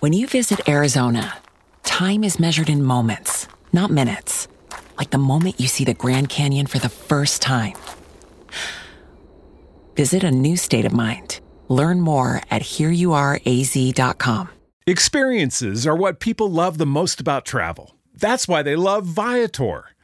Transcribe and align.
When 0.00 0.14
you 0.14 0.26
visit 0.26 0.66
Arizona, 0.66 1.36
time 1.82 2.24
is 2.24 2.40
measured 2.40 2.70
in 2.70 2.82
moments, 2.82 3.46
not 3.70 3.90
minutes. 3.90 4.48
Like 4.96 5.10
the 5.10 5.18
moment 5.18 5.60
you 5.60 5.68
see 5.68 5.84
the 5.84 5.92
Grand 5.92 6.30
Canyon 6.30 6.66
for 6.68 6.78
the 6.78 6.88
first 6.88 7.42
time. 7.42 7.74
Visit 9.96 10.24
a 10.24 10.30
new 10.30 10.56
state 10.56 10.86
of 10.86 10.92
mind. 10.94 11.40
Learn 11.68 12.00
more 12.00 12.40
at 12.50 12.62
hereyouareaz.com. 12.62 14.48
Experiences 14.86 15.86
are 15.86 15.96
what 15.96 16.18
people 16.18 16.50
love 16.50 16.78
the 16.78 16.86
most 16.86 17.20
about 17.20 17.44
travel. 17.44 17.94
That's 18.14 18.48
why 18.48 18.62
they 18.62 18.76
love 18.76 19.04
Viator. 19.04 19.84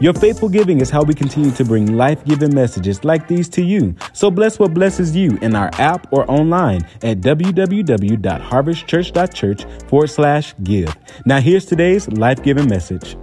Your 0.00 0.14
faithful 0.14 0.48
giving 0.48 0.80
is 0.80 0.88
how 0.90 1.02
we 1.02 1.14
continue 1.14 1.50
to 1.52 1.64
bring 1.64 1.96
life 1.96 2.24
giving 2.24 2.52
messages 2.54 3.04
like 3.04 3.28
these 3.28 3.48
to 3.50 3.62
you. 3.62 3.94
So 4.12 4.30
bless 4.30 4.58
what 4.58 4.74
blesses 4.74 5.14
you 5.16 5.38
in 5.42 5.54
our 5.54 5.70
app 5.74 6.12
or 6.12 6.28
online 6.30 6.82
at 7.02 7.20
www.harvestchurch.church 7.20 9.64
forward 9.88 10.10
slash 10.10 10.54
give. 10.62 10.96
Now, 11.26 11.40
here's 11.40 11.66
today's 11.66 12.08
life 12.08 12.42
giving 12.42 12.68
message. 12.68 13.16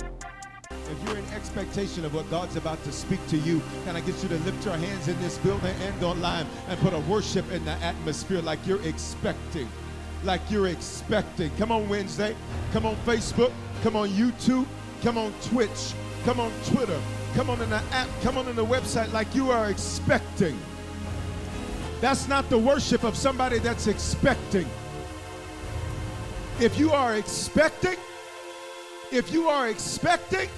If 0.69 1.03
you're 1.05 1.17
in 1.17 1.25
expectation 1.31 2.05
of 2.05 2.13
what 2.13 2.29
God's 2.29 2.55
about 2.55 2.83
to 2.83 2.91
speak 2.91 3.25
to 3.27 3.37
you, 3.37 3.61
can 3.85 3.95
I 3.95 4.01
get 4.01 4.21
you 4.21 4.29
to 4.29 4.37
lift 4.37 4.63
your 4.65 4.77
hands 4.77 5.07
in 5.07 5.19
this 5.21 5.37
building 5.39 5.75
and 5.81 6.03
online 6.03 6.45
and 6.69 6.79
put 6.79 6.93
a 6.93 6.99
worship 6.99 7.51
in 7.51 7.65
the 7.65 7.71
atmosphere 7.71 8.41
like 8.41 8.59
you're 8.65 8.81
expecting? 8.83 9.67
Like 10.23 10.41
you're 10.49 10.67
expecting. 10.67 11.49
Come 11.57 11.71
on, 11.71 11.89
Wednesday. 11.89 12.35
Come 12.71 12.85
on, 12.85 12.95
Facebook. 13.05 13.51
Come 13.83 13.95
on, 13.95 14.09
YouTube. 14.09 14.67
Come 15.01 15.17
on, 15.17 15.33
Twitch. 15.41 15.93
Come 16.25 16.39
on, 16.39 16.51
Twitter. 16.65 16.99
Come 17.33 17.49
on 17.49 17.61
in 17.61 17.69
the 17.69 17.81
app. 17.91 18.09
Come 18.21 18.37
on 18.37 18.47
in 18.47 18.55
the 18.55 18.65
website 18.65 19.11
like 19.13 19.33
you 19.33 19.51
are 19.51 19.69
expecting. 19.69 20.59
That's 22.01 22.27
not 22.27 22.49
the 22.49 22.57
worship 22.57 23.03
of 23.03 23.15
somebody 23.15 23.59
that's 23.59 23.87
expecting. 23.87 24.67
If 26.59 26.77
you 26.77 26.91
are 26.91 27.15
expecting, 27.15 27.97
if 29.11 29.31
you 29.31 29.47
are 29.47 29.69
expecting, 29.69 30.49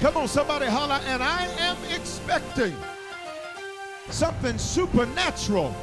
come 0.00 0.16
on, 0.16 0.28
somebody 0.28 0.66
holler, 0.66 1.00
and 1.06 1.22
I 1.22 1.46
am 1.58 1.76
expecting 1.94 2.74
something 4.10 4.58
supernatural 4.58 5.74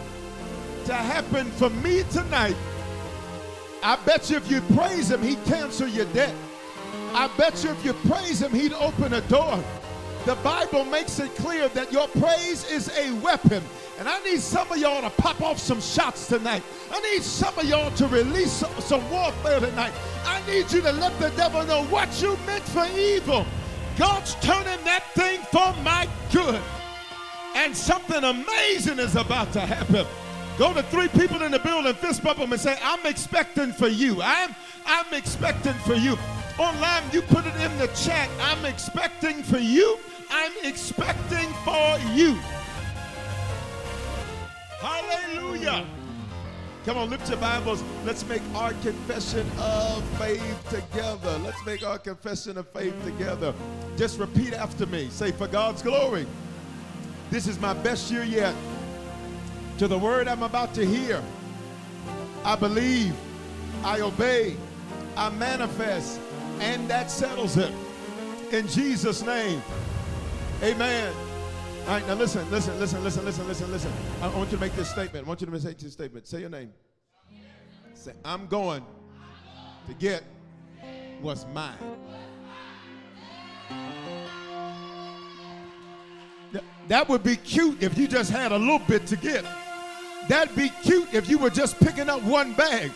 to 0.86 0.94
happen 0.94 1.52
for 1.52 1.69
me 1.69 2.03
tonight. 2.11 2.56
I 3.84 3.95
bet 4.06 4.30
you 4.30 4.38
if 4.38 4.50
you 4.50 4.61
praise 4.75 5.11
him, 5.11 5.22
he 5.22 5.36
cancel 5.45 5.88
your 5.88 6.06
debt. 6.08 6.34
I 7.14 7.28
bet 7.38 7.64
you 7.64 7.72
if 7.72 7.84
you 7.84 7.94
praise 7.94 8.42
him, 8.42 8.52
he'd 8.52 8.74
open 8.74 9.14
a 9.14 9.22
door. 9.22 9.64
The 10.25 10.36
Bible 10.36 10.86
makes 10.86 11.20
it 11.20 11.34
clear 11.36 11.70
that 11.70 11.92
your 11.92 12.08
praise 12.08 12.70
is 12.70 12.90
a 12.97 13.14
weapon. 13.20 13.64
And 13.97 14.08
I 14.08 14.20
need 14.24 14.40
some 14.40 14.72
of 14.72 14.78
y'all 14.78 15.02
to 15.02 15.09
pop 15.22 15.42
off 15.42 15.58
some 15.58 15.81
shots 15.81 16.28
tonight. 16.28 16.64
I 16.92 17.00
need 17.00 17.24
some 17.24 17.58
of 17.58 17.66
y'all 17.66 17.92
to 17.92 18.08
release 18.08 18.52
some, 18.52 19.09
warfare 19.09 19.59
tonight. 19.59 19.94
I 20.25 20.42
need 20.46 20.72
you 20.72 20.81
to 20.81 20.92
let 20.92 21.18
the 21.20 21.30
devil 21.31 21.66
know 21.66 21.84
what 21.86 22.22
you 22.22 22.38
meant 22.46 22.64
for 22.64 22.86
evil. 22.97 23.46
God's 23.97 24.36
turning 24.36 24.84
that 24.86 25.03
thing 25.16 25.41
for 25.52 25.74
my 25.84 26.08
good. 26.31 26.62
And 27.56 27.76
something 27.76 28.24
amazing 28.24 29.00
is 29.00 29.16
about 29.16 29.52
to 29.53 29.62
happen. 29.62 30.06
Go 30.58 30.74
to 30.74 30.84
three 30.84 31.08
people 31.08 31.41
in 31.41 31.52
the 31.52 31.59
building, 31.59 31.94
fist 31.94 32.24
bump 32.24 32.40
them, 32.40 32.52
and 32.52 32.62
say, 32.62 32.78
I'm 32.84 33.06
expecting 33.06 33.72
for 33.72 33.88
you. 33.88 34.22
I'm, 34.22 34.53
I'm 34.86 35.14
expecting 35.14 35.74
for 35.74 35.96
you. 35.96 36.18
Online, 36.59 37.03
you 37.14 37.22
put 37.22 37.46
it 37.46 37.56
in 37.56 37.78
the 37.78 37.88
chat. 37.88 38.30
I'm 38.42 38.66
expecting 38.66 39.44
for 39.44 39.59
you. 39.59 39.97
I'm 40.30 40.52
expecting 40.64 41.47
for 41.64 41.97
you. 42.14 42.38
Hallelujah. 44.81 45.86
Come 46.84 46.97
on, 46.97 47.09
lift 47.09 47.30
your 47.30 47.38
Bibles. 47.38 47.81
Let's 48.03 48.28
make 48.28 48.42
our 48.56 48.74
confession 48.74 49.50
of 49.58 50.03
faith 50.18 50.70
together. 50.70 51.38
Let's 51.46 51.66
make 51.66 51.86
our 51.86 51.97
confession 51.97 52.58
of 52.58 52.68
faith 52.70 52.96
together. 53.06 53.53
Just 53.96 54.20
repeat 54.20 54.53
after 54.53 54.86
me. 54.86 55.08
Say, 55.12 55.31
For 55.31 55.47
God's 55.47 55.81
glory, 55.81 56.28
this 57.30 57.47
is 57.47 57.58
my 57.58 57.74
best 57.74 58.12
year 58.12 58.24
yet. 58.24 58.53
To 59.78 59.88
the 59.88 59.97
word 59.97 60.28
I'm 60.28 60.44
about 60.44 60.74
to 60.74 60.86
hear, 60.86 61.24
I 62.44 62.58
believe, 62.58 63.16
I 63.81 64.02
obey, 64.02 64.58
I 65.16 65.30
manifest, 65.30 66.20
and 66.59 66.88
that 66.90 67.09
settles 67.09 67.58
it. 67.58 67.74
In 68.52 68.68
Jesus' 68.68 69.24
name, 69.24 69.62
amen. 70.64 71.14
All 71.81 71.96
right, 71.96 72.08
now 72.08 72.14
listen, 72.14 72.50
listen, 72.52 72.80
listen, 72.80 73.03
listen, 73.03 73.25
listen, 73.25 73.47
listen, 73.47 73.72
listen. 73.72 73.92
I 74.22 74.28
want 74.30 74.52
you 74.52 74.58
to 74.58 74.62
make 74.62 74.75
this 74.75 74.90
statement. 74.90 75.25
I 75.25 75.28
want 75.28 75.42
you 75.42 75.47
to 75.47 75.53
make 75.53 75.62
this 75.62 75.94
statement. 75.94 76.28
Say 76.28 76.42
your 76.42 76.50
name. 76.50 76.72
Say, 77.94 78.14
I'm 78.24 78.47
going 78.47 78.84
to 79.88 79.94
get 79.96 80.24
what's 81.22 81.46
mine. 81.53 81.78
That 86.88 87.08
would 87.08 87.24
be 87.24 87.36
cute 87.36 87.84
if 87.84 87.97
you 87.97 88.08
just 88.08 88.31
had 88.31 88.52
a 88.52 88.58
little 88.58 88.80
bit 88.80 89.06
to 89.08 89.16
get. 89.16 89.46
That'd 90.28 90.56
be 90.56 90.70
cute 90.84 91.14
if 91.14 91.30
you 91.30 91.38
were 91.38 91.50
just 91.50 91.80
picking 91.80 92.09
up 92.09 92.22
one 92.24 92.53
bag. 92.53 92.91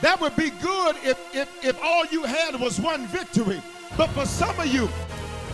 That 0.00 0.20
would 0.20 0.36
be 0.36 0.50
good 0.50 0.96
if, 1.02 1.18
if, 1.34 1.64
if 1.64 1.82
all 1.82 2.06
you 2.06 2.22
had 2.24 2.58
was 2.60 2.80
one 2.80 3.06
victory. 3.06 3.60
But 3.96 4.08
for 4.10 4.26
some 4.26 4.58
of 4.60 4.66
you, 4.66 4.88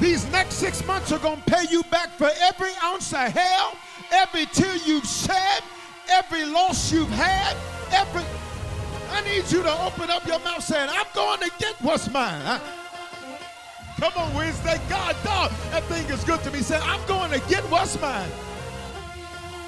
these 0.01 0.31
next 0.33 0.55
six 0.55 0.85
months 0.87 1.13
are 1.13 1.19
going 1.19 1.41
to 1.41 1.51
pay 1.51 1.65
you 1.71 1.83
back 1.85 2.11
for 2.11 2.29
every 2.43 2.73
ounce 2.83 3.13
of 3.13 3.29
hell, 3.33 3.77
every 4.13 4.47
tear 4.47 4.77
you've 4.85 5.07
shed, 5.07 5.63
every 6.11 6.45
loss 6.45 6.93
you've 6.93 7.11
had, 7.11 7.57
every. 7.93 8.23
I 9.11 9.23
need 9.23 9.51
you 9.51 9.63
to 9.63 9.83
open 9.83 10.11
up 10.11 10.27
your 10.27 10.41
mouth 10.41 10.63
saying, 10.63 10.89
I'm 10.91 11.07
going 11.15 11.41
to 11.41 11.51
get 11.59 11.75
what's 11.81 12.11
mine. 12.11 12.43
I, 12.45 12.61
come 14.01 14.13
on, 14.17 14.35
Wednesday. 14.35 14.81
God, 14.89 15.17
dog, 15.25 15.53
that 15.71 15.85
thing 15.85 16.05
is 16.07 16.25
good 16.25 16.43
to 16.43 16.51
me. 16.51 16.61
Say, 16.61 16.79
I'm 16.83 17.07
going 17.07 17.31
to 17.31 17.39
get 17.49 17.63
what's 17.71 17.99
mine. 18.01 18.29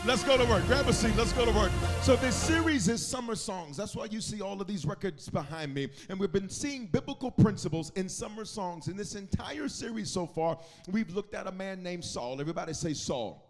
Let's 0.06 0.22
go 0.22 0.36
to 0.36 0.44
work. 0.44 0.64
Grab 0.66 0.86
a 0.86 0.92
seat. 0.92 1.16
Let's 1.16 1.32
go 1.32 1.44
to 1.44 1.50
work. 1.50 1.72
So, 2.02 2.14
this 2.14 2.36
series 2.36 2.86
is 2.88 3.04
summer 3.04 3.34
songs. 3.34 3.76
That's 3.76 3.96
why 3.96 4.04
you 4.04 4.20
see 4.20 4.40
all 4.40 4.60
of 4.60 4.68
these 4.68 4.86
records 4.86 5.28
behind 5.28 5.74
me. 5.74 5.88
And 6.08 6.20
we've 6.20 6.30
been 6.30 6.48
seeing 6.48 6.86
biblical 6.86 7.28
principles 7.28 7.90
in 7.96 8.08
summer 8.08 8.44
songs. 8.44 8.86
In 8.86 8.96
this 8.96 9.16
entire 9.16 9.68
series 9.68 10.08
so 10.08 10.24
far, 10.24 10.60
we've 10.92 11.12
looked 11.12 11.34
at 11.34 11.48
a 11.48 11.52
man 11.52 11.82
named 11.82 12.04
Saul. 12.04 12.40
Everybody 12.40 12.72
say 12.72 12.94
Saul 12.94 13.45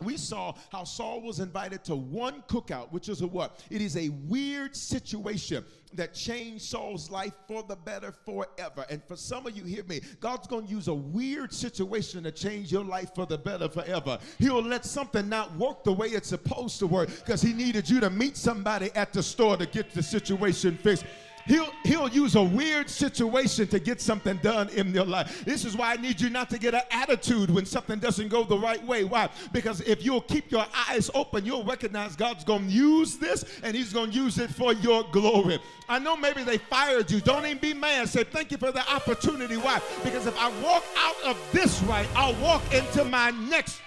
we 0.00 0.16
saw 0.16 0.54
how 0.70 0.84
Saul 0.84 1.20
was 1.22 1.40
invited 1.40 1.84
to 1.84 1.96
one 1.96 2.42
cookout, 2.48 2.92
which 2.92 3.08
is 3.08 3.20
a 3.20 3.26
what? 3.26 3.62
It 3.70 3.80
is 3.80 3.96
a 3.96 4.08
weird 4.08 4.76
situation 4.76 5.64
that 5.94 6.14
changed 6.14 6.64
Saul's 6.64 7.10
life 7.10 7.32
for 7.46 7.62
the 7.62 7.76
better 7.76 8.12
forever. 8.24 8.84
And 8.90 9.02
for 9.04 9.16
some 9.16 9.46
of 9.46 9.56
you, 9.56 9.64
hear 9.64 9.84
me, 9.84 10.00
God's 10.20 10.46
going 10.46 10.66
to 10.66 10.70
use 10.70 10.88
a 10.88 10.94
weird 10.94 11.52
situation 11.52 12.24
to 12.24 12.32
change 12.32 12.72
your 12.72 12.84
life 12.84 13.14
for 13.14 13.26
the 13.26 13.38
better 13.38 13.68
forever. 13.68 14.18
He'll 14.38 14.62
let 14.62 14.84
something 14.84 15.28
not 15.28 15.54
work 15.56 15.84
the 15.84 15.92
way 15.92 16.08
it's 16.08 16.28
supposed 16.28 16.78
to 16.80 16.86
work 16.86 17.08
because 17.08 17.42
he 17.42 17.52
needed 17.52 17.88
you 17.88 18.00
to 18.00 18.10
meet 18.10 18.36
somebody 18.36 18.90
at 18.94 19.12
the 19.12 19.22
store 19.22 19.56
to 19.56 19.66
get 19.66 19.92
the 19.92 20.02
situation 20.02 20.76
fixed. 20.76 21.04
He'll, 21.46 21.70
he'll 21.84 22.08
use 22.08 22.36
a 22.36 22.42
weird 22.42 22.88
situation 22.88 23.66
to 23.68 23.78
get 23.78 24.00
something 24.00 24.38
done 24.38 24.70
in 24.70 24.94
your 24.94 25.04
life. 25.04 25.44
This 25.44 25.64
is 25.64 25.76
why 25.76 25.92
I 25.92 25.96
need 25.96 26.20
you 26.20 26.30
not 26.30 26.48
to 26.50 26.58
get 26.58 26.74
an 26.74 26.82
attitude 26.90 27.50
when 27.50 27.66
something 27.66 27.98
doesn't 27.98 28.28
go 28.28 28.44
the 28.44 28.58
right 28.58 28.82
way. 28.84 29.04
Why? 29.04 29.28
Because 29.52 29.80
if 29.82 30.04
you'll 30.04 30.22
keep 30.22 30.50
your 30.50 30.66
eyes 30.88 31.10
open, 31.14 31.44
you'll 31.44 31.64
recognize 31.64 32.16
God's 32.16 32.44
going 32.44 32.68
to 32.68 32.72
use 32.72 33.16
this 33.16 33.44
and 33.62 33.76
He's 33.76 33.92
going 33.92 34.10
to 34.10 34.16
use 34.16 34.38
it 34.38 34.50
for 34.50 34.72
your 34.72 35.04
glory. 35.12 35.58
I 35.88 35.98
know 35.98 36.16
maybe 36.16 36.44
they 36.44 36.58
fired 36.58 37.10
you. 37.10 37.20
Don't 37.20 37.44
even 37.44 37.58
be 37.58 37.74
mad. 37.74 38.08
Say, 38.08 38.24
thank 38.24 38.50
you 38.50 38.56
for 38.56 38.72
the 38.72 38.88
opportunity. 38.90 39.56
Why? 39.56 39.80
Because 40.02 40.26
if 40.26 40.38
I 40.38 40.48
walk 40.62 40.84
out 40.96 41.22
of 41.24 41.38
this 41.52 41.82
right, 41.82 42.08
I'll 42.16 42.34
walk 42.42 42.62
into 42.72 43.04
my 43.04 43.30
next 43.30 43.80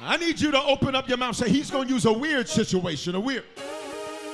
I 0.00 0.16
need 0.16 0.40
you 0.40 0.50
to 0.52 0.62
open 0.62 0.94
up 0.94 1.08
your 1.08 1.18
mouth. 1.18 1.36
Say, 1.36 1.50
He's 1.50 1.70
going 1.70 1.88
to 1.88 1.94
use 1.94 2.04
a 2.04 2.12
weird 2.12 2.48
situation, 2.48 3.14
a 3.14 3.20
weird. 3.20 3.44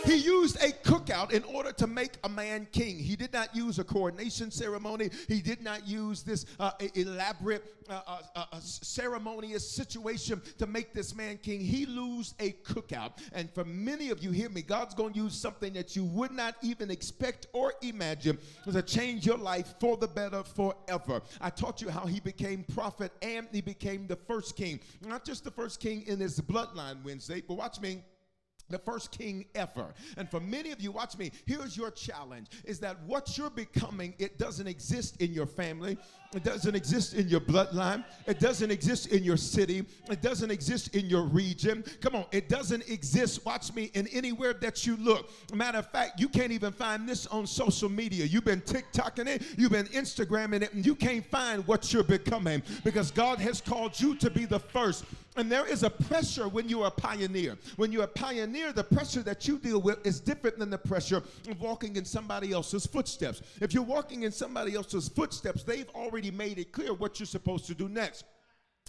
He 0.05 0.17
used 0.17 0.57
a 0.63 0.71
cookout 0.87 1.33
in 1.33 1.43
order 1.45 1.73
to 1.73 1.87
make 1.87 2.13
a 2.25 2.29
man 2.29 2.67
king. 2.73 2.99
He 2.99 3.17
did 3.17 3.33
not 3.33 3.57
use 3.57 3.79
a 3.79 3.85
coronation 3.85 4.51
ceremony. 4.51 5.11
He 5.29 5.41
did 5.41 5.63
not 5.63 5.89
use 5.89 6.23
this 6.23 6.45
uh, 6.61 6.73
elaborate, 6.95 7.65
uh, 7.89 8.01
uh, 8.07 8.19
uh, 8.37 8.45
uh 8.53 8.61
ceremonious 8.61 9.69
situation 9.69 10.43
to 10.59 10.67
make 10.67 10.93
this 10.93 11.15
man 11.15 11.39
king. 11.39 11.61
He 11.61 11.85
used 11.85 12.35
a 12.39 12.53
cookout. 12.53 13.13
And 13.33 13.51
for 13.51 13.65
many 13.65 14.11
of 14.11 14.23
you, 14.23 14.31
hear 14.31 14.51
me, 14.51 14.61
God's 14.63 14.95
going 14.95 15.15
to 15.15 15.21
use 15.21 15.35
something 15.35 15.73
that 15.73 15.97
you 15.97 16.05
would 16.05 16.33
not 16.33 16.57
even 16.63 16.91
expect 16.91 17.47
or 17.53 17.73
imagine 17.83 18.39
to 18.71 18.83
change 18.83 19.25
your 19.25 19.39
life 19.39 19.75
for 19.81 19.97
the 19.97 20.09
better 20.09 20.43
forever. 20.43 21.23
I 21.41 21.51
taught 21.51 21.81
you 21.81 21.89
how 21.89 22.07
he 22.07 22.21
became 22.21 22.65
prophet 22.75 23.13
and 23.23 23.49
he 23.53 23.63
became 23.63 24.07
the 24.07 24.17
first 24.17 24.55
king. 24.57 24.81
Not 25.01 25.25
just 25.25 25.45
the 25.45 25.51
first 25.51 25.81
king 25.81 26.03
in 26.07 26.21
his 26.21 26.41
bloodline 26.41 27.03
Wednesday, 27.05 27.43
but 27.47 27.55
watch 27.55 27.81
me 27.81 28.03
the 28.71 28.79
first 28.79 29.11
king 29.11 29.45
ever. 29.55 29.95
And 30.17 30.29
for 30.31 30.41
many 30.41 30.71
of 30.73 30.81
you, 30.81 30.93
watch 30.93 31.19
me, 31.19 31.31
here's 31.47 31.77
your 31.77 31.91
challenge 31.91 32.49
is 32.65 32.79
that 32.81 33.01
what 33.05 33.37
you're 33.37 33.51
becoming, 33.51 34.15
it 34.19 34.39
doesn't 34.39 34.67
exist 34.67 35.21
in 35.21 35.33
your 35.33 35.47
family, 35.47 35.99
it 36.35 36.43
doesn't 36.43 36.75
exist 36.75 37.15
in 37.15 37.29
your 37.29 37.41
bloodline, 37.41 38.05
it 38.27 38.41
doesn't 38.41 38.71
exist 38.71 39.09
in 39.09 39.23
your 39.23 39.37
city, 39.37 39.85
it 40.11 40.23
doesn't 40.23 40.51
exist 40.51 40.95
in 40.97 41.07
your 41.07 41.23
region. 41.23 41.85
Come 42.01 42.17
on, 42.17 42.25
it 42.33 42.49
doesn't 42.49 42.89
exist, 42.89 43.45
watch 43.45 43.73
me, 43.75 43.91
in 43.95 44.09
anywhere 44.09 44.55
that 44.55 44.87
you 44.87 44.97
look. 44.97 45.31
Matter 45.53 45.79
of 45.79 45.91
fact, 45.91 46.19
you 46.19 46.29
can't 46.29 46.53
even 46.53 46.73
find 46.73 47.09
this 47.09 47.27
on 47.27 47.47
social 47.47 47.89
media. 47.89 48.25
You've 48.25 48.45
been 48.45 48.63
TikToking 48.63 49.29
it, 49.29 49.43
you've 49.57 49.73
been 49.73 49.87
Instagramming 49.87 50.63
it, 50.63 50.73
and 50.73 50.85
you 50.85 50.95
can't 50.95 51.25
find 51.27 51.67
what 51.67 51.93
you're 51.93 52.03
becoming 52.03 52.63
because 52.83 53.11
God 53.11 53.39
has 53.39 53.61
called 53.61 53.99
you 54.01 54.17
to 54.17 54.31
be 54.31 54.45
the 54.45 54.59
first. 54.59 55.05
And 55.37 55.51
there 55.51 55.67
is 55.67 55.83
a 55.83 55.91
pressure 55.91 56.49
when 56.49 56.69
you're 56.69 56.87
a 56.87 56.91
pioneer. 56.91 57.57
When 57.77 57.91
you're 57.91 58.05
a 58.05 58.09
pioneer, 58.09 58.73
the 58.73 58.85
pressure 58.85 59.23
that 59.23 59.49
you 59.49 59.59
deal 59.59 59.81
with 59.81 60.05
is 60.07 60.21
different 60.21 60.59
than 60.59 60.71
the 60.71 60.79
pressure 60.79 61.23
of 61.49 61.61
walking 61.61 61.97
in 61.97 62.05
somebody 62.05 62.53
else's 62.53 62.87
footsteps. 62.87 63.43
If 63.61 63.75
you're 63.75 63.83
walking 63.83 64.23
in 64.23 64.31
somebody 64.31 64.75
else's 64.75 65.09
footsteps, 65.09 65.65
they've 65.65 65.89
already 65.95 66.31
made 66.31 66.59
it 66.59 66.71
clear 66.71 66.95
what 66.95 67.19
you're 67.19 67.27
supposed 67.27 67.67
to 67.67 67.75
do 67.75 67.89
next. 67.89 68.25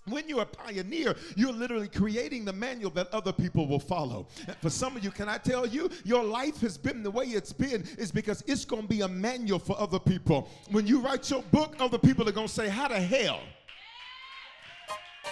When 0.07 0.29
you're 0.29 0.43
a 0.43 0.45
pioneer, 0.45 1.15
you're 1.35 1.51
literally 1.51 1.87
creating 1.87 2.45
the 2.45 2.53
manual 2.53 2.91
that 2.91 3.11
other 3.11 3.33
people 3.33 3.67
will 3.67 3.79
follow. 3.79 4.27
For 4.61 4.69
some 4.69 4.95
of 4.95 5.03
you, 5.03 5.09
can 5.09 5.27
I 5.27 5.39
tell 5.39 5.65
you, 5.65 5.89
your 6.03 6.23
life 6.23 6.61
has 6.61 6.77
been 6.77 7.01
the 7.01 7.09
way 7.09 7.25
it's 7.25 7.51
been 7.51 7.83
is 7.97 8.11
because 8.11 8.43
it's 8.45 8.65
going 8.65 8.83
to 8.83 8.87
be 8.87 9.01
a 9.01 9.07
manual 9.07 9.57
for 9.57 9.79
other 9.79 9.97
people. 9.97 10.47
When 10.69 10.85
you 10.85 10.99
write 11.01 11.31
your 11.31 11.41
book, 11.43 11.75
other 11.79 11.97
people 11.97 12.29
are 12.29 12.31
going 12.31 12.47
to 12.47 12.53
say, 12.53 12.69
How 12.69 12.87
the 12.87 12.99
hell? 12.99 13.39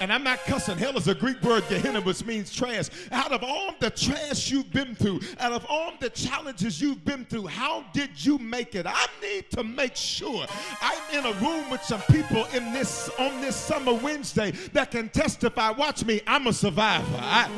And 0.01 0.11
I'm 0.11 0.23
not 0.23 0.39
cussing. 0.39 0.77
Hell 0.77 0.97
is 0.97 1.07
a 1.07 1.15
Greek 1.15 1.41
word, 1.41 1.63
Gehenna, 1.69 2.01
which 2.01 2.25
means 2.25 2.53
trash. 2.53 2.89
Out 3.11 3.31
of 3.31 3.43
all 3.43 3.73
the 3.79 3.89
trash 3.89 4.51
you've 4.51 4.71
been 4.71 4.95
through, 4.95 5.21
out 5.39 5.51
of 5.51 5.65
all 5.69 5.93
the 5.99 6.09
challenges 6.09 6.81
you've 6.81 7.05
been 7.05 7.25
through, 7.25 7.47
how 7.47 7.85
did 7.93 8.09
you 8.25 8.37
make 8.37 8.75
it? 8.75 8.85
I 8.87 9.07
need 9.21 9.49
to 9.51 9.63
make 9.63 9.95
sure 9.95 10.45
I'm 10.81 11.19
in 11.19 11.25
a 11.25 11.33
room 11.39 11.69
with 11.69 11.83
some 11.83 12.01
people 12.11 12.45
in 12.53 12.73
this 12.73 13.09
on 13.19 13.41
this 13.41 13.55
summer 13.55 13.93
Wednesday 13.93 14.51
that 14.73 14.91
can 14.91 15.09
testify. 15.09 15.71
Watch 15.71 16.05
me, 16.05 16.21
I'm 16.27 16.47
a 16.47 16.53
survivor. 16.53 17.19
I, 17.19 17.49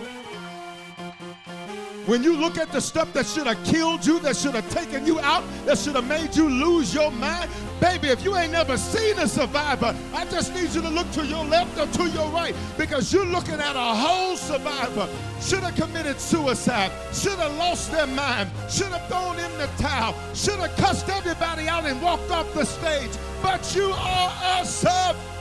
when 2.06 2.24
you 2.24 2.36
look 2.36 2.58
at 2.58 2.72
the 2.72 2.80
stuff 2.80 3.12
that 3.14 3.26
should 3.26 3.48
have 3.48 3.64
killed 3.64 4.06
you, 4.06 4.20
that 4.20 4.36
should 4.36 4.54
have 4.54 4.70
taken 4.70 5.06
you 5.06 5.20
out, 5.20 5.44
that 5.66 5.78
should 5.78 5.96
have 5.96 6.08
made 6.08 6.36
you 6.36 6.50
lose 6.50 6.94
your 6.94 7.12
mind, 7.12 7.50
baby, 7.82 8.10
if 8.10 8.24
you 8.24 8.36
ain't 8.36 8.52
never 8.52 8.78
seen 8.78 9.18
a 9.18 9.28
survivor, 9.28 9.96
I 10.14 10.26
just 10.26 10.54
need 10.54 10.70
you 10.70 10.82
to 10.82 10.90
look 10.90 11.10
to 11.12 11.26
your 11.26 11.44
left 11.46 11.78
or 11.80 11.88
to 11.88 12.10
your 12.12 12.30
right 12.30 12.56
because 12.78 13.12
you're 13.12 13.26
looking 13.26 13.60
at 13.60 13.76
a 13.76 13.96
whole 13.96 14.38
survivor. 14.38 15.08
Should 15.42 15.64
have 15.64 15.76
committed 15.76 16.20
suicide, 16.20 16.92
should 17.14 17.40
have 17.40 17.56
lost 17.58 17.92
their 17.92 18.08
mind, 18.08 18.50
should 18.70 18.88
have 18.88 19.08
thrown 19.08 19.40
in 19.40 19.58
the 19.58 19.68
towel, 19.82 20.16
should 20.34 20.60
have 20.60 20.76
cussed 20.78 21.10
everybody 21.10 21.68
out 21.68 21.86
and 21.86 22.02
walked 22.02 22.30
off 22.32 22.52
the 22.54 22.66
stage. 22.66 23.12
But 23.42 23.76
you 23.76 23.92
are 23.92 24.62
a 24.62 24.66
survivor. 24.66 25.35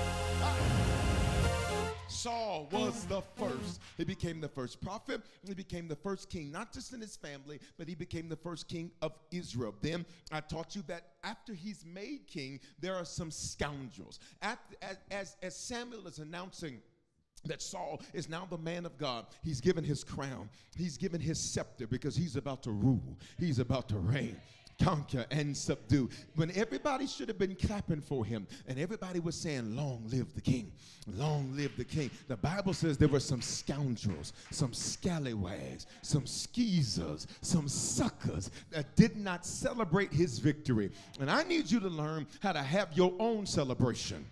Saul 2.24 2.70
was 2.72 3.04
the 3.04 3.20
first. 3.36 3.82
He 3.98 4.04
became 4.04 4.40
the 4.40 4.48
first 4.48 4.80
prophet. 4.80 5.20
He 5.46 5.52
became 5.52 5.88
the 5.88 5.96
first 5.96 6.30
king, 6.30 6.50
not 6.50 6.72
just 6.72 6.94
in 6.94 7.00
his 7.02 7.16
family, 7.16 7.60
but 7.76 7.86
he 7.86 7.94
became 7.94 8.30
the 8.30 8.36
first 8.36 8.66
king 8.66 8.90
of 9.02 9.12
Israel. 9.30 9.74
Then 9.82 10.06
I 10.32 10.40
taught 10.40 10.74
you 10.74 10.82
that 10.86 11.08
after 11.22 11.52
he's 11.52 11.84
made 11.84 12.26
king, 12.26 12.60
there 12.80 12.94
are 12.94 13.04
some 13.04 13.30
scoundrels. 13.30 14.20
as, 14.40 14.56
as, 15.10 15.36
as 15.42 15.54
Samuel 15.54 16.06
is 16.06 16.18
announcing, 16.18 16.80
that 17.44 17.60
Saul 17.60 18.00
is 18.14 18.30
now 18.30 18.46
the 18.48 18.56
man 18.56 18.86
of 18.86 18.96
God. 18.96 19.26
He's 19.42 19.60
given 19.60 19.84
his 19.84 20.02
crown. 20.02 20.48
He's 20.78 20.96
given 20.96 21.20
his 21.20 21.38
scepter 21.38 21.86
because 21.86 22.16
he's 22.16 22.36
about 22.36 22.62
to 22.62 22.70
rule. 22.70 23.18
He's 23.38 23.58
about 23.58 23.86
to 23.90 23.98
reign 23.98 24.38
conquer 24.78 25.26
and 25.30 25.56
subdue. 25.56 26.08
When 26.36 26.50
everybody 26.56 27.06
should 27.06 27.28
have 27.28 27.38
been 27.38 27.54
clapping 27.54 28.00
for 28.00 28.24
him 28.24 28.46
and 28.66 28.78
everybody 28.78 29.20
was 29.20 29.34
saying, 29.36 29.76
Long 29.76 30.02
live 30.06 30.34
the 30.34 30.40
king, 30.40 30.72
long 31.06 31.54
live 31.56 31.76
the 31.76 31.84
king. 31.84 32.10
The 32.28 32.36
Bible 32.36 32.74
says 32.74 32.98
there 32.98 33.08
were 33.08 33.20
some 33.20 33.42
scoundrels, 33.42 34.32
some 34.50 34.72
scallywags, 34.72 35.86
some 36.02 36.26
skeezers, 36.26 37.26
some 37.40 37.68
suckers 37.68 38.50
that 38.70 38.94
did 38.96 39.16
not 39.16 39.46
celebrate 39.46 40.12
his 40.12 40.38
victory. 40.38 40.90
And 41.20 41.30
I 41.30 41.42
need 41.44 41.70
you 41.70 41.80
to 41.80 41.88
learn 41.88 42.26
how 42.40 42.52
to 42.52 42.62
have 42.62 42.88
your 42.94 43.12
own 43.18 43.46
celebration. 43.46 44.24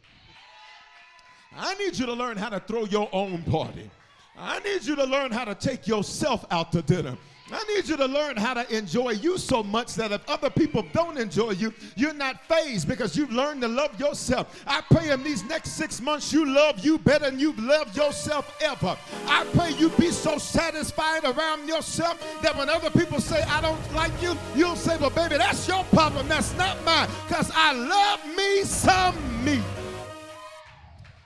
I 1.57 1.75
need 1.75 1.99
you 1.99 2.07
to 2.07 2.15
learn 2.15 2.37
how 2.37 2.49
to 2.49 2.61
throw 2.61 2.85
your 2.85 3.09
own 3.13 3.43
party. 3.43 3.91
I 4.39 4.61
need 4.61 4.85
you 4.85 4.97
to 4.97 5.05
learn 5.05 5.31
how 5.31 5.45
to 5.45 5.55
take 5.55 5.87
yourself 5.87 6.45
out 6.51 6.73
to 6.73 6.83
dinner. 6.83 7.17
I 7.53 7.63
need 7.75 7.89
you 7.89 7.97
to 7.97 8.07
learn 8.07 8.37
how 8.37 8.55
to 8.55 8.77
enjoy 8.77 9.11
you 9.11 9.37
so 9.39 9.63
much 9.63 9.95
that 9.97 10.11
if 10.13 10.29
other 10.29 10.51
people 10.51 10.85
don't 10.93 11.19
enjoy 11.19 11.51
you, 11.51 11.73
you're 11.97 12.15
not 12.15 12.43
phased 12.47 12.89
because 12.89 13.17
you've 13.17 13.33
learned 13.33 13.61
to 13.63 13.69
love 13.69 13.99
yourself. 14.01 14.63
I 14.67 14.81
pray 14.91 15.11
in 15.11 15.23
these 15.23 15.45
next 15.45 15.73
six 15.73 16.01
months 16.01 16.33
you 16.33 16.47
love 16.47 16.85
you 16.85 16.99
better 16.99 17.31
than 17.31 17.39
you've 17.39 17.59
loved 17.59 17.97
yourself 17.97 18.57
ever. 18.63 18.97
I 19.27 19.45
pray 19.53 19.73
you 19.73 19.91
be 19.91 20.11
so 20.11 20.39
satisfied 20.39 21.25
around 21.25 21.69
yourself 21.69 22.19
that 22.43 22.57
when 22.57 22.69
other 22.69 22.91
people 22.91 23.21
say, 23.21 23.43
I 23.43 23.61
don't 23.61 23.95
like 23.95 24.13
you, 24.23 24.37
you'll 24.55 24.77
say, 24.77 24.97
Well, 24.97 25.11
baby, 25.11 25.37
that's 25.37 25.69
your 25.69 25.85
problem. 25.85 26.29
That's 26.29 26.57
not 26.57 26.83
mine 26.85 27.09
because 27.29 27.51
I 27.55 27.73
love 27.73 28.37
me 28.37 28.63
some 28.63 29.45
me. 29.45 29.61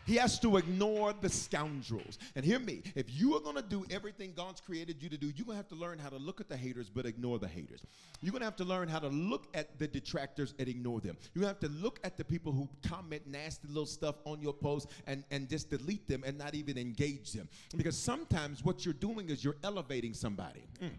He 0.07 0.17
has 0.17 0.39
to 0.41 0.57
ignore 0.57 1.13
the 1.13 1.29
scoundrels. 1.29 2.19
And 2.35 2.45
hear 2.45 2.59
me, 2.59 2.83
if 2.95 3.07
you 3.09 3.35
are 3.37 3.41
going 3.41 3.57
to 3.57 3.63
do 3.63 3.85
everything 3.91 4.33
God's 4.37 4.61
created 4.61 5.03
you 5.03 5.09
to 5.09 5.17
do, 5.17 5.27
you're 5.27 5.45
going 5.45 5.57
to 5.59 5.63
have 5.63 5.69
to 5.69 5.75
learn 5.75 5.99
how 5.99 6.09
to 6.09 6.17
look 6.17 6.41
at 6.41 6.49
the 6.49 6.57
haters 6.57 6.89
but 6.89 7.07
ignore 7.07 7.39
the 7.39 7.49
haters. 7.49 7.83
You're 8.23 8.31
going 8.31 8.41
to 8.41 8.47
have 8.47 8.57
to 8.57 8.65
learn 8.65 8.89
how 8.89 9.01
to 9.01 9.09
look 9.09 9.49
at 9.55 9.79
the 9.79 9.89
detractors 9.89 10.55
and 10.59 10.69
ignore 10.69 11.01
them. 11.01 11.17
To 11.35 11.41
have 11.41 11.59
to 11.61 11.69
look 11.69 11.99
at 12.05 12.17
the 12.17 12.25
people 12.25 12.53
who 12.53 12.69
comment 12.89 13.27
nasty 13.27 13.69
little 13.69 13.87
stuff 13.87 14.17
on 14.25 14.41
your 14.41 14.55
post 14.55 14.89
and, 15.07 15.25
and 15.31 15.49
just 15.49 15.71
delete 15.71 16.07
them 16.07 16.23
and 16.25 16.39
not 16.39 16.55
even 16.55 16.79
engage 16.79 17.33
them. 17.33 17.49
Because 17.77 17.99
sometimes 17.99 18.65
what 18.65 18.85
you're 18.85 18.95
doing 18.95 19.29
is 19.31 19.45
you're 19.45 19.57
elevating 19.65 20.15
somebody. 20.15 20.65
Mm. 20.81 20.91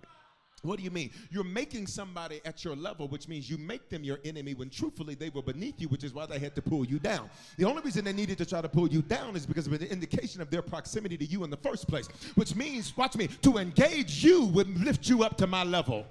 What 0.63 0.77
do 0.77 0.83
you 0.83 0.89
mean? 0.89 1.11
You're 1.29 1.43
making 1.43 1.85
somebody 1.85 2.41
at 2.43 2.65
your 2.65 2.75
level, 2.75 3.07
which 3.07 3.27
means 3.27 3.47
you 3.49 3.59
make 3.59 3.89
them 3.89 4.03
your 4.03 4.19
enemy 4.25 4.55
when 4.55 4.69
truthfully 4.69 5.13
they 5.13 5.29
were 5.29 5.43
beneath 5.43 5.79
you, 5.79 5.87
which 5.87 6.03
is 6.03 6.13
why 6.13 6.25
they 6.25 6.39
had 6.39 6.55
to 6.55 6.63
pull 6.63 6.83
you 6.83 6.97
down. 6.97 7.29
The 7.57 7.65
only 7.65 7.83
reason 7.83 8.03
they 8.03 8.13
needed 8.13 8.39
to 8.39 8.45
try 8.45 8.61
to 8.61 8.69
pull 8.69 8.87
you 8.87 9.03
down 9.03 9.35
is 9.35 9.45
because 9.45 9.67
of 9.67 9.73
an 9.73 9.83
indication 9.83 10.41
of 10.41 10.49
their 10.49 10.63
proximity 10.63 11.15
to 11.17 11.25
you 11.25 11.43
in 11.43 11.51
the 11.51 11.57
first 11.57 11.87
place, 11.87 12.07
which 12.35 12.55
means, 12.55 12.95
watch 12.97 13.15
me, 13.15 13.27
to 13.43 13.57
engage 13.57 14.23
you 14.23 14.45
would 14.45 14.83
lift 14.83 15.07
you 15.07 15.23
up 15.23 15.37
to 15.37 15.47
my 15.47 15.63
level. 15.63 16.05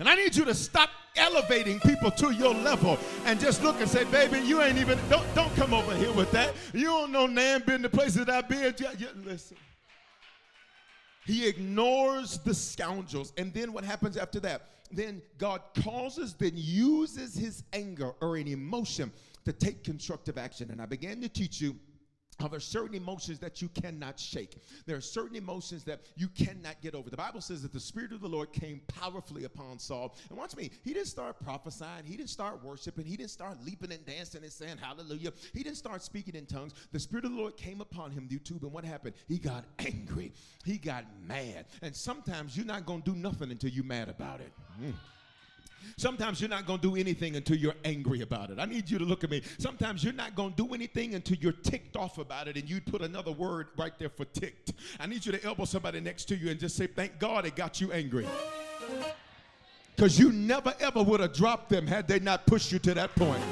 And 0.00 0.08
I 0.08 0.16
need 0.16 0.34
you 0.34 0.44
to 0.46 0.54
stop 0.54 0.90
elevating 1.16 1.78
people 1.78 2.10
to 2.10 2.32
your 2.32 2.52
level 2.52 2.98
and 3.26 3.38
just 3.38 3.62
look 3.62 3.80
and 3.80 3.88
say, 3.88 4.02
baby, 4.04 4.40
you 4.40 4.60
ain't 4.60 4.78
even, 4.78 4.98
don't, 5.08 5.34
don't 5.36 5.54
come 5.54 5.72
over 5.72 5.94
here 5.94 6.12
with 6.12 6.32
that. 6.32 6.52
You 6.72 6.86
don't 6.86 7.12
know 7.12 7.26
Nan 7.26 7.62
been 7.64 7.80
the 7.80 7.88
places 7.88 8.26
that 8.26 8.28
I've 8.28 8.48
been. 8.48 8.74
Listen. 9.24 9.56
He 11.26 11.46
ignores 11.46 12.38
the 12.38 12.54
scoundrels. 12.54 13.32
And 13.38 13.52
then 13.52 13.72
what 13.72 13.84
happens 13.84 14.16
after 14.16 14.40
that? 14.40 14.68
Then 14.92 15.22
God 15.38 15.62
causes, 15.82 16.34
then 16.34 16.52
uses 16.54 17.34
his 17.34 17.64
anger 17.72 18.12
or 18.20 18.36
an 18.36 18.46
emotion 18.46 19.10
to 19.44 19.52
take 19.52 19.84
constructive 19.84 20.38
action. 20.38 20.70
And 20.70 20.80
I 20.80 20.86
began 20.86 21.20
to 21.22 21.28
teach 21.28 21.60
you 21.60 21.76
how 22.38 22.48
there 22.48 22.56
are 22.56 22.60
certain 22.60 22.94
emotions 22.94 23.38
that 23.40 23.62
you 23.62 23.68
cannot 23.68 24.18
shake. 24.18 24.58
There 24.86 24.96
are 24.96 25.00
certain 25.00 25.36
emotions 25.36 25.84
that 25.84 26.00
you 26.16 26.28
cannot 26.28 26.80
get 26.80 26.94
over. 26.94 27.10
The 27.10 27.16
Bible 27.16 27.40
says 27.40 27.62
that 27.62 27.72
the 27.72 27.80
Spirit 27.80 28.12
of 28.12 28.20
the 28.20 28.28
Lord 28.28 28.52
came 28.52 28.80
powerfully 28.88 29.44
upon 29.44 29.78
Saul. 29.78 30.16
And 30.28 30.38
watch 30.38 30.56
me, 30.56 30.70
he 30.82 30.92
didn't 30.92 31.08
start 31.08 31.40
prophesying, 31.42 32.04
he 32.04 32.16
didn't 32.16 32.30
start 32.30 32.62
worshiping, 32.62 33.04
he 33.04 33.16
didn't 33.16 33.30
start 33.30 33.58
leaping 33.64 33.92
and 33.92 34.04
dancing 34.06 34.42
and 34.42 34.52
saying 34.52 34.78
hallelujah. 34.78 35.32
He 35.52 35.62
didn't 35.62 35.76
start 35.76 36.02
speaking 36.02 36.34
in 36.34 36.46
tongues. 36.46 36.72
The 36.92 37.00
Spirit 37.00 37.24
of 37.24 37.32
the 37.32 37.36
Lord 37.36 37.56
came 37.56 37.80
upon 37.80 38.10
him, 38.10 38.28
YouTube, 38.30 38.62
and 38.62 38.72
what 38.72 38.84
happened? 38.84 39.14
He 39.28 39.38
got 39.38 39.64
angry, 39.78 40.32
he 40.64 40.78
got 40.78 41.04
mad. 41.26 41.66
And 41.82 41.94
sometimes 41.94 42.56
you're 42.56 42.66
not 42.66 42.86
going 42.86 43.02
to 43.02 43.12
do 43.12 43.16
nothing 43.16 43.50
until 43.50 43.70
you're 43.70 43.84
mad 43.84 44.08
about 44.08 44.40
it. 44.40 44.52
Mm. 44.82 44.94
Sometimes 45.96 46.40
you're 46.40 46.50
not 46.50 46.66
going 46.66 46.80
to 46.80 46.88
do 46.88 46.96
anything 46.96 47.36
until 47.36 47.56
you're 47.56 47.74
angry 47.84 48.22
about 48.22 48.50
it. 48.50 48.58
I 48.58 48.64
need 48.64 48.90
you 48.90 48.98
to 48.98 49.04
look 49.04 49.24
at 49.24 49.30
me. 49.30 49.42
Sometimes 49.58 50.02
you're 50.02 50.12
not 50.12 50.34
going 50.34 50.52
to 50.52 50.66
do 50.66 50.74
anything 50.74 51.14
until 51.14 51.36
you're 51.38 51.52
ticked 51.52 51.96
off 51.96 52.18
about 52.18 52.48
it 52.48 52.56
and 52.56 52.68
you 52.68 52.80
put 52.80 53.02
another 53.02 53.32
word 53.32 53.68
right 53.76 53.96
there 53.98 54.08
for 54.08 54.24
ticked. 54.26 54.72
I 54.98 55.06
need 55.06 55.24
you 55.24 55.32
to 55.32 55.44
elbow 55.44 55.64
somebody 55.64 56.00
next 56.00 56.26
to 56.26 56.36
you 56.36 56.50
and 56.50 56.58
just 56.58 56.76
say, 56.76 56.86
Thank 56.86 57.18
God 57.18 57.46
it 57.46 57.56
got 57.56 57.80
you 57.80 57.92
angry. 57.92 58.26
Because 59.96 60.18
you 60.18 60.32
never 60.32 60.74
ever 60.80 61.02
would 61.02 61.20
have 61.20 61.32
dropped 61.32 61.68
them 61.68 61.86
had 61.86 62.08
they 62.08 62.18
not 62.18 62.46
pushed 62.46 62.72
you 62.72 62.78
to 62.80 62.94
that 62.94 63.14
point. 63.14 63.42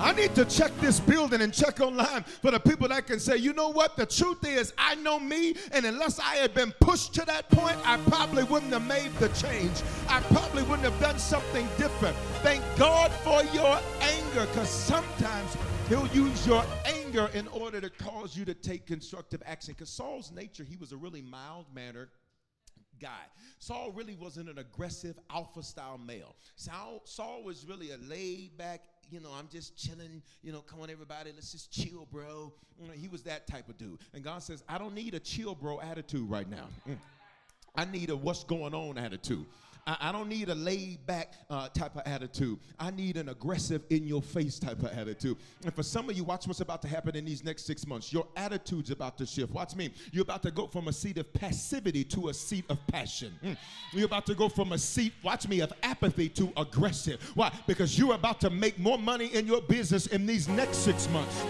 I 0.00 0.12
need 0.12 0.34
to 0.36 0.46
check 0.46 0.74
this 0.80 0.98
building 0.98 1.42
and 1.42 1.52
check 1.52 1.78
online 1.80 2.24
for 2.24 2.50
the 2.50 2.58
people 2.58 2.88
that 2.88 3.06
can 3.06 3.20
say, 3.20 3.36
you 3.36 3.52
know 3.52 3.68
what? 3.68 3.98
The 3.98 4.06
truth 4.06 4.46
is, 4.46 4.72
I 4.78 4.94
know 4.94 5.20
me, 5.20 5.54
and 5.72 5.84
unless 5.84 6.18
I 6.18 6.36
had 6.36 6.54
been 6.54 6.72
pushed 6.80 7.12
to 7.14 7.24
that 7.26 7.50
point, 7.50 7.76
I 7.84 7.98
probably 8.08 8.44
wouldn't 8.44 8.72
have 8.72 8.86
made 8.86 9.12
the 9.18 9.28
change. 9.28 9.82
I 10.08 10.20
probably 10.32 10.62
wouldn't 10.62 10.90
have 10.90 10.98
done 11.00 11.18
something 11.18 11.68
different. 11.76 12.16
Thank 12.42 12.64
God 12.78 13.12
for 13.22 13.44
your 13.54 13.78
anger, 14.00 14.46
because 14.46 14.70
sometimes 14.70 15.56
He'll 15.90 16.06
use 16.08 16.46
your 16.46 16.64
anger 16.86 17.28
in 17.34 17.46
order 17.48 17.80
to 17.80 17.90
cause 17.90 18.36
you 18.36 18.44
to 18.46 18.54
take 18.54 18.86
constructive 18.86 19.42
action. 19.44 19.74
Because 19.76 19.90
Saul's 19.90 20.30
nature, 20.32 20.64
he 20.64 20.76
was 20.76 20.92
a 20.92 20.96
really 20.96 21.20
mild 21.20 21.66
mannered 21.74 22.08
guy. 23.00 23.26
Saul 23.58 23.90
really 23.92 24.14
wasn't 24.14 24.48
an 24.48 24.58
aggressive 24.58 25.18
alpha 25.30 25.62
style 25.62 25.98
male. 25.98 26.36
Saul, 26.56 27.02
Saul 27.04 27.42
was 27.42 27.66
really 27.66 27.90
a 27.90 27.96
laid 28.08 28.56
back, 28.56 28.82
you 29.10 29.20
know, 29.20 29.30
I'm 29.36 29.48
just 29.48 29.76
chilling, 29.76 30.22
you 30.42 30.52
know, 30.52 30.60
come 30.60 30.80
on, 30.80 30.90
everybody, 30.90 31.30
let's 31.34 31.52
just 31.52 31.72
chill, 31.72 32.06
bro. 32.10 32.52
You 32.80 32.86
know, 32.86 32.92
he 32.92 33.08
was 33.08 33.22
that 33.24 33.46
type 33.46 33.68
of 33.68 33.76
dude. 33.76 33.98
And 34.14 34.22
God 34.22 34.42
says, 34.42 34.62
I 34.68 34.78
don't 34.78 34.94
need 34.94 35.14
a 35.14 35.20
chill, 35.20 35.54
bro 35.54 35.80
attitude 35.80 36.28
right 36.28 36.48
now. 36.48 36.68
Mm. 36.88 36.96
I 37.74 37.84
need 37.84 38.10
a 38.10 38.16
what's 38.16 38.44
going 38.44 38.74
on 38.74 38.98
attitude. 38.98 39.46
I, 39.86 39.96
I 40.00 40.12
don't 40.12 40.28
need 40.28 40.48
a 40.48 40.54
laid 40.54 41.04
back 41.06 41.34
uh, 41.48 41.68
type 41.68 41.96
of 41.96 42.02
attitude. 42.06 42.58
I 42.78 42.90
need 42.90 43.16
an 43.16 43.28
aggressive, 43.28 43.82
in 43.90 44.06
your 44.06 44.22
face 44.22 44.58
type 44.58 44.80
of 44.82 44.96
attitude. 44.96 45.36
And 45.64 45.74
for 45.74 45.82
some 45.82 46.08
of 46.08 46.16
you, 46.16 46.24
watch 46.24 46.46
what's 46.46 46.60
about 46.60 46.82
to 46.82 46.88
happen 46.88 47.16
in 47.16 47.24
these 47.24 47.44
next 47.44 47.66
six 47.66 47.86
months. 47.86 48.12
Your 48.12 48.26
attitude's 48.36 48.90
about 48.90 49.18
to 49.18 49.26
shift. 49.26 49.52
Watch 49.52 49.74
me. 49.74 49.90
You're 50.12 50.22
about 50.22 50.42
to 50.42 50.50
go 50.50 50.66
from 50.66 50.88
a 50.88 50.92
seat 50.92 51.18
of 51.18 51.32
passivity 51.32 52.04
to 52.04 52.28
a 52.28 52.34
seat 52.34 52.64
of 52.68 52.78
passion. 52.86 53.32
Mm. 53.44 53.56
You're 53.92 54.06
about 54.06 54.26
to 54.26 54.34
go 54.34 54.48
from 54.48 54.72
a 54.72 54.78
seat, 54.78 55.12
watch 55.22 55.48
me, 55.48 55.60
of 55.60 55.72
apathy 55.82 56.28
to 56.30 56.52
aggressive. 56.56 57.22
Why? 57.34 57.52
Because 57.66 57.98
you're 57.98 58.14
about 58.14 58.40
to 58.40 58.50
make 58.50 58.78
more 58.78 58.98
money 58.98 59.26
in 59.26 59.46
your 59.46 59.62
business 59.62 60.06
in 60.06 60.26
these 60.26 60.48
next 60.48 60.78
six 60.78 61.08
months. 61.10 61.44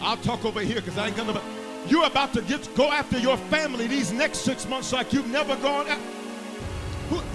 I'll 0.00 0.16
talk 0.18 0.44
over 0.44 0.60
here 0.60 0.76
because 0.76 0.98
I 0.98 1.08
ain't 1.08 1.16
gonna. 1.16 1.40
You're 1.88 2.06
about 2.06 2.34
to 2.34 2.42
get 2.42 2.68
go 2.76 2.90
after 2.92 3.18
your 3.18 3.36
family 3.36 3.86
these 3.86 4.12
next 4.12 4.38
six 4.38 4.66
months 4.68 4.92
like 4.92 5.12
you've 5.12 5.28
never 5.28 5.56
gone. 5.56 5.86
After. 5.86 6.25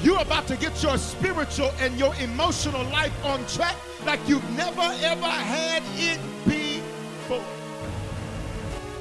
You're 0.02 0.22
about 0.22 0.48
to 0.48 0.58
get 0.58 0.82
your 0.84 0.98
spiritual 0.98 1.72
and 1.80 1.98
your 1.98 2.14
emotional 2.16 2.84
life 2.86 3.14
on 3.26 3.46
track 3.48 3.76
like 4.06 4.20
you've 4.28 4.50
never 4.52 4.82
ever 4.82 5.28
had 5.28 5.84
it 5.96 6.20
before. 6.46 7.46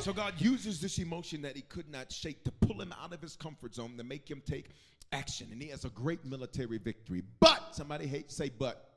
So 0.00 0.12
God 0.12 0.34
uses 0.38 0.80
this 0.80 0.98
emotion 0.98 1.42
that 1.42 1.56
he 1.56 1.62
could 1.62 1.90
not 1.90 2.12
shake 2.12 2.44
to 2.44 2.52
pull 2.52 2.80
him 2.80 2.94
out 3.02 3.12
of 3.12 3.20
his 3.20 3.36
comfort 3.36 3.74
zone 3.74 3.96
to 3.98 4.04
make 4.04 4.30
him 4.30 4.42
take 4.46 4.70
action. 5.12 5.48
And 5.52 5.60
he 5.60 5.68
has 5.68 5.84
a 5.84 5.90
great 5.90 6.24
military 6.24 6.78
victory. 6.78 7.22
But, 7.40 7.74
somebody 7.74 8.06
hate 8.06 8.30
say 8.30 8.50
but. 8.56 8.90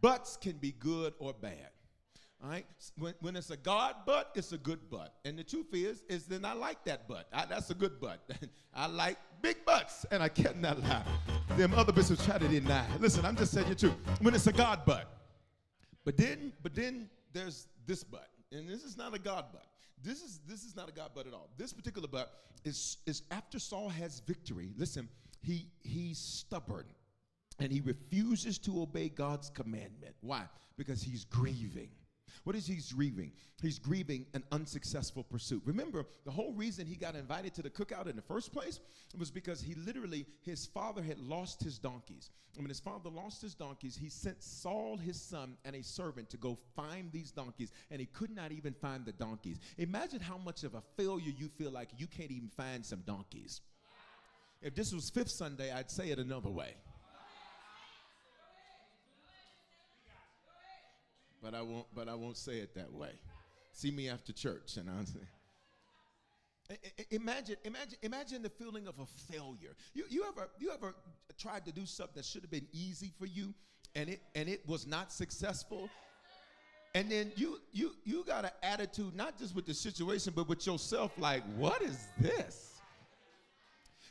Buts 0.00 0.36
can 0.36 0.52
be 0.52 0.72
good 0.72 1.14
or 1.18 1.32
bad. 1.32 1.70
All 2.42 2.48
right. 2.48 2.66
When, 2.96 3.14
when 3.20 3.36
it's 3.36 3.50
a 3.50 3.56
God 3.56 3.96
butt, 4.06 4.30
it's 4.34 4.52
a 4.52 4.58
good 4.58 4.88
butt. 4.90 5.14
And 5.24 5.38
the 5.38 5.44
truth 5.44 5.66
is, 5.72 6.02
is 6.08 6.26
then 6.26 6.44
I 6.44 6.52
like 6.52 6.84
that 6.84 7.08
butt. 7.08 7.26
I, 7.32 7.46
that's 7.46 7.70
a 7.70 7.74
good 7.74 8.00
butt. 8.00 8.20
I 8.74 8.86
like 8.86 9.18
big 9.42 9.64
butts, 9.64 10.06
and 10.10 10.22
I 10.22 10.28
cannot 10.28 10.80
lie. 10.82 11.02
Them 11.56 11.74
other 11.74 11.92
bishops 11.92 12.24
try 12.24 12.38
to 12.38 12.46
deny. 12.46 12.86
Listen, 13.00 13.24
I'm 13.24 13.36
just 13.36 13.52
saying 13.52 13.68
you 13.68 13.74
truth. 13.74 13.94
When 14.20 14.34
it's 14.34 14.46
a 14.46 14.52
God 14.52 14.84
butt, 14.84 15.08
but 16.04 16.16
then, 16.16 16.52
but 16.62 16.74
then 16.74 17.10
there's 17.32 17.66
this 17.86 18.04
butt, 18.04 18.28
and 18.52 18.68
this 18.68 18.84
is 18.84 18.96
not 18.96 19.14
a 19.14 19.18
God 19.18 19.46
butt. 19.52 19.66
This 20.02 20.22
is 20.22 20.40
this 20.46 20.62
is 20.62 20.76
not 20.76 20.88
a 20.88 20.92
God 20.92 21.10
butt 21.14 21.26
at 21.26 21.32
all. 21.32 21.50
This 21.56 21.72
particular 21.72 22.06
butt 22.06 22.32
is 22.64 22.98
is 23.06 23.22
after 23.32 23.58
Saul 23.58 23.88
has 23.88 24.20
victory. 24.20 24.70
Listen, 24.76 25.08
he 25.42 25.66
he's 25.82 26.18
stubborn, 26.18 26.84
and 27.58 27.72
he 27.72 27.80
refuses 27.80 28.58
to 28.58 28.80
obey 28.80 29.08
God's 29.08 29.50
commandment. 29.50 30.14
Why? 30.20 30.44
Because 30.76 31.02
he's 31.02 31.24
grieving. 31.24 31.88
What 32.44 32.56
is 32.56 32.66
he's 32.66 32.92
grieving? 32.92 33.32
He's 33.60 33.78
grieving 33.78 34.26
an 34.34 34.44
unsuccessful 34.52 35.24
pursuit. 35.24 35.62
Remember, 35.64 36.06
the 36.24 36.30
whole 36.30 36.52
reason 36.52 36.86
he 36.86 36.96
got 36.96 37.14
invited 37.14 37.54
to 37.54 37.62
the 37.62 37.70
cookout 37.70 38.08
in 38.08 38.16
the 38.16 38.22
first 38.22 38.52
place 38.52 38.80
was 39.18 39.30
because 39.30 39.60
he 39.60 39.74
literally, 39.74 40.26
his 40.42 40.66
father 40.66 41.02
had 41.02 41.18
lost 41.18 41.62
his 41.62 41.78
donkeys. 41.78 42.30
And 42.54 42.64
when 42.64 42.70
his 42.70 42.80
father 42.80 43.10
lost 43.10 43.42
his 43.42 43.54
donkeys, 43.54 43.96
he 43.96 44.08
sent 44.08 44.42
Saul, 44.42 44.96
his 44.96 45.20
son, 45.20 45.56
and 45.64 45.76
a 45.76 45.82
servant 45.82 46.28
to 46.30 46.36
go 46.36 46.58
find 46.74 47.12
these 47.12 47.30
donkeys, 47.30 47.70
and 47.90 48.00
he 48.00 48.06
could 48.06 48.34
not 48.34 48.52
even 48.52 48.74
find 48.74 49.04
the 49.04 49.12
donkeys. 49.12 49.58
Imagine 49.76 50.20
how 50.20 50.38
much 50.38 50.64
of 50.64 50.74
a 50.74 50.82
failure 50.96 51.32
you 51.36 51.48
feel 51.48 51.70
like 51.70 51.88
you 51.96 52.06
can't 52.06 52.30
even 52.30 52.48
find 52.48 52.84
some 52.84 53.00
donkeys. 53.06 53.60
If 54.60 54.74
this 54.74 54.92
was 54.92 55.08
Fifth 55.10 55.30
Sunday, 55.30 55.72
I'd 55.72 55.90
say 55.90 56.10
it 56.10 56.18
another 56.18 56.50
way. 56.50 56.74
But 61.42 61.54
I 61.54 61.62
won't. 61.62 61.86
But 61.94 62.08
I 62.08 62.14
won't 62.14 62.36
say 62.36 62.58
it 62.58 62.74
that 62.74 62.92
way. 62.92 63.12
See 63.72 63.90
me 63.90 64.08
after 64.08 64.32
church, 64.32 64.76
and 64.76 64.88
I'll 64.90 65.06
say. 65.06 65.20
Imagine, 67.10 67.56
imagine, 67.64 67.98
imagine 68.02 68.42
the 68.42 68.50
feeling 68.50 68.86
of 68.86 68.94
a 68.98 69.06
failure. 69.32 69.74
You, 69.94 70.04
you 70.10 70.26
ever, 70.28 70.50
you 70.58 70.70
ever 70.70 70.94
tried 71.38 71.64
to 71.64 71.72
do 71.72 71.86
something 71.86 72.16
that 72.16 72.26
should 72.26 72.42
have 72.42 72.50
been 72.50 72.66
easy 72.72 73.10
for 73.18 73.24
you, 73.24 73.54
and 73.94 74.10
it, 74.10 74.20
and 74.34 74.50
it 74.50 74.68
was 74.68 74.86
not 74.86 75.10
successful. 75.10 75.88
And 76.94 77.10
then 77.10 77.32
you, 77.36 77.60
you, 77.72 77.92
you 78.04 78.24
got 78.24 78.44
an 78.44 78.50
attitude 78.62 79.14
not 79.16 79.38
just 79.38 79.54
with 79.54 79.64
the 79.64 79.72
situation, 79.72 80.34
but 80.36 80.46
with 80.48 80.66
yourself. 80.66 81.12
Like, 81.18 81.42
what 81.56 81.80
is 81.80 82.08
this? 82.18 82.77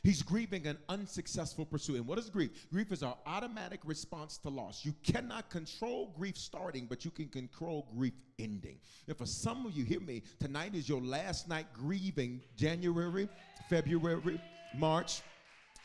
He's 0.08 0.22
grieving 0.22 0.66
an 0.66 0.78
unsuccessful 0.88 1.66
pursuit. 1.66 1.96
And 1.96 2.06
what 2.06 2.18
is 2.18 2.30
grief? 2.30 2.66
Grief 2.72 2.92
is 2.92 3.02
our 3.02 3.14
automatic 3.26 3.80
response 3.84 4.38
to 4.38 4.48
loss. 4.48 4.82
You 4.82 4.94
cannot 5.02 5.50
control 5.50 6.14
grief 6.16 6.38
starting, 6.38 6.86
but 6.88 7.04
you 7.04 7.10
can 7.10 7.28
control 7.28 7.86
grief 7.94 8.14
ending. 8.38 8.78
And 9.06 9.14
for 9.18 9.26
some 9.26 9.66
of 9.66 9.72
you, 9.72 9.84
hear 9.84 10.00
me, 10.00 10.22
tonight 10.40 10.74
is 10.74 10.88
your 10.88 11.02
last 11.02 11.46
night 11.46 11.66
grieving 11.74 12.40
January, 12.56 13.28
February, 13.68 14.40
March, 14.74 15.20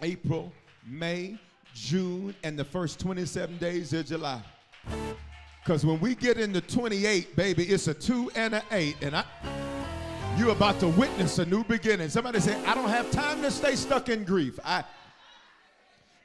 April, 0.01 0.53
May, 0.87 1.37
June, 1.73 2.33
and 2.45 2.57
the 2.57 2.63
first 2.63 3.01
27 3.01 3.57
days 3.57 3.91
of 3.91 4.05
July. 4.05 4.41
Because 5.61 5.85
when 5.85 5.99
we 5.99 6.15
get 6.15 6.37
into 6.37 6.61
28, 6.61 7.35
baby, 7.35 7.65
it's 7.65 7.89
a 7.89 7.93
two 7.93 8.31
and 8.35 8.53
an 8.53 8.63
eight. 8.71 8.95
And 9.01 9.17
I. 9.17 9.62
You're 10.37 10.49
about 10.49 10.79
to 10.79 10.87
witness 10.87 11.37
a 11.37 11.45
new 11.45 11.63
beginning. 11.63 12.09
Somebody 12.09 12.39
say, 12.39 12.55
I 12.65 12.73
don't 12.73 12.89
have 12.89 13.11
time 13.11 13.41
to 13.43 13.51
stay 13.51 13.75
stuck 13.75 14.09
in 14.09 14.23
grief. 14.23 14.59
I 14.65 14.83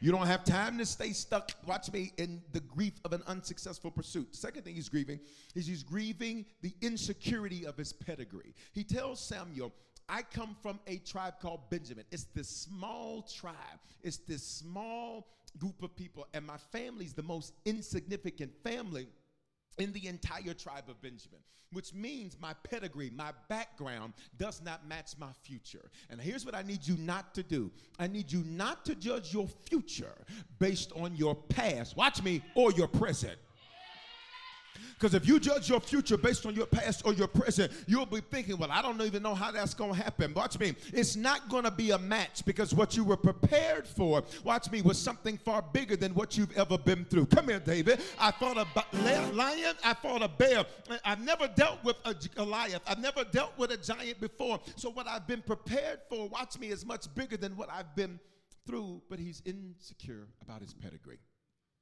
you 0.00 0.12
don't 0.12 0.26
have 0.26 0.44
time 0.44 0.78
to 0.78 0.86
stay 0.86 1.12
stuck, 1.12 1.50
watch 1.66 1.92
me, 1.92 2.12
in 2.18 2.40
the 2.52 2.60
grief 2.60 2.94
of 3.04 3.12
an 3.12 3.22
unsuccessful 3.26 3.90
pursuit. 3.90 4.34
Second 4.34 4.62
thing 4.62 4.76
he's 4.76 4.88
grieving 4.88 5.18
is 5.56 5.66
he's 5.66 5.82
grieving 5.82 6.46
the 6.62 6.72
insecurity 6.80 7.66
of 7.66 7.76
his 7.76 7.92
pedigree. 7.92 8.54
He 8.72 8.84
tells 8.84 9.20
Samuel, 9.20 9.74
I 10.08 10.22
come 10.22 10.56
from 10.62 10.78
a 10.86 10.98
tribe 10.98 11.34
called 11.42 11.68
Benjamin. 11.68 12.04
It's 12.12 12.24
this 12.34 12.48
small 12.48 13.22
tribe, 13.22 13.56
it's 14.02 14.18
this 14.18 14.42
small 14.42 15.26
group 15.58 15.82
of 15.82 15.96
people, 15.96 16.28
and 16.32 16.46
my 16.46 16.58
family's 16.72 17.12
the 17.12 17.24
most 17.24 17.52
insignificant 17.64 18.52
family 18.62 19.08
in 19.78 19.92
the 19.92 20.06
entire 20.06 20.54
tribe 20.54 20.84
of 20.88 21.00
Benjamin, 21.00 21.40
which 21.72 21.94
means 21.94 22.36
my 22.40 22.54
pedigree, 22.64 23.10
my 23.14 23.32
background 23.48 24.14
does 24.36 24.62
not 24.62 24.86
match 24.88 25.12
my 25.18 25.32
future. 25.42 25.90
And 26.10 26.20
here's 26.20 26.44
what 26.44 26.54
I 26.54 26.62
need 26.62 26.86
you 26.86 26.96
not 26.96 27.34
to 27.34 27.42
do 27.42 27.70
I 27.98 28.06
need 28.06 28.30
you 28.32 28.44
not 28.44 28.84
to 28.86 28.94
judge 28.94 29.32
your 29.32 29.48
future 29.68 30.14
based 30.58 30.92
on 30.96 31.16
your 31.16 31.34
past, 31.34 31.96
watch 31.96 32.22
me, 32.22 32.42
or 32.54 32.72
your 32.72 32.88
present. 32.88 33.38
Because 34.94 35.14
if 35.14 35.26
you 35.26 35.38
judge 35.38 35.68
your 35.68 35.80
future 35.80 36.16
based 36.16 36.44
on 36.46 36.54
your 36.54 36.66
past 36.66 37.02
or 37.04 37.12
your 37.12 37.28
present, 37.28 37.72
you'll 37.86 38.06
be 38.06 38.20
thinking, 38.20 38.58
well, 38.58 38.70
I 38.70 38.82
don't 38.82 39.00
even 39.02 39.22
know 39.22 39.34
how 39.34 39.50
that's 39.50 39.74
going 39.74 39.92
to 39.92 40.02
happen. 40.02 40.34
Watch 40.34 40.58
me. 40.58 40.74
It's 40.92 41.16
not 41.16 41.48
going 41.48 41.64
to 41.64 41.70
be 41.70 41.90
a 41.92 41.98
match 41.98 42.44
because 42.44 42.74
what 42.74 42.96
you 42.96 43.04
were 43.04 43.16
prepared 43.16 43.86
for, 43.86 44.22
watch 44.44 44.70
me, 44.70 44.82
was 44.82 44.98
something 44.98 45.38
far 45.38 45.62
bigger 45.72 45.96
than 45.96 46.14
what 46.14 46.36
you've 46.36 46.56
ever 46.56 46.78
been 46.78 47.04
through. 47.04 47.26
Come 47.26 47.48
here, 47.48 47.60
David. 47.60 48.00
I 48.18 48.30
fought 48.32 48.56
a 48.56 49.32
lion. 49.32 49.74
I 49.84 49.94
fought 49.94 50.22
a 50.22 50.28
bear. 50.28 50.64
I've 51.04 51.20
never 51.20 51.48
dealt 51.48 51.82
with 51.84 51.96
a 52.04 52.14
Goliath. 52.34 52.82
I've 52.86 53.00
never 53.00 53.24
dealt 53.24 53.56
with 53.56 53.70
a 53.70 53.76
giant 53.76 54.20
before. 54.20 54.60
So 54.76 54.90
what 54.90 55.06
I've 55.06 55.26
been 55.26 55.42
prepared 55.42 56.00
for, 56.08 56.28
watch 56.28 56.58
me, 56.58 56.68
is 56.68 56.84
much 56.84 57.12
bigger 57.14 57.36
than 57.36 57.56
what 57.56 57.70
I've 57.70 57.94
been 57.94 58.18
through. 58.66 59.02
But 59.08 59.18
he's 59.18 59.42
insecure 59.44 60.26
about 60.42 60.60
his 60.62 60.74
pedigree. 60.74 61.18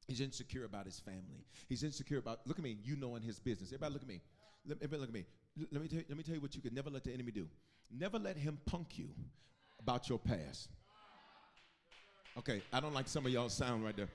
He's 0.09 0.21
insecure 0.21 0.65
about 0.65 0.85
his 0.85 1.01
family. 1.01 1.45
He's 1.69 1.83
insecure 1.83 2.19
about, 2.19 2.41
look 2.47 2.59
at 2.59 2.65
me, 2.65 2.79
you 2.85 2.97
knowing 2.97 3.23
his 3.23 3.41
business. 3.41 3.71
Everybody 3.71 3.93
look 3.95 4.03
at 4.03 4.09
me. 4.09 4.21
Let, 4.67 4.79
everybody 4.79 5.01
look 5.01 5.09
at 5.09 5.15
me. 5.15 5.25
Let 5.73 5.83
me, 5.83 5.89
tell 5.89 5.99
you, 5.99 6.05
let 6.09 6.19
me 6.19 6.23
tell 6.23 6.35
you 6.35 6.41
what 6.41 6.55
you 6.55 6.61
could 6.61 6.75
never 6.75 6.91
let 6.91 7.05
the 7.05 7.13
enemy 7.13 7.33
do. 7.33 7.49
Never 7.91 8.19
let 8.19 8.37
him 8.37 8.59
punk 8.67 8.99
you 8.99 9.09
about 9.81 10.09
your 10.09 10.19
past. 10.19 10.69
Okay, 12.39 12.63
I 12.73 12.81
don't 12.81 12.95
like 12.95 13.09
some 13.09 13.25
of 13.27 13.33
y'all 13.33 13.49
sound 13.49 13.85
right 13.85 13.97
there. 13.97 14.09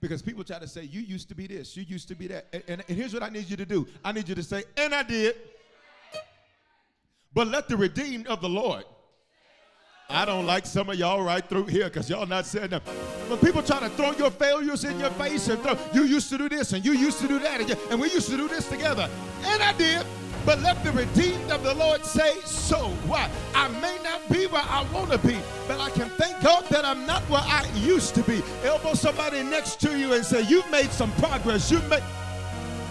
Because 0.00 0.22
people 0.22 0.44
try 0.44 0.60
to 0.60 0.68
say, 0.68 0.84
you 0.84 1.00
used 1.00 1.28
to 1.28 1.34
be 1.34 1.46
this, 1.46 1.76
you 1.76 1.82
used 1.82 2.08
to 2.08 2.14
be 2.14 2.28
that. 2.28 2.46
And, 2.52 2.62
and, 2.68 2.84
and 2.88 2.96
here's 2.96 3.12
what 3.12 3.22
I 3.22 3.28
need 3.30 3.50
you 3.50 3.56
to 3.56 3.66
do 3.66 3.86
I 4.04 4.12
need 4.12 4.28
you 4.28 4.34
to 4.34 4.42
say, 4.42 4.64
and 4.76 4.94
I 4.94 5.02
did. 5.02 5.34
But 7.34 7.48
let 7.48 7.68
the 7.68 7.76
redeemed 7.76 8.26
of 8.28 8.40
the 8.40 8.48
Lord. 8.48 8.84
I 10.10 10.24
don't 10.24 10.46
like 10.46 10.64
some 10.64 10.88
of 10.88 10.96
y'all 10.96 11.22
right 11.22 11.46
through 11.46 11.66
here 11.66 11.84
because 11.84 12.08
y'all 12.08 12.24
not 12.24 12.46
saying 12.46 12.70
that. 12.70 12.80
When 13.28 13.38
people 13.40 13.62
try 13.62 13.78
to 13.80 13.90
throw 13.90 14.12
your 14.12 14.30
failures 14.30 14.84
in 14.84 14.98
your 14.98 15.10
face 15.10 15.48
and 15.48 15.62
throw, 15.62 15.76
you 15.92 16.04
used 16.04 16.30
to 16.30 16.38
do 16.38 16.48
this 16.48 16.72
and 16.72 16.82
you 16.82 16.92
used 16.92 17.20
to 17.20 17.28
do 17.28 17.38
that 17.40 17.60
and, 17.60 17.68
you, 17.68 17.76
and 17.90 18.00
we 18.00 18.10
used 18.10 18.30
to 18.30 18.38
do 18.38 18.48
this 18.48 18.66
together. 18.70 19.06
And 19.44 19.62
I 19.62 19.74
did. 19.74 20.06
But 20.46 20.62
let 20.62 20.82
the 20.82 20.92
redeemed 20.92 21.50
of 21.50 21.62
the 21.62 21.74
Lord 21.74 22.06
say 22.06 22.40
so. 22.46 22.88
Why? 23.06 23.28
I 23.54 23.68
may 23.82 23.98
not 24.02 24.26
be 24.30 24.46
where 24.46 24.62
I 24.64 24.86
want 24.94 25.10
to 25.10 25.18
be, 25.18 25.36
but 25.66 25.78
I 25.78 25.90
can 25.90 26.08
thank 26.10 26.42
God 26.42 26.64
that 26.70 26.86
I'm 26.86 27.04
not 27.04 27.20
where 27.24 27.42
I 27.44 27.68
used 27.74 28.14
to 28.14 28.22
be. 28.22 28.42
Elbow 28.64 28.94
somebody 28.94 29.42
next 29.42 29.78
to 29.80 29.98
you 29.98 30.14
and 30.14 30.24
say, 30.24 30.40
You've 30.40 30.70
made 30.70 30.90
some 30.90 31.12
progress. 31.16 31.70
You've 31.70 31.86
made 31.90 32.02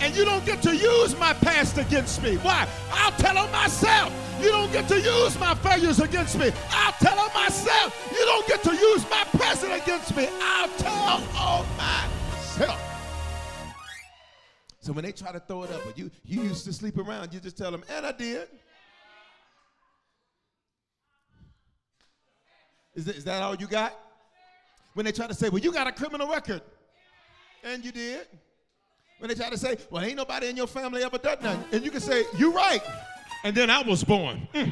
and 0.02 0.16
you 0.16 0.26
don't 0.26 0.46
get 0.46 0.62
to 0.64 0.76
use 0.76 1.18
my 1.20 1.34
past 1.34 1.78
against 1.78 2.22
me. 2.22 2.36
Why? 2.38 2.68
I'll 2.92 3.12
tell 3.14 3.38
on 3.38 3.52
myself. 3.52 4.14
You 4.42 4.50
don't 4.50 4.72
get 4.72 4.88
to 4.90 5.00
use 5.00 5.40
my 5.40 5.56
failures 5.56 6.00
against 6.00 6.38
me. 6.38 6.52
I'll 6.70 6.94
tell 6.94 7.18
on 7.18 7.34
myself. 7.34 8.10
You 8.12 8.26
don't 8.26 8.48
get 8.48 8.64
to 8.64 8.76
use 8.76 9.10
my 9.10 9.24
present 9.32 9.74
against 9.82 10.16
me. 10.16 10.28
I'll 10.40 10.70
tell 10.78 10.94
on 10.94 11.64
myself. 11.78 12.82
So 14.80 14.94
when 14.94 15.04
they 15.04 15.12
try 15.12 15.32
to 15.32 15.40
throw 15.40 15.64
it 15.64 15.72
up, 15.72 15.82
but 15.86 15.98
you 15.98 16.10
you 16.24 16.44
used 16.44 16.64
to 16.66 16.72
sleep 16.72 16.98
around, 16.98 17.34
you 17.34 17.40
just 17.40 17.58
tell 17.58 17.72
them, 17.72 17.84
and 17.90 18.06
I 18.06 18.14
did. 18.14 18.48
Is 22.96 23.06
that, 23.06 23.16
is 23.18 23.24
that 23.26 23.42
all 23.42 23.56
you 23.56 23.68
got? 23.68 23.94
When 24.94 25.06
they 25.06 25.12
try 25.12 25.28
to 25.28 25.34
say, 25.34 25.50
well, 25.50 25.60
you 25.60 25.72
got 25.72 25.88
a 25.88 25.92
criminal 25.92 26.30
record, 26.30 26.62
and 27.64 27.84
you 27.84 27.92
did. 27.92 28.28
When 29.20 29.30
they 29.30 29.36
try 29.36 29.50
to 29.50 29.58
say, 29.58 29.78
well, 29.90 30.04
ain't 30.04 30.16
nobody 30.16 30.48
in 30.48 30.56
your 30.56 30.68
family 30.68 31.04
ever 31.04 31.18
done 31.18 31.40
nothing, 31.42 31.64
and 31.72 31.84
you 31.84 31.90
can 31.90 32.02
say, 32.02 32.26
you're 32.38 32.52
right. 32.52 32.82
And 33.44 33.56
then 33.56 33.72
I 33.72 33.82
was 33.82 34.04
born. 34.04 34.48
Mm. 34.54 34.72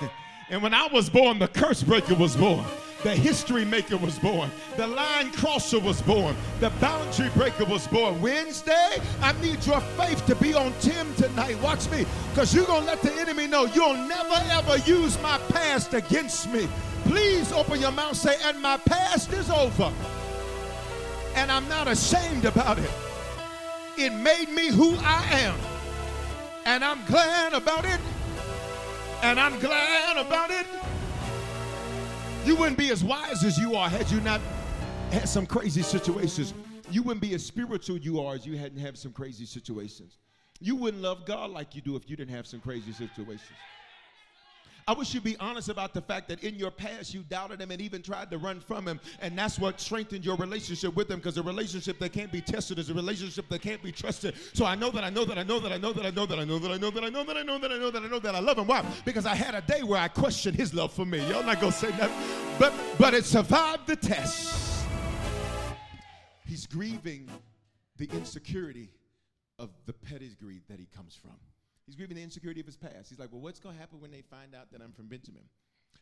and 0.50 0.62
when 0.62 0.72
I 0.72 0.86
was 0.86 1.10
born, 1.10 1.38
the 1.38 1.48
curse 1.48 1.82
breaker 1.82 2.14
was 2.14 2.34
born. 2.34 2.64
The 3.02 3.14
history 3.14 3.66
maker 3.66 3.98
was 3.98 4.18
born. 4.18 4.50
The 4.76 4.86
line 4.86 5.32
crosser 5.32 5.80
was 5.80 6.00
born. 6.00 6.34
The 6.60 6.70
boundary 6.80 7.28
breaker 7.30 7.66
was 7.66 7.86
born. 7.88 8.22
Wednesday, 8.22 9.02
I 9.20 9.32
need 9.42 9.66
your 9.66 9.80
faith 9.98 10.24
to 10.26 10.36
be 10.36 10.54
on 10.54 10.72
Tim 10.80 11.14
tonight. 11.16 11.60
Watch 11.60 11.90
me, 11.90 12.06
because 12.30 12.54
you're 12.54 12.64
going 12.64 12.82
to 12.82 12.86
let 12.86 13.02
the 13.02 13.12
enemy 13.14 13.48
know 13.48 13.66
you'll 13.66 13.96
never 13.96 14.42
ever 14.50 14.78
use 14.88 15.20
my 15.20 15.36
past 15.50 15.92
against 15.92 16.50
me. 16.50 16.66
Please 17.04 17.52
open 17.52 17.82
your 17.82 17.92
mouth, 17.92 18.16
say, 18.16 18.36
and 18.44 18.58
my 18.62 18.78
past 18.78 19.30
is 19.34 19.50
over. 19.50 19.92
And 21.34 21.50
I'm 21.50 21.68
not 21.68 21.86
ashamed 21.88 22.46
about 22.46 22.78
it. 22.78 22.90
It 23.98 24.12
made 24.12 24.48
me 24.48 24.68
who 24.68 24.96
I 25.00 25.24
am. 25.32 25.58
And 26.64 26.84
I'm 26.84 27.04
glad 27.06 27.52
about 27.52 27.84
it. 27.84 28.00
And 29.22 29.38
I'm 29.38 29.58
glad 29.60 30.16
about 30.16 30.50
it. 30.50 30.66
You 32.44 32.56
wouldn't 32.56 32.78
be 32.78 32.90
as 32.90 33.04
wise 33.04 33.44
as 33.44 33.58
you 33.58 33.76
are 33.76 33.88
had 33.88 34.10
you 34.10 34.20
not 34.20 34.40
had 35.10 35.28
some 35.28 35.46
crazy 35.46 35.82
situations. 35.82 36.54
You 36.90 37.02
wouldn't 37.02 37.20
be 37.20 37.34
as 37.34 37.44
spiritual 37.44 37.98
you 37.98 38.20
are 38.20 38.34
as 38.34 38.46
you 38.46 38.56
hadn't 38.56 38.78
had 38.78 38.98
some 38.98 39.12
crazy 39.12 39.46
situations. 39.46 40.18
You 40.60 40.76
wouldn't 40.76 41.02
love 41.02 41.24
God 41.24 41.50
like 41.50 41.74
you 41.74 41.82
do 41.82 41.96
if 41.96 42.08
you 42.08 42.16
didn't 42.16 42.34
have 42.34 42.46
some 42.46 42.60
crazy 42.60 42.92
situations. 42.92 43.58
I 44.88 44.94
wish 44.94 45.14
you'd 45.14 45.22
be 45.22 45.36
honest 45.38 45.68
about 45.68 45.94
the 45.94 46.00
fact 46.00 46.28
that 46.28 46.42
in 46.42 46.56
your 46.56 46.70
past 46.70 47.14
you 47.14 47.22
doubted 47.22 47.60
him 47.60 47.70
and 47.70 47.80
even 47.80 48.02
tried 48.02 48.30
to 48.30 48.38
run 48.38 48.60
from 48.60 48.86
him. 48.86 49.00
And 49.20 49.38
that's 49.38 49.58
what 49.58 49.80
strengthened 49.80 50.24
your 50.24 50.36
relationship 50.36 50.96
with 50.96 51.10
him 51.10 51.18
because 51.18 51.38
a 51.38 51.42
relationship 51.42 51.98
that 52.00 52.12
can't 52.12 52.32
be 52.32 52.40
tested 52.40 52.78
is 52.78 52.90
a 52.90 52.94
relationship 52.94 53.48
that 53.48 53.62
can't 53.62 53.82
be 53.82 53.92
trusted. 53.92 54.34
So 54.54 54.64
I 54.64 54.74
know 54.74 54.90
that 54.90 55.04
I 55.04 55.10
know 55.10 55.24
that 55.24 55.38
I 55.38 55.44
know 55.44 55.60
that 55.60 55.72
I 55.72 55.78
know 55.78 55.92
that 55.92 56.04
I 56.04 56.10
know 56.10 56.26
that 56.26 56.38
I 56.38 56.44
know 56.44 56.58
that 56.58 56.72
I 56.72 56.78
know 56.78 56.90
that 56.90 57.04
I 57.04 57.08
know 57.08 57.24
that 57.24 57.36
I 57.36 57.42
know 57.42 57.58
that 57.58 57.70
I 57.70 57.78
know 57.78 57.90
that 57.90 58.02
I 58.02 58.08
know 58.08 58.18
that 58.18 58.34
I 58.34 58.40
love 58.40 58.58
him. 58.58 58.66
Why? 58.66 58.84
Because 59.04 59.26
I 59.26 59.34
had 59.34 59.54
a 59.54 59.60
day 59.62 59.82
where 59.82 60.00
I 60.00 60.08
questioned 60.08 60.56
his 60.56 60.74
love 60.74 60.92
for 60.92 61.04
me. 61.04 61.18
Y'all 61.28 61.44
not 61.44 61.60
gonna 61.60 61.72
say 61.72 61.90
nothing. 61.90 62.58
But 62.58 62.72
but 62.98 63.14
it 63.14 63.24
survived 63.24 63.86
the 63.86 63.96
test. 63.96 64.86
He's 66.44 66.66
grieving 66.66 67.28
the 67.96 68.08
insecurity 68.12 68.90
of 69.58 69.70
the 69.86 69.92
pedigree 69.92 70.60
that 70.68 70.78
he 70.78 70.86
comes 70.94 71.14
from. 71.14 71.38
He's 71.86 71.96
grieving 71.96 72.16
the 72.16 72.22
insecurity 72.22 72.60
of 72.60 72.66
his 72.66 72.76
past. 72.76 73.08
He's 73.08 73.18
like, 73.18 73.32
well, 73.32 73.40
what's 73.40 73.58
going 73.58 73.74
to 73.74 73.80
happen 73.80 74.00
when 74.00 74.10
they 74.10 74.22
find 74.22 74.54
out 74.54 74.70
that 74.72 74.80
I'm 74.80 74.92
from 74.92 75.06
Benjamin? 75.06 75.42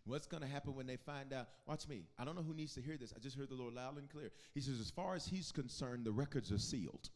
What's 0.04 0.26
going 0.26 0.42
to 0.42 0.48
happen 0.48 0.74
when 0.74 0.86
they 0.86 0.96
find 0.96 1.32
out? 1.32 1.48
Watch 1.66 1.88
me. 1.88 2.04
I 2.18 2.24
don't 2.24 2.36
know 2.36 2.42
who 2.42 2.54
needs 2.54 2.74
to 2.74 2.80
hear 2.80 2.96
this. 2.96 3.12
I 3.14 3.18
just 3.18 3.36
heard 3.36 3.48
the 3.48 3.54
Lord 3.54 3.74
loud 3.74 3.98
and 3.98 4.08
clear. 4.08 4.30
He 4.54 4.60
says, 4.60 4.80
as 4.80 4.90
far 4.90 5.14
as 5.14 5.26
he's 5.26 5.52
concerned, 5.52 6.04
the 6.04 6.12
records 6.12 6.50
are 6.52 6.58
sealed. 6.58 7.10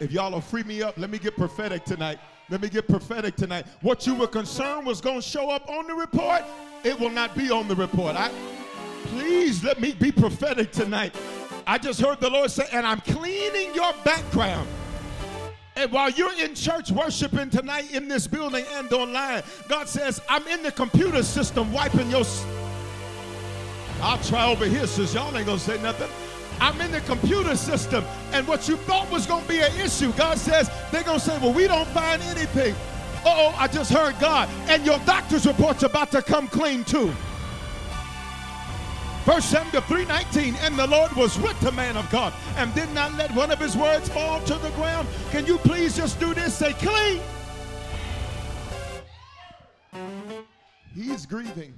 If 0.00 0.12
y'all 0.12 0.32
will 0.32 0.40
free 0.40 0.62
me 0.62 0.82
up, 0.82 0.96
let 0.96 1.10
me 1.10 1.18
get 1.18 1.36
prophetic 1.36 1.84
tonight. 1.84 2.18
Let 2.48 2.62
me 2.62 2.68
get 2.70 2.88
prophetic 2.88 3.36
tonight. 3.36 3.66
What 3.82 4.06
you 4.06 4.14
were 4.14 4.26
concerned 4.26 4.86
was 4.86 5.00
going 5.00 5.20
to 5.20 5.26
show 5.26 5.50
up 5.50 5.68
on 5.68 5.86
the 5.86 5.94
report, 5.94 6.42
it 6.84 6.98
will 6.98 7.10
not 7.10 7.36
be 7.36 7.50
on 7.50 7.68
the 7.68 7.76
report. 7.76 8.16
I 8.16 8.30
please 9.04 9.62
let 9.62 9.80
me 9.80 9.92
be 9.92 10.10
prophetic 10.10 10.72
tonight. 10.72 11.14
I 11.66 11.76
just 11.76 12.00
heard 12.00 12.20
the 12.20 12.30
Lord 12.30 12.50
say, 12.50 12.66
and 12.72 12.86
I'm 12.86 13.00
cleaning 13.00 13.74
your 13.74 13.92
background. 14.04 14.68
And 15.80 15.90
while 15.92 16.10
you're 16.10 16.38
in 16.38 16.54
church 16.54 16.90
worshiping 16.90 17.48
tonight 17.48 17.90
in 17.94 18.06
this 18.06 18.26
building 18.26 18.66
and 18.72 18.92
online, 18.92 19.42
God 19.66 19.88
says, 19.88 20.20
I'm 20.28 20.46
in 20.46 20.62
the 20.62 20.70
computer 20.70 21.22
system 21.22 21.72
wiping 21.72 22.10
your. 22.10 22.22
I'll 24.02 24.18
try 24.18 24.44
over 24.44 24.66
here, 24.66 24.86
since 24.86 25.14
y'all 25.14 25.34
ain't 25.34 25.46
gonna 25.46 25.58
say 25.58 25.80
nothing. 25.80 26.10
I'm 26.60 26.78
in 26.82 26.90
the 26.92 27.00
computer 27.00 27.56
system, 27.56 28.04
and 28.32 28.46
what 28.46 28.68
you 28.68 28.76
thought 28.76 29.10
was 29.10 29.24
gonna 29.24 29.48
be 29.48 29.60
an 29.60 29.74
issue, 29.80 30.12
God 30.18 30.36
says, 30.36 30.70
they're 30.92 31.02
gonna 31.02 31.18
say, 31.18 31.38
Well, 31.38 31.54
we 31.54 31.66
don't 31.66 31.88
find 31.88 32.20
anything. 32.24 32.74
oh, 33.24 33.54
I 33.56 33.66
just 33.66 33.90
heard 33.90 34.18
God. 34.20 34.50
And 34.68 34.84
your 34.84 34.98
doctor's 35.06 35.46
report's 35.46 35.82
about 35.82 36.10
to 36.10 36.20
come 36.20 36.46
clean 36.46 36.84
too. 36.84 37.10
First 39.24 39.50
Samuel 39.50 39.82
3:19, 39.82 40.54
and 40.64 40.78
the 40.78 40.86
Lord 40.86 41.12
was 41.12 41.38
with 41.38 41.58
the 41.60 41.70
man 41.72 41.96
of 41.96 42.08
God 42.10 42.32
and 42.56 42.74
did 42.74 42.90
not 42.94 43.12
let 43.14 43.30
one 43.34 43.50
of 43.50 43.58
his 43.58 43.76
words 43.76 44.08
fall 44.08 44.42
to 44.44 44.54
the 44.54 44.70
ground. 44.70 45.06
Can 45.30 45.44
you 45.44 45.58
please 45.58 45.94
just 45.94 46.18
do 46.18 46.32
this? 46.32 46.56
Say 46.56 46.72
clean. 46.72 47.20
He 50.94 51.10
is 51.10 51.26
grieving. 51.26 51.74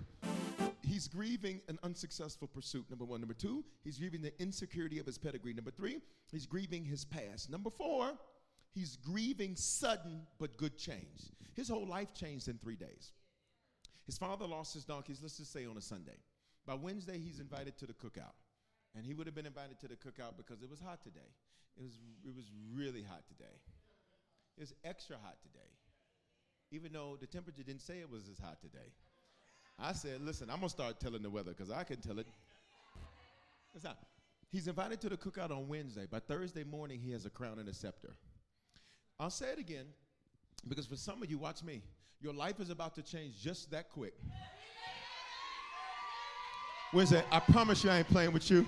He's 0.83 1.09
grieving 1.09 1.61
an 1.67 1.81
unsuccessful 1.83 2.47
pursuit. 2.47 2.89
Number 2.89 3.05
one. 3.05 3.21
Number 3.21 3.35
two, 3.35 3.65
he's 3.83 3.99
grieving 3.99 4.23
the 4.23 4.33
insecurity 4.41 5.01
of 5.01 5.07
his 5.07 5.19
pedigree. 5.19 5.53
Number 5.53 5.73
three, 5.73 6.01
he's 6.31 6.47
grieving 6.47 6.85
his 6.85 7.05
past. 7.05 7.51
Number 7.51 7.71
four, 7.71 8.13
he's 8.73 8.97
grieving 8.97 9.57
sudden 9.57 10.23
but 10.39 10.57
good 10.57 10.79
change. 10.79 11.33
His 11.55 11.69
whole 11.69 11.87
life 11.87 12.15
changed 12.15 12.47
in 12.47 12.59
three 12.59 12.77
days. 12.77 13.13
His 14.07 14.17
father 14.17 14.47
lost 14.47 14.75
his 14.75 14.85
donkeys, 14.85 15.19
let's 15.21 15.39
just 15.39 15.53
say 15.53 15.67
on 15.67 15.77
a 15.77 15.81
Sunday. 15.81 16.19
By 16.67 16.75
Wednesday, 16.75 17.19
he's 17.19 17.41
invited 17.41 17.77
to 17.79 17.87
the 17.87 17.93
cookout. 17.93 18.37
And 18.95 19.07
he 19.07 19.15
would 19.15 19.27
have 19.27 19.35
been 19.35 19.47
invited 19.47 19.81
to 19.81 19.89
the 19.89 19.97
cookout 19.97 20.37
because 20.37 20.63
it 20.63 20.71
was 20.71 20.81
hot 20.81 21.03
today. 21.03 21.31
It 21.77 21.83
was, 21.83 21.99
it 22.25 22.35
was 22.35 22.45
really 22.75 23.03
hot 23.03 23.23
today. 23.27 23.55
It 24.57 24.61
was 24.61 24.75
extra 24.85 25.17
hot 25.23 25.37
today. 25.43 25.71
Even 26.71 26.93
though 26.93 27.17
the 27.21 27.27
temperature 27.27 27.63
didn't 27.63 27.83
say 27.83 28.01
it 28.01 28.11
was 28.11 28.29
as 28.29 28.39
hot 28.39 28.61
today. 28.61 28.93
I 29.79 29.93
said, 29.93 30.21
listen, 30.21 30.51
I'm 30.51 30.57
going 30.57 30.69
to 30.69 30.75
start 30.75 31.01
telling 31.01 31.23
the 31.23 31.31
weather 31.31 31.53
because 31.53 31.71
I 31.71 31.85
can 31.85 32.01
tell 32.01 32.19
it. 32.19 32.27
It's. 33.75 33.87
He's 34.51 34.69
invited 34.69 35.01
to 35.01 35.09
the 35.09 35.17
cookout 35.17 35.51
on 35.51 35.67
Wednesday. 35.67 36.07
By 36.11 36.19
Thursday 36.19 36.63
morning, 36.63 37.01
he 37.01 37.11
has 37.13 37.25
a 37.25 37.31
crown 37.31 37.59
and 37.59 37.69
a 37.71 37.75
scepter. 37.75 38.11
I'll 39.19 39.31
say 39.31 39.47
it 39.47 39.59
again 39.59 39.87
because 40.69 40.87
for 40.87 40.97
some 40.97 41.23
of 41.23 41.31
you, 41.31 41.39
watch 41.39 41.63
me. 41.63 41.83
Your 42.21 42.35
life 42.35 42.61
is 42.61 42.69
about 42.69 42.95
to 42.97 43.03
change 43.03 43.41
just 43.43 43.71
that 43.71 43.89
quick. 43.91 44.15
Wednesday, 46.93 47.25
I 47.31 47.41
promise 47.41 47.83
you 47.83 47.91
I 47.91 47.99
ain't 47.99 48.09
playing 48.09 48.33
with 48.33 48.51
you. 48.51 48.67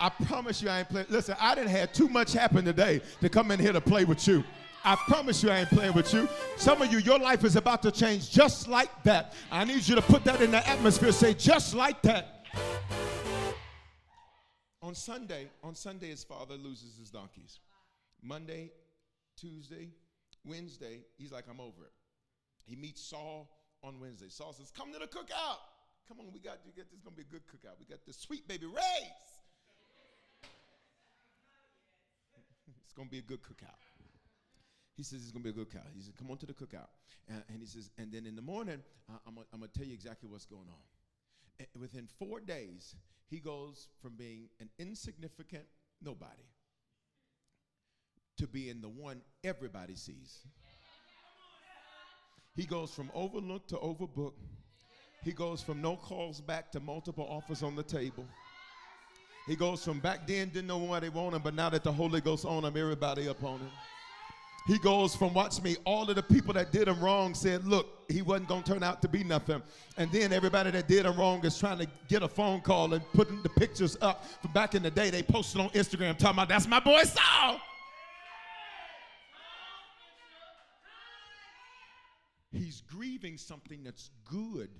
I 0.00 0.08
promise 0.08 0.62
you 0.62 0.68
I 0.68 0.80
ain't 0.80 0.88
playing. 0.88 1.06
Listen, 1.08 1.36
I 1.40 1.54
didn't 1.54 1.70
have 1.70 1.92
too 1.92 2.08
much 2.08 2.32
happen 2.32 2.64
today 2.64 3.00
to 3.20 3.28
come 3.28 3.50
in 3.50 3.58
here 3.58 3.72
to 3.72 3.80
play 3.80 4.04
with 4.04 4.26
you. 4.28 4.44
I 4.84 4.96
promise 4.96 5.42
you 5.42 5.50
I 5.50 5.60
ain't 5.60 5.70
playing 5.70 5.94
with 5.94 6.12
you. 6.12 6.28
Some 6.56 6.82
of 6.82 6.92
you, 6.92 6.98
your 6.98 7.18
life 7.18 7.42
is 7.42 7.56
about 7.56 7.82
to 7.82 7.90
change 7.90 8.30
just 8.30 8.68
like 8.68 8.90
that. 9.04 9.32
I 9.50 9.64
need 9.64 9.86
you 9.88 9.94
to 9.94 10.02
put 10.02 10.24
that 10.24 10.42
in 10.42 10.50
the 10.50 10.68
atmosphere. 10.68 11.10
Say, 11.10 11.34
just 11.34 11.74
like 11.74 12.02
that. 12.02 12.44
On 14.82 14.94
Sunday, 14.94 15.48
on 15.62 15.74
Sunday, 15.74 16.10
his 16.10 16.22
father 16.22 16.54
loses 16.54 16.98
his 16.98 17.10
donkeys. 17.10 17.60
Monday, 18.22 18.70
Tuesday, 19.38 19.88
Wednesday, 20.44 21.00
he's 21.16 21.32
like, 21.32 21.44
I'm 21.50 21.60
over 21.60 21.82
it. 21.84 21.92
He 22.66 22.76
meets 22.76 23.02
Saul 23.02 23.48
on 23.82 23.98
Wednesday. 23.98 24.28
Saul 24.28 24.52
says, 24.52 24.70
Come 24.70 24.92
to 24.92 24.98
the 24.98 25.06
cookout. 25.06 25.58
Come 26.08 26.20
on, 26.20 26.26
we 26.32 26.40
got 26.40 26.64
to 26.64 26.70
get 26.70 26.90
this. 26.90 27.00
Gonna 27.00 27.16
be 27.16 27.22
a 27.22 27.32
good 27.32 27.46
cookout. 27.46 27.78
We 27.78 27.86
got 27.86 28.04
the 28.06 28.12
sweet 28.12 28.46
baby 28.46 28.66
Ray's. 28.66 29.30
it's 32.82 32.92
gonna 32.92 33.08
be 33.08 33.18
a 33.18 33.22
good 33.22 33.42
cookout. 33.42 33.80
He 34.96 35.02
says 35.02 35.22
it's 35.22 35.32
gonna 35.32 35.44
be 35.44 35.50
a 35.50 35.54
good 35.54 35.70
cookout. 35.70 35.92
He 35.94 36.02
says, 36.02 36.12
"Come 36.18 36.30
on 36.30 36.36
to 36.38 36.46
the 36.46 36.52
cookout," 36.52 36.88
and, 37.28 37.42
and 37.48 37.60
he 37.60 37.66
says, 37.66 37.90
and 37.98 38.12
then 38.12 38.26
in 38.26 38.36
the 38.36 38.42
morning, 38.42 38.82
uh, 39.08 39.18
I'm, 39.26 39.38
I'm 39.52 39.60
gonna 39.60 39.72
tell 39.76 39.86
you 39.86 39.94
exactly 39.94 40.28
what's 40.28 40.46
going 40.46 40.68
on. 40.68 41.66
within 41.80 42.06
four 42.18 42.40
days, 42.40 42.94
he 43.30 43.40
goes 43.40 43.88
from 44.02 44.14
being 44.16 44.48
an 44.60 44.68
insignificant 44.78 45.64
nobody 46.02 46.44
to 48.36 48.46
being 48.46 48.80
the 48.80 48.88
one 48.88 49.22
everybody 49.42 49.94
sees. 49.94 50.40
He 52.56 52.66
goes 52.66 52.94
from 52.94 53.10
overlooked 53.14 53.70
to 53.70 53.76
overbooked. 53.76 54.32
He 55.24 55.32
goes 55.32 55.62
from 55.62 55.80
no 55.80 55.96
calls 55.96 56.40
back 56.40 56.70
to 56.72 56.80
multiple 56.80 57.26
offers 57.30 57.62
on 57.62 57.74
the 57.74 57.82
table. 57.82 58.26
He 59.46 59.56
goes 59.56 59.82
from 59.84 59.98
back 60.00 60.26
then 60.26 60.48
didn't 60.48 60.66
know 60.66 60.78
why 60.78 61.00
they 61.00 61.08
want 61.08 61.34
him, 61.34 61.42
but 61.42 61.54
now 61.54 61.70
that 61.70 61.82
the 61.82 61.92
Holy 61.92 62.20
Ghost 62.20 62.44
on 62.44 62.64
him, 62.64 62.76
everybody 62.76 63.28
up 63.28 63.42
on 63.42 63.58
him. 63.58 63.70
He 64.66 64.78
goes 64.78 65.14
from 65.14 65.34
watch 65.34 65.60
me, 65.62 65.76
all 65.84 66.08
of 66.08 66.16
the 66.16 66.22
people 66.22 66.54
that 66.54 66.72
did 66.72 66.88
him 66.88 66.98
wrong 67.00 67.34
said, 67.34 67.66
look, 67.66 67.86
he 68.08 68.22
wasn't 68.22 68.48
gonna 68.48 68.62
turn 68.62 68.82
out 68.82 69.02
to 69.02 69.08
be 69.08 69.22
nothing. 69.22 69.62
And 69.98 70.10
then 70.10 70.32
everybody 70.32 70.70
that 70.70 70.88
did 70.88 71.04
him 71.04 71.16
wrong 71.18 71.44
is 71.44 71.58
trying 71.58 71.78
to 71.78 71.86
get 72.08 72.22
a 72.22 72.28
phone 72.28 72.62
call 72.62 72.94
and 72.94 73.04
putting 73.12 73.42
the 73.42 73.50
pictures 73.50 73.96
up 74.00 74.24
from 74.40 74.52
back 74.52 74.74
in 74.74 74.82
the 74.82 74.90
day. 74.90 75.10
They 75.10 75.22
posted 75.22 75.60
on 75.60 75.68
Instagram 75.70 76.16
talking 76.16 76.36
about 76.36 76.48
that's 76.48 76.66
my 76.66 76.80
boy 76.80 77.02
Saul. 77.02 77.60
He's 82.52 82.82
grieving 82.82 83.36
something 83.36 83.82
that's 83.82 84.10
good, 84.24 84.70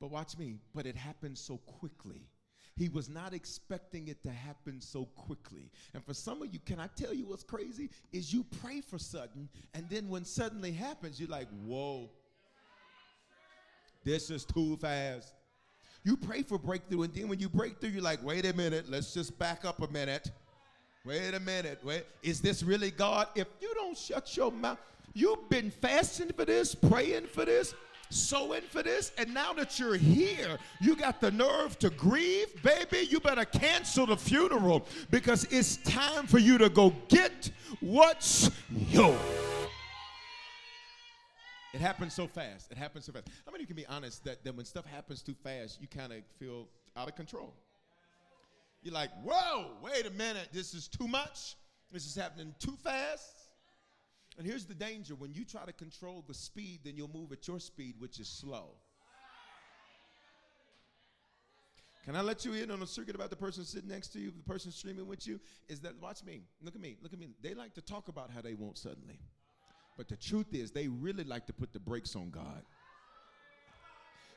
but 0.00 0.10
watch 0.10 0.36
me, 0.38 0.58
but 0.74 0.86
it 0.86 0.96
happened 0.96 1.38
so 1.38 1.58
quickly. 1.58 2.28
He 2.76 2.90
was 2.90 3.08
not 3.08 3.32
expecting 3.32 4.08
it 4.08 4.22
to 4.24 4.30
happen 4.30 4.80
so 4.82 5.06
quickly. 5.16 5.70
And 5.94 6.04
for 6.04 6.12
some 6.12 6.42
of 6.42 6.52
you, 6.52 6.60
can 6.66 6.78
I 6.78 6.88
tell 6.94 7.14
you 7.14 7.26
what's 7.26 7.42
crazy? 7.42 7.88
Is 8.12 8.34
you 8.34 8.44
pray 8.60 8.82
for 8.82 8.98
sudden, 8.98 9.48
and 9.72 9.88
then 9.88 10.08
when 10.10 10.26
suddenly 10.26 10.72
happens, 10.72 11.18
you're 11.18 11.30
like, 11.30 11.48
whoa, 11.64 12.10
this 14.04 14.30
is 14.30 14.44
too 14.44 14.76
fast. 14.76 15.32
You 16.04 16.16
pray 16.16 16.42
for 16.42 16.58
breakthrough, 16.58 17.02
and 17.02 17.14
then 17.14 17.28
when 17.28 17.40
you 17.40 17.48
break 17.48 17.80
through, 17.80 17.90
you're 17.90 18.02
like, 18.02 18.22
wait 18.22 18.44
a 18.44 18.52
minute, 18.52 18.90
let's 18.90 19.14
just 19.14 19.36
back 19.38 19.64
up 19.64 19.80
a 19.80 19.90
minute. 19.90 20.30
Wait 21.06 21.34
a 21.34 21.40
minute, 21.40 21.80
wait, 21.82 22.04
is 22.22 22.40
this 22.40 22.62
really 22.62 22.90
God? 22.90 23.28
If 23.34 23.46
you 23.60 23.72
don't 23.74 23.96
shut 23.96 24.36
your 24.36 24.52
mouth, 24.52 24.78
you've 25.14 25.48
been 25.48 25.70
fasting 25.70 26.32
for 26.36 26.44
this, 26.44 26.74
praying 26.74 27.26
for 27.26 27.44
this, 27.44 27.74
sowing 28.10 28.62
for 28.62 28.82
this, 28.82 29.12
and 29.18 29.32
now 29.32 29.52
that 29.54 29.78
you're 29.78 29.96
here, 29.96 30.58
you 30.80 30.96
got 30.96 31.20
the 31.20 31.30
nerve 31.30 31.78
to 31.80 31.90
grieve, 31.90 32.62
baby. 32.62 33.06
You 33.08 33.20
better 33.20 33.44
cancel 33.44 34.06
the 34.06 34.16
funeral 34.16 34.86
because 35.10 35.44
it's 35.50 35.76
time 35.78 36.26
for 36.26 36.38
you 36.38 36.58
to 36.58 36.68
go 36.68 36.94
get 37.08 37.50
what's 37.80 38.50
yours. 38.88 39.20
It 41.74 41.80
happens 41.80 42.14
so 42.14 42.26
fast. 42.26 42.72
It 42.72 42.78
happens 42.78 43.04
so 43.04 43.12
fast. 43.12 43.28
How 43.44 43.52
many 43.52 43.66
can 43.66 43.76
be 43.76 43.84
honest 43.86 44.24
that, 44.24 44.42
that 44.44 44.56
when 44.56 44.64
stuff 44.64 44.86
happens 44.86 45.20
too 45.20 45.34
fast, 45.44 45.78
you 45.80 45.86
kind 45.86 46.12
of 46.12 46.20
feel 46.38 46.68
out 46.96 47.06
of 47.08 47.14
control? 47.16 47.52
You're 48.82 48.94
like, 48.94 49.10
whoa, 49.22 49.72
wait 49.82 50.06
a 50.06 50.10
minute, 50.10 50.48
this 50.52 50.72
is 50.72 50.88
too 50.88 51.06
much. 51.06 51.56
This 51.92 52.06
is 52.06 52.14
happening 52.14 52.54
too 52.58 52.76
fast. 52.82 53.35
And 54.38 54.46
here's 54.46 54.66
the 54.66 54.74
danger 54.74 55.14
when 55.14 55.32
you 55.32 55.44
try 55.44 55.64
to 55.64 55.72
control 55.72 56.24
the 56.26 56.34
speed, 56.34 56.80
then 56.84 56.96
you'll 56.96 57.10
move 57.12 57.32
at 57.32 57.46
your 57.48 57.58
speed, 57.58 57.94
which 57.98 58.20
is 58.20 58.28
slow. 58.28 58.72
Can 62.04 62.14
I 62.14 62.20
let 62.20 62.44
you 62.44 62.52
in 62.52 62.70
on 62.70 62.82
a 62.82 62.86
secret 62.86 63.16
about 63.16 63.30
the 63.30 63.36
person 63.36 63.64
sitting 63.64 63.88
next 63.88 64.08
to 64.08 64.20
you, 64.20 64.30
the 64.30 64.42
person 64.44 64.70
streaming 64.70 65.08
with 65.08 65.26
you? 65.26 65.40
Is 65.68 65.80
that, 65.80 66.00
watch 66.00 66.22
me, 66.22 66.42
look 66.62 66.76
at 66.76 66.80
me, 66.80 66.96
look 67.02 67.12
at 67.12 67.18
me. 67.18 67.30
They 67.42 67.52
like 67.52 67.74
to 67.74 67.80
talk 67.80 68.06
about 68.06 68.30
how 68.30 68.40
they 68.40 68.54
won't 68.54 68.78
suddenly. 68.78 69.18
But 69.96 70.08
the 70.08 70.16
truth 70.16 70.54
is, 70.54 70.70
they 70.70 70.86
really 70.86 71.24
like 71.24 71.46
to 71.46 71.52
put 71.52 71.72
the 71.72 71.80
brakes 71.80 72.14
on 72.14 72.30
God. 72.30 72.62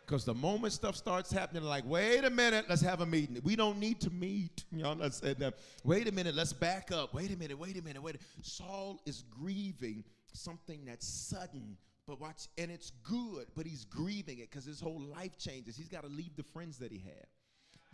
Because 0.09 0.25
the 0.25 0.33
moment 0.33 0.73
stuff 0.73 0.95
starts 0.95 1.31
happening, 1.31 1.61
like, 1.61 1.85
wait 1.85 2.25
a 2.25 2.31
minute, 2.31 2.65
let's 2.67 2.81
have 2.81 3.01
a 3.01 3.05
meeting. 3.05 3.39
We 3.43 3.55
don't 3.55 3.77
need 3.77 4.01
to 4.01 4.09
meet. 4.09 4.63
Y'all 4.71 4.95
not 4.95 5.13
saying 5.13 5.35
that. 5.37 5.59
Wait 5.83 6.07
a 6.07 6.11
minute, 6.11 6.33
let's 6.33 6.51
back 6.51 6.91
up. 6.91 7.13
Wait 7.13 7.31
a 7.31 7.37
minute, 7.37 7.59
wait 7.59 7.77
a 7.77 7.83
minute, 7.83 8.01
wait. 8.01 8.15
A 8.15 8.19
Saul 8.41 8.99
is 9.05 9.23
grieving 9.29 10.03
something 10.33 10.83
that's 10.83 11.07
sudden, 11.07 11.77
but 12.07 12.19
watch, 12.19 12.47
and 12.57 12.71
it's 12.71 12.91
good, 13.03 13.45
but 13.55 13.67
he's 13.67 13.85
grieving 13.85 14.39
it 14.39 14.49
because 14.49 14.65
his 14.65 14.81
whole 14.81 14.99
life 14.99 15.37
changes. 15.37 15.77
He's 15.77 15.89
got 15.89 16.01
to 16.01 16.09
leave 16.09 16.35
the 16.35 16.43
friends 16.43 16.79
that 16.79 16.91
he 16.91 16.97
had. 16.97 17.27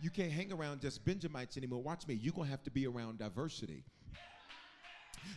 You 0.00 0.08
can't 0.08 0.32
hang 0.32 0.54
around 0.54 0.80
just 0.80 1.04
Benjamites 1.04 1.58
anymore. 1.58 1.82
Watch 1.82 2.06
me, 2.06 2.14
you're 2.14 2.32
going 2.32 2.46
to 2.46 2.50
have 2.50 2.62
to 2.62 2.70
be 2.70 2.86
around 2.86 3.18
diversity. 3.18 3.84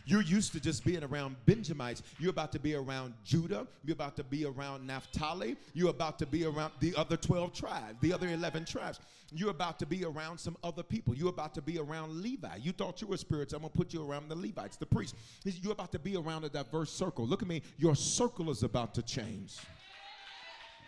You're 0.06 0.22
used 0.22 0.52
to 0.52 0.60
just 0.60 0.84
being 0.84 1.04
around 1.04 1.36
Benjamites. 1.46 2.02
You're 2.18 2.30
about 2.30 2.52
to 2.52 2.58
be 2.58 2.74
around 2.74 3.14
Judah. 3.24 3.66
You're 3.84 3.94
about 3.94 4.16
to 4.16 4.24
be 4.24 4.44
around 4.44 4.86
Naphtali. 4.86 5.56
You're 5.74 5.90
about 5.90 6.18
to 6.20 6.26
be 6.26 6.44
around 6.44 6.72
the 6.80 6.94
other 6.96 7.16
12 7.16 7.52
tribes, 7.52 7.96
the 8.00 8.12
other 8.12 8.28
11 8.28 8.64
tribes. 8.64 9.00
You're 9.32 9.50
about 9.50 9.78
to 9.78 9.86
be 9.86 10.04
around 10.04 10.38
some 10.38 10.56
other 10.64 10.82
people. 10.82 11.14
You're 11.14 11.28
about 11.28 11.54
to 11.54 11.62
be 11.62 11.78
around 11.78 12.20
Levi. 12.20 12.56
You 12.56 12.72
thought 12.72 13.00
you 13.00 13.06
were 13.06 13.16
spirits. 13.16 13.52
I'm 13.52 13.60
going 13.60 13.70
to 13.70 13.78
put 13.78 13.92
you 13.92 14.08
around 14.08 14.28
the 14.28 14.34
Levites, 14.34 14.76
the 14.76 14.86
priests. 14.86 15.14
You're 15.44 15.72
about 15.72 15.92
to 15.92 15.98
be 15.98 16.16
around 16.16 16.44
a 16.44 16.48
diverse 16.48 16.90
circle. 16.90 17.26
Look 17.26 17.42
at 17.42 17.48
me. 17.48 17.62
Your 17.78 17.94
circle 17.94 18.50
is 18.50 18.62
about 18.62 18.94
to 18.94 19.02
change. 19.02 19.56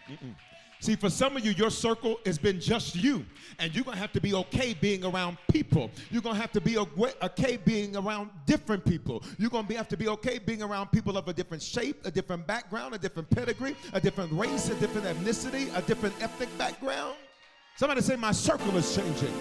Mm-mm. 0.08 0.34
See, 0.82 0.96
for 0.96 1.10
some 1.10 1.36
of 1.36 1.44
you, 1.44 1.52
your 1.52 1.70
circle 1.70 2.18
has 2.26 2.38
been 2.38 2.58
just 2.58 2.96
you, 2.96 3.24
and 3.60 3.72
you're 3.72 3.84
gonna 3.84 3.98
have 3.98 4.10
to 4.14 4.20
be 4.20 4.34
okay 4.34 4.74
being 4.74 5.04
around 5.04 5.38
people. 5.48 5.92
You're 6.10 6.22
gonna 6.22 6.40
have 6.40 6.50
to 6.50 6.60
be 6.60 6.76
okay 6.76 7.56
being 7.56 7.94
around 7.94 8.30
different 8.46 8.84
people. 8.84 9.22
You're 9.38 9.48
gonna 9.48 9.68
be, 9.68 9.76
have 9.76 9.86
to 9.90 9.96
be 9.96 10.08
okay 10.08 10.40
being 10.40 10.60
around 10.60 10.90
people 10.90 11.16
of 11.16 11.28
a 11.28 11.32
different 11.32 11.62
shape, 11.62 12.04
a 12.04 12.10
different 12.10 12.48
background, 12.48 12.96
a 12.96 12.98
different 12.98 13.30
pedigree, 13.30 13.76
a 13.92 14.00
different 14.00 14.32
race, 14.32 14.70
a 14.70 14.74
different 14.80 15.06
ethnicity, 15.06 15.72
a 15.78 15.82
different 15.82 16.20
ethnic 16.20 16.48
background. 16.58 17.14
Somebody 17.76 18.00
say, 18.00 18.16
My 18.16 18.32
circle 18.32 18.76
is 18.76 18.92
changing. 18.92 19.32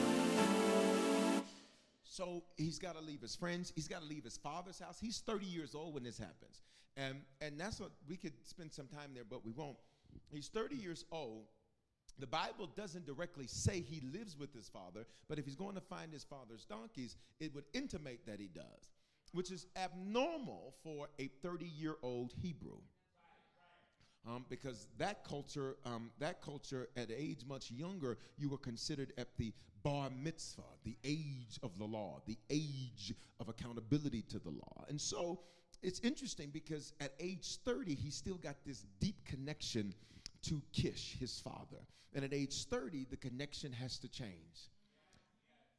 So 2.03 2.43
he's 2.55 2.77
got 2.77 2.95
to 2.97 3.01
leave 3.01 3.21
his 3.21 3.35
friends. 3.35 3.73
He's 3.73 3.87
got 3.87 4.01
to 4.01 4.07
leave 4.07 4.25
his 4.25 4.37
father's 4.37 4.77
house. 4.77 4.99
He's 5.01 5.23
30 5.25 5.47
years 5.47 5.73
old 5.73 5.95
when 5.95 6.03
this 6.03 6.19
happens. 6.19 6.61
And, 6.97 7.23
and 7.41 7.59
that's 7.59 7.79
what 7.79 7.89
we 8.07 8.15
could 8.15 8.33
spend 8.43 8.71
some 8.71 8.85
time 8.85 9.15
there, 9.15 9.23
but 9.27 9.43
we 9.43 9.53
won't. 9.53 9.77
He's 10.31 10.47
30 10.47 10.75
years 10.75 11.05
old. 11.11 11.45
The 12.19 12.27
Bible 12.27 12.69
doesn't 12.75 13.05
directly 13.05 13.47
say 13.47 13.81
he 13.81 14.01
lives 14.13 14.37
with 14.37 14.53
his 14.53 14.69
father, 14.69 15.05
but 15.27 15.39
if 15.39 15.45
he's 15.45 15.55
going 15.55 15.75
to 15.75 15.81
find 15.81 16.13
his 16.13 16.23
father's 16.23 16.65
donkeys, 16.65 17.15
it 17.39 17.53
would 17.55 17.65
intimate 17.73 18.25
that 18.27 18.39
he 18.39 18.47
does, 18.47 18.91
which 19.33 19.51
is 19.51 19.65
abnormal 19.75 20.75
for 20.83 21.07
a 21.19 21.27
30 21.41 21.65
year 21.65 21.95
old 22.03 22.33
Hebrew. 22.41 22.77
Um, 24.27 24.45
because 24.49 24.87
that 24.99 25.23
culture, 25.23 25.77
um, 25.83 26.11
that 26.19 26.43
culture 26.43 26.89
at 26.95 27.09
age 27.09 27.43
much 27.47 27.71
younger, 27.71 28.19
you 28.37 28.49
were 28.49 28.59
considered 28.59 29.13
at 29.17 29.35
the 29.37 29.51
bar 29.81 30.11
mitzvah, 30.11 30.61
the 30.83 30.95
age 31.03 31.59
of 31.63 31.75
the 31.79 31.85
law, 31.85 32.21
the 32.27 32.37
age 32.51 33.15
of 33.39 33.49
accountability 33.49 34.21
to 34.29 34.37
the 34.37 34.51
law. 34.51 34.85
And 34.89 35.01
so 35.01 35.39
it's 35.83 35.99
interesting 36.01 36.49
because 36.51 36.93
at 36.99 37.13
age 37.19 37.57
30, 37.65 37.95
he 37.95 38.11
still 38.11 38.35
got 38.35 38.55
this 38.65 38.85
deep 38.99 39.15
connection 39.25 39.93
to 40.43 40.61
Kish, 40.73 41.17
his 41.19 41.39
father. 41.39 41.81
And 42.13 42.23
at 42.23 42.33
age 42.33 42.65
30, 42.65 43.07
the 43.09 43.17
connection 43.17 43.71
has 43.73 43.97
to 43.99 44.07
change. 44.07 44.69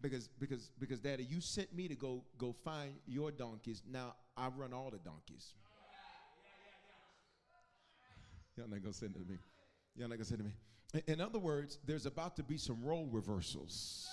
Because, 0.01 0.29
because, 0.41 0.71
because, 0.81 0.99
Daddy, 0.99 1.25
you 1.25 1.41
sent 1.41 1.73
me 1.73 1.87
to 1.87 1.95
go, 1.95 2.25
go 2.37 2.55
find 2.65 2.95
your 3.07 3.31
donkeys. 3.31 3.83
Now 3.89 4.17
I 4.37 4.49
run 4.49 4.73
all 4.73 4.91
the 4.91 4.99
donkeys. 4.99 5.55
Y'all 8.57 8.69
not 8.69 8.83
gonna 8.83 8.93
send 8.93 9.15
it 9.15 9.21
to 9.21 9.31
me. 9.31 9.39
Y'all 9.97 10.09
not 10.09 10.17
gonna 10.17 10.25
send 10.25 10.41
it 10.41 10.45
to 10.45 10.49
me. 10.49 11.03
In 11.07 11.21
other 11.21 11.39
words, 11.39 11.79
there's 11.87 12.07
about 12.07 12.37
to 12.37 12.43
be 12.43 12.59
some 12.59 12.83
role 12.83 13.07
reversals. 13.11 14.09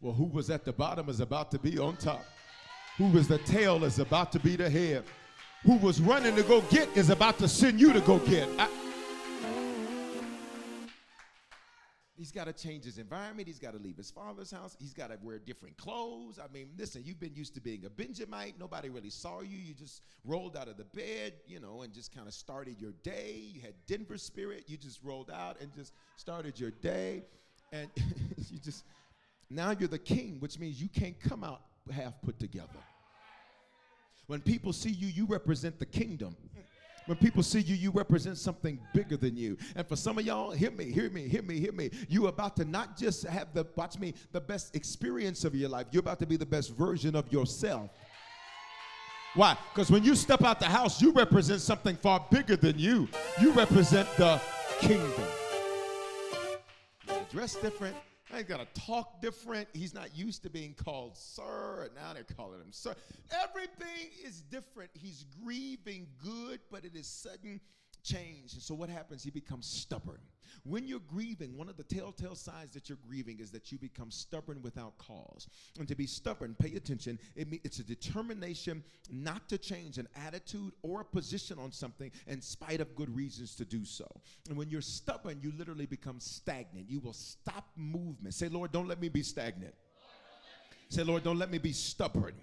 Well, 0.00 0.12
who 0.12 0.26
was 0.26 0.50
at 0.50 0.64
the 0.64 0.72
bottom 0.72 1.08
is 1.08 1.20
about 1.20 1.50
to 1.52 1.58
be 1.58 1.78
on 1.78 1.96
top 1.96 2.24
who 2.96 3.08
was 3.08 3.26
the 3.28 3.38
tail 3.38 3.84
is 3.84 3.98
about 3.98 4.32
to 4.32 4.38
be 4.38 4.56
the 4.56 4.70
head. 4.70 5.04
Who 5.64 5.76
was 5.76 6.00
running 6.00 6.36
to 6.36 6.42
go 6.42 6.60
get 6.62 6.88
is 6.96 7.10
about 7.10 7.38
to 7.38 7.48
send 7.48 7.80
you 7.80 7.92
to 7.92 8.00
go 8.00 8.18
get. 8.18 8.48
I, 8.58 8.68
He's 12.16 12.30
got 12.30 12.44
to 12.44 12.52
change 12.52 12.84
his 12.84 12.98
environment. 12.98 13.48
He's 13.48 13.58
got 13.58 13.72
to 13.72 13.78
leave 13.78 13.96
his 13.96 14.10
father's 14.10 14.50
house. 14.50 14.76
He's 14.78 14.94
got 14.94 15.08
to 15.08 15.18
wear 15.20 15.38
different 15.38 15.76
clothes. 15.76 16.38
I 16.38 16.50
mean, 16.54 16.68
listen, 16.78 17.02
you've 17.04 17.18
been 17.18 17.34
used 17.34 17.54
to 17.54 17.60
being 17.60 17.84
a 17.84 17.90
Benjamite. 17.90 18.54
Nobody 18.58 18.88
really 18.88 19.10
saw 19.10 19.40
you. 19.40 19.58
You 19.58 19.74
just 19.74 20.00
rolled 20.24 20.56
out 20.56 20.68
of 20.68 20.76
the 20.76 20.84
bed, 20.84 21.34
you 21.46 21.60
know, 21.60 21.82
and 21.82 21.92
just 21.92 22.14
kind 22.14 22.28
of 22.28 22.32
started 22.32 22.80
your 22.80 22.92
day. 23.02 23.42
You 23.52 23.60
had 23.60 23.74
Denver 23.86 24.16
spirit. 24.16 24.64
You 24.68 24.76
just 24.76 25.02
rolled 25.02 25.30
out 25.30 25.60
and 25.60 25.74
just 25.74 25.92
started 26.16 26.58
your 26.58 26.70
day. 26.70 27.24
And 27.72 27.90
you 28.50 28.58
just, 28.58 28.84
now 29.50 29.72
you're 29.72 29.88
the 29.88 29.98
king, 29.98 30.36
which 30.38 30.58
means 30.58 30.80
you 30.80 30.88
can't 30.88 31.18
come 31.20 31.42
out 31.42 31.62
half 31.92 32.14
put 32.22 32.38
together. 32.38 32.68
When 34.26 34.40
people 34.40 34.72
see 34.72 34.90
you, 34.90 35.08
you 35.08 35.26
represent 35.26 35.78
the 35.78 35.86
kingdom. 35.86 36.36
When 37.06 37.18
people 37.18 37.42
see 37.42 37.60
you, 37.60 37.74
you 37.74 37.90
represent 37.90 38.38
something 38.38 38.80
bigger 38.94 39.18
than 39.18 39.36
you. 39.36 39.58
And 39.76 39.86
for 39.86 39.94
some 39.94 40.18
of 40.18 40.24
y'all, 40.24 40.52
hear 40.52 40.70
me, 40.70 40.90
hear 40.90 41.10
me, 41.10 41.28
hear 41.28 41.42
me, 41.42 41.60
hear 41.60 41.72
me. 41.72 41.90
You're 42.08 42.28
about 42.28 42.56
to 42.56 42.64
not 42.64 42.96
just 42.96 43.26
have 43.26 43.52
the, 43.52 43.66
watch 43.76 43.98
me, 43.98 44.14
the 44.32 44.40
best 44.40 44.74
experience 44.74 45.44
of 45.44 45.54
your 45.54 45.68
life, 45.68 45.86
you're 45.90 46.00
about 46.00 46.18
to 46.20 46.26
be 46.26 46.36
the 46.36 46.46
best 46.46 46.74
version 46.74 47.14
of 47.14 47.30
yourself. 47.30 47.90
Why? 49.34 49.58
Because 49.72 49.90
when 49.90 50.04
you 50.04 50.14
step 50.14 50.42
out 50.42 50.60
the 50.60 50.66
house, 50.66 51.02
you 51.02 51.12
represent 51.12 51.60
something 51.60 51.96
far 51.96 52.24
bigger 52.30 52.56
than 52.56 52.78
you. 52.78 53.08
You 53.40 53.52
represent 53.52 54.08
the 54.16 54.40
kingdom. 54.80 55.12
They 57.06 57.20
dress 57.30 57.56
different. 57.56 57.96
He's 58.36 58.44
got 58.44 58.74
to 58.74 58.80
talk 58.80 59.20
different. 59.20 59.68
He's 59.72 59.94
not 59.94 60.16
used 60.16 60.42
to 60.42 60.50
being 60.50 60.74
called 60.74 61.16
sir, 61.16 61.84
and 61.84 61.94
now 61.94 62.12
they're 62.12 62.24
calling 62.36 62.60
him 62.60 62.72
sir. 62.72 62.94
Everything 63.42 64.10
is 64.24 64.40
different. 64.42 64.90
He's 64.94 65.24
grieving 65.42 66.06
good, 66.22 66.60
but 66.70 66.84
it 66.84 66.96
is 66.96 67.06
sudden 67.06 67.60
change. 68.04 68.52
And 68.52 68.62
so 68.62 68.74
what 68.74 68.88
happens? 68.88 69.24
He 69.24 69.30
becomes 69.30 69.66
stubborn. 69.66 70.20
When 70.62 70.86
you're 70.86 71.00
grieving, 71.00 71.56
one 71.56 71.68
of 71.68 71.76
the 71.76 71.82
telltale 71.82 72.34
signs 72.34 72.72
that 72.74 72.88
you're 72.88 72.98
grieving 73.06 73.40
is 73.40 73.50
that 73.50 73.72
you 73.72 73.78
become 73.78 74.10
stubborn 74.10 74.62
without 74.62 74.96
cause. 74.98 75.48
And 75.78 75.88
to 75.88 75.94
be 75.94 76.06
stubborn, 76.06 76.54
pay 76.58 76.74
attention, 76.76 77.18
it 77.34 77.48
it's 77.64 77.80
a 77.80 77.84
determination 77.84 78.84
not 79.10 79.48
to 79.48 79.58
change 79.58 79.98
an 79.98 80.08
attitude 80.26 80.72
or 80.82 81.00
a 81.00 81.04
position 81.04 81.58
on 81.58 81.72
something 81.72 82.10
in 82.26 82.40
spite 82.40 82.80
of 82.80 82.94
good 82.94 83.14
reasons 83.14 83.54
to 83.56 83.64
do 83.64 83.84
so. 83.84 84.06
And 84.48 84.56
when 84.56 84.70
you're 84.70 84.80
stubborn, 84.80 85.40
you 85.42 85.52
literally 85.58 85.86
become 85.86 86.20
stagnant. 86.20 86.88
You 86.88 87.00
will 87.00 87.12
stop 87.12 87.68
movement. 87.76 88.34
Say, 88.34 88.48
Lord, 88.48 88.72
don't 88.72 88.88
let 88.88 89.00
me 89.00 89.08
be 89.08 89.22
stagnant. 89.22 89.74
Say, 90.88 91.02
Lord, 91.02 91.24
don't 91.24 91.38
let 91.38 91.50
me 91.50 91.58
be 91.58 91.72
stubborn. 91.72 92.34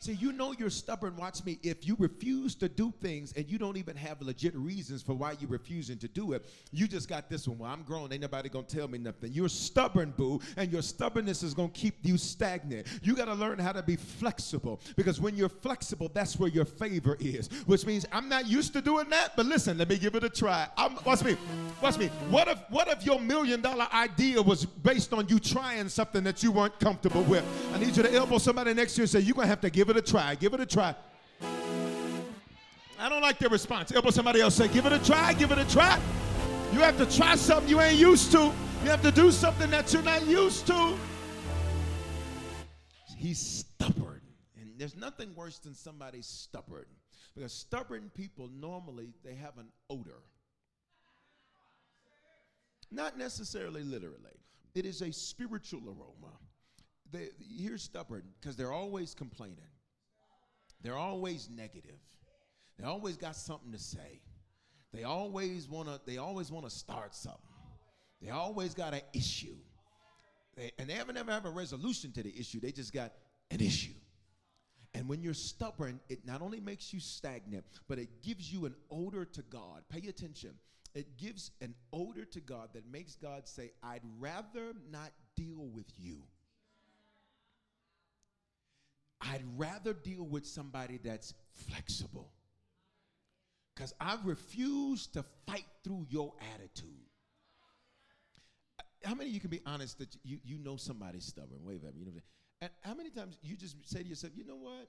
See, 0.00 0.12
you 0.12 0.32
know 0.32 0.54
you're 0.56 0.70
stubborn, 0.70 1.16
watch 1.16 1.44
me, 1.44 1.58
if 1.64 1.84
you 1.84 1.96
refuse 1.98 2.54
to 2.56 2.68
do 2.68 2.92
things 3.00 3.32
and 3.36 3.50
you 3.50 3.58
don't 3.58 3.76
even 3.76 3.96
have 3.96 4.22
legit 4.22 4.54
reasons 4.54 5.02
for 5.02 5.12
why 5.14 5.34
you're 5.40 5.50
refusing 5.50 5.98
to 5.98 6.06
do 6.06 6.34
it. 6.34 6.46
You 6.70 6.86
just 6.86 7.08
got 7.08 7.28
this 7.28 7.48
one. 7.48 7.58
Well, 7.58 7.70
I'm 7.72 7.82
grown, 7.82 8.12
ain't 8.12 8.22
nobody 8.22 8.48
gonna 8.48 8.64
tell 8.64 8.86
me 8.86 8.98
nothing. 8.98 9.32
You're 9.32 9.48
stubborn, 9.48 10.14
boo, 10.16 10.40
and 10.56 10.70
your 10.70 10.82
stubbornness 10.82 11.42
is 11.42 11.52
gonna 11.52 11.70
keep 11.70 11.96
you 12.02 12.16
stagnant. 12.16 12.86
You 13.02 13.16
gotta 13.16 13.34
learn 13.34 13.58
how 13.58 13.72
to 13.72 13.82
be 13.82 13.96
flexible 13.96 14.80
because 14.94 15.20
when 15.20 15.36
you're 15.36 15.48
flexible, 15.48 16.08
that's 16.14 16.38
where 16.38 16.48
your 16.48 16.64
favor 16.64 17.16
is, 17.18 17.48
which 17.66 17.84
means 17.84 18.06
I'm 18.12 18.28
not 18.28 18.46
used 18.46 18.72
to 18.74 18.80
doing 18.80 19.10
that, 19.10 19.34
but 19.34 19.46
listen, 19.46 19.78
let 19.78 19.88
me 19.88 19.98
give 19.98 20.14
it 20.14 20.22
a 20.22 20.30
try. 20.30 20.68
I'm, 20.76 20.96
watch 21.04 21.24
me, 21.24 21.36
watch 21.82 21.98
me. 21.98 22.06
What 22.30 22.46
if, 22.46 22.58
what 22.70 22.86
if 22.86 23.04
your 23.04 23.20
million 23.20 23.60
dollar 23.62 23.88
idea 23.92 24.40
was 24.40 24.64
based 24.64 25.12
on 25.12 25.28
you 25.28 25.40
trying 25.40 25.88
something 25.88 26.22
that 26.22 26.40
you 26.44 26.52
weren't 26.52 26.78
comfortable 26.78 27.24
with? 27.24 27.44
I 27.74 27.78
need 27.80 27.96
you 27.96 28.04
to 28.04 28.14
elbow 28.14 28.38
somebody 28.38 28.74
next 28.74 28.94
to 28.94 28.98
you 28.98 29.02
and 29.02 29.10
say, 29.10 29.18
You're 29.18 29.34
gonna 29.34 29.48
have 29.48 29.60
to 29.62 29.70
give 29.70 29.87
Give 29.88 29.96
it 29.96 30.06
a 30.06 30.12
try. 30.12 30.34
Give 30.34 30.52
it 30.52 30.60
a 30.60 30.66
try. 30.66 30.94
I 32.98 33.08
don't 33.08 33.22
like 33.22 33.38
their 33.38 33.48
response. 33.48 33.90
Elbow 33.90 34.10
somebody 34.10 34.42
else 34.42 34.54
say, 34.54 34.68
give 34.68 34.84
it 34.84 34.92
a 34.92 34.98
try, 34.98 35.32
give 35.32 35.50
it 35.50 35.56
a 35.56 35.64
try. 35.64 35.98
You 36.74 36.80
have 36.80 36.98
to 36.98 37.06
try 37.06 37.36
something 37.36 37.70
you 37.70 37.80
ain't 37.80 37.98
used 37.98 38.30
to. 38.32 38.52
You 38.84 38.90
have 38.90 39.00
to 39.00 39.10
do 39.10 39.30
something 39.30 39.70
that 39.70 39.90
you're 39.94 40.02
not 40.02 40.26
used 40.26 40.66
to. 40.66 40.94
He's 43.16 43.38
stubborn. 43.38 44.20
And 44.60 44.74
there's 44.76 44.94
nothing 44.94 45.34
worse 45.34 45.58
than 45.58 45.74
somebody 45.74 46.20
stubborn. 46.20 46.84
Because 47.34 47.54
stubborn 47.54 48.10
people 48.14 48.50
normally 48.60 49.14
they 49.24 49.36
have 49.36 49.56
an 49.56 49.68
odor. 49.88 50.20
Not 52.90 53.16
necessarily 53.16 53.84
literally. 53.84 54.36
It 54.74 54.84
is 54.84 55.00
a 55.00 55.10
spiritual 55.10 55.80
aroma. 55.86 56.34
They, 57.10 57.28
you're 57.38 57.78
stubborn 57.78 58.24
because 58.38 58.54
they're 58.54 58.72
always 58.72 59.14
complaining. 59.14 59.56
They're 60.82 60.96
always 60.96 61.48
negative. 61.50 61.98
They 62.78 62.84
always 62.84 63.16
got 63.16 63.36
something 63.36 63.72
to 63.72 63.78
say. 63.78 64.22
They 64.92 65.04
always 65.04 65.68
want 65.68 65.88
to 65.88 66.00
they 66.06 66.18
always 66.18 66.50
want 66.50 66.64
to 66.64 66.70
start 66.70 67.14
something. 67.14 67.40
They 68.22 68.30
always 68.30 68.74
got 68.74 68.94
an 68.94 69.02
issue. 69.12 69.56
They, 70.56 70.72
and 70.78 70.88
they 70.88 70.94
haven't 70.94 71.16
ever 71.16 71.30
have 71.30 71.44
a 71.44 71.50
resolution 71.50 72.12
to 72.12 72.22
the 72.22 72.36
issue. 72.38 72.60
They 72.60 72.72
just 72.72 72.92
got 72.92 73.12
an 73.50 73.60
issue. 73.60 73.94
And 74.94 75.08
when 75.08 75.22
you're 75.22 75.34
stubborn, 75.34 76.00
it 76.08 76.26
not 76.26 76.42
only 76.42 76.60
makes 76.60 76.92
you 76.92 77.00
stagnant, 77.00 77.64
but 77.88 77.98
it 77.98 78.22
gives 78.22 78.52
you 78.52 78.66
an 78.66 78.74
odor 78.90 79.24
to 79.24 79.42
God. 79.42 79.82
Pay 79.88 80.08
attention. 80.08 80.54
It 80.94 81.16
gives 81.18 81.50
an 81.60 81.74
odor 81.92 82.24
to 82.24 82.40
God 82.40 82.70
that 82.72 82.90
makes 82.90 83.14
God 83.14 83.46
say, 83.46 83.72
I'd 83.82 84.00
rather 84.18 84.72
not 84.90 85.12
deal 85.36 85.68
with 85.72 85.86
you. 85.98 86.22
I'd 89.20 89.42
rather 89.56 89.92
deal 89.92 90.24
with 90.24 90.46
somebody 90.46 90.98
that's 91.02 91.34
flexible. 91.52 92.30
Because 93.74 93.94
I 94.00 94.18
refuse 94.24 95.06
to 95.08 95.24
fight 95.46 95.64
through 95.84 96.06
your 96.08 96.34
attitude. 96.54 96.88
How 99.04 99.14
many 99.14 99.30
of 99.30 99.34
you 99.34 99.40
can 99.40 99.50
be 99.50 99.60
honest 99.64 99.98
that 99.98 100.16
you, 100.24 100.38
you 100.44 100.58
know 100.58 100.76
somebody's 100.76 101.24
stubborn? 101.24 101.58
Wave 101.62 101.84
at 101.86 101.94
me. 101.94 102.00
You 102.00 102.06
know 102.06 102.12
and 102.60 102.70
how 102.80 102.94
many 102.94 103.10
times 103.10 103.38
you 103.40 103.56
just 103.56 103.76
say 103.88 104.02
to 104.02 104.08
yourself, 104.08 104.32
you 104.36 104.44
know 104.44 104.56
what? 104.56 104.88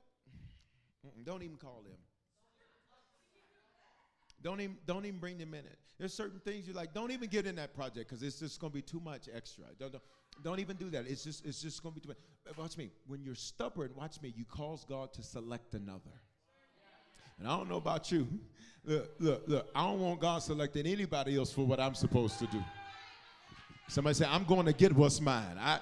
Mm-mm, 1.06 1.24
don't 1.24 1.44
even 1.44 1.58
call 1.58 1.84
them. 1.84 1.98
Don't 4.43 4.62
even 4.62 4.78
don't 4.86 5.06
even 5.06 5.19
bring 5.19 5.38
them 5.38 5.54
in 5.54 5.62
it. 5.62 5.78
There's 5.97 6.13
certain 6.13 6.39
things 6.39 6.65
you're 6.65 6.75
like, 6.75 6.93
don't 6.93 7.12
even 7.12 7.30
get 7.30 7.45
in 7.45 7.56
that 7.56 7.73
project 7.73 8.10
because 8.10 8.23
it's 8.23 8.39
just 8.39 8.60
gonna 8.60 8.71
be 8.71 8.82
too 8.82 9.02
much 9.02 9.28
extra. 9.34 9.65
Don't, 9.80 9.91
don't, 9.91 10.04
don't 10.43 10.60
even 10.60 10.78
do 10.78 10.89
that. 10.91 11.06
It's 11.08 11.23
just 11.23 11.45
it's 11.45 11.62
just 11.62 11.84
gonna 11.84 11.95
be 11.95 12.02
too 12.02 12.10
much. 12.10 12.58
Watch 12.58 12.78
me. 12.78 12.89
When 13.08 13.23
you're 13.23 13.36
stubborn, 13.36 13.91
watch 13.95 14.21
me. 14.21 14.34
You 14.36 14.45
cause 14.45 14.86
God 14.88 15.13
to 15.13 15.23
select 15.23 15.73
another. 15.73 16.21
And 17.38 17.47
I 17.47 17.58
don't 17.58 17.69
know 17.69 17.78
about 17.78 18.12
you. 18.12 18.28
Look, 18.84 19.12
look, 19.19 19.43
look. 19.47 19.69
I 19.73 19.84
don't 19.84 19.99
want 19.99 20.19
God 20.19 20.39
selecting 20.39 20.86
anybody 20.86 21.38
else 21.38 21.52
for 21.52 21.65
what 21.65 21.80
I'm 21.80 21.95
supposed 21.95 22.39
to 22.39 22.47
do. 22.47 22.63
Somebody 23.88 24.13
say, 24.15 24.25
I'm 24.30 24.43
going 24.43 24.65
to 24.65 24.73
get 24.73 24.93
what's 24.93 25.21
mine. 25.21 25.58
I, 25.58 25.80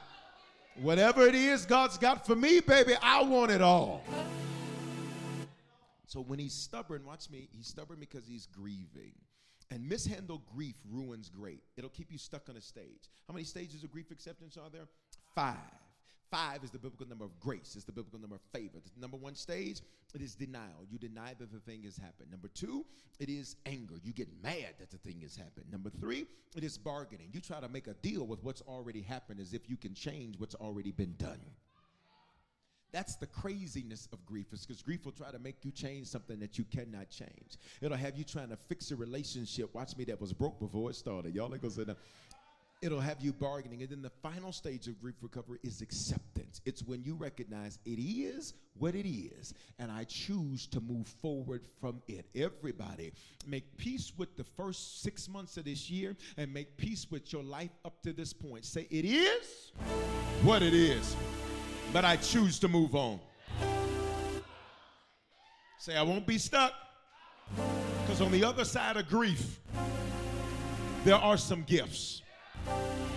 whatever 0.81 1.27
it 1.27 1.35
is 1.35 1.65
God's 1.65 1.97
got 1.97 2.25
for 2.25 2.35
me, 2.35 2.59
baby, 2.59 2.93
I 3.01 3.23
want 3.23 3.51
it 3.51 3.61
all. 3.61 4.03
So 6.07 6.21
when 6.21 6.39
he's 6.39 6.53
stubborn, 6.53 7.05
watch 7.05 7.29
me, 7.29 7.49
he's 7.51 7.67
stubborn 7.67 7.99
because 7.99 8.25
he's 8.25 8.47
grieving. 8.47 9.13
And 9.69 9.87
mishandled 9.87 10.43
grief 10.55 10.75
ruins 10.89 11.29
great. 11.29 11.61
It'll 11.75 11.89
keep 11.89 12.11
you 12.11 12.17
stuck 12.17 12.47
on 12.49 12.55
a 12.55 12.61
stage. 12.61 13.09
How 13.27 13.33
many 13.33 13.43
stages 13.43 13.83
of 13.83 13.91
grief 13.91 14.09
acceptance 14.09 14.57
are 14.57 14.69
there? 14.71 14.87
Five. 15.35 15.55
Five 16.31 16.63
is 16.63 16.71
the 16.71 16.79
biblical 16.79 17.07
number 17.07 17.25
of 17.25 17.37
grace. 17.39 17.73
It's 17.75 17.83
the 17.85 17.91
biblical 17.91 18.19
number 18.19 18.35
of 18.35 18.41
favor. 18.53 18.79
The 18.83 19.01
number 19.01 19.17
one 19.17 19.35
stage, 19.35 19.81
it 20.13 20.21
is 20.21 20.35
denial. 20.35 20.85
You 20.89 20.97
deny 20.97 21.33
that 21.39 21.51
the 21.51 21.59
thing 21.59 21.83
has 21.83 21.97
happened. 21.97 22.31
Number 22.31 22.49
two, 22.49 22.85
it 23.19 23.29
is 23.29 23.57
anger. 23.65 23.95
You 24.01 24.13
get 24.13 24.27
mad 24.41 24.75
that 24.79 24.91
the 24.91 24.97
thing 24.97 25.19
has 25.21 25.35
happened. 25.35 25.65
Number 25.71 25.89
three, 25.89 26.25
it 26.55 26.63
is 26.63 26.77
bargaining. 26.77 27.29
You 27.33 27.41
try 27.41 27.59
to 27.59 27.69
make 27.69 27.87
a 27.87 27.93
deal 27.95 28.25
with 28.25 28.43
what's 28.43 28.61
already 28.61 29.01
happened 29.01 29.39
as 29.39 29.53
if 29.53 29.69
you 29.69 29.77
can 29.77 29.93
change 29.93 30.37
what's 30.37 30.55
already 30.55 30.91
been 30.91 31.15
done. 31.17 31.39
That's 32.91 33.15
the 33.15 33.27
craziness 33.27 34.07
of 34.13 34.25
grief, 34.25 34.47
is 34.53 34.65
because 34.65 34.81
grief 34.81 35.05
will 35.05 35.11
try 35.11 35.31
to 35.31 35.39
make 35.39 35.63
you 35.63 35.71
change 35.71 36.07
something 36.07 36.39
that 36.39 36.57
you 36.57 36.65
cannot 36.65 37.09
change. 37.09 37.57
It'll 37.81 37.97
have 37.97 38.17
you 38.17 38.23
trying 38.23 38.49
to 38.49 38.57
fix 38.67 38.91
a 38.91 38.95
relationship. 38.95 39.73
Watch 39.73 39.97
me, 39.97 40.05
that 40.05 40.19
was 40.21 40.33
broke 40.33 40.59
before 40.59 40.89
it 40.89 40.95
started. 40.95 41.35
Y'all 41.35 41.51
ain't 41.51 41.61
gonna 41.61 41.73
say 41.73 41.83
that. 41.83 41.97
It'll 42.81 42.99
have 42.99 43.19
you 43.21 43.33
bargaining. 43.33 43.81
And 43.81 43.89
then 43.89 44.01
the 44.03 44.11
final 44.21 44.51
stage 44.51 44.87
of 44.87 45.01
grief 45.01 45.15
recovery 45.21 45.57
is 45.63 45.81
acceptance. 45.81 46.61
It's 46.63 46.83
when 46.83 47.03
you 47.03 47.15
recognize 47.15 47.79
it 47.85 47.99
is 47.99 48.53
what 48.77 48.93
it 48.93 49.09
is, 49.09 49.55
and 49.79 49.91
I 49.91 50.03
choose 50.03 50.67
to 50.67 50.79
move 50.79 51.07
forward 51.07 51.63
from 51.81 52.03
it. 52.07 52.27
Everybody, 52.35 53.13
make 53.47 53.75
peace 53.77 54.13
with 54.15 54.37
the 54.37 54.43
first 54.43 55.01
six 55.01 55.27
months 55.27 55.57
of 55.57 55.65
this 55.65 55.89
year 55.89 56.15
and 56.37 56.53
make 56.53 56.77
peace 56.77 57.07
with 57.09 57.33
your 57.33 57.43
life 57.43 57.71
up 57.83 58.03
to 58.03 58.13
this 58.13 58.31
point. 58.31 58.63
Say, 58.63 58.87
it 58.91 59.05
is 59.05 59.71
what 60.43 60.61
it 60.61 60.75
is 60.75 61.15
but 61.93 62.05
I 62.05 62.17
choose 62.17 62.59
to 62.59 62.67
move 62.67 62.95
on. 62.95 63.19
Say, 65.79 65.95
I 65.95 66.01
won't 66.01 66.27
be 66.27 66.37
stuck. 66.37 66.73
Because 68.01 68.21
on 68.21 68.31
the 68.31 68.43
other 68.43 68.65
side 68.65 68.97
of 68.97 69.07
grief, 69.07 69.59
there 71.05 71.15
are 71.15 71.37
some 71.37 71.63
gifts. 71.63 72.21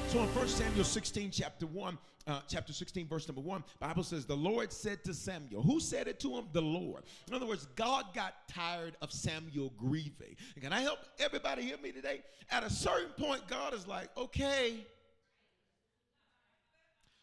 So 0.08 0.20
in 0.20 0.26
1 0.28 0.48
Samuel 0.48 0.84
16, 0.84 1.30
chapter 1.30 1.66
1, 1.66 1.98
uh, 2.26 2.40
chapter 2.48 2.72
16, 2.72 3.08
verse 3.08 3.26
number 3.26 3.40
1, 3.40 3.64
Bible 3.80 4.02
says, 4.02 4.24
The 4.24 4.36
Lord 4.36 4.72
said 4.72 5.02
to 5.04 5.14
Samuel, 5.14 5.62
Who 5.62 5.80
said 5.80 6.06
it 6.06 6.20
to 6.20 6.36
him? 6.36 6.46
The 6.52 6.60
Lord. 6.60 7.04
In 7.28 7.34
other 7.34 7.46
words, 7.46 7.66
God 7.76 8.06
got 8.14 8.34
tired 8.48 8.96
of 9.02 9.12
Samuel 9.12 9.72
grieving. 9.76 10.36
And 10.54 10.62
can 10.62 10.72
I 10.72 10.80
help 10.80 10.98
everybody 11.18 11.62
hear 11.62 11.78
me 11.78 11.92
today? 11.92 12.22
At 12.50 12.62
a 12.62 12.70
certain 12.70 13.10
point, 13.18 13.42
God 13.48 13.74
is 13.74 13.86
like, 13.86 14.10
Okay, 14.16 14.86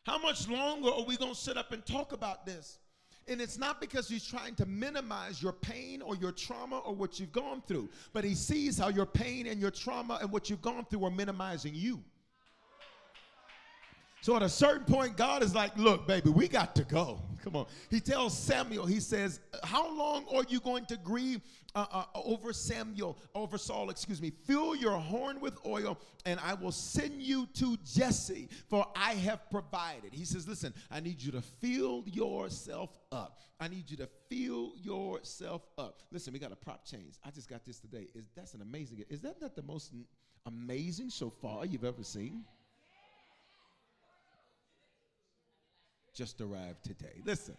how 0.07 0.17
much 0.17 0.47
longer 0.47 0.89
are 0.89 1.03
we 1.03 1.17
going 1.17 1.33
to 1.33 1.39
sit 1.39 1.57
up 1.57 1.73
and 1.73 1.85
talk 1.85 2.13
about 2.13 2.45
this? 2.45 2.79
And 3.27 3.41
it's 3.41 3.57
not 3.57 3.81
because 3.81 4.07
he's 4.07 4.25
trying 4.25 4.55
to 4.55 4.65
minimize 4.65 5.43
your 5.43 5.51
pain 5.51 6.01
or 6.01 6.15
your 6.15 6.31
trauma 6.31 6.79
or 6.79 6.95
what 6.95 7.19
you've 7.19 7.33
gone 7.33 7.61
through, 7.67 7.89
but 8.13 8.23
he 8.23 8.33
sees 8.33 8.77
how 8.79 8.87
your 8.87 9.05
pain 9.05 9.47
and 9.47 9.59
your 9.59 9.69
trauma 9.69 10.17
and 10.21 10.31
what 10.31 10.49
you've 10.49 10.61
gone 10.61 10.85
through 10.85 11.03
are 11.03 11.11
minimizing 11.11 11.75
you. 11.75 12.01
So 14.27 14.35
at 14.35 14.41
a 14.41 14.49
certain 14.49 14.83
point, 14.83 15.15
God 15.15 15.41
is 15.41 15.55
like, 15.55 15.77
look, 15.77 16.05
baby, 16.05 16.29
we 16.29 16.49
got 16.49 16.75
to 16.75 16.83
go. 16.83 17.21
Come 17.45 17.55
on. 17.55 17.65
He 17.89 18.01
tells 18.01 18.37
Samuel, 18.37 18.85
he 18.85 18.99
says, 18.99 19.39
How 19.63 19.89
long 19.97 20.25
are 20.35 20.43
you 20.49 20.59
going 20.59 20.85
to 20.87 20.97
grieve 20.97 21.39
uh, 21.73 21.85
uh, 21.89 22.03
over 22.13 22.51
Samuel, 22.51 23.17
over 23.33 23.57
Saul, 23.57 23.89
excuse 23.89 24.21
me? 24.21 24.33
Fill 24.45 24.75
your 24.75 24.97
horn 24.97 25.39
with 25.39 25.57
oil, 25.65 25.97
and 26.25 26.41
I 26.41 26.55
will 26.55 26.73
send 26.73 27.21
you 27.21 27.47
to 27.53 27.77
Jesse, 27.85 28.49
for 28.69 28.85
I 28.97 29.13
have 29.13 29.49
provided. 29.49 30.11
He 30.11 30.25
says, 30.25 30.45
Listen, 30.45 30.73
I 30.91 30.99
need 30.99 31.21
you 31.23 31.31
to 31.31 31.41
fill 31.41 32.03
yourself 32.05 32.99
up. 33.13 33.39
I 33.61 33.69
need 33.69 33.89
you 33.89 33.95
to 33.95 34.09
fill 34.29 34.73
yourself 34.75 35.61
up. 35.77 36.01
Listen, 36.11 36.33
we 36.33 36.39
got 36.39 36.51
a 36.51 36.57
prop 36.57 36.83
change. 36.83 37.13
I 37.23 37.31
just 37.31 37.47
got 37.47 37.63
this 37.63 37.79
today. 37.79 38.07
Is 38.13 38.25
That's 38.35 38.55
an 38.55 38.61
amazing, 38.61 39.05
is 39.07 39.21
that 39.21 39.39
not 39.39 39.55
the 39.55 39.63
most 39.63 39.93
amazing 40.45 41.11
so 41.11 41.29
far 41.29 41.65
you've 41.65 41.85
ever 41.85 42.03
seen? 42.03 42.43
Just 46.17 46.41
arrived 46.41 46.83
today. 46.83 47.21
Listen. 47.23 47.55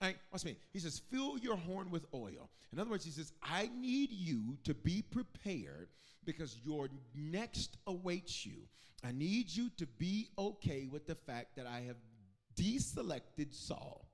All 0.00 0.08
right, 0.08 0.16
watch 0.30 0.44
me. 0.44 0.56
He 0.72 0.78
says, 0.78 1.00
fill 1.10 1.38
your 1.38 1.56
horn 1.56 1.90
with 1.90 2.04
oil. 2.14 2.50
In 2.72 2.78
other 2.78 2.90
words, 2.90 3.04
he 3.04 3.10
says, 3.10 3.32
I 3.42 3.70
need 3.78 4.12
you 4.12 4.58
to 4.64 4.74
be 4.74 5.02
prepared 5.02 5.88
because 6.24 6.58
your 6.64 6.88
next 7.14 7.78
awaits 7.86 8.44
you. 8.44 8.68
I 9.02 9.12
need 9.12 9.50
you 9.50 9.70
to 9.78 9.86
be 9.86 10.28
okay 10.38 10.86
with 10.90 11.06
the 11.06 11.14
fact 11.14 11.56
that 11.56 11.66
I 11.66 11.80
have 11.80 11.96
deselected 12.54 13.54
Saul. 13.54 14.06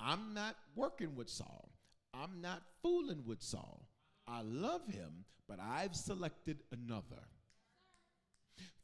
I'm 0.00 0.34
not 0.34 0.56
working 0.74 1.14
with 1.14 1.28
Saul. 1.28 1.70
I'm 2.12 2.40
not 2.40 2.62
fooling 2.82 3.22
with 3.24 3.40
Saul. 3.40 3.86
I 4.26 4.42
love 4.42 4.86
him, 4.88 5.24
but 5.48 5.58
I've 5.60 5.94
selected 5.94 6.58
another. 6.72 7.22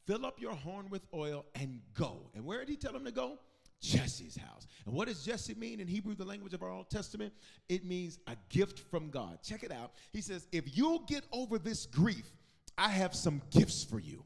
Fill 0.07 0.25
up 0.25 0.40
your 0.40 0.55
horn 0.55 0.87
with 0.90 1.03
oil 1.12 1.45
and 1.57 1.81
go. 1.95 2.31
And 2.35 2.45
where 2.45 2.61
did 2.61 2.69
he 2.69 2.77
tell 2.77 2.95
him 2.95 3.05
to 3.05 3.11
go? 3.11 3.38
Jesse's 3.81 4.37
house. 4.37 4.67
And 4.85 4.95
what 4.95 5.09
does 5.09 5.25
Jesse 5.25 5.55
mean 5.55 5.81
in 5.81 5.89
Hebrew, 5.89 6.15
the 6.15 6.25
language 6.25 6.55
of 6.55 6.62
our 6.62 6.71
Old 6.71 6.91
Testament? 6.91 7.33
It 7.69 7.85
means 7.85 8.19
a 8.27 8.37
gift 8.49 8.81
from 8.91 9.11
God. 9.11 9.39
Check 9.43 9.62
it 9.62 9.73
out. 9.73 9.93
He 10.12 10.21
says, 10.21 10.47
If 10.53 10.77
you'll 10.77 11.01
get 11.01 11.25
over 11.33 11.59
this 11.59 11.87
grief, 11.87 12.31
I 12.79 12.89
have 12.89 13.15
some 13.15 13.43
gifts 13.51 13.85
for 13.85 13.99
you. 13.99 14.25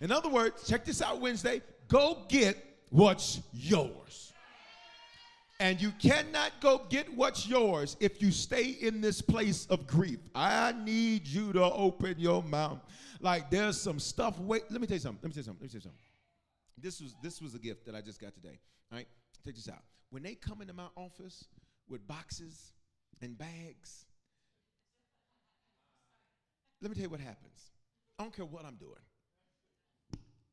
In 0.00 0.10
other 0.10 0.28
words, 0.28 0.66
check 0.68 0.84
this 0.84 1.00
out 1.00 1.20
Wednesday 1.20 1.62
go 1.88 2.24
get 2.28 2.56
what's 2.90 3.40
yours. 3.52 4.32
And 5.60 5.80
you 5.80 5.92
cannot 5.92 6.50
go 6.60 6.82
get 6.88 7.14
what's 7.14 7.46
yours 7.46 7.96
if 8.00 8.20
you 8.20 8.32
stay 8.32 8.70
in 8.80 9.00
this 9.00 9.22
place 9.22 9.66
of 9.66 9.86
grief. 9.86 10.18
I 10.34 10.72
need 10.72 11.28
you 11.28 11.52
to 11.52 11.62
open 11.62 12.16
your 12.18 12.42
mouth. 12.42 12.80
Like 13.20 13.48
there's 13.48 13.80
some 13.80 14.00
stuff. 14.00 14.40
Wait, 14.40 14.64
let 14.70 14.80
me 14.80 14.88
tell 14.88 14.96
you 14.96 15.00
something. 15.00 15.20
Let 15.22 15.28
me 15.28 15.34
tell 15.34 15.40
you 15.40 15.44
something. 15.44 15.60
Let 15.60 15.62
me 15.62 15.68
tell 15.68 15.78
you 15.78 15.82
something. 15.82 16.11
This 16.78 17.00
was 17.00 17.14
this 17.22 17.40
was 17.40 17.54
a 17.54 17.58
gift 17.58 17.86
that 17.86 17.94
I 17.94 18.00
just 18.00 18.20
got 18.20 18.34
today. 18.34 18.58
All 18.90 18.98
right, 18.98 19.08
take 19.44 19.54
this 19.54 19.68
out. 19.68 19.82
When 20.10 20.22
they 20.22 20.34
come 20.34 20.60
into 20.60 20.74
my 20.74 20.88
office 20.96 21.44
with 21.88 22.06
boxes 22.06 22.72
and 23.20 23.36
bags, 23.36 24.06
let 26.80 26.90
me 26.90 26.94
tell 26.94 27.04
you 27.04 27.10
what 27.10 27.20
happens. 27.20 27.70
I 28.18 28.22
don't 28.22 28.34
care 28.34 28.44
what 28.44 28.64
I'm 28.64 28.76
doing. 28.76 28.92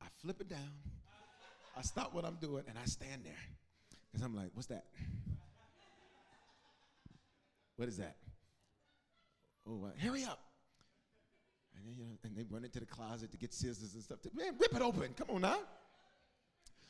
I 0.02 0.06
flip 0.22 0.42
it 0.42 0.50
down. 0.50 0.72
I 1.78 1.82
stop 1.82 2.14
what 2.14 2.26
I'm 2.26 2.36
doing 2.36 2.64
and 2.68 2.78
I 2.78 2.86
stand 2.86 3.24
there 3.24 3.34
because 4.12 4.26
I'm 4.26 4.36
like, 4.36 4.50
what's 4.54 4.68
that? 4.68 4.86
What 7.76 7.88
is 7.88 7.98
that? 7.98 8.18
Oh, 9.68 9.86
uh, 9.86 10.06
hurry 10.06 10.24
up. 10.26 10.40
And, 11.76 11.86
then, 11.86 11.96
you 11.98 12.04
know, 12.04 12.18
and 12.24 12.36
they 12.36 12.44
run 12.50 12.66
into 12.66 12.80
the 12.80 12.86
closet 12.86 13.32
to 13.32 13.38
get 13.38 13.54
scissors 13.54 13.94
and 13.94 14.04
stuff. 14.04 14.20
Man, 14.34 14.56
rip 14.60 14.76
it 14.76 14.82
open. 14.82 15.14
Come 15.16 15.30
on 15.36 15.42
now. 15.42 15.60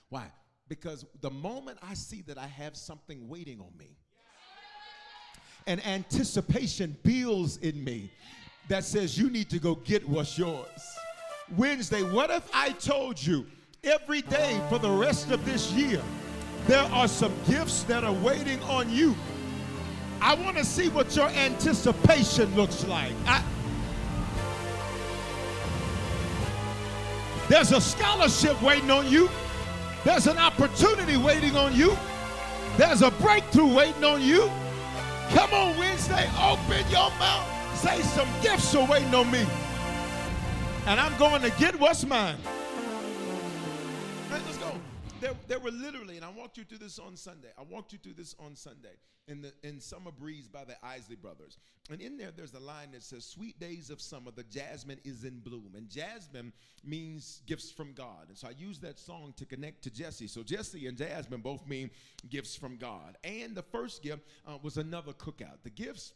Why? 0.10 0.32
Because 0.68 1.06
the 1.22 1.30
moment 1.30 1.80
I 1.82 1.94
see 1.94 2.22
that 2.24 2.38
I 2.38 2.48
have 2.48 2.76
something 2.76 3.28
waiting 3.28 3.60
on 3.60 3.76
me, 3.78 3.98
and 5.68 5.86
anticipation 5.86 6.98
builds 7.04 7.58
in 7.58 7.84
me 7.84 8.12
that 8.70 8.84
says 8.84 9.18
you 9.18 9.30
need 9.30 9.50
to 9.50 9.60
go 9.60 9.76
get 9.76 10.08
what's 10.08 10.38
yours. 10.38 10.98
Wednesday, 11.58 12.04
what 12.04 12.30
if 12.30 12.48
I 12.54 12.72
told 12.72 13.22
you 13.22 13.46
every 13.84 14.22
day 14.22 14.60
for 14.70 14.78
the 14.78 14.90
rest 14.90 15.32
of 15.32 15.44
this 15.46 15.72
year, 15.72 16.02
there 16.68 16.84
are 16.92 17.08
some 17.08 17.34
gifts 17.48 17.84
that 17.84 18.04
are 18.04 18.14
waiting 18.14 18.62
on 18.64 18.90
you? 18.90 19.16
I 20.22 20.36
want 20.36 20.58
to 20.58 20.66
see 20.66 20.90
what 20.90 21.16
your 21.16 21.30
anticipation 21.30 22.54
looks 22.56 22.86
like. 22.86 23.14
I, 23.26 23.44
there's 27.48 27.72
a 27.72 27.82
scholarship 27.82 28.62
waiting 28.62 28.92
on 28.92 29.08
you. 29.08 29.30
There's 30.04 30.28
an 30.28 30.38
opportunity 30.38 31.18
waiting 31.18 31.56
on 31.56 31.76
you. 31.76 31.98
There's 32.78 33.02
a 33.02 33.12
breakthrough 33.12 33.74
waiting 33.74 34.04
on 34.04 34.22
you. 34.22 34.50
Come 35.30 35.54
on, 35.54 35.78
Wednesday, 35.78 36.30
open 36.42 36.90
your 36.90 37.10
mouth. 37.20 37.78
Say 37.78 38.02
some 38.02 38.28
gifts 38.42 38.74
are 38.76 38.88
waiting 38.88 39.14
on 39.14 39.30
me. 39.30 39.46
And 40.86 41.00
I'm 41.00 41.16
going 41.18 41.42
to 41.42 41.52
get 41.52 41.80
what's 41.80 42.06
mine. 42.06 42.38
Right, 44.32 44.42
let's 44.46 44.58
go. 44.58 44.72
There, 45.20 45.34
there 45.50 45.60
were 45.60 45.72
literally, 45.72 46.16
and 46.16 46.24
I 46.24 46.30
walked 46.30 46.58
you 46.58 46.64
through 46.64 46.78
this 46.78 46.98
on 46.98 47.18
Sunday. 47.18 47.50
I 47.58 47.64
walked 47.64 47.92
you 47.92 48.00
through 48.00 48.14
this 48.14 48.36
on 48.40 48.56
Sunday 48.56 48.96
in 49.28 49.42
the 49.42 49.52
in 49.64 49.82
Summer 49.82 50.12
Breeze 50.12 50.48
by 50.48 50.64
the 50.64 50.76
Isley 50.82 51.18
Brothers. 51.18 51.58
And 51.92 52.00
in 52.00 52.18
there, 52.18 52.32
there's 52.36 52.54
a 52.54 52.60
line 52.60 52.92
that 52.94 53.04
says, 53.04 53.26
"Sweet 53.26 53.60
days 53.60 53.90
of 53.90 54.00
summer, 54.00 54.32
the 54.32 54.44
jasmine 54.44 55.00
is 55.04 55.26
in 55.26 55.40
bloom." 55.40 55.74
And 55.76 55.90
jasmine 55.90 56.54
means 56.86 57.42
gifts 57.46 57.70
from 57.70 57.92
God. 57.92 58.30
And 58.30 58.38
so 58.38 58.48
I 58.48 58.52
use 58.52 58.80
that 58.80 58.98
song 58.98 59.34
to 59.36 59.46
connect 59.46 59.84
to 59.84 59.90
Jesse. 59.90 60.28
So 60.28 60.42
Jesse 60.42 60.88
and 60.88 60.98
Jasmine 60.98 61.42
both 61.42 61.68
mean 61.68 61.92
gifts 62.30 62.56
from 62.56 62.78
God. 62.78 63.18
And 63.26 63.56
the 63.56 63.64
first 63.64 64.02
gift 64.02 64.24
uh, 64.48 64.58
was 64.64 64.78
another 64.78 65.12
cookout. 65.12 65.64
The 65.64 65.70
gifts 65.70 66.14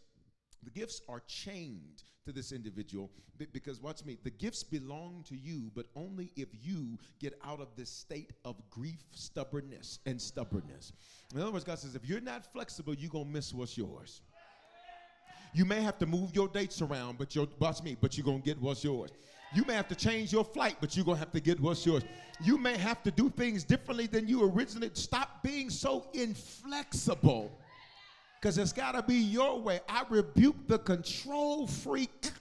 the 0.63 0.71
gifts 0.71 1.01
are 1.07 1.21
chained 1.27 2.03
to 2.25 2.31
this 2.31 2.51
individual 2.51 3.11
because, 3.51 3.81
watch 3.81 4.05
me, 4.05 4.17
the 4.23 4.29
gifts 4.29 4.63
belong 4.63 5.25
to 5.27 5.35
you, 5.35 5.71
but 5.75 5.87
only 5.95 6.31
if 6.35 6.47
you 6.61 6.97
get 7.19 7.37
out 7.43 7.59
of 7.59 7.67
this 7.75 7.89
state 7.89 8.31
of 8.45 8.55
grief, 8.69 9.03
stubbornness, 9.11 9.99
and 10.05 10.21
stubbornness. 10.21 10.93
In 11.33 11.41
other 11.41 11.51
words, 11.51 11.65
God 11.65 11.79
says, 11.79 11.95
if 11.95 12.05
you're 12.05 12.21
not 12.21 12.45
flexible, 12.53 12.93
you're 12.93 13.09
going 13.09 13.25
to 13.25 13.31
miss 13.31 13.53
what's 13.53 13.77
yours. 13.77 14.21
You 15.53 15.65
may 15.65 15.81
have 15.81 15.99
to 15.99 16.05
move 16.05 16.33
your 16.33 16.47
dates 16.47 16.81
around, 16.81 17.17
but 17.17 17.35
you're, 17.35 17.47
watch 17.59 17.83
me, 17.83 17.95
but 17.99 18.17
you're 18.17 18.25
going 18.25 18.41
to 18.41 18.45
get 18.45 18.59
what's 18.59 18.83
yours. 18.83 19.11
You 19.53 19.63
may 19.65 19.75
have 19.75 19.87
to 19.89 19.95
change 19.95 20.33
your 20.33 20.43
flight, 20.43 20.77
but 20.79 20.95
you're 20.95 21.05
going 21.05 21.17
to 21.17 21.19
have 21.19 21.31
to 21.31 21.39
get 21.39 21.59
what's 21.59 21.85
yours. 21.85 22.03
You 22.41 22.57
may 22.57 22.75
have 22.77 23.03
to 23.03 23.11
do 23.11 23.29
things 23.29 23.63
differently 23.63 24.07
than 24.07 24.27
you 24.27 24.49
originally. 24.49 24.89
Stop 24.93 25.43
being 25.43 25.69
so 25.69 26.07
inflexible 26.13 27.51
because 28.43 28.57
it's 28.57 28.73
got 28.73 28.91
to 28.91 29.01
be 29.01 29.15
your 29.15 29.61
way. 29.61 29.79
I 29.87 30.03
rebuke 30.09 30.67
the 30.67 30.77
control 30.77 31.65
freak. 31.65 32.31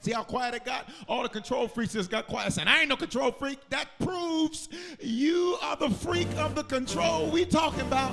See 0.00 0.10
how 0.10 0.24
quiet 0.24 0.52
it 0.52 0.64
got? 0.64 0.90
All 1.06 1.22
the 1.22 1.28
control 1.28 1.68
freaks 1.68 1.92
just 1.92 2.10
got 2.10 2.26
quiet 2.26 2.52
saying, 2.52 2.66
I 2.66 2.80
ain't 2.80 2.88
no 2.88 2.96
control 2.96 3.30
freak. 3.30 3.60
That 3.70 3.88
proves 4.00 4.68
you 5.00 5.56
are 5.62 5.76
the 5.76 5.90
freak 5.90 6.26
of 6.38 6.56
the 6.56 6.64
control 6.64 7.30
we 7.30 7.44
talking 7.44 7.82
about. 7.82 8.12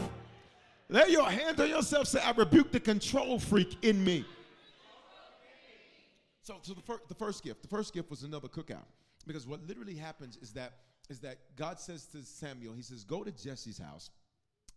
Lay 0.88 1.08
your 1.10 1.28
hand 1.28 1.60
on 1.60 1.68
yourself, 1.68 2.08
say, 2.08 2.22
I 2.22 2.30
rebuke 2.30 2.72
the 2.72 2.80
control 2.80 3.40
freak 3.40 3.84
in 3.84 4.04
me. 4.04 4.24
So, 6.44 6.58
so 6.62 6.76
the, 6.76 6.82
fir- 6.82 7.02
the 7.08 7.16
first 7.16 7.44
gift, 7.44 7.64
the 7.64 7.70
first 7.70 7.92
gift 7.92 8.12
was 8.12 8.22
another 8.22 8.48
cookout. 8.48 8.86
Because 9.26 9.48
what 9.48 9.68
literally 9.68 9.96
happens 9.96 10.38
is 10.38 10.52
that 10.52 10.74
is 11.10 11.20
that 11.22 11.40
God 11.56 11.80
says 11.80 12.06
to 12.08 12.24
Samuel, 12.24 12.74
He 12.74 12.84
says, 12.84 13.04
Go 13.04 13.24
to 13.24 13.32
Jesse's 13.32 13.80
house 13.80 14.12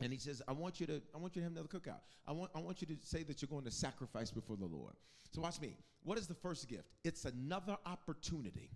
and 0.01 0.13
he 0.13 0.19
says, 0.19 0.43
I 0.49 0.53
want 0.53 0.81
you 0.81 0.87
to, 0.87 1.01
I 1.15 1.19
want 1.19 1.37
you 1.37 1.41
to 1.41 1.45
have 1.45 1.53
another 1.53 1.69
cookout. 1.69 2.01
I 2.27 2.33
want, 2.33 2.51
I 2.55 2.61
want 2.61 2.81
you 2.81 2.87
to 2.89 2.97
say 3.03 3.23
that 3.25 3.41
you're 3.41 3.49
going 3.49 3.65
to 3.65 3.71
sacrifice 3.71 4.31
before 4.31 4.57
the 4.57 4.67
Lord. 4.67 4.95
So 5.33 5.41
watch 5.41 5.61
me. 5.61 5.77
What 6.03 6.19
is 6.19 6.27
the 6.27 6.35
first 6.35 6.69
gift? 6.69 6.89
It's 7.05 7.25
another 7.25 7.77
opportunity. 7.87 8.71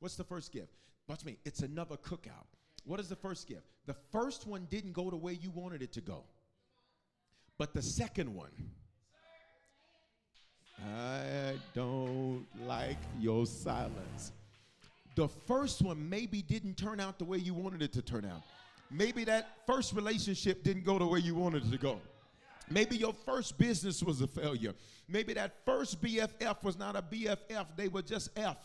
What's 0.00 0.16
the 0.16 0.24
first 0.24 0.52
gift? 0.52 0.72
Watch 1.08 1.24
me. 1.24 1.38
It's 1.44 1.60
another 1.60 1.96
cookout. 1.96 2.46
What 2.84 3.00
is 3.00 3.08
the 3.08 3.16
first 3.16 3.48
gift? 3.48 3.66
The 3.86 3.94
first 4.12 4.46
one 4.46 4.66
didn't 4.70 4.92
go 4.92 5.10
the 5.10 5.16
way 5.16 5.32
you 5.32 5.50
wanted 5.50 5.82
it 5.82 5.92
to 5.92 6.00
go. 6.00 6.24
But 7.58 7.72
the 7.72 7.82
second 7.82 8.34
one, 8.34 8.50
I 10.84 11.54
don't 11.74 12.46
like 12.66 12.98
your 13.18 13.46
silence. 13.46 14.32
The 15.14 15.28
first 15.28 15.80
one 15.80 16.08
maybe 16.08 16.42
didn't 16.42 16.76
turn 16.76 17.00
out 17.00 17.18
the 17.18 17.24
way 17.24 17.38
you 17.38 17.54
wanted 17.54 17.82
it 17.82 17.92
to 17.94 18.02
turn 18.02 18.24
out. 18.24 18.42
Maybe 18.90 19.24
that 19.24 19.48
first 19.66 19.92
relationship 19.92 20.62
didn't 20.62 20.84
go 20.84 20.98
the 20.98 21.06
way 21.06 21.18
you 21.18 21.34
wanted 21.34 21.66
it 21.66 21.72
to 21.72 21.78
go. 21.78 22.00
Maybe 22.70 22.96
your 22.96 23.12
first 23.12 23.58
business 23.58 24.02
was 24.02 24.20
a 24.20 24.26
failure. 24.26 24.74
Maybe 25.08 25.34
that 25.34 25.64
first 25.64 26.00
BFF 26.02 26.62
was 26.62 26.78
not 26.78 26.96
a 26.96 27.02
BFF, 27.02 27.66
they 27.76 27.88
were 27.88 28.02
just 28.02 28.30
F. 28.36 28.56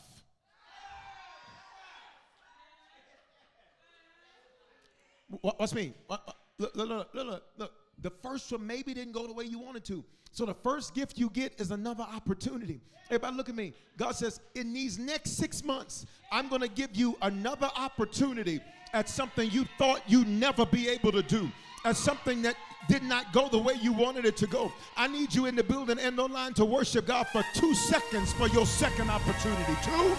What's 5.42 5.74
me? 5.74 5.94
Look, 6.10 6.22
look, 6.58 6.76
look, 6.76 7.10
look, 7.14 7.44
look. 7.58 7.72
The 8.02 8.10
first 8.10 8.52
one 8.52 8.66
maybe 8.66 8.94
didn't 8.94 9.14
go 9.14 9.28
the 9.28 9.34
way 9.34 9.46
you 9.46 9.60
wanted 9.60 9.86
to. 9.86 10.04
So 10.32 10.46
the 10.46 10.54
first 10.54 10.94
gift 10.94 11.18
you 11.18 11.30
get 11.30 11.60
is 11.60 11.72
another 11.72 12.04
opportunity. 12.04 12.82
Everybody, 13.06 13.38
look 13.38 13.50
at 13.50 13.56
me. 13.56 13.74
God 13.98 14.16
says, 14.16 14.40
in 14.56 14.74
these 14.74 14.98
next 14.98 15.32
six 15.32 15.64
months, 15.64 16.06
I'm 16.32 16.48
going 16.48 16.62
to 16.62 16.68
give 16.68 16.96
you 16.96 17.18
another 17.22 17.70
opportunity 17.76 18.62
at 18.94 19.10
something 19.10 19.50
you 19.52 19.66
thought 19.78 20.02
you'd 20.08 20.28
never 20.28 20.66
be 20.66 20.90
able 20.90 21.12
to 21.12 21.24
do, 21.24 21.52
at 21.86 21.98
something 21.98 22.42
that 22.42 22.56
did 22.88 23.04
not 23.04 23.32
go 23.32 23.48
the 23.48 23.58
way 23.58 23.74
you 23.82 23.94
wanted 23.94 24.26
it 24.26 24.36
to 24.38 24.48
go. 24.48 24.72
I 24.98 25.08
need 25.08 25.34
you 25.34 25.46
in 25.46 25.56
the 25.56 25.64
building 25.64 26.00
and 26.00 26.20
online 26.20 26.54
to 26.56 26.66
worship 26.66 27.08
God 27.08 27.28
for 27.28 27.44
two 27.54 27.74
seconds 27.74 28.34
for 28.34 28.48
your 28.50 28.66
second 28.66 29.10
opportunity. 29.10 29.74
Two. 29.84 30.16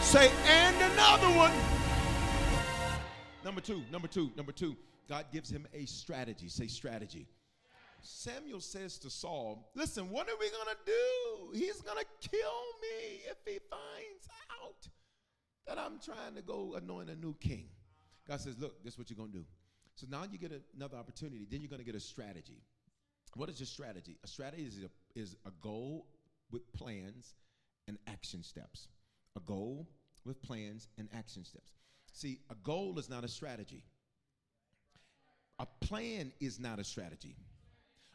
Say, 0.00 0.30
and 0.46 0.92
another 0.92 1.28
one. 1.36 1.52
Number 3.44 3.60
two, 3.60 3.82
number 3.90 4.08
two, 4.08 4.30
number 4.36 4.52
two. 4.52 4.76
God 5.08 5.26
gives 5.32 5.50
him 5.50 5.66
a 5.74 5.84
strategy. 5.84 6.48
Say 6.48 6.68
strategy. 6.68 7.26
Samuel 8.00 8.60
says 8.60 8.98
to 8.98 9.10
Saul, 9.10 9.70
Listen, 9.74 10.10
what 10.10 10.28
are 10.28 10.36
we 10.38 10.48
going 10.50 10.66
to 10.66 10.76
do? 10.86 11.58
He's 11.58 11.80
going 11.80 11.98
to 11.98 12.28
kill 12.28 12.62
me 12.80 13.20
if 13.30 13.36
he 13.44 13.58
finds 13.70 14.28
out 14.62 14.88
that 15.66 15.78
I'm 15.78 15.98
trying 16.04 16.34
to 16.36 16.42
go 16.42 16.74
anoint 16.74 17.10
a 17.10 17.14
new 17.14 17.34
king. 17.40 17.66
God 18.28 18.40
says, 18.40 18.58
Look, 18.58 18.82
this 18.84 18.94
is 18.94 18.98
what 18.98 19.10
you're 19.10 19.16
going 19.16 19.32
to 19.32 19.38
do. 19.38 19.44
So 19.94 20.06
now 20.10 20.24
you 20.30 20.38
get 20.38 20.52
another 20.74 20.96
opportunity. 20.96 21.46
Then 21.50 21.60
you're 21.60 21.68
going 21.68 21.80
to 21.80 21.86
get 21.86 21.94
a 21.94 22.00
strategy. 22.00 22.62
What 23.34 23.48
is 23.48 23.60
your 23.60 23.66
strategy? 23.66 24.16
A 24.24 24.26
strategy 24.26 24.64
is 24.64 24.80
a, 24.84 25.18
is 25.18 25.36
a 25.46 25.50
goal 25.60 26.06
with 26.50 26.70
plans 26.72 27.34
and 27.88 27.98
action 28.06 28.42
steps. 28.42 28.88
A 29.36 29.40
goal 29.40 29.88
with 30.24 30.40
plans 30.42 30.88
and 30.98 31.08
action 31.14 31.44
steps. 31.44 31.72
See, 32.12 32.40
a 32.50 32.54
goal 32.54 32.98
is 32.98 33.08
not 33.08 33.24
a 33.24 33.28
strategy. 33.28 33.84
A 35.58 35.66
plan 35.80 36.32
is 36.40 36.60
not 36.60 36.78
a 36.78 36.84
strategy. 36.84 37.36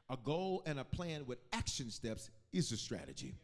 A 0.09 0.17
goal 0.17 0.63
and 0.65 0.79
a 0.79 0.83
plan 0.83 1.25
with 1.25 1.39
action 1.51 1.89
steps 1.91 2.29
is 2.53 2.71
a 2.71 2.77
strategy. 2.77 3.35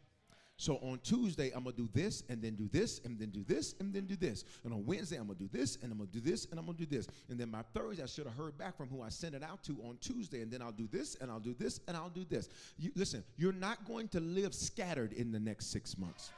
So 0.56 0.76
on 0.76 1.00
Tuesday, 1.02 1.50
I'm 1.54 1.64
gonna 1.64 1.76
do 1.76 1.88
this, 1.92 2.22
and 2.28 2.40
then 2.40 2.54
do 2.54 2.68
this, 2.72 3.00
and 3.04 3.18
then 3.18 3.30
do 3.30 3.42
this, 3.42 3.74
and 3.80 3.92
then 3.92 4.06
do 4.06 4.14
this. 4.14 4.44
And 4.62 4.72
on 4.72 4.86
Wednesday, 4.86 5.16
I'm 5.16 5.26
gonna 5.26 5.38
do 5.38 5.48
this, 5.52 5.78
and 5.82 5.90
I'm 5.90 5.98
gonna 5.98 6.10
do 6.12 6.20
this, 6.20 6.46
and 6.50 6.60
I'm 6.60 6.66
gonna 6.66 6.78
do 6.78 6.86
this. 6.86 7.08
And 7.28 7.38
then 7.38 7.50
my 7.50 7.62
Thursday, 7.74 8.04
I 8.04 8.06
should 8.06 8.26
have 8.26 8.36
heard 8.36 8.56
back 8.56 8.76
from 8.76 8.88
who 8.88 9.02
I 9.02 9.08
sent 9.08 9.34
it 9.34 9.42
out 9.42 9.64
to 9.64 9.72
on 9.84 9.98
Tuesday, 10.00 10.42
and 10.42 10.52
then 10.52 10.62
I'll 10.62 10.70
do 10.72 10.88
this, 10.92 11.16
and 11.16 11.30
I'll 11.30 11.40
do 11.40 11.54
this, 11.58 11.80
and 11.88 11.96
I'll 11.96 12.08
do 12.08 12.24
this. 12.24 12.48
You, 12.78 12.92
listen, 12.94 13.24
you're 13.36 13.52
not 13.52 13.84
going 13.84 14.06
to 14.08 14.20
live 14.20 14.54
scattered 14.54 15.12
in 15.12 15.32
the 15.32 15.40
next 15.40 15.72
six 15.72 15.98
months. 15.98 16.30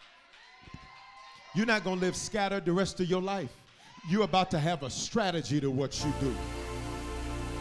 You're 1.55 1.67
not 1.67 1.85
gonna 1.85 2.01
live 2.01 2.17
scattered 2.17 2.65
the 2.65 2.73
rest 2.73 3.01
of 3.01 3.11
your 3.11 3.23
life. 3.23 3.53
You're 4.09 4.25
about 4.25 4.51
to 4.53 4.59
have 4.59 4.83
a 4.83 4.91
strategy 4.91 5.61
to 5.61 5.71
what 5.71 6.03
you 6.05 6.13
do. 6.21 6.35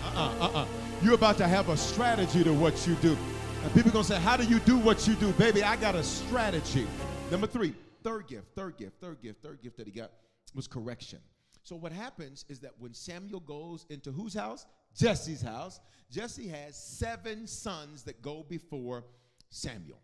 Uh-uh, 0.03 0.37
uh-uh. 0.39 0.65
You're 1.01 1.15
about 1.15 1.37
to 1.37 1.47
have 1.47 1.67
a 1.67 1.75
strategy 1.75 2.43
to 2.45 2.53
what 2.53 2.87
you 2.87 2.95
do. 2.95 3.17
And 3.65 3.73
people 3.73 3.89
gonna 3.89 4.03
say, 4.03 4.19
How 4.19 4.37
do 4.37 4.43
you 4.43 4.59
do 4.59 4.77
what 4.77 5.07
you 5.07 5.15
do? 5.15 5.31
Baby, 5.33 5.63
I 5.63 5.75
got 5.75 5.95
a 5.95 6.03
strategy. 6.03 6.85
Number 7.31 7.47
three, 7.47 7.73
third 8.03 8.27
gift, 8.27 8.45
third 8.53 8.77
gift, 8.77 9.01
third 9.01 9.19
gift, 9.23 9.41
third 9.41 9.59
gift 9.63 9.75
that 9.77 9.87
he 9.87 9.91
got 9.91 10.11
was 10.53 10.67
correction. 10.67 11.17
So 11.63 11.75
what 11.75 11.91
happens 11.91 12.45
is 12.47 12.59
that 12.59 12.73
when 12.77 12.93
Samuel 12.93 13.39
goes 13.39 13.87
into 13.89 14.11
whose 14.11 14.35
house? 14.35 14.67
Jesse's 14.95 15.41
house. 15.41 15.79
Jesse 16.11 16.47
has 16.47 16.77
seven 16.77 17.47
sons 17.47 18.03
that 18.03 18.21
go 18.21 18.45
before 18.47 19.03
Samuel. 19.49 19.99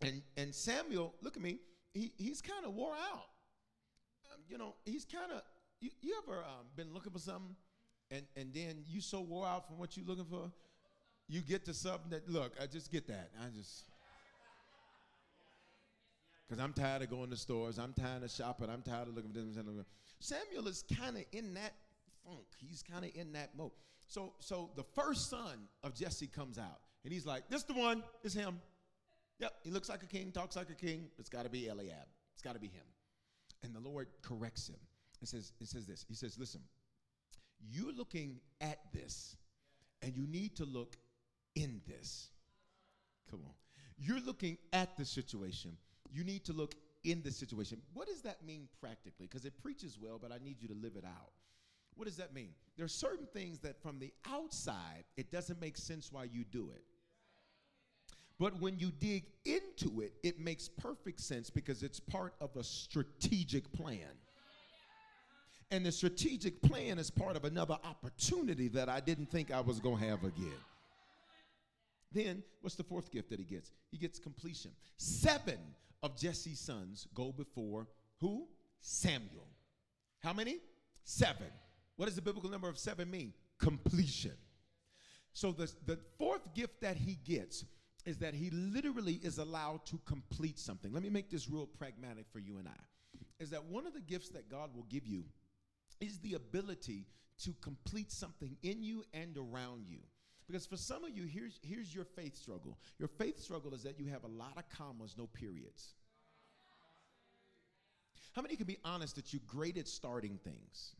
And 0.00 0.22
and 0.38 0.54
Samuel, 0.54 1.14
look 1.20 1.36
at 1.36 1.42
me, 1.42 1.58
he, 1.92 2.10
he's 2.16 2.40
kind 2.40 2.64
of 2.64 2.72
wore 2.72 2.94
out. 2.94 3.28
Um, 4.32 4.40
you 4.48 4.56
know, 4.56 4.76
he's 4.86 5.04
kind 5.04 5.30
of 5.30 5.42
you, 5.82 5.90
you 6.00 6.14
ever 6.26 6.38
um, 6.38 6.64
been 6.74 6.94
looking 6.94 7.12
for 7.12 7.18
something 7.18 7.54
and, 8.10 8.24
and 8.36 8.52
then 8.54 8.84
you 8.88 9.00
so 9.00 9.20
wore 9.20 9.46
out 9.46 9.66
from 9.66 9.78
what 9.78 9.96
you're 9.96 10.06
looking 10.06 10.24
for, 10.24 10.50
you 11.28 11.40
get 11.40 11.64
to 11.66 11.74
something 11.74 12.10
that, 12.10 12.28
look, 12.28 12.52
I 12.60 12.66
just 12.66 12.90
get 12.90 13.06
that. 13.08 13.30
I 13.40 13.48
just, 13.54 13.84
because 16.48 16.62
I'm 16.62 16.72
tired 16.72 17.02
of 17.02 17.10
going 17.10 17.30
to 17.30 17.36
stores. 17.36 17.78
I'm 17.78 17.92
tired 17.92 18.22
of 18.22 18.30
shopping. 18.30 18.70
I'm 18.70 18.82
tired 18.82 19.08
of 19.08 19.14
looking 19.14 19.32
for 19.32 19.40
this. 19.40 19.86
Samuel 20.20 20.66
is 20.68 20.84
kind 20.98 21.16
of 21.16 21.24
in 21.32 21.54
that 21.54 21.74
funk. 22.24 22.46
He's 22.56 22.82
kind 22.82 23.04
of 23.04 23.10
in 23.14 23.32
that 23.32 23.50
mode. 23.56 23.72
So, 24.08 24.32
so 24.38 24.70
the 24.74 24.82
first 24.82 25.28
son 25.28 25.68
of 25.84 25.94
Jesse 25.94 26.26
comes 26.26 26.58
out, 26.58 26.80
and 27.04 27.12
he's 27.12 27.26
like, 27.26 27.50
"This 27.50 27.64
the 27.64 27.74
one. 27.74 28.02
It's 28.24 28.32
him. 28.32 28.58
Yep, 29.38 29.52
he 29.62 29.70
looks 29.70 29.90
like 29.90 30.02
a 30.02 30.06
king, 30.06 30.32
talks 30.32 30.56
like 30.56 30.70
a 30.70 30.74
king. 30.74 31.10
It's 31.18 31.28
got 31.28 31.44
to 31.44 31.50
be 31.50 31.68
Eliab. 31.68 32.06
It's 32.32 32.42
got 32.42 32.54
to 32.54 32.58
be 32.58 32.68
him." 32.68 32.86
And 33.62 33.74
the 33.74 33.80
Lord 33.80 34.08
corrects 34.22 34.68
him. 34.68 34.80
It 35.20 35.28
says, 35.28 35.52
"It 35.60 35.68
says 35.68 35.86
this. 35.86 36.06
He 36.08 36.14
says, 36.14 36.38
listen, 36.38 36.62
you're 37.70 37.92
looking 37.92 38.40
at 38.60 38.78
this, 38.92 39.36
and 40.02 40.16
you 40.16 40.26
need 40.26 40.56
to 40.56 40.64
look 40.64 40.96
in 41.58 41.80
this. 41.86 42.28
Come 43.30 43.40
on. 43.44 43.52
You're 43.98 44.20
looking 44.20 44.56
at 44.72 44.96
the 44.96 45.04
situation. 45.04 45.76
You 46.12 46.24
need 46.24 46.44
to 46.44 46.52
look 46.52 46.74
in 47.04 47.22
the 47.22 47.32
situation. 47.32 47.82
What 47.92 48.06
does 48.06 48.22
that 48.22 48.44
mean 48.46 48.68
practically? 48.80 49.26
Because 49.26 49.44
it 49.44 49.60
preaches 49.60 49.98
well, 50.00 50.18
but 50.20 50.32
I 50.32 50.38
need 50.42 50.56
you 50.60 50.68
to 50.68 50.74
live 50.74 50.92
it 50.96 51.04
out. 51.04 51.32
What 51.96 52.06
does 52.06 52.16
that 52.16 52.32
mean? 52.32 52.50
There 52.76 52.84
are 52.84 52.88
certain 52.88 53.26
things 53.26 53.58
that 53.60 53.82
from 53.82 53.98
the 53.98 54.12
outside, 54.30 55.04
it 55.16 55.32
doesn't 55.32 55.60
make 55.60 55.76
sense 55.76 56.12
why 56.12 56.24
you 56.24 56.44
do 56.44 56.70
it. 56.74 56.82
But 58.38 58.60
when 58.60 58.78
you 58.78 58.92
dig 59.00 59.24
into 59.44 60.00
it, 60.00 60.12
it 60.22 60.38
makes 60.38 60.68
perfect 60.68 61.18
sense 61.18 61.50
because 61.50 61.82
it's 61.82 61.98
part 61.98 62.34
of 62.40 62.54
a 62.54 62.62
strategic 62.62 63.72
plan. 63.72 64.06
And 65.72 65.84
the 65.84 65.90
strategic 65.90 66.62
plan 66.62 66.98
is 66.98 67.10
part 67.10 67.36
of 67.36 67.44
another 67.44 67.76
opportunity 67.84 68.68
that 68.68 68.88
I 68.88 69.00
didn't 69.00 69.30
think 69.30 69.50
I 69.50 69.60
was 69.60 69.80
going 69.80 69.98
to 69.98 70.06
have 70.06 70.22
again. 70.22 70.54
Then, 72.12 72.42
what's 72.60 72.76
the 72.76 72.82
fourth 72.84 73.10
gift 73.10 73.30
that 73.30 73.38
he 73.38 73.44
gets? 73.44 73.70
He 73.90 73.98
gets 73.98 74.18
completion. 74.18 74.70
Seven 74.96 75.58
of 76.02 76.16
Jesse's 76.16 76.58
sons 76.58 77.06
go 77.14 77.32
before 77.32 77.86
who? 78.20 78.48
Samuel. 78.80 79.48
How 80.20 80.32
many? 80.32 80.58
Seven. 81.04 81.48
What 81.96 82.06
does 82.06 82.16
the 82.16 82.22
biblical 82.22 82.50
number 82.50 82.68
of 82.68 82.78
seven 82.78 83.10
mean? 83.10 83.32
Completion. 83.58 84.32
So, 85.32 85.52
the, 85.52 85.70
the 85.86 85.98
fourth 86.18 86.54
gift 86.54 86.80
that 86.80 86.96
he 86.96 87.18
gets 87.24 87.64
is 88.04 88.18
that 88.18 88.34
he 88.34 88.50
literally 88.50 89.20
is 89.22 89.38
allowed 89.38 89.84
to 89.86 90.00
complete 90.06 90.58
something. 90.58 90.92
Let 90.92 91.02
me 91.02 91.10
make 91.10 91.30
this 91.30 91.48
real 91.48 91.66
pragmatic 91.66 92.26
for 92.32 92.38
you 92.38 92.58
and 92.58 92.66
I. 92.66 92.80
Is 93.38 93.50
that 93.50 93.64
one 93.64 93.86
of 93.86 93.92
the 93.92 94.00
gifts 94.00 94.30
that 94.30 94.50
God 94.50 94.74
will 94.74 94.86
give 94.88 95.06
you 95.06 95.24
is 96.00 96.18
the 96.20 96.34
ability 96.34 97.06
to 97.44 97.54
complete 97.60 98.10
something 98.10 98.56
in 98.62 98.82
you 98.82 99.04
and 99.12 99.36
around 99.36 99.86
you. 99.86 99.98
Because 100.48 100.66
for 100.66 100.78
some 100.78 101.04
of 101.04 101.10
you, 101.10 101.24
here's, 101.24 101.60
here's 101.62 101.94
your 101.94 102.04
faith 102.04 102.36
struggle. 102.36 102.78
Your 102.98 103.08
faith 103.08 103.38
struggle 103.38 103.74
is 103.74 103.82
that 103.82 104.00
you 104.00 104.06
have 104.06 104.24
a 104.24 104.28
lot 104.28 104.56
of 104.56 104.64
commas, 104.76 105.14
no 105.16 105.26
periods. 105.26 105.92
How 108.34 108.42
many 108.42 108.56
can 108.56 108.66
be 108.66 108.78
honest 108.84 109.16
that 109.16 109.32
you're 109.32 109.42
great 109.46 109.76
at 109.76 109.86
starting 109.86 110.38
things? 110.42 110.94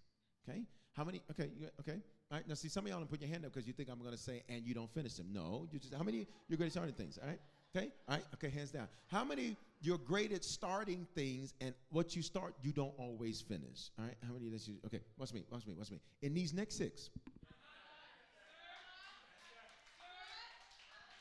Okay? 0.49 0.63
How 0.93 1.05
many? 1.05 1.23
Okay, 1.31 1.51
you, 1.59 1.69
okay. 1.81 2.01
All 2.31 2.39
right. 2.39 2.49
Now, 2.49 2.55
see, 2.55 2.69
some 2.69 2.85
of 2.85 2.91
y'all 2.91 2.99
don't 2.99 3.09
put 3.09 3.21
your 3.21 3.31
hand 3.31 3.45
up 3.45 3.53
because 3.53 3.67
you 3.67 3.73
think 3.73 3.89
I'm 3.89 4.01
going 4.01 4.13
to 4.13 4.19
say, 4.19 4.43
and 4.49 4.67
you 4.67 4.75
don't 4.75 4.93
finish 4.93 5.15
them. 5.15 5.29
No, 5.33 5.67
you 5.71 5.79
just. 5.79 5.95
How 5.95 6.03
many? 6.03 6.27
You're 6.49 6.57
great 6.57 6.67
at 6.67 6.73
starting 6.73 6.95
things. 6.95 7.19
All 7.23 7.29
right. 7.29 7.39
Okay. 7.77 7.89
All 8.09 8.17
right. 8.17 8.25
Okay. 8.35 8.51
Hands 8.51 8.71
down. 8.71 8.89
How 9.07 9.25
many? 9.25 9.57
You're 9.81 9.99
great 9.99 10.33
at 10.33 10.45
starting 10.45 11.07
things, 11.15 11.55
and 11.61 11.73
what 11.91 12.17
you 12.17 12.23
start, 12.23 12.55
you 12.63 12.73
don't 12.73 12.95
always 12.99 13.41
finish. 13.41 13.91
All 13.99 14.07
right. 14.07 14.17
How 14.27 14.33
many? 14.33 14.51
Let's 14.51 14.67
use. 14.67 14.81
Okay. 14.87 15.01
Watch 15.17 15.33
me. 15.33 15.45
Watch 15.51 15.67
me. 15.67 15.75
Watch 15.79 15.93
me. 15.93 16.01
In 16.23 16.35
these 16.35 16.53
next 16.53 16.77
six. 16.77 17.11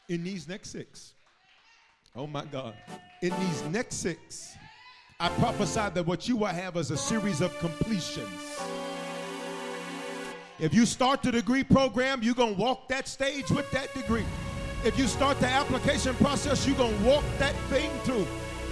In 0.10 0.24
these 0.24 0.47
next 0.47 0.70
six. 0.70 1.14
Oh 2.16 2.28
my 2.28 2.45
God. 2.45 2.74
In 3.22 3.30
these 3.39 3.64
next 3.66 3.95
six, 3.95 4.55
I 5.20 5.30
prophesy 5.30 5.89
that 5.93 6.05
what 6.05 6.28
you 6.28 6.38
will 6.38 6.47
have 6.47 6.78
is 6.78 6.91
a 6.91 6.97
series 6.97 7.41
of 7.41 7.58
completions. 7.60 8.60
If 10.60 10.74
you 10.74 10.86
start 10.86 11.22
the 11.22 11.32
degree 11.32 11.64
program, 11.64 12.24
you're 12.24 12.34
going 12.34 12.55
to 12.55 12.62
walk 12.62 12.88
that 12.88 13.08
stage 13.08 13.51
with 13.51 13.70
that 13.72 13.93
degree. 13.93 14.26
If 14.84 14.97
you 14.97 15.08
start 15.08 15.39
the 15.39 15.47
application 15.47 16.16
process, 16.16 16.66
you're 16.66 16.78
going 16.78 16.97
to 16.97 17.03
walk 17.03 17.24
that 17.38 17.55
thing 17.70 17.91
through. 18.03 18.26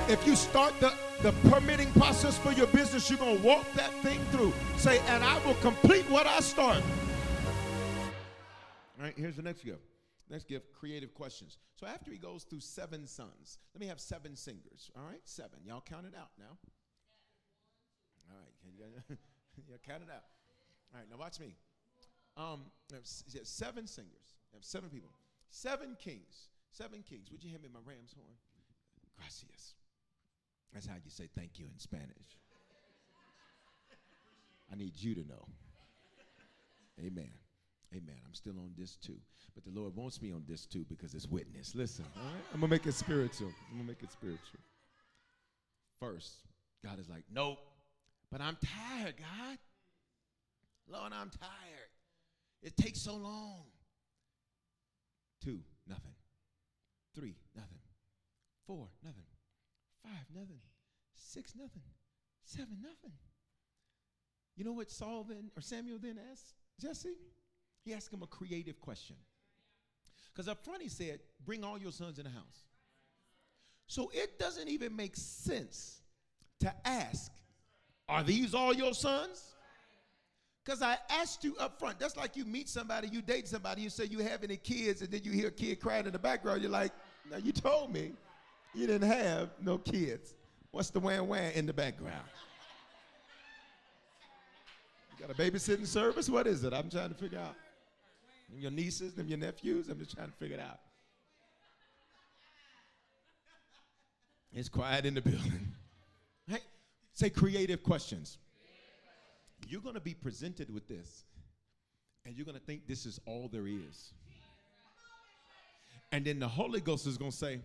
If 0.07 0.25
you 0.25 0.36
start 0.36 0.73
the, 0.79 0.93
the 1.21 1.31
permitting 1.49 1.91
process 1.91 2.38
for 2.38 2.51
your 2.53 2.67
business, 2.67 3.09
you're 3.09 3.19
going 3.19 3.38
to 3.38 3.43
walk 3.43 3.65
that 3.73 3.91
thing 4.01 4.19
through. 4.31 4.53
Say, 4.77 4.99
and 5.07 5.23
I 5.23 5.43
will 5.45 5.55
complete 5.55 6.09
what 6.09 6.25
I 6.25 6.39
start. 6.39 6.81
All 8.97 9.03
right, 9.03 9.13
here's 9.17 9.36
the 9.36 9.43
next 9.43 9.63
gift. 9.63 9.81
Next 10.30 10.47
gift, 10.47 10.73
creative 10.73 11.13
questions. 11.13 11.57
So 11.76 11.86
after 11.86 12.11
he 12.11 12.17
goes 12.17 12.43
through 12.43 12.61
seven 12.61 13.05
sons, 13.05 13.59
let 13.73 13.82
me 13.82 13.88
have 13.88 13.99
seven 13.99 14.36
singers. 14.36 14.89
All 14.97 15.03
right, 15.03 15.21
seven. 15.23 15.59
Y'all 15.63 15.84
count 15.86 16.05
it 16.05 16.13
out 16.17 16.32
now. 16.39 16.57
All 18.32 18.38
right, 18.39 18.53
can 18.59 18.71
you 18.73 19.17
yeah, 19.69 19.78
count 19.88 20.01
it 20.01 20.09
out. 20.09 20.23
All 20.93 20.99
right, 20.99 21.09
now 21.09 21.17
watch 21.17 21.39
me. 21.39 21.55
Um, 22.38 22.61
seven 23.43 23.88
singers. 23.88 24.36
seven 24.61 24.89
people. 24.89 25.11
Seven 25.51 25.95
kings. 25.99 26.49
Seven 26.71 27.03
kings. 27.07 27.32
Would 27.32 27.43
you 27.43 27.51
hand 27.51 27.63
me 27.63 27.69
my 27.71 27.80
ram's 27.86 28.13
horn? 28.13 28.36
Gracias. 29.17 29.76
That's 30.73 30.86
how 30.86 30.95
you 30.95 31.09
say 31.09 31.30
thank 31.36 31.57
you 31.57 31.65
in 31.71 31.80
Spanish. 31.80 32.39
I 34.71 34.76
need 34.76 34.93
you 34.95 35.15
to 35.15 35.21
know. 35.21 35.45
Amen. 36.99 37.32
Amen. 37.95 38.15
I'm 38.25 38.33
still 38.33 38.57
on 38.59 38.71
this 38.77 38.95
too. 38.95 39.17
But 39.53 39.63
the 39.63 39.71
Lord 39.79 39.95
wants 39.95 40.21
me 40.21 40.33
on 40.33 40.43
this 40.47 40.65
too 40.65 40.85
because 40.89 41.13
it's 41.13 41.27
witness. 41.27 41.75
Listen, 41.75 42.05
all 42.17 42.23
right? 42.23 42.43
I'm 42.53 42.59
going 42.59 42.69
to 42.69 42.75
make 42.75 42.85
it 42.85 42.93
spiritual. 42.93 43.47
I'm 43.69 43.77
going 43.77 43.87
to 43.87 43.87
make 43.87 44.03
it 44.03 44.11
spiritual. 44.11 44.59
First, 45.99 46.33
God 46.83 46.99
is 46.99 47.09
like, 47.09 47.23
nope, 47.31 47.59
but 48.31 48.41
I'm 48.41 48.57
tired, 48.57 49.15
God. 49.17 49.57
Lord, 50.87 51.13
I'm 51.13 51.29
tired. 51.29 51.89
It 52.61 52.75
takes 52.75 53.01
so 53.01 53.15
long. 53.15 53.63
Two, 55.41 55.59
nothing. 55.87 56.13
Three, 57.15 57.35
nothing. 57.55 57.79
Four, 58.67 58.87
nothing. 59.03 59.23
Five, 60.03 60.25
nothing. 60.33 60.59
Six, 61.13 61.53
nothing. 61.55 61.83
Seven, 62.43 62.77
nothing. 62.81 63.15
You 64.57 64.65
know 64.65 64.73
what 64.73 64.91
Saul 64.91 65.25
then, 65.27 65.49
or 65.55 65.61
Samuel 65.61 65.97
then 66.01 66.19
asked 66.31 66.53
Jesse? 66.79 67.15
He 67.86 67.93
asked 67.93 68.11
him 68.11 68.23
a 68.23 68.27
creative 68.27 68.81
question. 68.81 69.15
Because 70.33 70.49
up 70.49 70.65
front 70.65 70.81
he 70.81 70.89
said, 70.89 71.19
Bring 71.45 71.63
all 71.63 71.77
your 71.77 71.91
sons 71.91 72.17
in 72.17 72.25
the 72.25 72.31
house. 72.31 72.65
So 73.88 74.11
it 74.13 74.39
doesn't 74.39 74.67
even 74.67 74.95
make 74.95 75.15
sense 75.15 76.01
to 76.61 76.73
ask, 76.83 77.31
Are 78.09 78.23
these 78.23 78.55
all 78.55 78.73
your 78.73 78.93
sons? 78.93 79.53
Because 80.65 80.81
I 80.81 80.97
asked 81.11 81.43
you 81.43 81.55
up 81.57 81.77
front. 81.77 81.99
That's 81.99 82.17
like 82.17 82.36
you 82.36 82.43
meet 82.43 82.67
somebody, 82.67 83.07
you 83.07 83.21
date 83.21 83.47
somebody, 83.47 83.83
you 83.83 83.91
say 83.91 84.05
you 84.05 84.19
have 84.19 84.43
any 84.43 84.57
kids, 84.57 85.03
and 85.03 85.11
then 85.11 85.21
you 85.23 85.31
hear 85.31 85.49
a 85.49 85.51
kid 85.51 85.79
crying 85.79 86.07
in 86.07 86.11
the 86.11 86.19
background. 86.19 86.63
You're 86.63 86.71
like, 86.71 86.91
Now 87.29 87.38
you 87.38 87.51
told 87.51 87.93
me 87.93 88.13
you 88.73 88.88
didn't 88.88 89.07
have 89.07 89.51
no 89.61 89.77
kids. 89.77 90.33
What's 90.71 90.89
the 90.89 90.99
wham 90.99 91.27
wham 91.27 91.53
in 91.53 91.67
the 91.67 91.73
background? 91.73 92.25
You 95.11 95.27
got 95.27 95.33
a 95.33 95.41
babysitting 95.41 95.88
service? 95.88 96.29
What 96.29 96.47
is 96.47 96.63
it? 96.63 96.73
I'm 96.73 96.89
trying 96.89 97.09
to 97.09 97.15
figure 97.15 97.39
out. 97.39 97.55
Them 98.49 98.59
your 98.59 98.71
nieces, 98.71 99.13
them 99.13 99.27
your 99.27 99.37
nephews? 99.37 99.89
I'm 99.89 99.99
just 99.99 100.15
trying 100.15 100.29
to 100.29 100.37
figure 100.37 100.57
it 100.57 100.61
out. 100.61 100.79
It's 104.53 104.69
quiet 104.69 105.05
in 105.05 105.15
the 105.15 105.21
building. 105.21 105.73
Hey, 106.47 106.59
say 107.13 107.29
creative 107.29 107.83
questions. 107.83 108.37
You're 109.67 109.81
going 109.81 109.95
to 109.95 110.01
be 110.01 110.13
presented 110.13 110.73
with 110.73 110.87
this, 110.87 111.23
and 112.25 112.35
you're 112.35 112.45
going 112.45 112.57
to 112.57 112.63
think 112.63 112.87
this 112.87 113.05
is 113.05 113.19
all 113.25 113.49
there 113.51 113.67
is. 113.67 114.13
And 116.11 116.23
then 116.23 116.39
the 116.39 116.47
Holy 116.47 116.79
Ghost 116.79 117.07
is 117.07 117.17
going 117.17 117.31
to 117.31 117.37
say, 117.37 117.59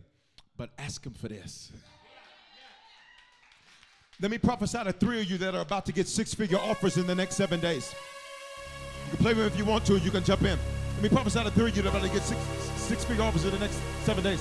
but 0.56 0.70
ask 0.78 1.04
him 1.06 1.12
for 1.12 1.28
this. 1.28 1.70
Let 4.20 4.30
me 4.30 4.38
prophesy 4.38 4.82
to 4.82 4.92
three 4.92 5.20
of 5.20 5.30
you 5.30 5.38
that 5.38 5.54
are 5.54 5.62
about 5.62 5.86
to 5.86 5.92
get 5.92 6.08
six 6.08 6.34
figure 6.34 6.58
offers 6.58 6.96
in 6.96 7.06
the 7.06 7.14
next 7.14 7.36
seven 7.36 7.60
days. 7.60 7.94
You 9.10 9.16
can 9.16 9.24
play 9.24 9.34
with 9.34 9.38
me 9.38 9.46
if 9.46 9.58
you 9.58 9.64
want 9.64 9.84
to, 9.86 9.98
you 9.98 10.12
can 10.12 10.22
jump 10.22 10.42
in. 10.42 10.56
Let 10.94 11.02
me 11.02 11.08
prophesy 11.08 11.42
to 11.42 11.50
three 11.50 11.70
of 11.70 11.76
you 11.76 11.82
that 11.82 11.88
about 11.88 12.02
to 12.02 12.08
get 12.08 12.22
six, 12.22 12.40
six 12.76 13.04
figure 13.04 13.24
offers 13.24 13.44
in 13.44 13.50
the 13.50 13.58
next 13.58 13.80
seven 14.04 14.22
days. 14.22 14.40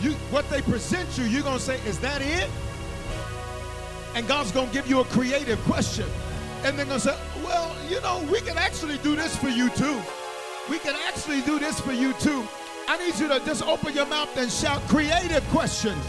You, 0.00 0.12
what 0.32 0.48
they 0.50 0.60
present 0.60 1.16
you, 1.16 1.24
you're 1.24 1.42
going 1.42 1.58
to 1.58 1.62
say, 1.62 1.78
Is 1.86 2.00
that 2.00 2.20
it? 2.20 2.50
And 4.16 4.26
God's 4.26 4.50
going 4.50 4.66
to 4.66 4.72
give 4.72 4.88
you 4.88 5.00
a 5.00 5.04
creative 5.04 5.60
question. 5.60 6.06
And 6.64 6.76
they're 6.76 6.86
going 6.86 7.00
to 7.00 7.08
say, 7.08 7.18
Well, 7.44 7.76
you 7.88 8.00
know, 8.00 8.26
we 8.32 8.40
can 8.40 8.58
actually 8.58 8.98
do 8.98 9.14
this 9.14 9.36
for 9.36 9.48
you 9.48 9.68
too. 9.70 10.00
We 10.68 10.80
can 10.80 10.96
actually 11.06 11.42
do 11.42 11.60
this 11.60 11.78
for 11.78 11.92
you 11.92 12.12
too. 12.14 12.44
I 12.88 12.96
need 12.96 13.16
you 13.20 13.28
to 13.28 13.38
just 13.46 13.62
open 13.62 13.94
your 13.94 14.06
mouth 14.06 14.36
and 14.36 14.50
shout 14.50 14.82
creative 14.88 15.46
questions. 15.50 16.04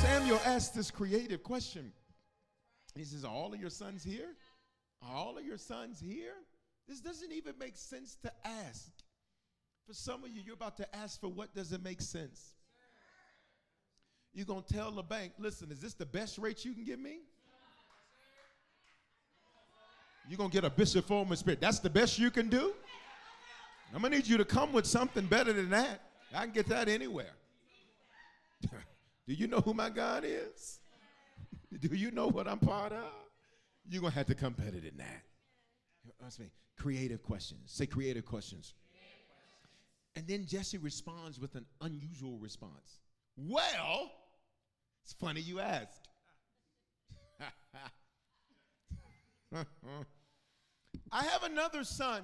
Samuel 0.00 0.40
asked 0.46 0.74
this 0.74 0.90
creative 0.90 1.42
question. 1.42 1.92
He 2.94 3.04
says, 3.04 3.26
Are 3.26 3.32
all 3.32 3.52
of 3.52 3.60
your 3.60 3.68
sons 3.68 4.02
here? 4.02 4.36
Are 5.02 5.14
all 5.14 5.38
of 5.38 5.44
your 5.44 5.58
sons 5.58 6.00
here? 6.00 6.34
This 6.88 7.00
doesn't 7.00 7.32
even 7.32 7.54
make 7.58 7.76
sense 7.76 8.16
to 8.22 8.32
ask. 8.44 8.90
For 9.86 9.94
some 9.94 10.24
of 10.24 10.30
you, 10.30 10.42
you're 10.44 10.54
about 10.54 10.76
to 10.78 10.96
ask 10.96 11.20
for 11.20 11.28
what 11.28 11.54
doesn't 11.54 11.82
make 11.82 12.00
sense. 12.00 12.54
You're 14.34 14.46
going 14.46 14.62
to 14.64 14.74
tell 14.74 14.90
the 14.90 15.02
bank, 15.02 15.32
listen, 15.38 15.70
is 15.70 15.80
this 15.80 15.94
the 15.94 16.06
best 16.06 16.38
rate 16.38 16.64
you 16.64 16.74
can 16.74 16.84
give 16.84 16.98
me? 16.98 17.20
You're 20.28 20.38
going 20.38 20.50
to 20.50 20.54
get 20.54 20.64
a 20.64 20.70
Bishop 20.70 21.06
Foreman 21.06 21.36
spirit. 21.36 21.60
That's 21.60 21.78
the 21.78 21.90
best 21.90 22.18
you 22.18 22.30
can 22.30 22.48
do? 22.48 22.74
I'm 23.94 24.00
going 24.00 24.12
to 24.12 24.18
need 24.18 24.26
you 24.26 24.36
to 24.36 24.44
come 24.44 24.72
with 24.72 24.86
something 24.86 25.26
better 25.26 25.52
than 25.52 25.70
that. 25.70 26.00
I 26.34 26.44
can 26.44 26.52
get 26.52 26.66
that 26.68 26.88
anywhere. 26.88 27.32
do 29.28 29.34
you 29.34 29.46
know 29.46 29.60
who 29.60 29.72
my 29.72 29.88
God 29.88 30.24
is? 30.26 30.80
do 31.80 31.94
you 31.94 32.10
know 32.10 32.26
what 32.26 32.48
I'm 32.48 32.58
part 32.58 32.92
of? 32.92 33.25
You're 33.88 34.00
going 34.00 34.12
to 34.12 34.18
have 34.18 34.26
to 34.26 34.34
come 34.34 34.52
better 34.54 34.80
than 34.80 34.96
that. 34.98 35.22
Ask 36.24 36.40
me 36.40 36.46
creative 36.78 37.22
questions. 37.22 37.60
Say 37.66 37.86
creative 37.86 38.24
questions. 38.24 38.74
And 40.14 40.26
then 40.26 40.46
Jesse 40.46 40.78
responds 40.78 41.38
with 41.38 41.54
an 41.56 41.66
unusual 41.82 42.38
response. 42.38 43.00
Well, 43.36 44.10
it's 45.04 45.12
funny 45.12 45.40
you 45.42 45.60
asked. 45.60 46.08
I 51.12 51.24
have 51.24 51.44
another 51.44 51.84
son. 51.84 52.22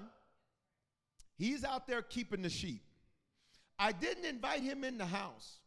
He's 1.36 1.64
out 1.64 1.86
there 1.86 2.02
keeping 2.02 2.42
the 2.42 2.48
sheep. 2.48 2.82
I 3.78 3.92
didn't 3.92 4.24
invite 4.24 4.62
him 4.62 4.84
in 4.84 4.96
the 4.96 5.06
house. 5.06 5.58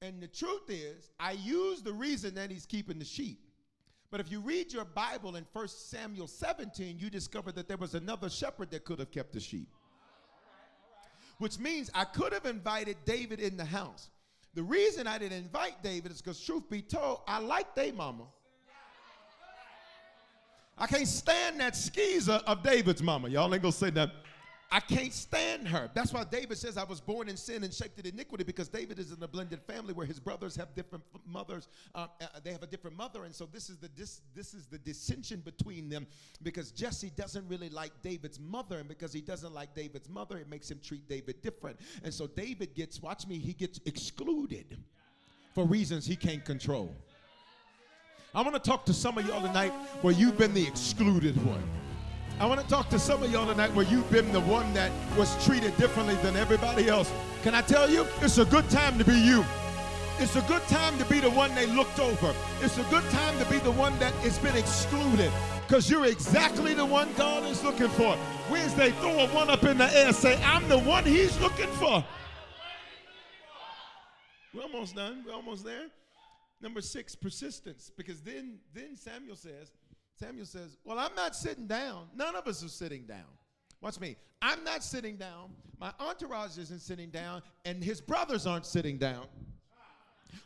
And 0.00 0.20
the 0.20 0.26
truth 0.26 0.68
is, 0.68 1.10
I 1.20 1.32
use 1.32 1.80
the 1.82 1.92
reason 1.92 2.34
that 2.34 2.50
he's 2.50 2.66
keeping 2.66 2.98
the 2.98 3.04
sheep. 3.04 3.38
But 4.12 4.20
if 4.20 4.30
you 4.30 4.40
read 4.40 4.74
your 4.74 4.84
Bible 4.84 5.36
in 5.36 5.46
1 5.54 5.68
Samuel 5.68 6.26
17, 6.26 6.98
you 6.98 7.08
discover 7.08 7.50
that 7.52 7.66
there 7.66 7.78
was 7.78 7.94
another 7.94 8.28
shepherd 8.28 8.70
that 8.70 8.84
could 8.84 8.98
have 8.98 9.10
kept 9.10 9.32
the 9.32 9.40
sheep. 9.40 9.66
Which 11.38 11.58
means 11.58 11.90
I 11.94 12.04
could 12.04 12.34
have 12.34 12.44
invited 12.44 12.98
David 13.06 13.40
in 13.40 13.56
the 13.56 13.64
house. 13.64 14.10
The 14.52 14.62
reason 14.62 15.06
I 15.06 15.16
didn't 15.16 15.38
invite 15.38 15.82
David 15.82 16.12
is 16.12 16.20
because, 16.20 16.38
truth 16.38 16.68
be 16.68 16.82
told, 16.82 17.22
I 17.26 17.38
like 17.38 17.74
they 17.74 17.90
mama. 17.90 18.24
I 20.76 20.86
can't 20.86 21.08
stand 21.08 21.58
that 21.60 21.74
skeezer 21.74 22.42
of 22.46 22.62
David's 22.62 23.02
mama. 23.02 23.30
Y'all 23.30 23.52
ain't 23.54 23.62
gonna 23.62 23.72
say 23.72 23.88
that. 23.90 24.10
I 24.72 24.80
can't 24.80 25.12
stand 25.12 25.68
her. 25.68 25.90
That's 25.92 26.14
why 26.14 26.24
David 26.24 26.56
says, 26.56 26.78
I 26.78 26.84
was 26.84 26.98
born 26.98 27.28
in 27.28 27.36
sin 27.36 27.62
and 27.62 27.74
shaped 27.74 27.98
in 27.98 28.06
iniquity 28.06 28.42
because 28.42 28.68
David 28.68 28.98
is 28.98 29.12
in 29.12 29.22
a 29.22 29.28
blended 29.28 29.60
family 29.60 29.92
where 29.92 30.06
his 30.06 30.18
brothers 30.18 30.56
have 30.56 30.74
different 30.74 31.04
mothers. 31.26 31.68
Uh, 31.94 32.06
uh, 32.22 32.26
they 32.42 32.52
have 32.52 32.62
a 32.62 32.66
different 32.66 32.96
mother. 32.96 33.24
And 33.24 33.34
so 33.34 33.46
this 33.52 33.68
is, 33.68 33.76
the 33.76 33.88
dis- 33.88 34.22
this 34.34 34.54
is 34.54 34.64
the 34.64 34.78
dissension 34.78 35.40
between 35.40 35.90
them 35.90 36.06
because 36.42 36.70
Jesse 36.70 37.12
doesn't 37.14 37.46
really 37.48 37.68
like 37.68 37.92
David's 38.02 38.40
mother. 38.40 38.78
And 38.78 38.88
because 38.88 39.12
he 39.12 39.20
doesn't 39.20 39.52
like 39.52 39.74
David's 39.74 40.08
mother, 40.08 40.38
it 40.38 40.48
makes 40.48 40.70
him 40.70 40.80
treat 40.82 41.06
David 41.06 41.42
different. 41.42 41.78
And 42.02 42.12
so 42.14 42.26
David 42.26 42.74
gets, 42.74 43.02
watch 43.02 43.26
me, 43.26 43.36
he 43.36 43.52
gets 43.52 43.78
excluded 43.84 44.78
for 45.54 45.66
reasons 45.66 46.06
he 46.06 46.16
can't 46.16 46.46
control. 46.46 46.96
I 48.34 48.40
want 48.40 48.54
to 48.54 48.70
talk 48.70 48.86
to 48.86 48.94
some 48.94 49.18
of 49.18 49.26
y'all 49.26 49.46
tonight 49.46 49.72
where 50.00 50.14
you've 50.14 50.38
been 50.38 50.54
the 50.54 50.66
excluded 50.66 51.36
one. 51.44 51.62
I 52.42 52.46
want 52.46 52.60
to 52.60 52.66
talk 52.66 52.88
to 52.88 52.98
some 52.98 53.22
of 53.22 53.30
y'all 53.30 53.46
tonight 53.46 53.72
where 53.72 53.86
you've 53.86 54.10
been 54.10 54.32
the 54.32 54.40
one 54.40 54.74
that 54.74 54.90
was 55.16 55.32
treated 55.44 55.76
differently 55.76 56.16
than 56.24 56.34
everybody 56.34 56.88
else. 56.88 57.12
Can 57.44 57.54
I 57.54 57.62
tell 57.62 57.88
you? 57.88 58.04
It's 58.20 58.38
a 58.38 58.44
good 58.44 58.68
time 58.68 58.98
to 58.98 59.04
be 59.04 59.14
you. 59.14 59.44
It's 60.18 60.34
a 60.34 60.40
good 60.48 60.62
time 60.62 60.98
to 60.98 61.04
be 61.04 61.20
the 61.20 61.30
one 61.30 61.54
they 61.54 61.66
looked 61.66 62.00
over. 62.00 62.34
It's 62.60 62.78
a 62.78 62.82
good 62.90 63.08
time 63.10 63.38
to 63.38 63.48
be 63.48 63.58
the 63.58 63.70
one 63.70 63.96
that 64.00 64.12
has 64.14 64.40
been 64.40 64.56
excluded 64.56 65.30
because 65.68 65.88
you're 65.88 66.06
exactly 66.06 66.74
the 66.74 66.84
one 66.84 67.12
God 67.16 67.44
is 67.44 67.62
looking 67.62 67.90
for. 67.90 68.18
Wednesday, 68.50 68.90
throw 68.90 69.20
a 69.20 69.28
one 69.28 69.48
up 69.48 69.62
in 69.62 69.78
the 69.78 69.96
air, 69.96 70.12
say, 70.12 70.42
I'm 70.42 70.68
the 70.68 70.80
one 70.80 71.04
he's 71.04 71.40
looking 71.40 71.70
for. 71.78 72.04
We're 74.52 74.64
almost 74.64 74.96
done. 74.96 75.22
We're 75.24 75.34
almost 75.34 75.64
there. 75.64 75.86
Number 76.60 76.80
six, 76.80 77.14
persistence. 77.14 77.92
Because 77.96 78.20
then, 78.20 78.58
then 78.74 78.96
Samuel 78.96 79.36
says, 79.36 79.70
Samuel 80.22 80.46
says, 80.46 80.76
Well, 80.84 81.00
I'm 81.00 81.14
not 81.16 81.34
sitting 81.34 81.66
down. 81.66 82.06
None 82.14 82.36
of 82.36 82.46
us 82.46 82.64
are 82.64 82.68
sitting 82.68 83.02
down. 83.06 83.26
Watch 83.80 83.98
me. 83.98 84.14
I'm 84.40 84.62
not 84.62 84.84
sitting 84.84 85.16
down. 85.16 85.50
My 85.80 85.92
entourage 85.98 86.58
isn't 86.58 86.80
sitting 86.80 87.10
down, 87.10 87.42
and 87.64 87.82
his 87.82 88.00
brothers 88.00 88.46
aren't 88.46 88.64
sitting 88.64 88.98
down. 88.98 89.26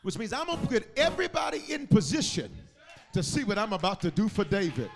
Which 0.02 0.16
means 0.16 0.32
I'm 0.32 0.46
going 0.46 0.60
to 0.60 0.66
put 0.66 0.88
everybody 0.96 1.62
in 1.68 1.86
position 1.86 2.50
to 3.12 3.22
see 3.22 3.44
what 3.44 3.58
I'm 3.58 3.74
about 3.74 4.00
to 4.00 4.10
do 4.10 4.30
for 4.30 4.44
David. 4.44 4.90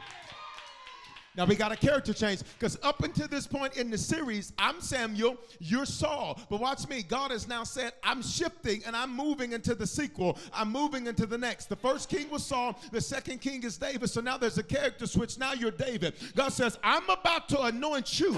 Now 1.37 1.45
we 1.45 1.55
got 1.55 1.71
a 1.71 1.77
character 1.77 2.13
change 2.13 2.41
because 2.59 2.77
up 2.83 3.05
until 3.05 3.29
this 3.29 3.47
point 3.47 3.77
in 3.77 3.89
the 3.89 3.99
series, 3.99 4.53
I'm 4.59 4.81
Samuel, 4.81 5.37
you're 5.61 5.87
Saul. 5.87 6.41
But 6.51 6.61
watch 6.61 6.89
me, 6.89 7.05
God 7.05 7.31
has 7.31 7.47
now 7.47 7.63
said, 7.63 7.93
I'm 8.03 8.21
shifting 8.21 8.83
and 8.85 8.97
I'm 8.97 9.15
moving 9.15 9.53
into 9.53 9.77
the 9.77 9.87
sequel. 9.87 10.39
I'm 10.53 10.73
moving 10.73 11.07
into 11.07 11.27
the 11.27 11.39
next. 11.39 11.67
The 11.67 11.77
first 11.77 12.09
king 12.09 12.29
was 12.31 12.45
Saul, 12.45 12.77
the 12.91 13.01
second 13.01 13.41
king 13.41 13.63
is 13.63 13.79
David. 13.79 14.11
So 14.11 14.21
now 14.21 14.39
there's 14.39 14.59
a 14.59 14.63
character 14.63 15.07
switch. 15.07 15.39
Now 15.39 15.53
you're 15.53 15.71
David. 15.71 16.15
God 16.35 16.53
says, 16.53 16.79
I'm 16.83 17.09
about 17.09 17.49
to 17.51 17.63
anoint 17.63 18.19
you 18.19 18.37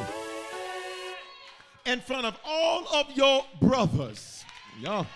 in 1.86 2.00
front 2.00 2.26
of 2.26 2.38
all 2.44 2.86
of 2.94 3.10
your 3.16 3.44
brothers. 3.60 4.44
Y'all. 4.80 5.06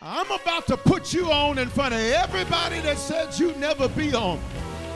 I'm 0.00 0.30
about 0.30 0.66
to 0.68 0.76
put 0.76 1.12
you 1.12 1.32
on 1.32 1.58
in 1.58 1.68
front 1.68 1.92
of 1.92 2.00
everybody 2.00 2.78
that 2.80 2.98
said 2.98 3.36
you'd 3.38 3.58
never 3.58 3.88
be 3.88 4.14
on. 4.14 4.38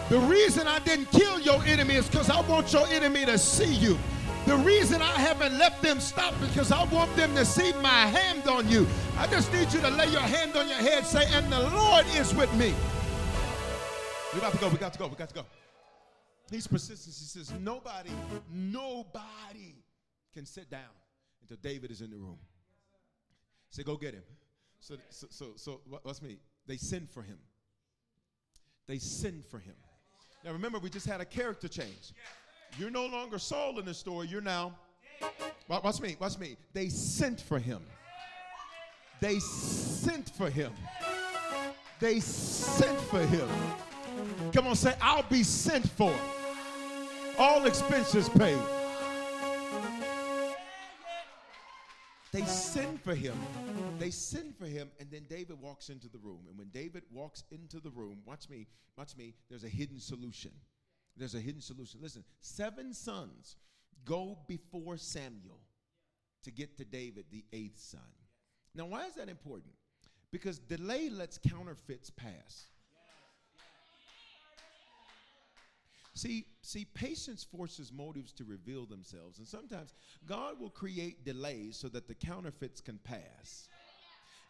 The 0.08 0.18
reason 0.18 0.66
I 0.66 0.78
didn't 0.80 1.06
kill 1.10 1.40
your 1.40 1.62
enemy 1.64 1.94
is 1.94 2.08
because 2.08 2.28
I 2.28 2.40
want 2.42 2.72
your 2.72 2.86
enemy 2.88 3.24
to 3.26 3.38
see 3.38 3.72
you. 3.72 3.98
The 4.46 4.56
reason 4.56 5.00
I 5.00 5.12
haven't 5.18 5.56
let 5.56 5.80
them 5.82 6.00
stop 6.00 6.34
is 6.42 6.48
because 6.48 6.72
I 6.72 6.84
want 6.84 7.14
them 7.16 7.34
to 7.36 7.44
see 7.44 7.72
my 7.74 8.06
hand 8.06 8.48
on 8.48 8.68
you. 8.68 8.86
I 9.16 9.26
just 9.28 9.52
need 9.52 9.72
you 9.72 9.80
to 9.80 9.88
lay 9.90 10.08
your 10.08 10.20
hand 10.20 10.56
on 10.56 10.68
your 10.68 10.78
head, 10.78 11.06
say, 11.06 11.24
and 11.32 11.50
the 11.50 11.60
Lord 11.70 12.04
is 12.16 12.34
with 12.34 12.52
me. 12.54 12.74
We 14.34 14.40
got 14.40 14.52
to 14.52 14.58
go, 14.58 14.68
we 14.68 14.78
got 14.78 14.92
to 14.92 14.98
go, 14.98 15.06
we 15.06 15.14
got 15.14 15.28
to 15.28 15.34
go. 15.34 15.46
He's 16.50 16.66
persistent. 16.66 17.14
He 17.14 17.24
says, 17.24 17.52
nobody, 17.60 18.10
nobody 18.50 19.76
can 20.34 20.44
sit 20.44 20.68
down 20.68 20.90
until 21.40 21.56
David 21.62 21.90
is 21.90 22.00
in 22.00 22.10
the 22.10 22.16
room. 22.16 22.38
Say, 23.70 23.84
go 23.84 23.96
get 23.96 24.14
him. 24.14 24.24
So, 24.80 24.96
so, 25.10 25.26
so, 25.30 25.46
so 25.56 25.80
what's 26.02 26.20
me? 26.20 26.38
They 26.66 26.76
send 26.76 27.08
for 27.10 27.22
him. 27.22 27.38
They 28.86 28.98
send 28.98 29.44
for 29.44 29.60
him. 29.60 29.74
Now 30.44 30.52
remember, 30.52 30.78
we 30.78 30.90
just 30.90 31.06
had 31.06 31.20
a 31.20 31.24
character 31.24 31.68
change. 31.68 32.12
You're 32.78 32.90
no 32.90 33.06
longer 33.06 33.38
Saul 33.38 33.78
in 33.78 33.84
the 33.84 33.94
story. 33.94 34.26
You're 34.26 34.40
now. 34.40 34.74
Watch 35.68 36.00
me. 36.00 36.16
Watch 36.18 36.38
me. 36.38 36.56
They 36.72 36.88
sent 36.88 37.40
for 37.40 37.58
him. 37.58 37.80
They 39.20 39.38
sent 39.38 40.30
for 40.30 40.50
him. 40.50 40.72
They 42.00 42.18
sent 42.18 42.98
for 43.02 43.20
him. 43.20 43.48
Come 44.52 44.66
on, 44.66 44.74
say, 44.74 44.94
I'll 45.00 45.22
be 45.22 45.44
sent 45.44 45.88
for. 45.90 46.12
All 47.38 47.64
expenses 47.66 48.28
paid. 48.28 48.58
They 52.32 52.42
send 52.44 53.02
for 53.02 53.14
him. 53.14 53.36
They 53.98 54.10
send 54.10 54.56
for 54.56 54.64
him, 54.64 54.90
and 54.98 55.10
then 55.10 55.26
David 55.28 55.60
walks 55.60 55.90
into 55.90 56.08
the 56.08 56.18
room. 56.18 56.40
And 56.48 56.58
when 56.58 56.68
David 56.68 57.02
walks 57.12 57.44
into 57.50 57.78
the 57.78 57.90
room, 57.90 58.18
watch 58.24 58.48
me, 58.48 58.66
watch 58.96 59.16
me, 59.16 59.34
there's 59.50 59.64
a 59.64 59.68
hidden 59.68 60.00
solution. 60.00 60.50
There's 61.16 61.34
a 61.34 61.40
hidden 61.40 61.60
solution. 61.60 62.00
Listen, 62.02 62.24
seven 62.40 62.94
sons 62.94 63.56
go 64.06 64.38
before 64.48 64.96
Samuel 64.96 65.60
to 66.42 66.50
get 66.50 66.78
to 66.78 66.84
David, 66.86 67.26
the 67.30 67.44
eighth 67.52 67.78
son. 67.78 68.00
Now, 68.74 68.86
why 68.86 69.06
is 69.06 69.14
that 69.16 69.28
important? 69.28 69.74
Because 70.32 70.58
delay 70.58 71.10
lets 71.10 71.36
counterfeits 71.36 72.08
pass. 72.08 72.68
See, 76.14 76.46
see, 76.60 76.84
patience 76.84 77.42
forces 77.42 77.90
motives 77.90 78.32
to 78.34 78.44
reveal 78.44 78.84
themselves, 78.84 79.38
and 79.38 79.46
sometimes 79.48 79.94
God 80.26 80.60
will 80.60 80.70
create 80.70 81.24
delays 81.24 81.78
so 81.78 81.88
that 81.88 82.06
the 82.06 82.14
counterfeits 82.14 82.82
can 82.82 82.98
pass. 83.02 83.68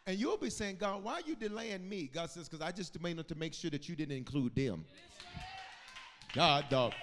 And 0.07 0.19
you'll 0.19 0.37
be 0.37 0.51
saying, 0.51 0.79
God, 0.81 1.05
why 1.05 1.15
are 1.15 1.21
you 1.25 1.37
delaying 1.37 1.89
me? 1.89 2.11
God 2.13 2.31
says, 2.31 2.49
because 2.49 2.65
I 2.65 2.73
just 2.73 2.93
demanded 2.93 3.29
to 3.29 3.37
make 3.37 3.55
sure 3.55 3.71
that 3.71 3.89
you 3.89 3.95
didn't 3.95 4.17
include 4.17 4.57
them. 4.57 4.85
God, 6.35 6.65
dog. 6.69 6.95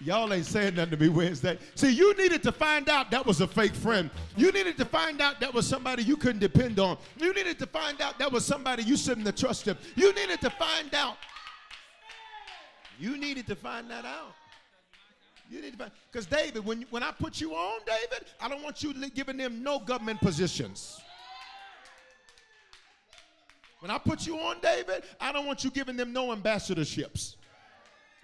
Y'all 0.00 0.32
ain't 0.32 0.46
saying 0.46 0.76
nothing 0.76 0.92
to 0.92 0.96
me 0.96 1.08
Wednesday. 1.08 1.58
See, 1.74 1.90
you 1.90 2.14
needed 2.14 2.44
to 2.44 2.52
find 2.52 2.88
out 2.88 3.10
that 3.10 3.26
was 3.26 3.40
a 3.40 3.48
fake 3.48 3.74
friend. 3.74 4.10
You 4.36 4.52
needed 4.52 4.76
to 4.76 4.84
find 4.84 5.20
out 5.20 5.40
that 5.40 5.52
was 5.52 5.66
somebody 5.66 6.04
you 6.04 6.16
couldn't 6.16 6.38
depend 6.38 6.78
on. 6.78 6.98
You 7.20 7.34
needed 7.34 7.58
to 7.58 7.66
find 7.66 8.00
out 8.00 8.16
that 8.20 8.30
was 8.30 8.44
somebody 8.44 8.84
you 8.84 8.96
shouldn't 8.96 9.26
have 9.26 9.34
trusted. 9.34 9.76
You 9.96 10.14
needed 10.14 10.40
to 10.42 10.50
find 10.50 10.94
out. 10.94 11.16
You 12.98 13.16
needed 13.16 13.46
to 13.46 13.54
find 13.54 13.90
that 13.90 14.04
out. 14.04 14.34
You 15.50 15.62
need 15.62 15.72
to 15.72 15.78
find 15.78 15.90
because 16.10 16.26
David, 16.26 16.64
when 16.64 16.84
when 16.90 17.02
I 17.02 17.12
put 17.12 17.40
you 17.40 17.54
on, 17.54 17.80
David, 17.86 18.26
I 18.40 18.48
don't 18.48 18.62
want 18.62 18.82
you 18.82 18.92
giving 19.10 19.36
them 19.36 19.62
no 19.62 19.78
government 19.78 20.20
positions. 20.20 21.00
When 23.80 23.90
I 23.90 23.98
put 23.98 24.26
you 24.26 24.36
on, 24.38 24.56
David, 24.60 25.04
I 25.20 25.30
don't 25.30 25.46
want 25.46 25.62
you 25.62 25.70
giving 25.70 25.96
them 25.96 26.12
no 26.12 26.34
ambassadorships. 26.34 27.36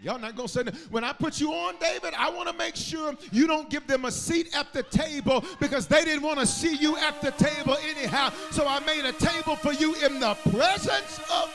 Y'all 0.03 0.19
not 0.19 0.35
gonna 0.35 0.49
say 0.49 0.65
that. 0.65 0.75
When 0.91 1.05
I 1.05 1.13
put 1.13 1.41
you 1.41 1.53
on, 1.53 1.77
David, 1.79 2.13
I 2.19 2.29
want 2.29 2.49
to 2.49 2.55
make 2.55 2.75
sure 2.75 3.15
you 3.31 3.47
don't 3.47 3.71
give 3.71 3.87
them 3.87 4.05
a 4.05 4.11
seat 4.11 4.55
at 4.55 4.73
the 4.73 4.83
table 4.83 5.45
because 5.61 5.87
they 5.87 6.05
didn't 6.05 6.23
want 6.23 6.41
to 6.41 6.47
see 6.47 6.77
you 6.77 6.97
at 6.97 7.23
the 7.23 7.31
table 7.31 7.77
anyhow. 7.89 8.33
So 8.51 8.67
I 8.67 8.81
made 8.81 9.05
a 9.05 9.13
table 9.13 9.55
for 9.57 9.73
you 9.73 9.95
in 10.05 10.19
the 10.19 10.35
presence 10.51 11.21
of 11.33 11.55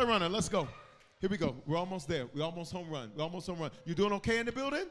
oh, 0.00 0.02
a 0.02 0.06
runner. 0.06 0.28
Let's 0.28 0.48
go. 0.48 0.68
Here 1.20 1.30
we 1.30 1.36
go. 1.36 1.56
We're 1.66 1.76
almost 1.76 2.08
there. 2.08 2.26
We're 2.34 2.44
almost 2.44 2.72
home 2.72 2.90
run. 2.90 3.10
We're 3.16 3.22
almost 3.22 3.46
home 3.46 3.58
run. 3.58 3.70
You 3.84 3.94
doing 3.94 4.12
okay 4.14 4.38
in 4.38 4.46
the 4.46 4.52
building? 4.52 4.84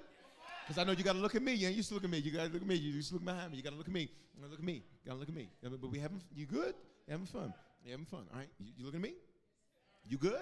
Because 0.68 0.82
I 0.82 0.84
know 0.86 0.94
you 0.94 1.04
got 1.04 1.14
to 1.14 1.20
look 1.20 1.36
at 1.36 1.44
me. 1.44 1.54
You 1.54 1.68
ain't 1.68 1.76
used 1.76 1.90
to 1.90 1.96
look 1.96 2.04
at 2.04 2.10
me. 2.10 2.18
You 2.18 2.32
got 2.32 2.48
to 2.48 2.54
look 2.54 2.62
at 2.62 2.68
me. 2.68 2.76
You 2.76 2.92
used 2.92 3.10
to 3.10 3.16
look 3.16 3.26
behind 3.26 3.52
me. 3.52 3.58
You 3.58 3.64
got 3.64 3.72
to 3.72 3.76
look 3.76 3.88
at 3.88 3.94
me. 3.94 4.02
You 4.02 4.42
got 4.42 4.46
to 4.46 4.52
look 4.52 4.60
at 4.60 4.66
me. 4.66 4.74
You 4.74 4.82
got 5.06 5.14
to 5.14 5.20
look 5.20 5.30
at 5.30 5.36
me. 5.36 5.50
But 5.62 5.92
we 5.92 6.00
having, 6.00 6.22
you 6.34 6.46
good? 6.46 6.74
You 7.08 7.12
having 7.12 7.28
fun? 7.28 7.54
You 7.84 7.92
having 7.92 8.06
fun? 8.06 8.24
All 8.34 8.40
right. 8.40 8.50
You, 8.60 8.72
you 8.78 8.86
looking 8.86 9.00
at 9.00 9.04
me? 9.04 9.14
You 10.08 10.18
good? 10.18 10.42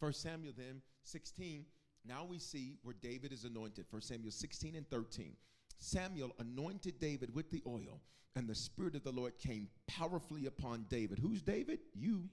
First 0.00 0.22
Samuel 0.22 0.52
then 0.56 0.82
16. 1.04 1.64
Now 2.04 2.26
we 2.28 2.38
see 2.38 2.78
where 2.82 2.96
David 3.00 3.32
is 3.32 3.44
anointed. 3.44 3.86
First 3.88 4.08
Samuel 4.08 4.32
16 4.32 4.74
and 4.74 4.88
13. 4.90 5.36
Samuel 5.78 6.32
anointed 6.38 6.98
David 7.00 7.34
with 7.34 7.50
the 7.50 7.62
oil, 7.66 8.00
and 8.36 8.48
the 8.48 8.54
Spirit 8.54 8.94
of 8.94 9.04
the 9.04 9.12
Lord 9.12 9.38
came 9.38 9.68
powerfully 9.86 10.46
upon 10.46 10.86
David. 10.88 11.18
Who's 11.18 11.42
David? 11.42 11.80
You. 11.94 12.28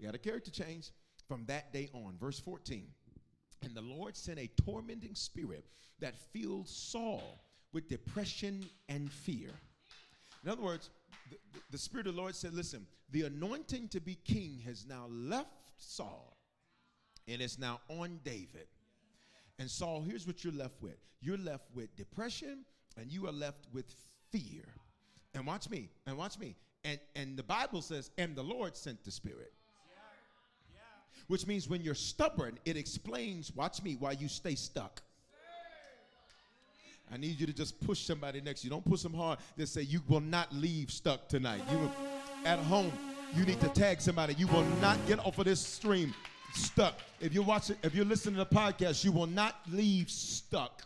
You 0.00 0.06
got 0.06 0.14
a 0.14 0.18
character 0.18 0.50
change 0.50 0.90
from 1.28 1.44
that 1.46 1.72
day 1.72 1.90
on. 1.92 2.16
Verse 2.18 2.40
14. 2.40 2.86
And 3.62 3.74
the 3.74 3.82
Lord 3.82 4.16
sent 4.16 4.38
a 4.38 4.48
tormenting 4.64 5.14
spirit 5.14 5.66
that 6.00 6.18
filled 6.32 6.66
Saul 6.66 7.44
with 7.74 7.88
depression 7.88 8.64
and 8.88 9.12
fear. 9.12 9.50
In 10.42 10.50
other 10.50 10.62
words, 10.62 10.88
the, 11.30 11.36
the, 11.70 11.78
Spirit 11.78 12.06
of 12.06 12.14
the 12.14 12.20
Lord 12.20 12.34
said, 12.34 12.54
Listen, 12.54 12.86
the 13.10 13.22
anointing 13.22 13.88
to 13.88 14.00
be 14.00 14.14
king 14.24 14.62
has 14.64 14.86
now 14.86 15.06
left 15.10 15.72
Saul 15.76 16.36
and 17.28 17.42
it's 17.42 17.58
now 17.58 17.80
on 17.88 18.18
David. 18.24 18.66
And 19.58 19.70
Saul, 19.70 20.00
here's 20.00 20.26
what 20.26 20.42
you're 20.42 20.54
left 20.54 20.82
with 20.82 20.96
you're 21.20 21.36
left 21.36 21.66
with 21.74 21.94
depression 21.96 22.64
and 22.96 23.12
you 23.12 23.26
are 23.26 23.32
left 23.32 23.66
with 23.72 23.94
fear. 24.30 24.64
And 25.34 25.46
watch 25.46 25.68
me, 25.68 25.90
and 26.06 26.16
watch 26.16 26.38
me. 26.38 26.56
And, 26.82 26.98
and 27.14 27.36
the 27.36 27.42
Bible 27.42 27.82
says, 27.82 28.10
and 28.18 28.34
the 28.34 28.42
Lord 28.42 28.76
sent 28.76 29.04
the 29.04 29.10
Spirit. 29.10 29.52
Which 31.30 31.46
means 31.46 31.68
when 31.68 31.80
you're 31.80 31.94
stubborn, 31.94 32.58
it 32.64 32.76
explains, 32.76 33.54
watch 33.54 33.84
me, 33.84 33.96
why 34.00 34.10
you 34.18 34.26
stay 34.26 34.56
stuck. 34.56 35.00
I 37.08 37.18
need 37.18 37.38
you 37.38 37.46
to 37.46 37.52
just 37.52 37.80
push 37.86 38.00
somebody 38.00 38.40
next 38.40 38.62
to 38.62 38.66
you. 38.66 38.70
Don't 38.70 38.84
push 38.84 39.02
them 39.02 39.14
hard. 39.14 39.38
Just 39.56 39.72
say, 39.72 39.82
You 39.82 40.02
will 40.08 40.18
not 40.18 40.52
leave 40.52 40.90
stuck 40.90 41.28
tonight. 41.28 41.62
You 41.70 41.88
at 42.44 42.58
home, 42.58 42.90
you 43.36 43.44
need 43.44 43.60
to 43.60 43.68
tag 43.68 44.00
somebody. 44.00 44.34
You 44.34 44.48
will 44.48 44.64
not 44.80 44.98
get 45.06 45.24
off 45.24 45.38
of 45.38 45.44
this 45.44 45.64
stream 45.64 46.12
stuck. 46.52 46.98
If 47.20 47.32
you're 47.32 47.44
watching, 47.44 47.76
if 47.84 47.94
you're 47.94 48.04
listening 48.04 48.34
to 48.34 48.40
the 48.40 48.56
podcast, 48.56 49.04
you 49.04 49.12
will 49.12 49.28
not 49.28 49.54
leave 49.70 50.10
stuck. 50.10 50.82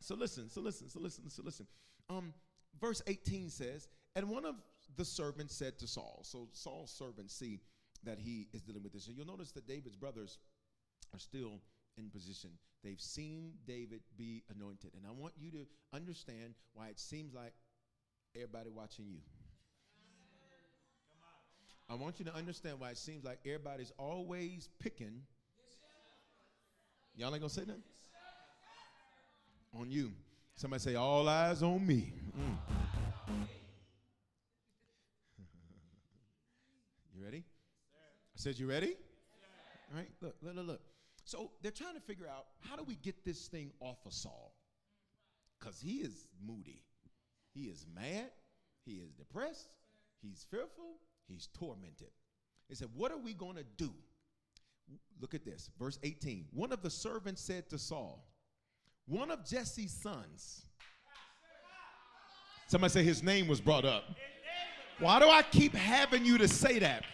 So 0.00 0.16
listen, 0.16 0.50
so 0.50 0.60
listen, 0.60 0.90
so 0.90 0.98
listen, 0.98 1.30
so 1.30 1.40
listen. 1.44 1.68
Um, 2.10 2.34
verse 2.80 3.00
18 3.06 3.48
says, 3.48 3.86
And 4.16 4.28
one 4.28 4.44
of 4.44 4.56
the 4.96 5.04
servants 5.04 5.54
said 5.54 5.78
to 5.78 5.86
Saul, 5.86 6.22
so 6.24 6.48
Saul's 6.52 6.90
servants 6.90 7.32
see 7.32 7.60
that 8.04 8.18
he 8.18 8.48
is 8.52 8.62
dealing 8.62 8.82
with 8.82 8.92
this. 8.92 9.06
And 9.06 9.16
you'll 9.16 9.26
notice 9.26 9.52
that 9.52 9.66
David's 9.66 9.96
brothers 9.96 10.38
are 11.12 11.18
still 11.18 11.60
in 11.96 12.10
position. 12.10 12.50
They've 12.82 13.00
seen 13.00 13.52
David 13.66 14.00
be 14.16 14.42
anointed. 14.54 14.92
And 14.96 15.06
I 15.06 15.12
want 15.12 15.34
you 15.38 15.50
to 15.52 15.66
understand 15.94 16.54
why 16.74 16.88
it 16.88 16.98
seems 16.98 17.32
like 17.32 17.52
everybody 18.34 18.70
watching 18.70 19.06
you. 19.08 19.18
I 21.88 21.94
want 21.94 22.18
you 22.18 22.24
to 22.24 22.34
understand 22.34 22.80
why 22.80 22.90
it 22.90 22.96
seems 22.96 23.24
like 23.24 23.38
everybody's 23.44 23.92
always 23.98 24.68
picking. 24.78 25.20
Y'all 27.14 27.32
ain't 27.32 27.40
gonna 27.40 27.50
say 27.50 27.62
nothing? 27.62 27.82
On 29.74 29.90
you. 29.90 30.12
Somebody 30.54 30.80
say, 30.80 30.94
All 30.94 31.28
eyes 31.28 31.62
on 31.62 31.86
me. 31.86 32.12
Mm. 32.38 32.56
you 37.14 37.24
ready? 37.24 37.44
I 38.34 38.38
said, 38.38 38.58
You 38.58 38.66
ready? 38.68 38.94
All 39.90 39.98
right, 39.98 40.08
look, 40.20 40.36
look, 40.42 40.56
look, 40.56 40.66
look. 40.66 40.80
So 41.24 41.50
they're 41.62 41.70
trying 41.70 41.94
to 41.94 42.00
figure 42.00 42.26
out 42.26 42.46
how 42.60 42.76
do 42.76 42.82
we 42.82 42.96
get 42.96 43.24
this 43.24 43.46
thing 43.46 43.70
off 43.80 43.98
of 44.06 44.12
Saul? 44.12 44.54
Because 45.58 45.80
he 45.80 45.98
is 45.98 46.26
moody, 46.44 46.82
he 47.54 47.64
is 47.64 47.86
mad, 47.94 48.30
he 48.84 48.92
is 48.94 49.12
depressed, 49.12 49.68
he's 50.20 50.46
fearful, 50.50 50.96
he's 51.28 51.48
tormented. 51.58 52.10
They 52.68 52.74
said, 52.74 52.88
What 52.94 53.12
are 53.12 53.18
we 53.18 53.34
going 53.34 53.56
to 53.56 53.64
do? 53.76 53.92
Look 55.20 55.34
at 55.34 55.44
this, 55.44 55.70
verse 55.78 55.98
18. 56.02 56.46
One 56.52 56.72
of 56.72 56.82
the 56.82 56.90
servants 56.90 57.42
said 57.42 57.68
to 57.70 57.78
Saul, 57.78 58.26
One 59.06 59.30
of 59.30 59.46
Jesse's 59.46 59.92
sons. 59.92 60.66
Somebody 62.66 62.92
say 62.92 63.04
his 63.04 63.22
name 63.22 63.46
was 63.46 63.60
brought 63.60 63.84
up. 63.84 64.04
Why 64.98 65.20
do 65.20 65.28
I 65.28 65.42
keep 65.42 65.74
having 65.74 66.24
you 66.24 66.38
to 66.38 66.48
say 66.48 66.78
that? 66.78 67.04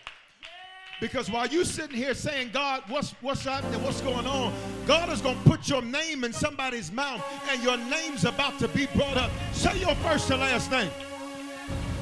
Because 1.00 1.30
while 1.30 1.46
you 1.46 1.64
sitting 1.64 1.96
here 1.96 2.14
saying, 2.14 2.50
God, 2.52 2.82
what's 2.88 3.12
what's 3.20 3.44
happening, 3.44 3.82
what's 3.84 4.00
going 4.00 4.26
on, 4.26 4.52
God 4.86 5.10
is 5.10 5.20
gonna 5.20 5.38
put 5.44 5.68
your 5.68 5.82
name 5.82 6.24
in 6.24 6.32
somebody's 6.32 6.90
mouth, 6.90 7.24
and 7.50 7.62
your 7.62 7.76
name's 7.76 8.24
about 8.24 8.58
to 8.58 8.68
be 8.68 8.86
brought 8.94 9.16
up. 9.16 9.30
Say 9.52 9.78
your 9.78 9.94
first 9.96 10.30
and 10.30 10.40
last 10.40 10.70
name. 10.70 10.90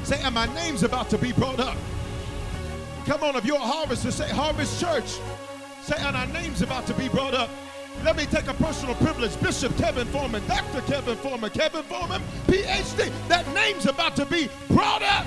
Say, 0.04 0.20
and 0.22 0.34
my 0.34 0.46
name's 0.54 0.82
about 0.82 1.10
to 1.10 1.18
be 1.18 1.32
brought 1.32 1.58
up. 1.58 1.76
Come 3.06 3.22
on, 3.22 3.36
if 3.36 3.44
you're 3.44 3.56
a 3.56 3.60
harvester, 3.60 4.10
say 4.10 4.28
Harvest 4.30 4.80
Church. 4.80 5.18
Say, 5.82 5.96
and 5.98 6.16
our 6.16 6.26
name's 6.28 6.62
about 6.62 6.86
to 6.86 6.94
be 6.94 7.08
brought 7.08 7.34
up. 7.34 7.50
Let 8.04 8.16
me 8.16 8.26
take 8.26 8.46
a 8.46 8.54
personal 8.54 8.94
privilege. 8.96 9.40
Bishop 9.40 9.76
Kevin 9.76 10.06
Foreman, 10.08 10.46
Dr. 10.46 10.80
Kevin 10.82 11.16
Foreman, 11.16 11.50
Kevin 11.50 11.82
Foreman, 11.84 12.22
PhD. 12.46 13.10
That 13.28 13.52
name's 13.52 13.86
about 13.86 14.16
to 14.16 14.26
be 14.26 14.48
brought 14.68 15.02
up. 15.02 15.26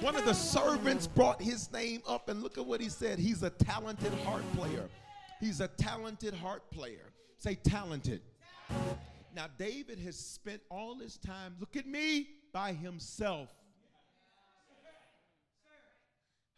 One 0.00 0.14
of 0.14 0.24
the 0.24 0.32
servants 0.32 1.08
brought 1.08 1.42
his 1.42 1.72
name 1.72 2.02
up, 2.06 2.28
and 2.28 2.40
look 2.42 2.56
at 2.56 2.64
what 2.64 2.80
he 2.80 2.88
said. 2.88 3.18
He's 3.18 3.42
a 3.42 3.50
talented 3.50 4.12
harp 4.24 4.44
player. 4.54 4.88
He's 5.40 5.60
a 5.60 5.68
talented 5.68 6.34
harp 6.34 6.70
player. 6.70 7.12
Say 7.38 7.56
talented. 7.56 8.20
Now, 9.34 9.46
David 9.58 9.98
has 10.00 10.16
spent 10.16 10.60
all 10.70 10.98
his 10.98 11.16
time, 11.16 11.56
look 11.58 11.76
at 11.76 11.86
me, 11.86 12.28
by 12.52 12.72
himself. 12.72 13.48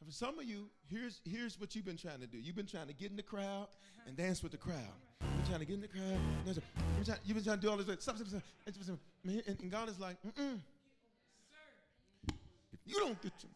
For 0.05 0.13
some 0.13 0.39
of 0.39 0.45
you, 0.45 0.69
here's, 0.89 1.21
here's 1.25 1.61
what 1.61 1.75
you've 1.75 1.85
been 1.85 1.97
trying 1.97 2.21
to 2.21 2.27
do. 2.27 2.39
You've 2.39 2.57
been 2.57 2.67
trying 2.67 2.89
to 2.89 2.95
get 2.95 3.11
in 3.11 3.17
the 3.17 3.23
crowd 3.23 3.69
and 4.07 4.17
dance 4.17 4.43
with 4.43 4.53
the 4.53 4.59
crowd. 4.59 4.77
You've 5.21 5.37
been 5.37 5.47
trying 5.47 5.61
to 5.61 5.67
get 5.67 5.75
in 5.75 5.81
the 5.83 5.89
crowd. 5.89 6.19
You've 6.47 6.55
been 6.57 7.05
trying, 7.05 7.19
you've 7.25 7.37
been 7.37 7.45
trying 7.45 7.57
to 7.59 7.63
do 7.63 7.71
all 7.71 7.77
this. 7.77 8.03
Stop. 8.03 8.17
And 9.27 9.71
God 9.71 9.89
is 9.89 9.99
like, 9.99 10.17
mm-mm. 10.27 10.59
You 12.87 12.99
don't 12.99 13.21
get 13.23 13.33
your 13.43 13.51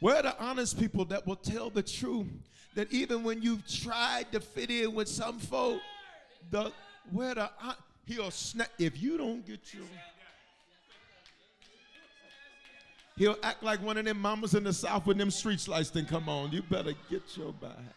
Where 0.00 0.16
are 0.16 0.22
the 0.22 0.38
honest 0.38 0.78
people 0.78 1.04
that 1.06 1.26
will 1.26 1.36
tell 1.36 1.70
the 1.70 1.82
truth 1.82 2.28
that 2.74 2.92
even 2.92 3.24
when 3.24 3.42
you've 3.42 3.66
tried 3.66 4.30
to 4.32 4.40
fit 4.40 4.70
in 4.70 4.94
with 4.94 5.08
some 5.08 5.38
folk, 5.38 5.80
the 6.50 6.72
where 7.10 7.34
the 7.34 7.50
he'll 8.06 8.30
snap 8.30 8.68
if 8.78 9.00
you 9.00 9.18
don't 9.18 9.44
get 9.46 9.74
your 9.74 9.84
He'll 13.16 13.36
act 13.42 13.64
like 13.64 13.82
one 13.82 13.96
of 13.98 14.04
them 14.04 14.20
mamas 14.20 14.54
in 14.54 14.62
the 14.62 14.72
south 14.72 15.04
with 15.04 15.18
them 15.18 15.32
street 15.32 15.66
lights. 15.66 15.90
Then 15.90 16.06
come 16.06 16.28
on, 16.28 16.52
you 16.52 16.62
better 16.62 16.92
get 17.10 17.22
your 17.36 17.52
behind. 17.52 17.88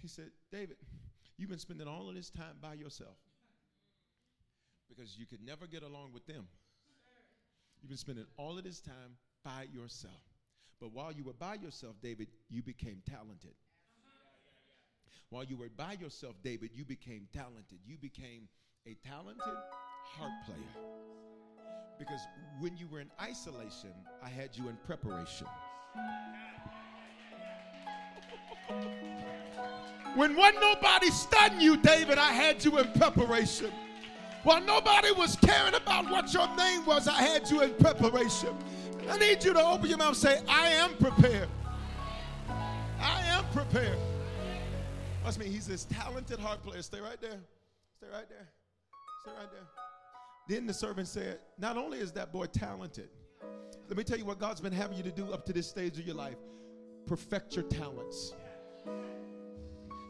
He 0.00 0.08
said, 0.08 0.30
David, 0.50 0.76
you've 1.44 1.50
been 1.50 1.58
spending 1.58 1.86
all 1.86 2.08
of 2.08 2.14
this 2.14 2.30
time 2.30 2.56
by 2.62 2.72
yourself 2.72 3.18
because 4.88 5.18
you 5.18 5.26
could 5.26 5.44
never 5.44 5.66
get 5.66 5.82
along 5.82 6.10
with 6.14 6.26
them. 6.26 6.46
You've 7.82 7.90
been 7.90 7.98
spending 7.98 8.24
all 8.38 8.56
of 8.56 8.64
this 8.64 8.80
time 8.80 9.18
by 9.44 9.66
yourself. 9.70 10.22
But 10.80 10.92
while 10.94 11.12
you 11.12 11.22
were 11.22 11.34
by 11.34 11.56
yourself, 11.56 11.96
David, 12.02 12.28
you 12.48 12.62
became 12.62 13.02
talented. 13.06 13.52
While 15.28 15.44
you 15.44 15.58
were 15.58 15.68
by 15.68 15.98
yourself, 16.00 16.34
David, 16.42 16.70
you 16.72 16.86
became 16.86 17.28
talented. 17.34 17.76
You 17.84 17.98
became 17.98 18.48
a 18.86 18.96
talented 19.06 19.58
harp 20.16 20.32
player. 20.46 20.56
Because 21.98 22.20
when 22.58 22.74
you 22.78 22.88
were 22.88 23.00
in 23.00 23.10
isolation, 23.20 23.92
I 24.22 24.30
had 24.30 24.56
you 24.56 24.70
in 24.70 24.78
preparation. 24.86 25.46
when 30.14 30.36
wasn't 30.36 30.60
nobody 30.60 31.10
studying 31.10 31.60
you, 31.60 31.76
David, 31.76 32.18
I 32.18 32.32
had 32.32 32.64
you 32.64 32.78
in 32.78 32.90
preparation. 32.92 33.70
While 34.42 34.60
nobody 34.60 35.10
was 35.12 35.36
caring 35.36 35.74
about 35.74 36.10
what 36.10 36.32
your 36.32 36.54
name 36.56 36.84
was, 36.84 37.08
I 37.08 37.22
had 37.22 37.50
you 37.50 37.62
in 37.62 37.74
preparation. 37.74 38.56
I 39.08 39.18
need 39.18 39.42
you 39.44 39.52
to 39.54 39.64
open 39.64 39.88
your 39.88 39.98
mouth 39.98 40.08
and 40.08 40.16
say, 40.16 40.42
I 40.48 40.68
am 40.68 40.94
prepared. 40.96 41.48
I 42.48 43.22
am 43.26 43.44
prepared. 43.52 43.98
Watch 45.24 45.38
me. 45.38 45.46
He's 45.46 45.66
this 45.66 45.84
talented 45.84 46.38
harp 46.38 46.62
player. 46.62 46.82
Stay 46.82 47.00
right 47.00 47.20
there. 47.20 47.40
Stay 47.96 48.06
right 48.12 48.28
there. 48.28 48.48
Stay 49.22 49.32
right 49.38 49.50
there. 49.50 49.66
Then 50.48 50.66
the 50.66 50.74
servant 50.74 51.08
said, 51.08 51.38
Not 51.58 51.78
only 51.78 51.98
is 51.98 52.12
that 52.12 52.32
boy 52.32 52.46
talented, 52.46 53.08
let 53.88 53.96
me 53.96 54.04
tell 54.04 54.18
you 54.18 54.26
what 54.26 54.38
God's 54.38 54.60
been 54.60 54.72
having 54.72 54.96
you 54.96 55.02
to 55.02 55.10
do 55.10 55.32
up 55.32 55.44
to 55.46 55.52
this 55.52 55.66
stage 55.66 55.98
of 55.98 56.06
your 56.06 56.16
life 56.16 56.36
perfect 57.06 57.54
your 57.54 57.64
talents. 57.64 58.34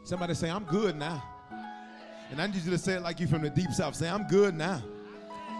Somebody 0.05 0.35
say, 0.35 0.51
I'm 0.51 0.65
good 0.65 0.95
now. 0.95 1.21
And 2.29 2.39
I 2.39 2.45
need 2.45 2.63
you 2.63 2.69
to 2.69 2.77
say 2.77 2.93
it 2.93 3.01
like 3.01 3.19
you 3.19 3.25
from 3.25 3.41
the 3.41 3.49
deep 3.49 3.71
south. 3.71 3.95
Say, 3.95 4.07
I'm 4.07 4.27
good 4.27 4.55
now. 4.55 4.81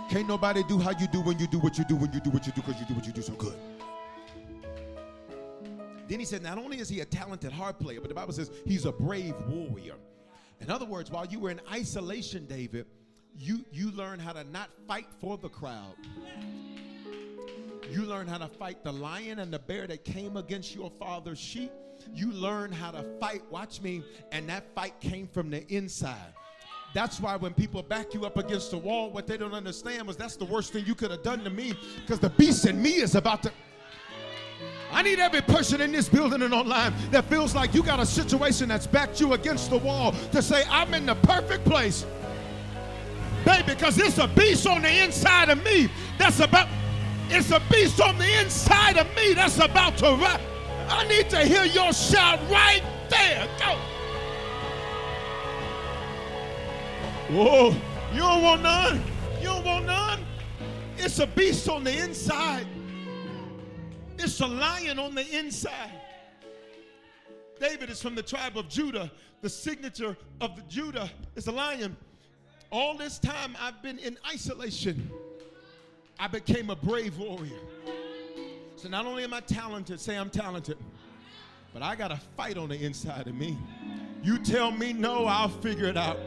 Can't 0.08 0.28
nobody 0.28 0.62
do 0.64 0.78
how 0.78 0.91
you 0.91 1.08
do 1.08 1.20
when 1.22 1.39
you 1.39 1.48
do 1.48 1.58
what 1.58 1.80
you 1.80 1.84
do 1.84 1.96
when 1.96 2.14
you 2.14 2.20
do 2.20 2.30
what 2.30 2.46
you 2.46 2.54
do 2.54 2.62
because 2.62 2.80
you 2.80 2.86
do 2.86 2.93
what 2.93 3.08
you 3.08 3.12
do 3.12 3.24
so 3.24 3.34
good. 3.34 3.56
Then 6.08 6.20
he 6.20 6.26
said, 6.26 6.43
not 6.43 6.60
only 6.60 6.78
is 6.78 6.88
he 6.88 7.00
a 7.00 7.06
talented 7.06 7.52
harp 7.52 7.80
player, 7.80 8.00
but 8.00 8.08
the 8.08 8.14
Bible 8.14 8.34
says 8.34 8.52
he's 8.66 8.86
a 8.86 8.91
brave 8.91 9.34
warrior. 9.48 9.96
In 10.62 10.70
other 10.70 10.86
words, 10.86 11.10
while 11.10 11.26
you 11.26 11.39
were 11.39 11.50
in 11.50 11.60
isolation, 11.72 12.46
David, 12.46 12.86
you, 13.36 13.66
you 13.72 13.89
learned 13.91 14.22
how 14.22 14.34
to 14.34 14.43
not 14.43 14.70
fight 14.88 15.08
for 15.20 15.39
the 15.39 15.50
crowd. 15.50 15.96
You 17.90 18.04
learn 18.04 18.28
how 18.28 18.38
to 18.38 18.48
fight 18.48 18.84
the 18.84 18.92
lion 18.92 19.40
and 19.40 19.52
the 19.52 19.60
bear 19.60 19.88
that 19.88 20.04
came 20.04 20.38
against 20.38 20.76
your 20.76 20.90
father's 20.90 21.40
sheep. 21.40 21.72
You 22.14 22.32
learn 22.32 22.72
how 22.72 22.92
to 22.92 23.04
fight, 23.20 23.44
watch 23.50 23.82
me, 23.82 24.04
and 24.32 24.50
that 24.50 24.74
fight 24.74 25.00
came 25.00 25.28
from 25.28 25.50
the 25.50 25.66
inside. 25.74 26.34
That's 26.94 27.20
why 27.20 27.36
when 27.36 27.54
people 27.54 27.84
back 27.84 28.14
you 28.14 28.26
up 28.26 28.38
against 28.38 28.72
the 28.72 28.78
wall, 28.78 29.12
what 29.12 29.28
they 29.28 29.38
don't 29.38 29.54
understand 29.54 30.08
was 30.08 30.16
that's 30.16 30.38
the 30.38 30.46
worst 30.46 30.72
thing 30.72 30.86
you 30.86 30.96
could 30.96 31.12
have 31.12 31.24
done 31.24 31.44
to 31.44 31.50
me 31.50 31.74
because 32.02 32.20
the 32.20 32.30
beast 32.30 32.66
in 32.66 32.82
me 32.82 32.96
is 32.96 33.16
about 33.16 33.44
to. 33.44 33.52
I 34.92 35.02
need 35.02 35.20
every 35.20 35.42
person 35.42 35.82
in 35.82 35.92
this 35.92 36.08
building 36.08 36.42
and 36.42 36.54
online 36.54 36.94
that 37.12 37.26
feels 37.26 37.54
like 37.54 37.74
you 37.74 37.84
got 37.84 38.00
a 38.00 38.06
situation 38.06 38.70
that's 38.70 38.88
backed 38.88 39.20
you 39.20 39.34
against 39.34 39.70
the 39.70 39.78
wall 39.78 40.14
to 40.32 40.42
say, 40.42 40.64
I'm 40.70 40.94
in 40.94 41.06
the 41.06 41.16
perfect 41.16 41.66
place. 41.66 42.06
Baby, 43.44 43.74
because 43.74 43.98
it's 44.00 44.18
a 44.18 44.28
beast 44.28 44.66
on 44.66 44.82
the 44.82 45.04
inside 45.04 45.50
of 45.50 45.62
me 45.64 45.90
that's 46.18 46.40
about, 46.40 46.68
it's 47.30 47.51
a 47.51 47.61
beast 47.71 48.01
on 48.01 48.17
the 48.17 48.41
inside 48.41 48.97
of 48.97 49.07
me 49.15 49.34
that's 49.34 49.59
about 49.59 49.97
to 49.97 50.11
rise. 50.15 50.41
I 50.88 51.07
need 51.07 51.30
to 51.32 51.39
hear 51.39 51.65
your 51.65 51.91
shout 51.93 52.39
right 52.49 52.84
there. 53.09 53.47
Go. 53.59 53.78
Whoa, 57.34 57.76
you 58.13 58.19
don't 58.19 58.43
want 58.43 58.61
none. 58.61 59.03
You 59.39 59.47
don't 59.47 59.65
want 59.65 59.86
none. 59.86 60.19
It's 60.97 61.19
a 61.19 61.28
beast 61.28 61.67
on 61.67 61.84
the 61.84 61.97
inside. 61.97 62.67
It's 64.17 64.39
a 64.39 64.47
lion 64.47 64.99
on 64.99 65.15
the 65.15 65.28
inside. 65.38 65.91
David 67.59 67.89
is 67.89 68.01
from 68.01 68.15
the 68.15 68.23
tribe 68.23 68.57
of 68.57 68.69
Judah. 68.69 69.11
The 69.41 69.49
signature 69.49 70.15
of 70.41 70.55
the 70.55 70.61
Judah 70.63 71.09
is 71.36 71.47
a 71.47 71.51
lion. 71.51 71.95
All 72.71 72.95
this 72.95 73.19
time 73.19 73.55
I've 73.59 73.82
been 73.82 73.97
in 73.99 74.17
isolation. 74.28 75.09
I 76.20 76.28
became 76.28 76.70
a 76.70 76.76
brave 76.76 77.18
warrior. 77.18 77.59
So 78.76 78.89
not 78.89 79.05
only 79.05 79.24
am 79.24 79.34
I 79.34 79.41
talented, 79.41 79.99
say 79.99 80.18
I'm 80.18 80.30
talented, 80.30 80.78
but 81.74 81.82
I 81.82 81.95
got 81.95 82.11
a 82.11 82.18
fight 82.38 82.57
on 82.57 82.70
the 82.70 82.84
inside 82.84 83.28
of 83.28 83.36
me. 83.36 83.57
You 84.24 84.38
tell 84.39 84.72
me 84.72 84.93
no, 84.93 85.26
I'll 85.26 85.49
figure 85.49 85.86
it 85.86 85.97
out. 85.97 86.18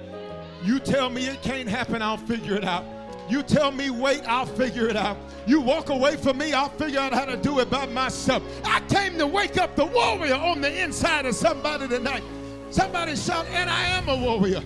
You 0.63 0.79
tell 0.79 1.09
me 1.09 1.27
it 1.27 1.43
can't 1.43 1.69
happen, 1.69 2.03
I'll 2.03 2.17
figure 2.17 2.55
it 2.55 2.65
out. 2.65 2.85
You 3.29 3.43
tell 3.43 3.71
me 3.71 3.91
wait, 3.91 4.23
I'll 4.27 4.47
figure 4.47 4.89
it 4.89 4.97
out. 4.97 5.17
You 5.47 5.61
walk 5.61 5.91
away 5.91 6.17
from 6.17 6.39
me, 6.39 6.53
I'll 6.53 6.71
figure 6.71 6.99
out 6.99 7.13
how 7.13 7.27
to 7.27 7.37
do 7.37 7.59
it 7.61 7.71
by 7.71 7.87
myself. 7.87 8.43
I 8.65 8.81
came 8.81 9.19
to 9.19 9.27
wake 9.27 9.59
up 9.59 9.77
the 9.77 9.85
warrior 9.85 10.35
on 10.35 10.61
the 10.61 10.83
inside 10.83 11.27
of 11.27 11.35
somebody 11.35 11.89
tonight. 11.89 12.23
Somebody 12.71 13.17
shout, 13.17 13.47
and 13.53 13.69
I 13.71 13.89
am 13.89 14.09
a 14.09 14.17
warrior. 14.17 14.63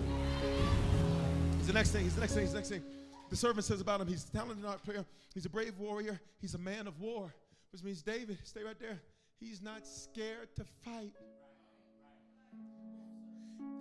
He's 1.58 1.66
the 1.66 1.72
next 1.72 1.90
thing, 1.90 2.04
he's 2.04 2.14
the 2.14 2.20
next 2.20 2.34
thing, 2.34 2.42
he's 2.42 2.52
the 2.52 2.58
next 2.58 2.68
thing. 2.68 2.82
The 3.32 3.38
servant 3.38 3.64
says 3.64 3.80
about 3.80 4.00
him, 4.00 4.08
he's 4.08 4.24
talented 4.24 4.66
art 4.66 4.84
player, 4.84 5.06
he's 5.32 5.46
a 5.46 5.48
brave 5.48 5.78
warrior, 5.78 6.20
he's 6.40 6.54
a 6.54 6.58
man 6.58 6.86
of 6.86 7.00
war. 7.00 7.34
Which 7.72 7.82
means 7.82 8.02
David, 8.02 8.36
stay 8.44 8.62
right 8.62 8.78
there. 8.78 9.00
He's 9.40 9.62
not 9.62 9.86
scared 9.86 10.54
to 10.56 10.64
fight. 10.84 11.14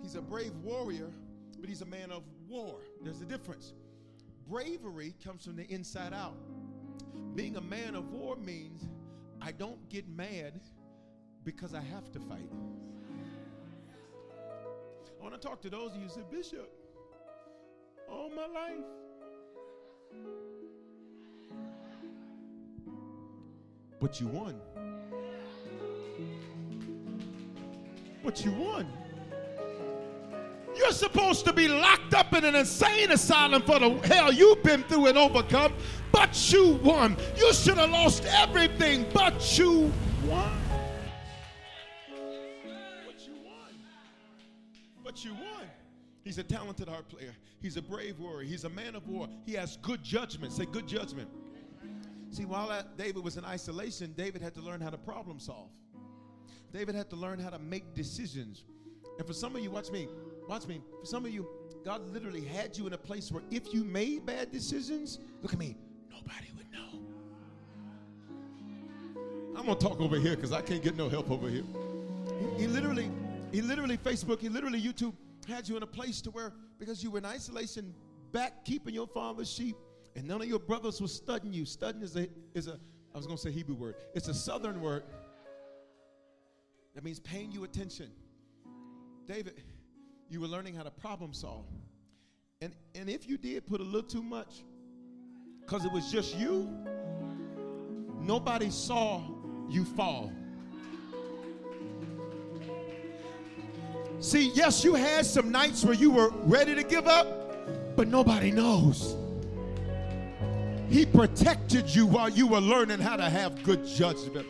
He's 0.02 0.14
a 0.14 0.22
brave 0.22 0.56
warrior 0.64 1.10
but 1.62 1.68
he's 1.68 1.80
a 1.80 1.86
man 1.86 2.10
of 2.10 2.24
war. 2.48 2.80
There's 3.02 3.20
a 3.20 3.24
difference. 3.24 3.72
Bravery 4.48 5.14
comes 5.24 5.44
from 5.44 5.54
the 5.54 5.64
inside 5.72 6.12
out. 6.12 6.34
Being 7.36 7.56
a 7.56 7.60
man 7.60 7.94
of 7.94 8.10
war 8.10 8.34
means 8.34 8.88
I 9.40 9.52
don't 9.52 9.88
get 9.88 10.08
mad 10.08 10.60
because 11.44 11.72
I 11.72 11.80
have 11.80 12.10
to 12.12 12.18
fight. 12.18 12.50
I 15.20 15.22
want 15.22 15.40
to 15.40 15.40
talk 15.40 15.62
to 15.62 15.70
those 15.70 15.92
of 15.92 15.98
you 15.98 16.02
who 16.02 16.08
say, 16.08 16.22
Bishop, 16.32 16.68
all 18.10 18.28
my 18.28 18.46
life, 18.46 18.84
but 24.02 24.20
you 24.20 24.26
won. 24.26 24.60
But 28.24 28.44
you 28.44 28.50
won. 28.50 28.86
You're 30.76 30.92
supposed 30.92 31.44
to 31.44 31.52
be 31.52 31.68
locked 31.68 32.12
up 32.12 32.34
in 32.34 32.44
an 32.44 32.54
insane 32.56 33.12
asylum 33.12 33.62
for 33.62 33.78
the 33.78 33.90
hell 34.06 34.32
you've 34.32 34.62
been 34.62 34.82
through 34.82 35.06
and 35.06 35.16
overcome, 35.16 35.72
but 36.10 36.52
you 36.52 36.80
won. 36.82 37.16
You 37.36 37.52
should 37.54 37.78
have 37.78 37.90
lost 37.90 38.24
everything, 38.26 39.06
but 39.14 39.56
you 39.56 39.92
won. 40.26 40.52
But 43.06 43.26
you 43.26 43.34
won. 43.44 43.72
But 45.04 45.24
you 45.24 45.34
want. 45.34 45.61
He's 46.24 46.38
a 46.38 46.44
talented 46.44 46.88
art 46.88 47.08
player. 47.08 47.34
He's 47.60 47.76
a 47.76 47.82
brave 47.82 48.18
warrior. 48.20 48.46
He's 48.46 48.64
a 48.64 48.70
man 48.70 48.94
of 48.94 49.08
war. 49.08 49.28
He 49.44 49.54
has 49.54 49.76
good 49.78 50.02
judgment. 50.02 50.52
Say 50.52 50.66
good 50.66 50.86
judgment. 50.86 51.28
See, 52.30 52.44
while 52.44 52.84
David 52.96 53.22
was 53.22 53.36
in 53.36 53.44
isolation, 53.44 54.14
David 54.16 54.40
had 54.40 54.54
to 54.54 54.60
learn 54.60 54.80
how 54.80 54.90
to 54.90 54.96
problem 54.96 55.38
solve. 55.38 55.68
David 56.72 56.94
had 56.94 57.10
to 57.10 57.16
learn 57.16 57.38
how 57.38 57.50
to 57.50 57.58
make 57.58 57.94
decisions. 57.94 58.64
And 59.18 59.26
for 59.26 59.34
some 59.34 59.54
of 59.54 59.62
you, 59.62 59.70
watch 59.70 59.90
me, 59.90 60.08
watch 60.48 60.66
me. 60.66 60.80
For 61.00 61.06
some 61.06 61.26
of 61.26 61.32
you, 61.32 61.46
God 61.84 62.08
literally 62.08 62.44
had 62.44 62.78
you 62.78 62.86
in 62.86 62.92
a 62.92 62.98
place 62.98 63.30
where 63.30 63.42
if 63.50 63.74
you 63.74 63.84
made 63.84 64.24
bad 64.24 64.50
decisions, 64.50 65.18
look 65.42 65.52
at 65.52 65.58
me, 65.58 65.76
nobody 66.10 66.46
would 66.56 66.72
know. 66.72 67.00
I'm 69.56 69.66
gonna 69.66 69.78
talk 69.78 70.00
over 70.00 70.16
here 70.16 70.36
because 70.36 70.52
I 70.52 70.62
can't 70.62 70.82
get 70.82 70.96
no 70.96 71.08
help 71.08 71.30
over 71.30 71.48
here. 71.48 71.64
He, 72.56 72.62
he 72.62 72.66
literally, 72.66 73.10
he 73.52 73.60
literally 73.60 73.98
Facebook, 73.98 74.40
he 74.40 74.48
literally 74.48 74.80
YouTube 74.80 75.12
had 75.46 75.68
you 75.68 75.76
in 75.76 75.82
a 75.82 75.86
place 75.86 76.20
to 76.22 76.30
where 76.30 76.52
because 76.78 77.02
you 77.02 77.10
were 77.10 77.18
in 77.18 77.24
isolation, 77.24 77.94
back 78.32 78.64
keeping 78.64 78.94
your 78.94 79.06
father's 79.06 79.50
sheep, 79.50 79.76
and 80.16 80.26
none 80.26 80.42
of 80.42 80.48
your 80.48 80.58
brothers 80.58 81.00
was 81.00 81.14
studying 81.14 81.52
you. 81.52 81.64
Studying 81.64 82.02
is 82.02 82.16
a 82.16 82.28
is 82.54 82.68
a 82.68 82.78
I 83.14 83.16
was 83.16 83.26
gonna 83.26 83.38
say 83.38 83.50
Hebrew 83.50 83.74
word. 83.74 83.96
It's 84.14 84.28
a 84.28 84.34
southern 84.34 84.80
word. 84.80 85.04
That 86.94 87.04
means 87.04 87.20
paying 87.20 87.52
you 87.52 87.64
attention. 87.64 88.10
David, 89.26 89.62
you 90.28 90.40
were 90.40 90.46
learning 90.46 90.74
how 90.74 90.82
to 90.82 90.90
problem 90.90 91.32
solve. 91.32 91.66
And 92.60 92.74
and 92.94 93.08
if 93.08 93.28
you 93.28 93.36
did 93.36 93.66
put 93.66 93.80
a 93.80 93.84
little 93.84 94.08
too 94.08 94.22
much, 94.22 94.64
because 95.60 95.84
it 95.84 95.92
was 95.92 96.10
just 96.10 96.36
you, 96.36 96.68
nobody 98.20 98.70
saw 98.70 99.22
you 99.68 99.84
fall. 99.84 100.32
See, 104.22 104.52
yes, 104.54 104.84
you 104.84 104.94
had 104.94 105.26
some 105.26 105.50
nights 105.50 105.84
where 105.84 105.94
you 105.94 106.08
were 106.08 106.30
ready 106.44 106.76
to 106.76 106.84
give 106.84 107.08
up, 107.08 107.96
but 107.96 108.06
nobody 108.06 108.52
knows. 108.52 109.16
He 110.88 111.04
protected 111.04 111.92
you 111.92 112.06
while 112.06 112.28
you 112.28 112.46
were 112.46 112.60
learning 112.60 113.00
how 113.00 113.16
to 113.16 113.28
have 113.28 113.64
good 113.64 113.84
judgment. 113.84 114.46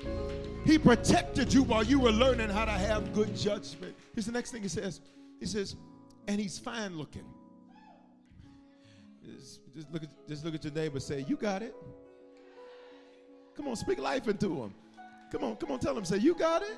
He 0.67 0.77
protected 0.77 1.55
you 1.55 1.63
while 1.63 1.83
you 1.83 1.99
were 1.99 2.11
learning 2.11 2.51
how 2.51 2.67
to 2.67 2.71
have 2.71 3.15
good 3.15 3.35
judgment. 3.35 3.97
Here's 4.15 4.27
the 4.27 4.33
next 4.33 4.51
thing 4.51 4.61
he 4.61 4.69
says. 4.69 5.01
He 5.41 5.47
says, 5.47 5.75
and 6.29 6.39
he's 6.39 6.59
fine 6.59 6.99
looking. 6.99 7.25
Just, 9.25 9.61
just 9.75 9.91
look, 9.91 10.03
at, 10.03 10.11
just 10.29 10.45
look 10.45 10.55
at 10.55 10.63
your 10.65 10.75
neighbor 10.75 11.01
say, 11.01 11.25
You 11.27 11.37
got 11.37 11.63
it. 11.63 11.75
Come 13.57 13.69
on, 13.69 13.77
speak 13.77 13.99
life 13.99 14.29
into 14.29 14.65
him. 14.65 14.75
Come 15.31 15.45
on, 15.45 15.57
come 15.57 15.71
on, 15.71 15.79
tell 15.79 15.97
him, 15.97 16.05
say, 16.05 16.19
You 16.19 16.35
got 16.35 16.61
it. 16.61 16.77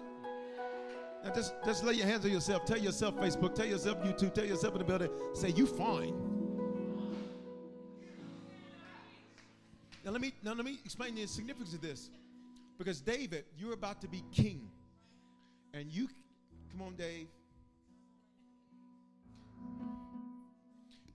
Now 1.24 1.30
just, 1.32 1.54
just 1.64 1.82
lay 1.82 1.94
your 1.94 2.06
hands 2.06 2.24
on 2.24 2.30
yourself. 2.30 2.66
Tell 2.66 2.78
yourself 2.78 3.16
Facebook. 3.16 3.54
Tell 3.54 3.66
yourself 3.66 4.02
YouTube. 4.04 4.34
Tell 4.34 4.44
yourself 4.44 4.74
in 4.74 4.80
the 4.80 4.84
building. 4.84 5.10
Say, 5.32 5.48
You 5.50 5.66
fine. 5.66 6.14
Now 10.04 10.10
let 10.10 10.20
me 10.20 10.34
now 10.42 10.52
let 10.52 10.66
me 10.66 10.78
explain 10.84 11.14
the 11.14 11.26
significance 11.26 11.72
of 11.72 11.80
this. 11.80 12.10
Because 12.76 13.00
David, 13.00 13.44
you're 13.56 13.72
about 13.72 14.02
to 14.02 14.08
be 14.08 14.22
king. 14.32 14.68
And 15.72 15.90
you 15.90 16.08
come 16.70 16.82
on, 16.82 16.94
Dave. 16.94 17.26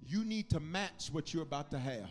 You 0.07 0.25
need 0.25 0.49
to 0.49 0.59
match 0.59 1.09
what 1.11 1.33
you're 1.33 1.43
about 1.43 1.69
to 1.69 1.77
have. 1.77 2.09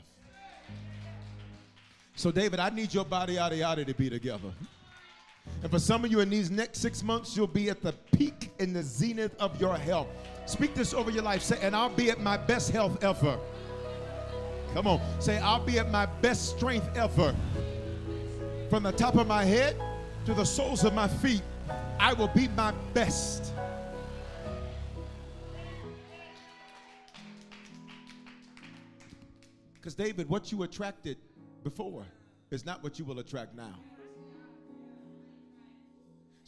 So, 2.14 2.30
David, 2.30 2.60
I 2.60 2.70
need 2.70 2.94
your 2.94 3.04
body 3.04 3.34
yada 3.34 3.56
yada 3.56 3.84
to 3.84 3.94
be 3.94 4.08
together. 4.08 4.52
And 5.62 5.70
for 5.70 5.78
some 5.78 6.04
of 6.04 6.10
you 6.10 6.20
in 6.20 6.30
these 6.30 6.50
next 6.50 6.78
six 6.78 7.02
months, 7.02 7.36
you'll 7.36 7.46
be 7.46 7.68
at 7.68 7.82
the 7.82 7.92
peak 8.12 8.50
in 8.58 8.72
the 8.72 8.82
zenith 8.82 9.34
of 9.40 9.60
your 9.60 9.76
health. 9.76 10.08
Speak 10.46 10.74
this 10.74 10.94
over 10.94 11.10
your 11.10 11.22
life. 11.22 11.42
Say, 11.42 11.58
and 11.60 11.74
I'll 11.74 11.88
be 11.88 12.10
at 12.10 12.20
my 12.20 12.36
best 12.36 12.70
health 12.70 13.02
ever. 13.02 13.38
Come 14.72 14.86
on. 14.86 15.00
Say, 15.20 15.38
I'll 15.38 15.64
be 15.64 15.78
at 15.78 15.90
my 15.90 16.06
best 16.06 16.56
strength 16.56 16.88
ever. 16.96 17.34
From 18.70 18.82
the 18.82 18.92
top 18.92 19.16
of 19.16 19.26
my 19.26 19.44
head 19.44 19.76
to 20.26 20.34
the 20.34 20.44
soles 20.44 20.84
of 20.84 20.94
my 20.94 21.08
feet, 21.08 21.42
I 21.98 22.12
will 22.12 22.28
be 22.28 22.48
my 22.48 22.72
best. 22.94 23.52
Because, 29.74 29.94
David, 29.94 30.28
what 30.28 30.52
you 30.52 30.62
attracted 30.64 31.16
before 31.64 32.04
is 32.50 32.64
not 32.64 32.82
what 32.82 32.98
you 32.98 33.04
will 33.04 33.18
attract 33.20 33.54
now. 33.56 33.74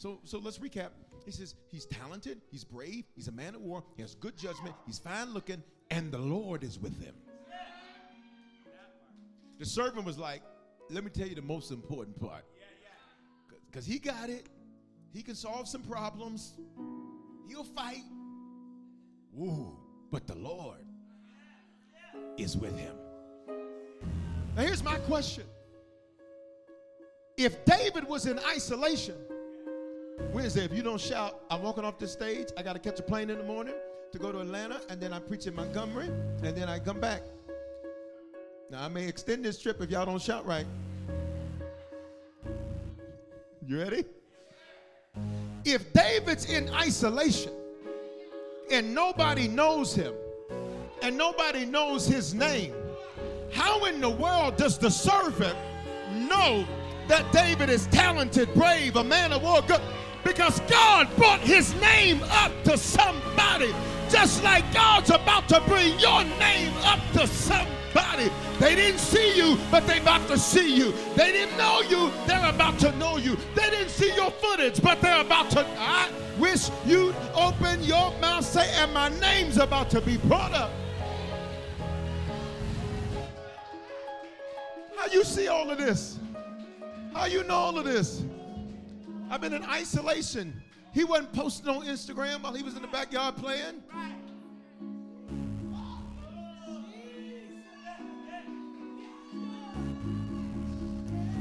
So, 0.01 0.19
so 0.23 0.39
let's 0.39 0.57
recap. 0.57 0.89
He 1.25 1.31
says 1.31 1.53
he's 1.69 1.85
talented, 1.85 2.41
he's 2.49 2.63
brave, 2.63 3.03
he's 3.15 3.27
a 3.27 3.31
man 3.31 3.53
of 3.53 3.61
war, 3.61 3.83
he 3.95 4.01
has 4.01 4.15
good 4.15 4.35
judgment, 4.35 4.73
he's 4.87 4.97
fine 4.97 5.31
looking, 5.31 5.61
and 5.91 6.11
the 6.11 6.17
Lord 6.17 6.63
is 6.63 6.79
with 6.79 6.99
him. 6.99 7.13
The 9.59 9.65
servant 9.67 10.03
was 10.03 10.17
like, 10.17 10.41
let 10.89 11.03
me 11.03 11.11
tell 11.11 11.27
you 11.27 11.35
the 11.35 11.43
most 11.43 11.69
important 11.69 12.19
part. 12.19 12.43
Because 13.69 13.85
he 13.85 13.99
got 13.99 14.31
it. 14.31 14.47
He 15.13 15.21
can 15.21 15.35
solve 15.35 15.67
some 15.67 15.83
problems. 15.83 16.55
He'll 17.47 17.63
fight. 17.63 18.01
Ooh, 19.39 19.77
but 20.09 20.25
the 20.25 20.33
Lord 20.35 20.83
is 22.39 22.57
with 22.57 22.75
him. 22.75 22.95
Now, 24.55 24.63
here's 24.63 24.83
my 24.83 24.95
question 24.95 25.43
If 27.37 27.63
David 27.65 28.07
was 28.07 28.25
in 28.25 28.39
isolation, 28.39 29.15
Wednesday, 30.33 30.65
if 30.65 30.73
you 30.73 30.83
don't 30.83 31.01
shout, 31.01 31.41
I'm 31.49 31.61
walking 31.61 31.83
off 31.83 31.97
the 31.97 32.07
stage, 32.07 32.47
I 32.57 32.63
got 32.63 32.73
to 32.73 32.79
catch 32.79 32.99
a 32.99 33.03
plane 33.03 33.29
in 33.29 33.37
the 33.37 33.43
morning 33.43 33.73
to 34.11 34.19
go 34.19 34.31
to 34.31 34.39
Atlanta, 34.39 34.81
and 34.89 34.99
then 34.99 35.13
I 35.13 35.19
preach 35.19 35.47
in 35.47 35.55
Montgomery, 35.55 36.07
and 36.07 36.55
then 36.55 36.69
I 36.69 36.79
come 36.79 36.99
back. 36.99 37.23
Now, 38.69 38.83
I 38.83 38.87
may 38.87 39.07
extend 39.07 39.43
this 39.43 39.61
trip 39.61 39.81
if 39.81 39.89
y'all 39.89 40.05
don't 40.05 40.21
shout 40.21 40.45
right. 40.45 40.65
You 43.67 43.79
ready? 43.79 44.05
If 45.65 45.93
David's 45.93 46.49
in 46.49 46.69
isolation 46.69 47.53
and 48.71 48.95
nobody 48.95 49.47
knows 49.47 49.93
him 49.93 50.13
and 51.03 51.17
nobody 51.17 51.65
knows 51.65 52.07
his 52.07 52.33
name, 52.33 52.73
how 53.53 53.85
in 53.85 54.01
the 54.01 54.09
world 54.09 54.55
does 54.55 54.77
the 54.77 54.89
servant 54.89 55.57
know 56.13 56.65
that 57.11 57.29
David 57.33 57.69
is 57.69 57.87
talented, 57.87 58.53
brave, 58.53 58.95
a 58.95 59.03
man 59.03 59.33
of 59.33 59.43
war? 59.43 59.61
Good. 59.67 59.81
Because 60.23 60.61
God 60.61 61.13
brought 61.17 61.41
his 61.41 61.75
name 61.81 62.21
up 62.29 62.53
to 62.63 62.77
somebody, 62.77 63.75
just 64.09 64.41
like 64.45 64.63
God's 64.73 65.09
about 65.09 65.49
to 65.49 65.59
bring 65.67 65.99
your 65.99 66.23
name 66.39 66.71
up 66.83 66.99
to 67.13 67.27
somebody. 67.27 68.31
They 68.59 68.75
didn't 68.75 68.99
see 68.99 69.35
you, 69.35 69.57
but 69.69 69.85
they're 69.85 70.01
about 70.01 70.25
to 70.29 70.37
see 70.37 70.73
you. 70.73 70.93
They 71.17 71.33
didn't 71.33 71.57
know 71.57 71.81
you, 71.81 72.11
they're 72.27 72.49
about 72.49 72.79
to 72.79 72.95
know 72.97 73.17
you. 73.17 73.35
They 73.55 73.69
didn't 73.69 73.89
see 73.89 74.15
your 74.15 74.31
footage, 74.31 74.81
but 74.81 75.01
they're 75.01 75.19
about 75.19 75.49
to. 75.51 75.67
I 75.79 76.09
wish 76.39 76.69
you'd 76.85 77.15
open 77.35 77.83
your 77.83 78.17
mouth, 78.21 78.45
say, 78.45 78.71
and 78.75 78.93
my 78.93 79.09
name's 79.19 79.57
about 79.57 79.89
to 79.89 79.99
be 79.99 80.15
brought 80.15 80.53
up. 80.53 80.71
How 84.95 85.07
you 85.11 85.25
see 85.25 85.49
all 85.49 85.69
of 85.69 85.77
this? 85.77 86.17
How 87.13 87.25
you 87.25 87.43
know 87.43 87.55
all 87.55 87.77
of 87.77 87.85
this? 87.85 88.23
I've 89.29 89.41
been 89.41 89.53
in 89.53 89.63
isolation. 89.63 90.61
He 90.93 91.03
wasn't 91.03 91.33
posting 91.33 91.67
on 91.69 91.85
Instagram 91.85 92.43
while 92.43 92.53
he 92.53 92.63
was 92.63 92.75
in 92.75 92.81
the 92.81 92.87
backyard 92.87 93.35
playing. 93.35 93.83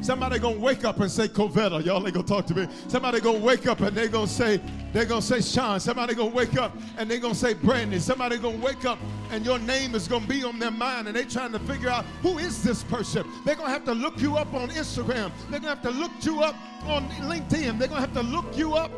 Somebody 0.02 0.38
gonna 0.38 0.58
wake 0.58 0.84
up 0.84 0.98
and 1.00 1.10
say 1.10 1.28
Covetta. 1.28 1.84
Y'all 1.84 2.04
ain't 2.04 2.14
gonna 2.14 2.26
talk 2.26 2.46
to 2.46 2.54
me. 2.54 2.66
Somebody 2.88 3.20
gonna 3.20 3.38
wake 3.38 3.66
up 3.66 3.80
and 3.80 3.94
they 3.94 4.08
gonna 4.08 4.26
say, 4.26 4.58
they 4.94 5.04
gonna 5.04 5.20
say 5.20 5.42
Sean. 5.42 5.78
Somebody 5.78 6.14
gonna 6.14 6.34
wake 6.34 6.56
up 6.56 6.74
and 6.96 7.10
they 7.10 7.18
gonna 7.18 7.34
say 7.34 7.52
Brandon. 7.52 8.00
Somebody 8.00 8.38
gonna 8.38 8.56
wake 8.56 8.86
up 8.86 8.98
and 9.30 9.44
your 9.44 9.58
name 9.58 9.94
is 9.94 10.08
gonna 10.08 10.26
be 10.26 10.42
on 10.42 10.58
their 10.58 10.70
mind 10.70 11.06
and 11.06 11.14
they 11.14 11.24
trying 11.24 11.52
to 11.52 11.58
figure 11.60 11.90
out 11.90 12.06
who 12.22 12.38
is 12.38 12.62
this 12.62 12.82
person. 12.84 13.30
They're 13.44 13.56
gonna 13.56 13.68
have 13.68 13.84
to 13.84 13.92
look 13.92 14.18
you 14.20 14.36
up 14.36 14.52
on 14.54 14.70
Instagram. 14.70 15.30
They're 15.50 15.60
gonna 15.60 15.74
have 15.74 15.82
to 15.82 15.90
look 15.90 16.12
you 16.22 16.40
up 16.40 16.56
on 16.84 17.06
LinkedIn. 17.10 17.78
They're 17.78 17.88
gonna 17.88 18.00
have 18.00 18.14
to 18.14 18.22
look 18.22 18.56
you 18.56 18.74
up. 18.74 18.90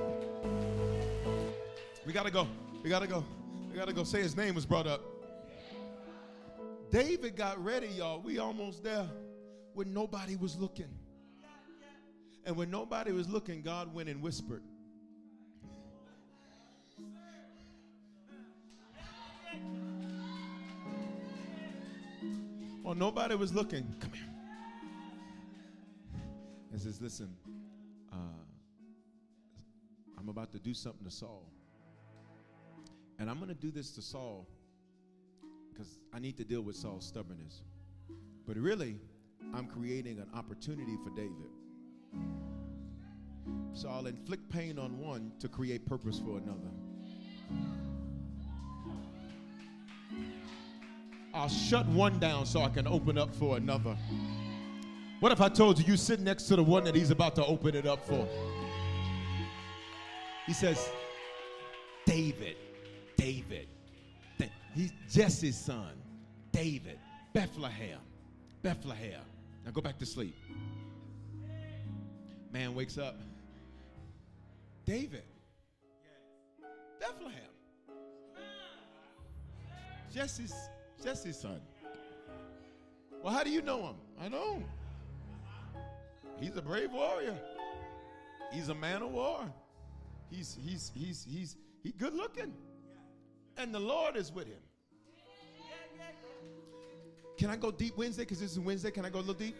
We 2.07 2.13
gotta 2.13 2.31
go. 2.31 2.47
We 2.85 2.91
gotta 2.91 3.09
go. 3.09 3.25
We 3.71 3.77
gotta 3.77 3.93
go. 3.93 4.05
Say 4.05 4.23
his 4.23 4.37
name 4.37 4.55
was 4.55 4.67
brought 4.67 4.87
up. 4.87 5.03
David 6.91 7.35
got 7.35 7.63
ready, 7.63 7.89
y'all. 7.89 8.21
We 8.21 8.39
almost 8.39 8.85
there 8.85 9.09
when 9.75 9.93
nobody 9.93 10.37
was 10.37 10.57
looking. 10.57 10.89
And 12.45 12.57
when 12.57 12.71
nobody 12.71 13.13
was 13.13 13.29
looking, 13.29 13.63
God 13.63 13.95
went 13.95 14.09
and 14.09 14.21
whispered. 14.21 14.63
Well, 22.83 22.95
nobody 22.97 23.37
was 23.37 23.55
looking. 23.55 23.87
Come 24.01 24.13
here. 24.13 24.29
And 26.73 26.81
says, 26.81 27.01
Listen, 27.01 27.35
uh, 28.13 28.17
I'm 30.19 30.29
about 30.29 30.51
to 30.53 30.59
do 30.59 30.75
something 30.75 31.05
to 31.05 31.11
Saul. 31.11 31.49
And 33.19 33.31
I'm 33.31 33.37
going 33.37 33.49
to 33.49 33.55
do 33.55 33.71
this 33.71 33.93
to 33.93 34.03
Saul 34.03 34.49
because 35.71 35.99
I 36.13 36.19
need 36.19 36.37
to 36.39 36.45
deal 36.45 36.63
with 36.63 36.75
Saul's 36.75 37.07
stubbornness. 37.07 37.63
But 38.47 38.57
really, 38.57 38.99
I'm 39.55 39.67
creating 39.67 40.19
an 40.19 40.29
opportunity 40.35 40.97
for 41.03 41.11
David. 41.11 41.51
So 43.75 43.89
I'll 43.89 44.07
inflict 44.07 44.49
pain 44.51 44.79
on 44.79 44.99
one 44.99 45.33
to 45.41 45.49
create 45.49 45.87
purpose 45.87 46.19
for 46.19 46.39
another. 46.39 46.71
I'll 51.35 51.49
shut 51.49 51.87
one 51.87 52.19
down 52.19 52.47
so 52.47 52.61
I 52.61 52.69
can 52.69 52.87
open 52.87 53.17
up 53.17 53.35
for 53.35 53.57
another. 53.57 53.97
What 55.21 55.33
if 55.33 55.41
I 55.41 55.49
told 55.49 55.79
you 55.79 55.85
you 55.87 55.97
sit 55.97 56.21
next 56.21 56.45
to 56.45 56.57
the 56.57 56.63
one 56.63 56.85
that 56.85 56.95
he's 56.95 57.11
about 57.11 57.35
to 57.37 57.45
open 57.47 57.75
it 57.75 57.87
up 57.87 58.05
for? 58.07 58.27
He 60.47 60.53
says, 60.53 60.91
David, 62.05 62.57
David. 63.17 63.69
He's 64.75 64.93
Jesse's 65.11 65.57
son, 65.57 65.93
David, 66.51 66.99
Bethlehem, 67.33 67.99
Bethlehem. 68.63 69.21
Now 69.65 69.71
go 69.71 69.81
back 69.81 69.99
to 69.99 70.07
sleep. 70.07 70.37
Man 72.53 72.75
wakes 72.75 72.99
up. 72.99 73.17
David, 74.85 75.23
Bethlehem. 77.01 77.39
Jesse's 80.13 80.53
Jesse's 81.03 81.39
son. 81.39 81.61
Well, 83.23 83.33
how 83.33 83.45
do 83.45 83.51
you 83.51 83.63
know 83.63 83.87
him? 83.87 83.97
I 84.21 84.29
know 84.29 84.55
him. 84.55 84.65
He's 86.39 86.57
a 86.57 86.63
brave 86.63 86.93
warrior. 86.93 87.39
He's 88.53 88.69
a 88.69 88.75
man 88.75 89.03
of 89.03 89.13
war. 89.13 89.41
He's 90.31 90.59
he's 90.61 90.91
he's 90.95 91.27
he's 91.29 91.57
he 91.83 91.93
good 91.93 92.15
looking. 92.15 92.53
And 93.57 93.75
the 93.75 93.81
Lord 93.81 94.17
is 94.17 94.33
with 94.33 94.47
him. 94.47 94.63
Can 97.43 97.51
I 97.51 97.57
go 97.57 97.73
deep 97.73 97.99
Wednesday? 97.99 98.23
Because 98.23 98.39
this 98.39 98.53
is 98.53 98.61
Wednesday. 98.61 98.93
Can 98.93 99.05
I 99.05 99.11
go 99.11 99.19
a 99.19 99.27
little 99.27 99.35
deep? 99.35 99.57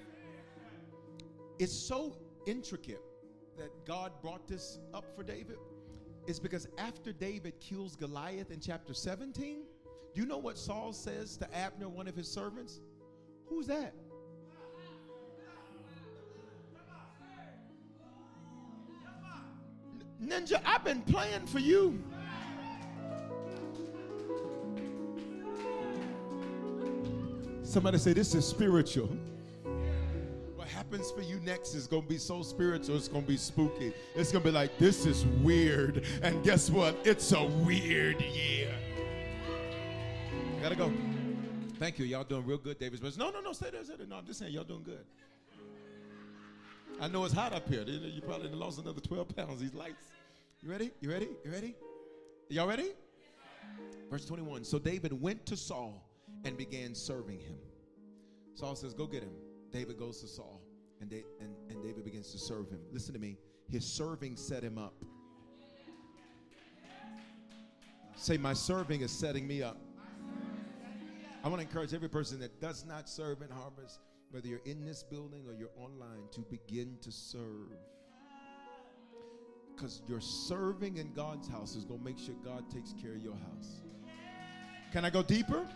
It's 1.59 1.77
so 1.77 2.17
intricate 2.47 3.03
that 3.59 3.71
God 3.85 4.13
brought 4.23 4.47
this 4.47 4.79
up 4.95 5.05
for 5.17 5.25
David. 5.25 5.57
It's 6.29 6.39
because 6.39 6.69
after 6.79 7.13
David 7.13 7.59
kills 7.59 7.97
Goliath 7.97 8.53
in 8.53 8.61
chapter 8.61 8.95
17, 8.95 9.65
do 10.15 10.21
you 10.21 10.29
know 10.29 10.39
what 10.39 10.59
Saul 10.59 10.93
says 10.93 11.37
to 11.39 11.53
Abner, 11.53 11.89
one 11.89 12.07
of 12.07 12.15
his 12.15 12.29
servants? 12.29 12.79
Who's 13.47 13.67
that? 13.67 13.93
Ninja, 20.25 20.63
I've 20.65 20.85
been 20.85 21.03
playing 21.03 21.47
for 21.47 21.59
you. 21.59 22.01
Somebody 27.73 27.97
say, 27.97 28.13
This 28.13 28.35
is 28.35 28.47
spiritual. 28.47 29.09
What 30.57 30.69
happens 30.69 31.11
for 31.11 31.23
you 31.23 31.41
next 31.41 31.75
is 31.75 31.87
going 31.87 32.03
to 32.03 32.09
be 32.09 32.19
so 32.19 32.43
spiritual, 32.43 32.97
it's 32.97 33.09
going 33.09 33.23
to 33.23 33.29
be 33.29 33.39
spooky. 33.39 33.95
It's 34.15 34.31
going 34.31 34.45
to 34.45 34.51
be 34.51 34.55
like, 34.55 34.77
This 34.77 35.07
is 35.07 35.25
weird. 35.43 36.05
And 36.23 36.45
guess 36.45 36.69
what? 36.69 36.99
It's 37.05 37.33
a 37.33 37.43
weird 37.43 38.21
year. 38.21 38.75
Gotta 40.61 40.77
go. 40.77 40.93
Thank 41.79 41.99
you. 41.99 42.05
Y'all 42.05 42.25
doing 42.25 42.45
real 42.45 42.59
good, 42.59 42.79
Davis. 42.79 43.01
But 43.01 43.17
no, 43.17 43.31
no, 43.31 43.41
no, 43.41 43.55
stay 43.55 43.71
there, 43.71 43.83
stay 43.85 43.97
there. 43.97 44.07
No, 44.07 44.17
I'm 44.17 44.27
just 44.27 44.41
saying, 44.41 44.53
y'all 44.53 44.65
doing 44.65 44.83
good. 44.83 45.07
I 47.01 47.09
know 47.09 47.25
it's 47.25 47.33
hot 47.33 47.55
up 47.55 47.67
here. 47.71 47.85
You 47.85 48.21
probably 48.21 48.51
lost 48.51 48.81
another 48.81 49.01
12 49.01 49.35
pounds. 49.35 49.63
These 49.63 49.73
lights. 49.73 50.05
You 50.61 50.71
ready? 50.71 50.91
You 51.01 51.11
ready? 51.11 51.29
You 51.43 51.51
ready? 51.51 51.75
Y'all 52.51 52.69
ready? 52.69 52.91
Verse 54.11 54.27
21. 54.27 54.65
So 54.65 54.79
David 54.79 55.19
went 55.19 55.47
to 55.47 55.57
Saul 55.57 56.05
and 56.45 56.57
began 56.57 56.95
serving 56.95 57.41
him. 57.41 57.59
Saul 58.55 58.75
says, 58.75 58.95
Go 58.95 59.07
get 59.07 59.23
him. 59.23 59.35
David 59.73 59.99
goes 59.99 60.21
to 60.21 60.27
Saul, 60.27 60.61
and, 61.01 61.11
they, 61.11 61.25
and, 61.41 61.55
and 61.71 61.83
David 61.83 62.05
begins 62.05 62.31
to 62.33 62.39
serve 62.39 62.69
him. 62.69 62.81
Listen 62.93 63.15
to 63.15 63.21
me. 63.21 63.39
His 63.71 63.87
serving 63.87 64.37
set 64.37 64.63
him 64.63 64.77
up. 64.77 64.95
Say, 68.17 68.37
My 68.37 68.53
serving 68.53 69.01
is 69.01 69.11
setting 69.11 69.47
me 69.47 69.63
up. 69.63 69.79
I 71.45 71.49
want 71.49 71.61
to 71.61 71.67
encourage 71.67 71.93
every 71.93 72.09
person 72.09 72.39
that 72.41 72.61
does 72.61 72.85
not 72.85 73.09
serve 73.09 73.43
in 73.43 73.51
Harvest, 73.51 73.99
whether 74.31 74.47
you're 74.47 74.61
in 74.65 74.85
this 74.85 75.03
building 75.03 75.45
or 75.49 75.55
you're 75.55 75.71
online, 75.77 76.29
to 76.33 76.41
begin 76.43 76.99
to 77.01 77.11
serve. 77.11 77.73
Because 79.75 80.03
your 80.07 80.21
serving 80.21 80.99
in 80.99 81.13
God's 81.15 81.49
house 81.49 81.75
is 81.75 81.85
going 81.85 81.99
to 81.99 82.05
make 82.05 82.19
sure 82.19 82.35
God 82.45 82.71
takes 82.71 82.93
care 82.93 83.15
of 83.15 83.23
your 83.23 83.35
house. 83.35 83.81
Can 84.93 85.05
I 85.05 85.11
go 85.11 85.23
deeper? 85.23 85.67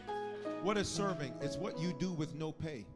What 0.62 0.76
is 0.76 0.88
serving? 0.88 1.32
It's 1.40 1.56
what 1.56 1.78
you 1.78 1.94
do 1.98 2.12
with 2.12 2.34
no 2.34 2.52
pay. 2.52 2.86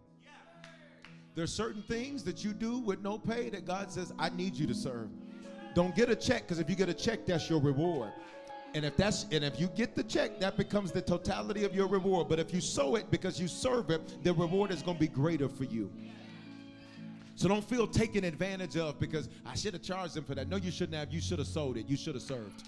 There's 1.35 1.53
certain 1.53 1.83
things 1.83 2.25
that 2.25 2.45
you 2.45 2.53
do 2.53 2.79
with 2.79 3.01
no 3.01 3.17
pay 3.19 3.49
that 3.51 3.65
God 3.65 3.91
says, 3.91 4.13
I 4.19 4.31
need 4.31 4.55
you 4.55 4.67
to 4.67 4.75
serve. 4.75 5.09
Don't 5.75 5.95
get 5.95 6.11
a 6.11 6.17
check, 6.17 6.43
because 6.43 6.59
if 6.59 6.69
you 6.69 6.75
get 6.75 6.89
a 6.89 6.95
check, 6.95 7.27
that's 7.27 7.49
your 7.49 7.61
reward. 7.61 8.13
And 8.75 8.85
if 8.85 8.97
that's 8.97 9.27
and 9.33 9.45
if 9.45 9.59
you 9.59 9.69
get 9.69 9.97
the 9.97 10.03
check, 10.03 10.39
that 10.41 10.57
becomes 10.57 10.93
the 10.93 11.03
totality 11.03 11.65
of 11.65 11.75
your 11.75 11.89
reward. 11.89 12.29
But 12.29 12.39
if 12.39 12.55
you 12.55 12.61
sow 12.61 12.95
it 12.95 13.11
because 13.11 13.41
you 13.41 13.49
serve 13.49 13.91
it, 13.91 14.23
the 14.23 14.33
reward 14.33 14.71
is 14.71 14.83
going 14.83 14.97
to 14.97 15.01
be 15.01 15.09
greater 15.09 15.49
for 15.49 15.65
you. 15.65 15.91
So 17.35 17.49
don't 17.49 17.65
feel 17.65 17.87
taken 17.87 18.23
advantage 18.23 18.77
of 18.77 19.01
because 19.01 19.29
I 19.47 19.55
should 19.55 19.73
have 19.73 19.83
charged 19.83 20.15
them 20.15 20.25
for 20.25 20.35
that. 20.35 20.49
No, 20.49 20.57
you 20.57 20.71
shouldn't 20.71 20.97
have. 20.97 21.13
You 21.13 21.21
should 21.21 21.39
have 21.39 21.49
sold 21.49 21.79
it. 21.79 21.89
You 21.89 21.97
should 21.97 22.15
have 22.15 22.23
served. 22.23 22.65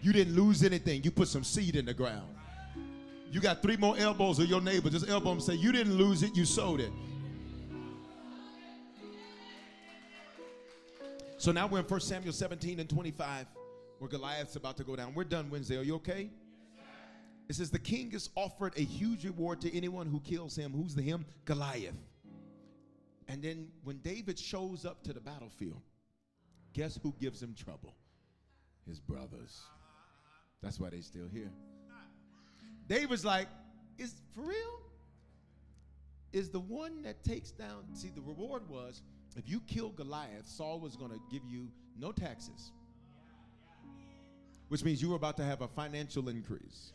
You 0.00 0.12
didn't 0.12 0.34
lose 0.34 0.64
anything. 0.64 1.04
You 1.04 1.10
put 1.10 1.28
some 1.28 1.44
seed 1.44 1.76
in 1.76 1.84
the 1.84 1.94
ground. 1.94 2.28
You 3.30 3.40
got 3.40 3.62
three 3.62 3.76
more 3.76 3.96
elbows 3.98 4.38
of 4.38 4.46
your 4.46 4.60
neighbor. 4.60 4.88
Just 4.88 5.08
elbow 5.08 5.30
them 5.30 5.40
say, 5.40 5.54
You 5.54 5.72
didn't 5.72 5.94
lose 5.94 6.22
it, 6.22 6.36
you 6.36 6.44
sold 6.44 6.80
it. 6.80 6.90
So 11.36 11.52
now 11.52 11.66
we're 11.66 11.78
in 11.78 11.84
1 11.84 12.00
Samuel 12.00 12.32
17 12.32 12.80
and 12.80 12.90
25, 12.90 13.46
where 13.98 14.08
Goliath's 14.08 14.56
about 14.56 14.76
to 14.78 14.84
go 14.84 14.96
down. 14.96 15.14
We're 15.14 15.24
done 15.24 15.50
Wednesday. 15.50 15.76
Are 15.76 15.82
you 15.82 15.94
okay? 15.96 16.30
It 17.48 17.54
says, 17.54 17.70
The 17.70 17.78
king 17.78 18.12
is 18.12 18.30
offered 18.34 18.76
a 18.76 18.82
huge 18.82 19.24
reward 19.24 19.60
to 19.60 19.76
anyone 19.76 20.06
who 20.06 20.20
kills 20.20 20.56
him. 20.56 20.72
Who's 20.72 20.94
the 20.94 21.02
him? 21.02 21.24
Goliath. 21.44 21.94
And 23.28 23.42
then 23.42 23.68
when 23.84 23.98
David 23.98 24.38
shows 24.38 24.84
up 24.86 25.02
to 25.04 25.12
the 25.12 25.20
battlefield, 25.20 25.82
guess 26.72 26.98
who 27.02 27.14
gives 27.20 27.42
him 27.42 27.54
trouble? 27.54 27.94
His 28.86 28.98
brothers. 28.98 29.60
That's 30.62 30.80
why 30.80 30.90
they're 30.90 31.02
still 31.02 31.28
here. 31.30 31.50
David's 32.88 33.24
like, 33.24 33.48
is 33.98 34.14
for 34.34 34.42
real? 34.42 34.82
Is 36.32 36.50
the 36.50 36.60
one 36.60 37.02
that 37.02 37.22
takes 37.24 37.50
down, 37.50 37.84
see, 37.94 38.10
the 38.14 38.20
reward 38.20 38.68
was 38.68 39.02
if 39.36 39.48
you 39.48 39.60
kill 39.60 39.90
Goliath, 39.90 40.46
Saul 40.46 40.80
was 40.80 40.96
going 40.96 41.12
to 41.12 41.20
give 41.30 41.42
you 41.48 41.68
no 41.98 42.12
taxes, 42.12 42.72
which 44.68 44.84
means 44.84 45.00
you 45.00 45.10
were 45.10 45.16
about 45.16 45.36
to 45.36 45.44
have 45.44 45.62
a 45.62 45.68
financial 45.68 46.28
increase. 46.28 46.92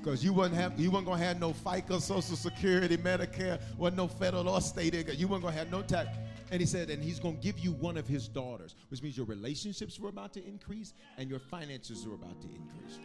Because 0.00 0.24
you 0.24 0.32
wasn't 0.32 0.56
have 0.56 0.78
you 0.78 0.90
weren't 0.90 1.06
gonna 1.06 1.22
have 1.22 1.40
no 1.40 1.52
FICA, 1.52 2.00
Social 2.00 2.36
Security, 2.36 2.96
Medicare, 2.96 3.60
wasn't 3.78 3.96
no 3.96 4.08
federal 4.08 4.48
or 4.48 4.60
state 4.60 4.94
income. 4.94 5.14
You 5.16 5.28
weren't 5.28 5.42
gonna 5.42 5.56
have 5.56 5.70
no 5.70 5.80
tax. 5.82 6.10
And 6.50 6.60
he 6.60 6.66
said, 6.66 6.90
and 6.90 7.02
he's 7.02 7.18
gonna 7.18 7.36
give 7.36 7.58
you 7.58 7.72
one 7.72 7.96
of 7.96 8.06
his 8.06 8.28
daughters, 8.28 8.74
which 8.88 9.02
means 9.02 9.16
your 9.16 9.26
relationships 9.26 9.98
were 9.98 10.10
about 10.10 10.34
to 10.34 10.46
increase 10.46 10.92
and 11.16 11.30
your 11.30 11.38
finances 11.38 12.06
were 12.06 12.14
about 12.14 12.40
to 12.42 12.48
increase. 12.48 12.98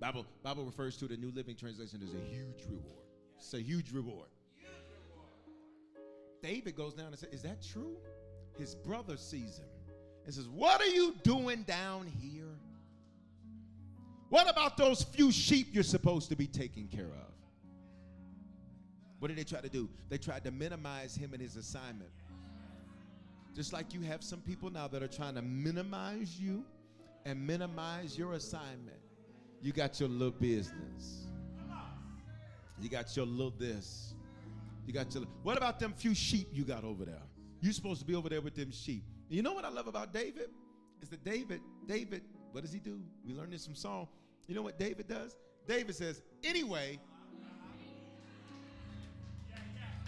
Bible, 0.00 0.26
Bible 0.42 0.64
refers 0.64 0.96
to 0.98 1.06
the 1.06 1.16
New 1.16 1.30
Living 1.30 1.56
Translation 1.56 2.00
as 2.02 2.14
a 2.14 2.34
huge 2.34 2.66
reward. 2.68 3.04
It's 3.38 3.54
a 3.54 3.60
huge 3.60 3.92
reward. 3.92 4.28
David 6.42 6.76
goes 6.76 6.92
down 6.94 7.06
and 7.06 7.18
says, 7.18 7.32
Is 7.32 7.42
that 7.42 7.62
true? 7.62 7.96
His 8.58 8.74
brother 8.74 9.16
sees 9.16 9.58
him 9.58 9.68
and 10.24 10.34
says, 10.34 10.48
What 10.48 10.80
are 10.80 10.86
you 10.86 11.14
doing 11.22 11.62
down 11.62 12.06
here? 12.20 12.44
What 14.28 14.50
about 14.50 14.76
those 14.76 15.02
few 15.02 15.30
sheep 15.30 15.68
you're 15.72 15.82
supposed 15.82 16.28
to 16.30 16.36
be 16.36 16.46
taking 16.46 16.88
care 16.88 17.06
of? 17.06 17.34
What 19.20 19.28
did 19.28 19.38
they 19.38 19.44
try 19.44 19.60
to 19.60 19.68
do? 19.68 19.88
They 20.08 20.18
tried 20.18 20.44
to 20.44 20.50
minimize 20.50 21.14
him 21.14 21.32
and 21.32 21.40
his 21.40 21.56
assignment. 21.56 22.10
Just 23.54 23.72
like 23.72 23.94
you 23.94 24.00
have 24.02 24.22
some 24.22 24.40
people 24.40 24.70
now 24.70 24.88
that 24.88 25.02
are 25.02 25.08
trying 25.08 25.36
to 25.36 25.42
minimize 25.42 26.38
you 26.38 26.64
and 27.24 27.46
minimize 27.46 28.18
your 28.18 28.32
assignment. 28.34 29.03
You 29.64 29.72
got 29.72 29.98
your 29.98 30.10
little 30.10 30.30
business. 30.30 31.24
You 32.78 32.90
got 32.90 33.16
your 33.16 33.24
little 33.24 33.54
this. 33.58 34.12
You 34.86 34.92
got 34.92 35.14
your. 35.14 35.24
What 35.42 35.56
about 35.56 35.80
them 35.80 35.94
few 35.96 36.14
sheep 36.14 36.48
you 36.52 36.64
got 36.64 36.84
over 36.84 37.06
there? 37.06 37.22
You're 37.62 37.72
supposed 37.72 38.00
to 38.00 38.06
be 38.06 38.14
over 38.14 38.28
there 38.28 38.42
with 38.42 38.54
them 38.54 38.70
sheep. 38.70 39.04
You 39.30 39.42
know 39.42 39.54
what 39.54 39.64
I 39.64 39.70
love 39.70 39.86
about 39.86 40.12
David? 40.12 40.50
Is 41.00 41.08
that 41.08 41.24
David, 41.24 41.62
David, 41.86 42.20
what 42.52 42.60
does 42.62 42.74
he 42.74 42.78
do? 42.78 43.00
We 43.26 43.32
learned 43.32 43.54
this 43.54 43.64
from 43.64 43.74
Saul. 43.74 44.10
You 44.46 44.54
know 44.54 44.60
what 44.60 44.78
David 44.78 45.08
does? 45.08 45.34
David 45.66 45.94
says, 45.94 46.20
anyway, 46.44 46.98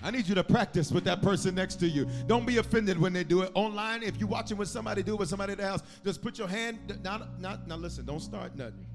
I 0.03 0.11
need 0.11 0.27
you 0.27 0.35
to 0.35 0.45
practice 0.45 0.93
with 0.93 1.05
that 1.05 1.23
person 1.23 1.55
next 1.55 1.77
to 1.77 1.89
you. 1.89 2.07
Don't 2.27 2.47
be 2.47 2.59
offended 2.59 2.99
when 2.99 3.15
they 3.15 3.25
do 3.25 3.41
it. 3.41 3.53
Online, 3.55 4.03
if 4.03 4.19
you're 4.19 4.29
watching 4.29 4.59
with 4.59 4.69
somebody 4.69 5.03
do 5.03 5.15
it 5.15 5.19
with 5.21 5.31
somebody 5.31 5.55
house, 5.55 5.83
just 6.05 6.21
put 6.21 6.39
your 6.39 6.49
hand. 6.49 7.01
Not, 7.03 7.41
not, 7.41 7.67
now 7.67 7.77
listen, 7.77 8.05
don't 8.05 8.21
start 8.21 8.55
nothing. 8.55 8.86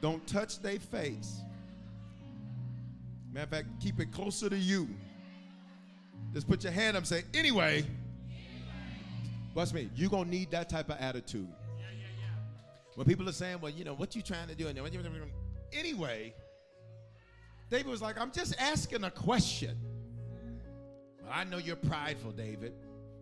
Don't 0.00 0.26
touch 0.26 0.60
their 0.60 0.78
face. 0.78 1.40
Matter 3.32 3.44
of 3.44 3.50
fact, 3.50 3.68
keep 3.80 4.00
it 4.00 4.12
closer 4.12 4.48
to 4.48 4.56
you. 4.56 4.88
Just 6.32 6.48
put 6.48 6.64
your 6.64 6.72
hand 6.72 6.96
up 6.96 7.02
and 7.02 7.06
say, 7.08 7.22
anyway. 7.34 7.84
Watch 9.54 9.72
me. 9.72 9.90
You're 9.94 10.10
going 10.10 10.24
to 10.24 10.30
need 10.30 10.50
that 10.52 10.68
type 10.68 10.90
of 10.90 10.96
attitude. 10.98 11.48
When 12.94 13.06
people 13.06 13.28
are 13.28 13.32
saying, 13.32 13.60
well, 13.60 13.72
you 13.72 13.84
know, 13.84 13.94
what 13.94 14.14
you 14.14 14.22
trying 14.22 14.48
to 14.48 14.54
do? 14.54 14.68
Anyway, 15.72 16.34
David 17.70 17.86
was 17.86 18.02
like, 18.02 18.20
I'm 18.20 18.32
just 18.32 18.54
asking 18.58 19.04
a 19.04 19.10
question. 19.10 19.76
Well, 21.22 21.32
I 21.32 21.44
know 21.44 21.58
you're 21.58 21.76
prideful, 21.76 22.32
David. 22.32 22.72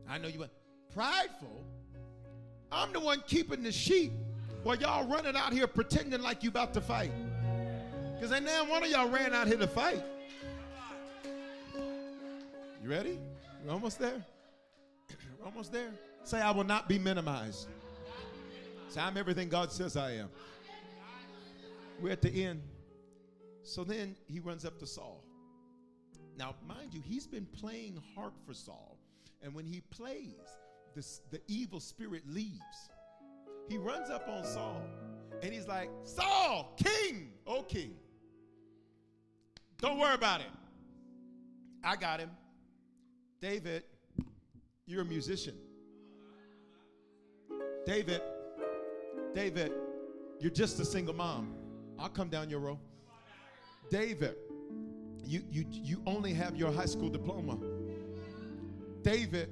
I 0.09 0.19
know 0.19 0.29
you 0.29 0.43
are 0.43 0.51
prideful. 0.95 1.65
I'm 2.73 2.93
the 2.93 3.01
one 3.01 3.23
keeping 3.27 3.63
the 3.63 3.73
sheep 3.73 4.13
while 4.69 4.77
y'all 4.77 5.09
running 5.09 5.35
out 5.35 5.51
here 5.51 5.67
pretending 5.67 6.21
like 6.21 6.43
you 6.43 6.51
about 6.51 6.75
to 6.75 6.81
fight. 6.83 7.11
Because 8.15 8.31
ain't 8.33 8.45
now 8.45 8.69
one 8.69 8.85
of 8.85 8.91
y'all 8.91 9.09
ran 9.09 9.33
out 9.33 9.47
here 9.47 9.57
to 9.57 9.67
fight. 9.67 10.05
You 12.83 12.91
ready? 12.91 13.19
We're 13.65 13.73
almost 13.73 13.99
there. 13.99 14.23
We're 15.39 15.47
almost 15.47 15.73
there. 15.73 15.89
Say, 16.23 16.43
I 16.43 16.51
will 16.51 16.65
not 16.65 16.87
be 16.87 16.99
minimized. 16.99 17.67
Say, 18.91 19.01
I'm 19.01 19.17
everything 19.17 19.49
God 19.49 19.73
says 19.73 19.97
I 19.97 20.17
am. 20.17 20.29
We're 21.99 22.13
at 22.13 22.21
the 22.21 22.45
end. 22.45 22.61
So 23.63 23.85
then 23.85 24.17
he 24.27 24.39
runs 24.39 24.67
up 24.67 24.79
to 24.81 24.87
Saul. 24.87 25.25
Now, 26.37 26.57
mind 26.67 26.93
you, 26.93 27.01
he's 27.01 27.27
been 27.27 27.47
playing 27.47 28.03
harp 28.15 28.35
for 28.47 28.53
Saul. 28.53 28.99
And 29.41 29.55
when 29.55 29.65
he 29.65 29.81
plays, 29.81 30.35
this, 30.95 31.23
the 31.31 31.41
evil 31.49 31.81
spirit 31.81 32.25
leaves. 32.29 32.91
He 33.69 33.77
runs 33.77 34.11
up 34.11 34.29
on 34.29 34.45
Saul 34.45 34.83
and 35.43 35.53
he's 35.53 35.67
like, 35.67 35.91
Saul, 36.05 36.75
king, 36.77 37.33
oh 37.47 37.63
king. 37.63 37.95
Don't 39.81 39.99
worry 39.99 40.15
about 40.15 40.41
it. 40.41 40.47
I 41.85 41.97
got 41.97 42.21
him. 42.21 42.31
David, 43.41 43.85
you're 44.87 45.03
a 45.03 45.05
musician. 45.05 45.55
David, 47.87 48.21
David, 49.35 49.73
you're 50.41 50.51
just 50.51 50.81
a 50.81 50.85
single 50.85 51.15
mom. 51.15 51.55
I'll 51.99 52.09
come 52.09 52.29
down 52.29 52.51
your 52.51 52.61
row. 52.61 52.79
David, 53.91 54.35
you, 55.25 55.43
you, 55.51 55.65
you 55.71 56.03
only 56.07 56.33
have 56.33 56.57
your 56.57 56.73
high 56.73 56.87
school 56.87 57.09
diploma. 57.09 57.59
David, 59.03 59.51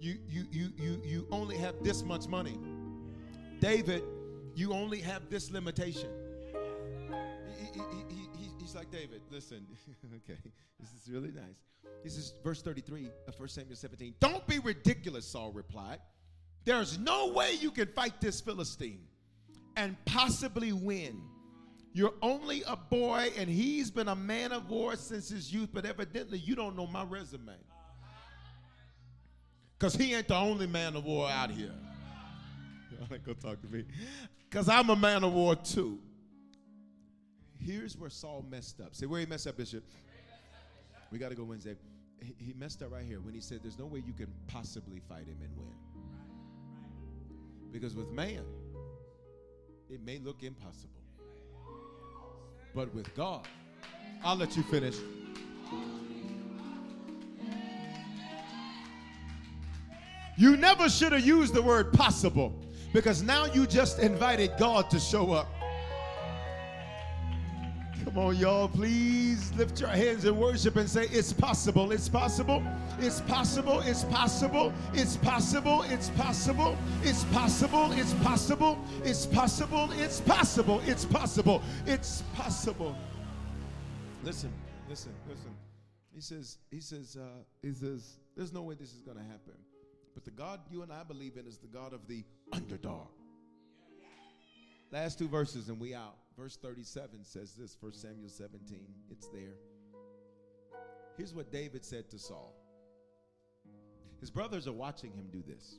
you, 0.00 0.16
you, 0.28 0.44
you, 0.50 0.68
you, 0.76 1.02
you 1.04 1.26
only 1.30 1.56
have 1.56 1.82
this 1.82 2.02
much 2.02 2.26
money. 2.28 2.58
David, 3.60 4.02
you 4.54 4.72
only 4.72 5.00
have 5.00 5.28
this 5.28 5.50
limitation. 5.50 6.08
He, 7.72 7.78
he, 7.78 8.26
he, 8.38 8.50
he's 8.58 8.74
like, 8.74 8.90
David, 8.90 9.20
listen, 9.30 9.66
okay, 10.16 10.38
this 10.80 10.90
is 10.92 11.08
really 11.08 11.30
nice. 11.30 11.62
This 12.02 12.16
is 12.16 12.34
verse 12.42 12.62
33 12.62 13.10
of 13.28 13.38
1 13.38 13.48
Samuel 13.48 13.76
17. 13.76 14.14
Don't 14.18 14.46
be 14.46 14.58
ridiculous, 14.58 15.26
Saul 15.26 15.52
replied. 15.52 15.98
There's 16.64 16.98
no 16.98 17.28
way 17.32 17.52
you 17.52 17.70
can 17.70 17.86
fight 17.88 18.20
this 18.20 18.40
Philistine 18.40 19.02
and 19.76 19.96
possibly 20.06 20.72
win. 20.72 21.20
You're 21.92 22.14
only 22.22 22.62
a 22.66 22.76
boy, 22.76 23.30
and 23.36 23.50
he's 23.50 23.90
been 23.90 24.08
a 24.08 24.16
man 24.16 24.52
of 24.52 24.70
war 24.70 24.96
since 24.96 25.28
his 25.28 25.52
youth, 25.52 25.70
but 25.72 25.84
evidently 25.84 26.38
you 26.38 26.54
don't 26.54 26.76
know 26.76 26.86
my 26.86 27.02
resume. 27.02 27.52
Because 29.78 29.94
he 29.96 30.14
ain't 30.14 30.28
the 30.28 30.36
only 30.36 30.66
man 30.66 30.96
of 30.96 31.04
war 31.04 31.28
out 31.28 31.50
here. 31.50 31.74
Ain't 33.12 33.24
gonna 33.24 33.34
talk 33.36 33.60
to 33.62 33.68
me. 33.68 33.84
Because 34.48 34.68
I'm 34.68 34.90
a 34.90 34.96
man 34.96 35.24
of 35.24 35.32
war 35.32 35.56
too. 35.56 35.98
Here's 37.58 37.96
where 37.96 38.10
Saul 38.10 38.44
messed 38.48 38.80
up. 38.80 38.94
Say, 38.94 39.06
where 39.06 39.20
he 39.20 39.26
messed 39.26 39.46
up, 39.46 39.56
Bishop? 39.56 39.84
We 41.10 41.18
got 41.18 41.30
to 41.30 41.34
go 41.34 41.44
Wednesday. 41.44 41.74
He 42.38 42.54
messed 42.56 42.82
up 42.82 42.92
right 42.92 43.04
here 43.04 43.20
when 43.20 43.34
he 43.34 43.40
said, 43.40 43.60
There's 43.62 43.78
no 43.78 43.86
way 43.86 44.02
you 44.06 44.12
can 44.12 44.28
possibly 44.46 45.00
fight 45.08 45.26
him 45.26 45.38
and 45.42 45.56
win. 45.56 45.74
Because 47.72 47.94
with 47.94 48.10
man, 48.10 48.44
it 49.88 50.04
may 50.04 50.18
look 50.18 50.42
impossible. 50.42 51.00
But 52.74 52.94
with 52.94 53.14
God, 53.14 53.46
I'll 54.22 54.36
let 54.36 54.56
you 54.56 54.62
finish. 54.64 54.96
You 60.36 60.56
never 60.56 60.88
should 60.88 61.12
have 61.12 61.26
used 61.26 61.52
the 61.54 61.62
word 61.62 61.92
possible 61.92 62.58
because 62.92 63.22
now 63.22 63.46
you 63.46 63.66
just 63.66 63.98
invited 63.98 64.52
God 64.58 64.90
to 64.90 64.98
show 64.98 65.32
up. 65.32 65.48
Come 68.04 68.16
on, 68.16 68.36
y'all, 68.36 68.66
please 68.66 69.52
lift 69.56 69.78
your 69.78 69.90
hands 69.90 70.24
in 70.24 70.36
worship 70.36 70.76
and 70.76 70.88
say, 70.88 71.06
It's 71.10 71.32
possible, 71.32 71.92
it's 71.92 72.08
possible, 72.08 72.62
it's 72.98 73.20
possible, 73.20 73.80
it's 73.80 74.04
possible, 74.04 74.72
it's 74.94 75.16
possible, 75.16 75.82
it's 75.82 76.10
possible, 76.10 76.76
it's 77.04 77.24
possible, 77.24 77.96
it's 78.02 78.14
possible, 78.14 78.78
it's 79.04 79.26
possible, 79.26 79.90
it's 79.92 80.20
possible, 80.20 80.80
it's 80.86 81.04
possible, 81.04 81.62
it's 81.86 82.22
possible. 82.34 82.96
Listen, 84.24 84.52
listen, 84.88 85.12
listen. 85.28 85.50
He 86.12 86.20
says, 86.20 86.58
he 86.70 86.80
says, 86.80 87.16
uh, 87.20 87.42
he 87.62 87.72
says, 87.72 88.18
there's 88.36 88.52
no 88.52 88.62
way 88.62 88.74
this 88.74 88.92
is 88.92 89.02
to 89.02 89.10
happen. 89.10 89.54
But 90.14 90.24
the 90.24 90.30
God 90.30 90.60
you 90.70 90.82
and 90.82 90.92
I 90.92 91.02
believe 91.02 91.36
in 91.36 91.46
is 91.46 91.58
the 91.58 91.68
God 91.68 91.92
of 91.92 92.06
the 92.06 92.24
underdog. 92.52 93.08
Last 94.92 95.18
two 95.18 95.28
verses 95.28 95.68
and 95.68 95.78
we 95.78 95.94
out. 95.94 96.16
Verse 96.36 96.56
37 96.56 97.24
says 97.24 97.52
this, 97.52 97.76
1 97.80 97.92
Samuel 97.92 98.28
17. 98.28 98.78
It's 99.10 99.28
there. 99.28 99.54
Here's 101.16 101.34
what 101.34 101.52
David 101.52 101.84
said 101.84 102.10
to 102.10 102.18
Saul. 102.18 102.54
His 104.20 104.30
brothers 104.30 104.66
are 104.66 104.72
watching 104.72 105.12
him 105.12 105.28
do 105.32 105.42
this. 105.46 105.78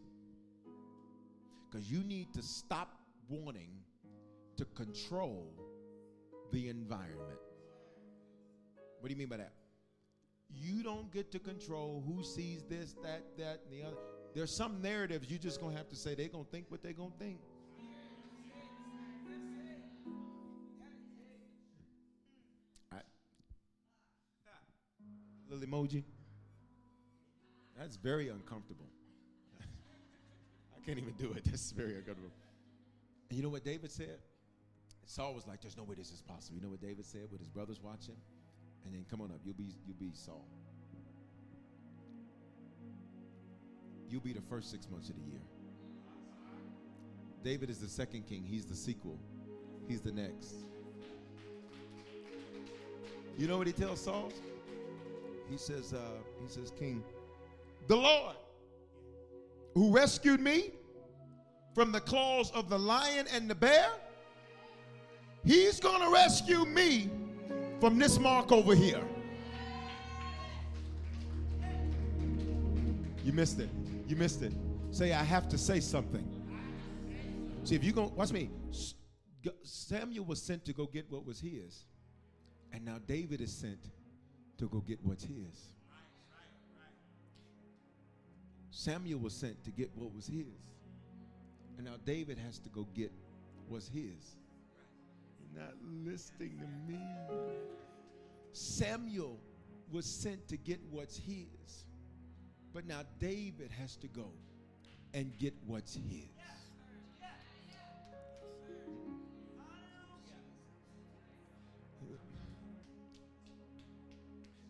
Because 1.70 1.92
you 1.92 2.04
need 2.04 2.34
to 2.34 2.42
stop 2.42 3.00
wanting 3.30 3.72
to 4.58 4.66
control 4.66 5.54
the 6.52 6.70
environment. 6.70 7.40
What 9.00 9.08
do 9.08 9.14
you 9.14 9.18
mean 9.18 9.30
by 9.30 9.38
that? 9.38 9.54
You 10.54 10.84
don't 10.84 11.12
get 11.12 11.32
to 11.32 11.40
control 11.40 12.04
who 12.06 12.24
sees 12.24 12.64
this, 12.70 12.94
that, 13.04 13.24
that, 13.38 13.62
and 13.66 13.74
the 13.74 13.88
other. 13.88 13.98
There's 14.34 14.56
some 14.56 14.82
narratives 14.82 15.30
you 15.30 15.38
just 15.38 15.60
gonna 15.60 15.76
have 15.76 15.90
to 15.90 15.96
say 15.96 16.16
they're 16.16 16.28
gonna 16.28 16.46
think 16.46 16.66
what 16.70 16.82
they're 16.82 16.94
gonna 16.94 17.12
think. 17.20 17.40
little 25.52 25.68
emoji. 25.68 26.04
That's 27.78 27.98
very 27.98 28.30
uncomfortable. 28.30 28.86
I 29.62 30.86
can't 30.86 30.98
even 30.98 31.14
do 31.14 31.34
it. 31.34 31.44
That's 31.46 31.72
very 31.72 31.96
uncomfortable. 31.96 32.32
And 33.30 33.38
you 33.38 33.44
know 33.44 33.50
what 33.50 33.66
David 33.66 33.92
said? 33.92 34.20
Saul 35.06 35.34
was 35.34 35.48
like, 35.48 35.62
"There's 35.62 35.78
no 35.78 35.84
way 35.84 35.96
this 35.96 36.12
is 36.12 36.22
possible." 36.22 36.58
You 36.58 36.64
know 36.64 36.70
what 36.70 36.82
David 36.82 37.06
said 37.06 37.28
with 37.32 37.40
his 37.40 37.50
brothers 37.50 37.82
watching? 37.82 38.16
And 38.86 38.94
then 38.94 39.06
come 39.10 39.22
on 39.22 39.32
up, 39.32 39.40
you'll 39.44 39.56
be 39.56 39.76
you'll 39.86 39.98
be 39.98 40.12
Saul. 40.14 40.46
You'll 44.12 44.22
be 44.22 44.34
the 44.34 44.42
first 44.42 44.70
six 44.70 44.90
months 44.92 45.10
of 45.10 45.16
the 45.16 45.22
year. 45.32 45.40
David 47.44 47.70
is 47.70 47.80
the 47.80 47.88
second 47.88 48.28
king. 48.28 48.44
He's 48.44 48.66
the 48.66 48.76
sequel. 48.76 49.18
He's 49.88 50.02
the 50.02 50.12
next. 50.12 50.56
You 53.38 53.48
know 53.48 53.58
what 53.58 53.68
he 53.68 53.74
tells 53.74 54.02
Saul? 54.02 54.32
he 55.52 55.58
says, 55.58 55.94
uh, 55.94 55.98
he 56.42 56.48
says, 56.48 56.72
King, 56.80 57.04
the 57.88 57.96
Lord 57.96 58.36
who 59.74 59.92
rescued 59.92 60.40
me 60.40 60.72
from 61.74 61.92
the 61.92 62.00
claws 62.00 62.52
of 62.52 62.70
the 62.70 62.80
lion 62.80 63.28
and 63.34 63.50
the 63.50 63.56
bear, 63.56 63.90
he's 65.46 65.80
going 65.80 66.02
to 66.02 66.10
rescue 66.10 66.66
me 66.66 67.10
from 67.80 68.00
this 68.00 68.18
mark 68.18 68.52
over 68.52 68.76
here. 68.76 69.04
You 73.24 73.34
missed 73.34 73.60
it. 73.60 73.70
You 74.12 74.18
missed 74.18 74.42
it. 74.42 74.52
Say, 74.90 75.14
I 75.14 75.24
have 75.24 75.48
to 75.48 75.58
say 75.58 75.80
something. 75.80 76.28
See, 77.64 77.76
if 77.76 77.84
you 77.86 77.94
go, 77.94 78.12
watch 78.14 78.34
me. 78.34 78.50
Samuel 79.64 80.26
was 80.26 80.42
sent 80.42 80.66
to 80.66 80.74
go 80.74 80.86
get 80.86 81.10
what 81.10 81.26
was 81.26 81.40
his, 81.40 81.86
and 82.74 82.84
now 82.84 82.98
David 83.08 83.40
is 83.40 83.54
sent 83.54 83.80
to 84.58 84.68
go 84.68 84.82
get 84.82 85.00
what's 85.02 85.24
his. 85.24 85.72
Samuel 88.70 89.20
was 89.20 89.34
sent 89.34 89.64
to 89.64 89.72
get 89.72 89.90
what 89.96 90.14
was 90.14 90.28
his. 90.28 90.60
And 91.78 91.86
now 91.86 91.96
David 92.06 92.38
has 92.38 92.60
to 92.60 92.70
go 92.70 92.86
get 92.94 93.14
what's 93.70 93.88
his. 93.88 94.36
You're 95.40 95.64
not 95.64 95.74
listening 96.06 96.60
to 96.60 96.92
me. 96.92 97.00
Samuel 98.52 99.40
was 99.90 100.06
sent 100.06 100.50
to 100.50 100.58
get 100.58 100.82
what's 100.90 101.16
his. 101.16 101.86
But 102.74 102.86
now 102.86 103.02
David 103.20 103.70
has 103.80 103.98
to 103.98 104.08
go 104.08 104.32
and 105.14 105.38
get 105.38 105.54
what's 105.66 105.96
his. 105.96 106.30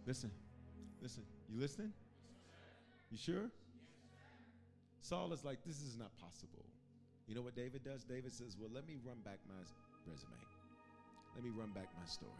Listen, 0.08 0.32
listen. 1.02 1.24
You 1.48 1.60
listening? 1.60 1.94
You 3.12 3.18
sure? 3.18 3.52
Saul 5.00 5.32
is 5.32 5.46
like, 5.46 5.60
this 5.66 5.82
is 5.82 5.98
not 5.98 6.10
possible. 6.20 6.66
You 7.28 7.36
know 7.36 7.42
what 7.42 7.56
David 7.56 7.84
does? 7.84 8.04
David 8.04 8.34
says, 8.34 8.58
well, 8.60 8.70
let 8.74 8.86
me 8.88 8.98
run 9.06 9.18
back 9.24 9.40
my 9.48 9.56
resume. 10.06 10.32
Let 11.36 11.44
me 11.44 11.52
run 11.52 11.70
back 11.70 11.88
my 11.98 12.06
story. 12.06 12.32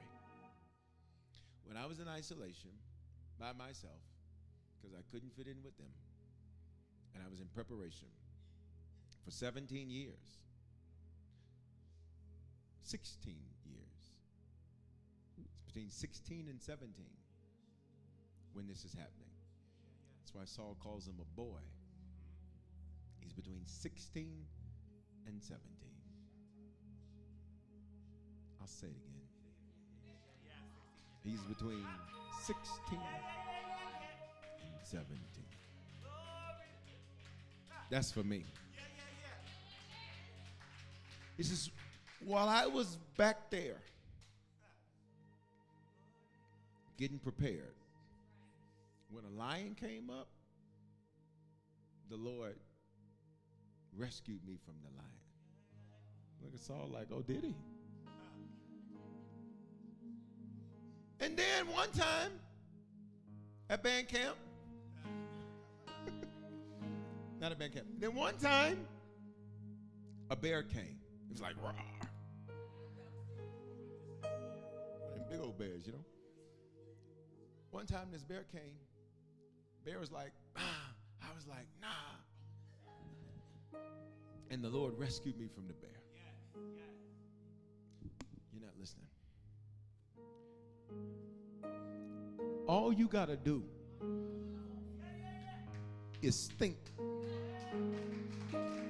When 1.66 1.78
I 1.78 1.86
was 1.86 2.00
in 2.00 2.08
isolation 2.08 2.72
by 3.40 3.54
myself, 3.54 4.02
because 4.82 4.96
I 4.98 5.04
couldn't 5.12 5.36
fit 5.36 5.48
in 5.48 5.62
with 5.64 5.78
them, 5.78 5.94
and 7.14 7.24
I 7.24 7.30
was 7.30 7.40
in 7.40 7.48
preparation 7.54 8.08
for 9.24 9.32
17 9.32 9.90
years, 9.90 10.40
16 12.82 13.36
years, 13.66 13.78
it's 15.38 15.62
between 15.68 15.90
16 15.90 16.48
and 16.50 16.60
17 16.62 17.06
when 18.54 18.68
this 18.68 18.84
is 18.84 18.94
happening. 18.94 19.30
That's 20.20 20.34
why 20.34 20.46
Saul 20.46 20.76
calls 20.82 21.08
him 21.08 21.16
a 21.22 21.40
boy. 21.40 21.62
He's 23.20 23.34
between 23.34 23.62
16 23.66 24.46
and 25.28 25.42
17. 25.42 25.62
I'll 28.60 28.68
say 28.68 28.88
it 28.88 28.92
again. 28.92 29.22
He's 31.24 31.42
between 31.42 31.86
16 32.44 32.58
and 32.92 33.51
17. 34.84 35.18
That's 37.90 38.12
for 38.12 38.24
me. 38.24 38.46
He 41.38 41.44
says, 41.44 41.70
while 42.24 42.48
I 42.48 42.68
was 42.68 42.98
back 43.18 43.50
there 43.50 43.82
getting 46.98 47.20
prepared, 47.20 47.74
when 49.10 49.26
a 49.26 49.40
lion 49.40 49.76
came 49.76 50.10
up, 50.10 50.28
the 52.10 52.16
Lord 52.16 52.56
rescued 53.98 54.40
me 54.48 54.58
from 54.64 54.76
the 54.84 54.90
lion. 54.98 55.10
Look 56.44 56.54
at 56.54 56.60
Saul 56.60 56.90
like, 56.94 57.08
oh, 57.14 57.22
did 57.22 57.44
he? 57.44 57.56
And 61.20 61.38
then 61.38 61.68
one 61.68 61.90
time 61.92 62.32
at 63.70 63.84
band 63.84 64.08
camp, 64.08 64.36
not 67.42 67.52
a 67.52 67.56
bear 67.56 67.70
camp, 67.70 67.88
then 68.00 68.16
one 68.16 68.38
time 68.38 68.78
a 70.30 70.36
bear 70.36 70.64
came. 70.64 71.00
It 71.28 71.32
was 71.32 71.42
like, 71.42 71.56
raw. 71.62 71.74
Big 75.30 75.40
old 75.42 75.58
bears, 75.58 75.88
you 75.88 75.94
know. 75.94 76.06
One 77.72 77.86
time 77.86 78.08
this 78.12 78.24
bear 78.24 78.44
came 78.52 78.76
Bear 79.86 80.00
was 80.00 80.12
like, 80.12 80.32
ah. 80.56 80.94
I 81.24 81.34
was 81.36 81.48
like, 81.48 81.66
nah. 81.82 81.88
And 84.50 84.64
the 84.64 84.70
Lord 84.70 84.94
rescued 84.98 85.40
me 85.40 85.48
from 85.54 85.66
the 85.68 85.74
bear. 85.74 85.90
You're 88.54 88.62
not 88.62 88.78
listening. 88.80 89.08
All 92.68 92.94
you 92.94 93.08
got 93.08 93.30
to 93.30 93.38
do 93.38 93.64
is 96.22 96.50
think 96.60 96.78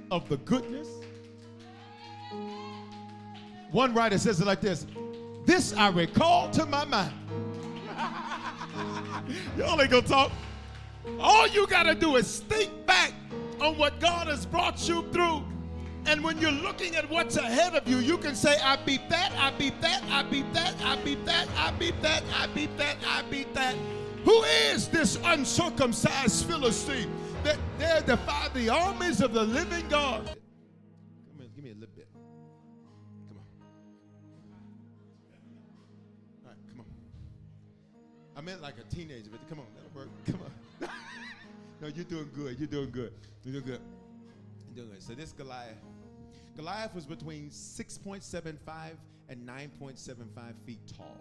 of 0.09 0.27
the 0.29 0.37
goodness. 0.37 0.87
One 3.71 3.93
writer 3.93 4.17
says 4.17 4.41
it 4.41 4.47
like 4.47 4.61
this 4.61 4.85
This 5.45 5.73
I 5.73 5.89
recall 5.89 6.49
to 6.51 6.65
my 6.65 6.85
mind. 6.85 7.13
Y'all 9.57 9.79
ain't 9.81 9.89
gonna 9.89 10.01
talk. 10.01 10.31
All 11.19 11.47
you 11.47 11.65
got 11.67 11.83
to 11.83 11.95
do 11.95 12.15
is 12.15 12.39
think 12.41 12.85
back 12.85 13.13
on 13.59 13.77
what 13.77 13.99
God 13.99 14.27
has 14.27 14.45
brought 14.45 14.87
you 14.87 15.03
through. 15.11 15.43
And 16.05 16.23
when 16.23 16.39
you're 16.39 16.51
looking 16.51 16.95
at 16.95 17.09
what's 17.09 17.37
ahead 17.37 17.75
of 17.75 17.87
you, 17.87 17.97
you 17.97 18.17
can 18.17 18.35
say, 18.35 18.57
I 18.63 18.75
beat 18.77 19.07
that, 19.09 19.31
I 19.33 19.51
beat 19.57 19.79
that, 19.81 20.03
I 20.09 20.23
beat 20.23 20.51
that, 20.53 20.75
I 20.83 20.95
beat 20.97 21.23
that, 21.25 21.47
I 21.55 21.71
beat 21.71 22.01
that, 22.01 22.23
I 22.33 22.47
beat 22.47 22.77
that, 22.77 22.97
I 23.07 23.21
beat 23.29 23.53
that. 23.53 23.75
Who 24.25 24.41
is 24.43 24.87
this 24.87 25.19
uncircumcised 25.23 26.45
Philistine 26.45 27.11
dare 27.81 28.01
defy 28.01 28.47
the 28.53 28.69
armies 28.69 29.21
of 29.21 29.33
the 29.33 29.43
living 29.43 29.87
God? 29.89 30.25
Come 30.25 30.35
on, 31.39 31.49
give 31.55 31.63
me 31.63 31.71
a 31.71 31.73
little 31.73 31.95
bit. 31.95 32.07
Come 33.27 33.37
on. 33.37 33.43
All 36.43 36.49
right, 36.49 36.57
come 36.69 36.79
on. 36.81 36.85
I 38.35 38.41
meant 38.41 38.61
like 38.61 38.75
a 38.77 38.95
teenager, 38.95 39.29
but 39.31 39.47
come 39.49 39.59
on, 39.59 39.65
that'll 39.75 39.99
work. 39.99 40.09
Come 40.25 40.41
on. 40.45 40.89
no, 41.81 41.87
you're 41.87 42.05
doing 42.05 42.29
good. 42.35 42.59
You're 42.59 42.67
doing 42.67 42.91
good. 42.91 43.13
You're 43.43 43.53
doing 43.53 43.65
good. 43.65 43.81
You're 44.67 44.85
doing 44.85 44.89
good. 44.93 45.03
So 45.03 45.13
this 45.13 45.31
Goliath. 45.31 45.75
Goliath 46.55 46.93
was 46.93 47.05
between 47.05 47.49
6.75 47.49 48.57
and 49.29 49.47
9.75 49.47 50.53
feet 50.65 50.79
tall. 50.95 51.17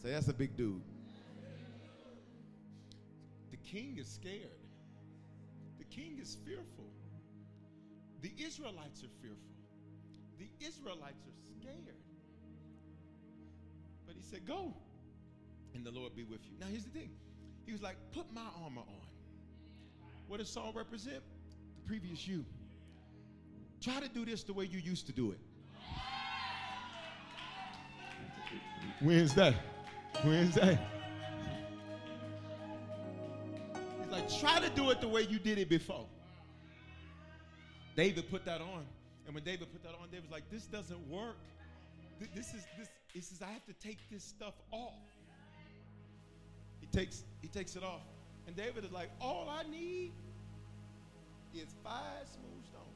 So 0.00 0.08
that's 0.08 0.28
a 0.28 0.32
big 0.32 0.56
dude. 0.56 0.80
King 3.70 3.96
is 3.98 4.08
scared. 4.08 4.48
The 5.78 5.84
king 5.84 6.18
is 6.20 6.36
fearful. 6.46 6.90
The 8.22 8.32
Israelites 8.38 9.02
are 9.04 9.12
fearful. 9.20 9.38
The 10.38 10.48
Israelites 10.66 11.26
are 11.26 11.60
scared. 11.60 11.94
But 14.06 14.16
he 14.16 14.22
said, 14.22 14.46
Go 14.46 14.72
and 15.74 15.84
the 15.84 15.90
Lord 15.90 16.16
be 16.16 16.24
with 16.24 16.40
you. 16.44 16.56
Now, 16.58 16.66
here's 16.70 16.84
the 16.84 16.90
thing 16.90 17.10
He 17.66 17.72
was 17.72 17.82
like, 17.82 17.96
Put 18.12 18.32
my 18.32 18.46
armor 18.62 18.80
on. 18.80 19.06
What 20.28 20.38
does 20.38 20.48
Saul 20.48 20.72
represent? 20.74 21.22
The 21.76 21.86
previous 21.86 22.26
you. 22.26 22.44
Try 23.82 24.00
to 24.00 24.08
do 24.08 24.24
this 24.24 24.44
the 24.44 24.52
way 24.54 24.64
you 24.64 24.78
used 24.78 25.06
to 25.06 25.12
do 25.12 25.32
it. 25.32 25.38
When's 30.24 30.54
that? 30.54 30.97
Try 34.28 34.60
to 34.60 34.70
do 34.70 34.90
it 34.90 35.00
the 35.00 35.08
way 35.08 35.22
you 35.22 35.38
did 35.38 35.58
it 35.58 35.68
before. 35.68 36.06
David 37.96 38.30
put 38.30 38.44
that 38.44 38.60
on. 38.60 38.86
And 39.26 39.34
when 39.34 39.44
David 39.44 39.72
put 39.72 39.82
that 39.82 39.94
on, 40.00 40.08
David 40.10 40.24
was 40.24 40.32
like, 40.32 40.50
this 40.50 40.66
doesn't 40.66 41.08
work. 41.08 41.36
This 42.34 42.54
is 42.54 42.64
this. 42.78 42.88
He 43.12 43.20
says, 43.20 43.42
I 43.42 43.50
have 43.52 43.64
to 43.66 43.72
take 43.74 43.98
this 44.10 44.24
stuff 44.24 44.54
off 44.70 44.94
He 46.80 46.86
takes 46.88 47.24
he 47.42 47.48
takes 47.48 47.76
it 47.76 47.82
off. 47.82 48.02
And 48.46 48.56
David 48.56 48.84
is 48.84 48.92
like, 48.92 49.10
all 49.20 49.48
I 49.50 49.68
need 49.70 50.12
is 51.54 51.74
five 51.84 52.26
smooth 52.26 52.64
stones. 52.66 52.86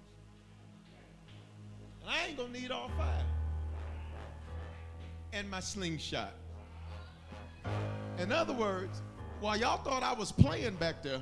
And 2.03 2.11
I 2.11 2.27
ain't 2.29 2.37
gonna 2.37 2.53
need 2.53 2.71
all 2.71 2.91
five. 2.97 3.25
And 5.33 5.51
my 5.51 5.61
slingshot. 5.61 6.35
In 8.19 8.33
other 8.33 8.53
words, 8.53 9.03
while 9.43 9.57
y'all 9.57 9.79
thought 9.79 10.05
I 10.05 10.13
was 10.13 10.31
playing 10.31 10.77
back 10.77 11.03
there, 11.03 11.21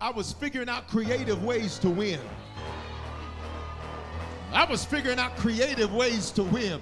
I 0.00 0.10
was 0.10 0.32
figuring 0.32 0.70
out 0.70 0.88
creative 0.88 1.44
ways 1.44 1.78
to 1.80 1.90
win. 1.90 2.18
I 4.50 4.64
was 4.64 4.82
figuring 4.82 5.18
out 5.18 5.36
creative 5.36 5.92
ways 5.94 6.30
to 6.32 6.42
win. 6.42 6.80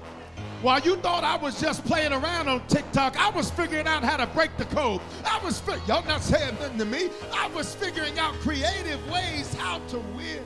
While 0.61 0.79
you 0.81 0.95
thought 0.97 1.25
I 1.25 1.37
was 1.37 1.61
just 1.61 1.85
playing 1.85 2.13
around 2.13 2.47
on 2.47 2.65
TikTok, 2.69 3.19
I 3.19 3.31
was 3.31 3.51
figuring 3.51 3.89
out 3.89 4.05
how 4.05 4.17
to 4.17 4.27
break 4.29 4.57
the 4.57 4.67
code. 4.67 5.01
I 5.25 5.41
was, 5.45 5.59
fi- 5.59 5.85
y'all 5.89 6.05
not 6.07 6.23
saying 6.23 6.55
nothing 6.61 6.79
to 6.79 6.85
me. 6.85 7.11
I 7.35 7.49
was 7.49 7.75
figuring 7.75 8.17
out 8.21 8.35
creative 8.35 9.11
ways 9.11 9.53
how 9.55 9.81
to 9.89 9.99
win. 9.99 10.45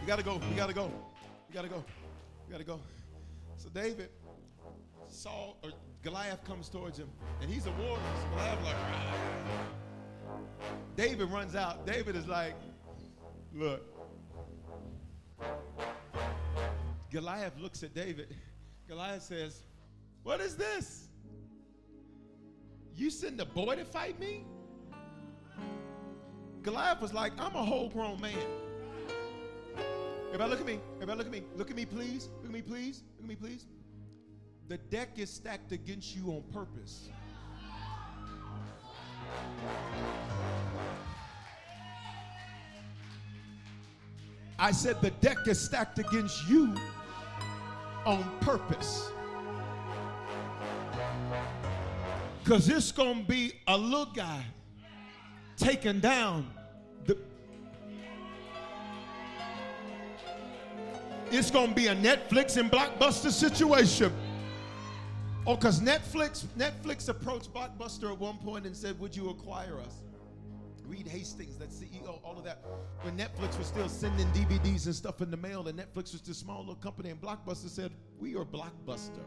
We 0.00 0.06
gotta 0.06 0.22
go. 0.22 0.40
We 0.48 0.54
gotta 0.54 0.72
go. 0.72 0.90
We 1.48 1.54
gotta 1.54 1.68
go. 1.68 1.84
We 2.46 2.52
gotta 2.52 2.64
go. 2.64 2.78
So 3.56 3.68
David, 3.70 4.10
Saul 5.08 5.56
or 5.64 5.70
Goliath 6.02 6.42
comes 6.44 6.68
towards 6.68 6.98
him, 6.98 7.08
and 7.40 7.50
he's 7.50 7.66
a 7.66 7.70
warrior. 7.72 7.98
So 8.20 8.28
Goliath 8.30 8.64
like, 8.64 8.74
Rah. 8.74 10.36
David 10.96 11.30
runs 11.30 11.54
out. 11.54 11.86
David 11.86 12.16
is 12.16 12.26
like, 12.26 12.56
look. 13.54 13.82
Goliath 17.10 17.58
looks 17.58 17.82
at 17.82 17.94
David. 17.94 18.34
Goliath 18.88 19.22
says, 19.22 19.62
What 20.22 20.40
is 20.40 20.56
this? 20.56 21.08
You 22.96 23.10
send 23.10 23.40
a 23.40 23.44
boy 23.44 23.76
to 23.76 23.84
fight 23.84 24.18
me? 24.18 24.44
Goliath 26.62 27.00
was 27.00 27.12
like, 27.12 27.32
I'm 27.38 27.54
a 27.54 27.64
whole 27.64 27.88
grown 27.88 28.20
man. 28.20 28.36
Everybody 30.26 30.50
look 30.50 30.60
at 30.60 30.66
me. 30.66 30.80
Everybody 30.96 31.18
look 31.18 31.26
at 31.26 31.32
me. 31.32 31.42
Look 31.56 31.70
at 31.70 31.76
me, 31.76 31.84
please. 31.84 32.28
Look 32.38 32.46
at 32.46 32.52
me, 32.52 32.62
please. 32.62 33.02
Look 33.18 33.24
at 33.24 33.28
me, 33.28 33.34
please. 33.34 33.66
The 34.72 34.78
deck 34.78 35.18
is 35.18 35.28
stacked 35.28 35.72
against 35.72 36.16
you 36.16 36.28
on 36.28 36.42
purpose. 36.50 37.10
I 44.58 44.72
said 44.72 45.02
the 45.02 45.10
deck 45.10 45.46
is 45.46 45.60
stacked 45.60 45.98
against 45.98 46.48
you 46.48 46.74
on 48.06 48.24
purpose. 48.40 49.12
Because 52.42 52.66
it's 52.70 52.92
going 52.92 53.26
to 53.26 53.28
be 53.28 53.52
a 53.66 53.76
little 53.76 54.06
guy 54.06 54.42
taking 55.58 56.00
down 56.00 56.50
the. 57.04 57.18
It's 61.30 61.50
going 61.50 61.68
to 61.68 61.74
be 61.74 61.88
a 61.88 61.94
Netflix 61.94 62.56
and 62.56 62.70
Blockbuster 62.72 63.30
situation. 63.30 64.10
Oh, 65.44 65.56
because 65.56 65.80
Netflix, 65.80 66.44
Netflix 66.56 67.08
approached 67.08 67.52
Blockbuster 67.52 68.12
at 68.12 68.18
one 68.18 68.38
point 68.38 68.64
and 68.64 68.76
said, 68.76 68.98
Would 69.00 69.16
you 69.16 69.30
acquire 69.30 69.80
us? 69.80 70.04
Reed 70.86 71.08
Hastings, 71.08 71.56
that 71.56 71.70
CEO, 71.70 72.20
all 72.22 72.38
of 72.38 72.44
that. 72.44 72.64
When 73.00 73.16
Netflix 73.16 73.58
was 73.58 73.66
still 73.66 73.88
sending 73.88 74.26
DVDs 74.28 74.86
and 74.86 74.94
stuff 74.94 75.20
in 75.20 75.32
the 75.32 75.36
mail, 75.36 75.66
and 75.66 75.76
Netflix 75.76 76.12
was 76.12 76.20
this 76.20 76.38
small 76.38 76.60
little 76.60 76.76
company, 76.76 77.10
and 77.10 77.20
Blockbuster 77.20 77.68
said, 77.68 77.90
We 78.20 78.36
are 78.36 78.44
Blockbuster. 78.44 79.24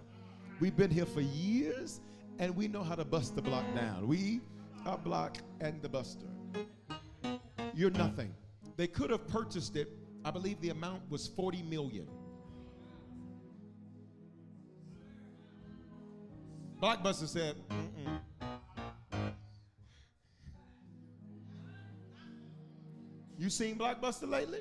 We've 0.62 0.76
been 0.78 0.90
here 0.90 1.06
for 1.06 1.20
years, 1.20 2.00
and 2.40 2.56
we 2.56 2.70
know 2.70 2.84
how 2.84 2.96
to 2.96 3.04
bust 3.04 3.36
the 3.36 3.42
block 3.42 3.66
down. 3.76 4.08
We 4.08 4.40
are 4.86 4.98
Block 4.98 5.38
and 5.60 5.82
the 5.82 5.90
Buster. 5.90 6.28
You're 7.74 7.92
nothing. 7.92 8.34
They 8.78 8.88
could 8.88 9.10
have 9.10 9.28
purchased 9.28 9.76
it. 9.76 9.90
I 10.24 10.32
believe 10.32 10.62
the 10.62 10.70
amount 10.70 11.02
was 11.10 11.28
40 11.28 11.64
million. 11.64 12.08
Blockbuster 16.86 17.28
said, 17.28 17.56
Mm-mm. 17.72 18.20
You 23.40 23.50
seen 23.50 23.76
Blockbuster 23.76 24.30
lately? 24.30 24.60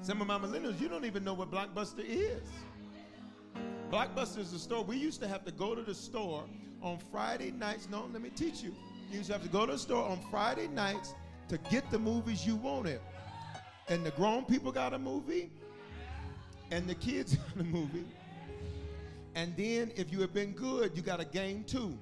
Some 0.00 0.22
of 0.22 0.26
my 0.26 0.38
millennials, 0.38 0.80
you 0.80 0.88
don't 0.88 1.04
even 1.04 1.22
know 1.22 1.34
what 1.34 1.50
Blockbuster 1.50 2.02
is. 2.02 2.48
Blockbuster 3.90 4.38
is 4.38 4.54
a 4.54 4.58
store. 4.58 4.82
We 4.84 4.96
used 4.96 5.20
to 5.20 5.28
have 5.28 5.44
to 5.44 5.52
go 5.52 5.74
to 5.74 5.82
the 5.82 5.94
store 5.94 6.44
on 6.80 6.98
Friday 7.12 7.50
nights. 7.50 7.86
No, 7.90 8.08
let 8.10 8.22
me 8.22 8.30
teach 8.30 8.62
you. 8.62 8.74
You 9.10 9.18
used 9.18 9.26
to 9.26 9.34
have 9.34 9.42
to 9.42 9.50
go 9.50 9.66
to 9.66 9.72
the 9.72 9.78
store 9.78 10.08
on 10.08 10.18
Friday 10.30 10.68
nights 10.68 11.12
to 11.50 11.58
get 11.58 11.90
the 11.90 11.98
movies 11.98 12.46
you 12.46 12.56
wanted. 12.56 13.00
And 13.90 14.02
the 14.02 14.12
grown 14.12 14.46
people 14.46 14.72
got 14.72 14.94
a 14.94 14.98
movie, 14.98 15.50
and 16.70 16.88
the 16.88 16.94
kids 16.94 17.34
got 17.54 17.60
a 17.60 17.64
movie. 17.64 18.06
And 19.36 19.54
then, 19.54 19.92
if 19.96 20.10
you 20.10 20.22
had 20.22 20.32
been 20.32 20.52
good, 20.52 20.96
you 20.96 21.02
got 21.02 21.20
a 21.20 21.24
game 21.26 21.62
too. 21.64 21.96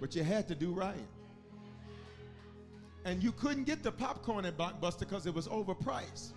But 0.00 0.16
you 0.16 0.24
had 0.24 0.48
to 0.48 0.56
do 0.56 0.72
right. 0.72 1.06
And 3.04 3.22
you 3.22 3.30
couldn't 3.30 3.64
get 3.64 3.84
the 3.84 3.92
popcorn 3.92 4.44
at 4.44 4.58
Blockbuster 4.58 5.00
because 5.00 5.26
it 5.26 5.34
was 5.34 5.46
overpriced. 5.46 6.32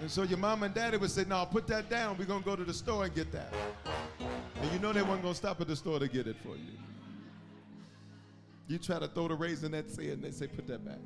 And 0.00 0.10
so 0.10 0.22
your 0.22 0.36
mom 0.36 0.64
and 0.64 0.74
daddy 0.74 0.98
would 0.98 1.10
say, 1.10 1.24
No, 1.26 1.46
put 1.50 1.66
that 1.68 1.88
down. 1.88 2.18
We're 2.18 2.26
going 2.26 2.42
to 2.42 2.44
go 2.44 2.56
to 2.56 2.64
the 2.64 2.74
store 2.74 3.06
and 3.06 3.14
get 3.14 3.32
that. 3.32 3.54
And 4.60 4.70
you 4.70 4.78
know 4.80 4.92
they 4.92 5.02
weren't 5.02 5.22
going 5.22 5.32
to 5.32 5.38
stop 5.38 5.58
at 5.62 5.66
the 5.66 5.74
store 5.74 5.98
to 5.98 6.08
get 6.08 6.26
it 6.26 6.36
for 6.42 6.56
you. 6.56 6.76
You 8.66 8.76
try 8.76 8.98
to 8.98 9.08
throw 9.08 9.28
the 9.28 9.34
raisin 9.34 9.72
in, 9.72 9.86
that 9.86 9.90
say, 9.90 10.10
and 10.10 10.22
they 10.22 10.30
say, 10.30 10.46
Put 10.46 10.66
that 10.66 10.84
back. 10.84 11.00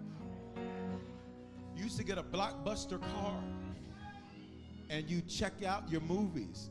You 1.77 1.85
used 1.85 1.97
to 1.99 2.05
get 2.05 2.19
a 2.19 2.25
Blockbuster 2.25 3.01
card 3.15 3.45
and 4.93 5.09
you 5.09 5.23
check 5.23 5.65
out 5.67 5.91
your 5.91 6.03
movies. 6.03 6.71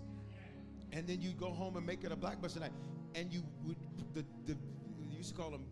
And 0.93 1.07
then 1.07 1.21
you 1.21 1.31
go 1.31 1.49
home 1.49 1.75
and 1.75 1.85
make 1.85 2.03
it 2.03 2.11
a 2.11 2.15
Blockbuster 2.15 2.59
night. 2.59 2.71
And 3.15 3.33
you 3.33 3.41
would, 3.65 3.77
the, 4.13 4.23
the, 4.45 4.53
you 5.09 5.17
used 5.17 5.31
to 5.31 5.35
call 5.35 5.49
them 5.49 5.65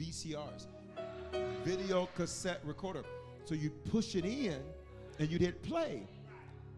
VCRs 0.00 0.66
video 1.62 2.08
cassette 2.16 2.60
recorder. 2.64 3.04
So 3.44 3.54
you'd 3.54 3.84
push 3.84 4.14
it 4.14 4.24
in 4.24 4.58
and 5.18 5.30
you'd 5.30 5.42
hit 5.42 5.62
play. 5.62 6.06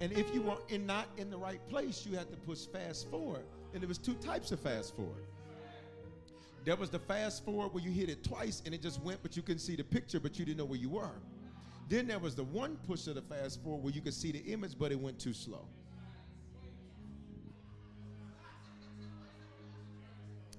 And 0.01 0.13
if 0.13 0.35
you 0.35 0.43
were 0.43 0.57
in 0.69 0.85
not 0.87 1.07
in 1.17 1.31
the 1.31 1.37
right 1.37 1.61
place, 1.69 2.05
you 2.05 2.17
had 2.17 2.29
to 2.31 2.37
push 2.39 2.67
fast 2.67 3.09
forward. 3.09 3.45
And 3.73 3.81
there 3.81 3.89
was 3.89 3.99
two 3.99 4.15
types 4.15 4.51
of 4.51 4.59
fast 4.59 4.97
forward. 4.97 5.25
There 6.65 6.77
was 6.77 6.91
the 6.91 6.99
fast 6.99 7.45
forward 7.45 7.73
where 7.73 7.83
you 7.83 7.93
hit 7.93 8.09
it 8.09 8.25
twice 8.25 8.63
and 8.65 8.75
it 8.75 8.83
just 8.83 9.01
went, 9.03 9.23
but 9.23 9.37
you 9.37 9.43
couldn't 9.43 9.61
see 9.61 9.77
the 9.77 9.85
picture, 9.85 10.19
but 10.19 10.39
you 10.39 10.45
didn't 10.45 10.59
know 10.59 10.65
where 10.65 10.79
you 10.79 10.91
were. 10.91 11.11
Then 11.93 12.07
there 12.07 12.19
was 12.19 12.35
the 12.35 12.45
one 12.45 12.79
push 12.87 13.07
of 13.07 13.17
the 13.17 13.21
fast 13.21 13.63
forward 13.63 13.85
where 13.85 13.93
you 13.93 14.01
could 14.01 14.15
see 14.15 14.33
the 14.33 14.39
image, 14.51 14.79
but 14.79 14.93
it 14.93 14.99
went 14.99 15.19
too 15.19 15.35
slow. 15.35 15.67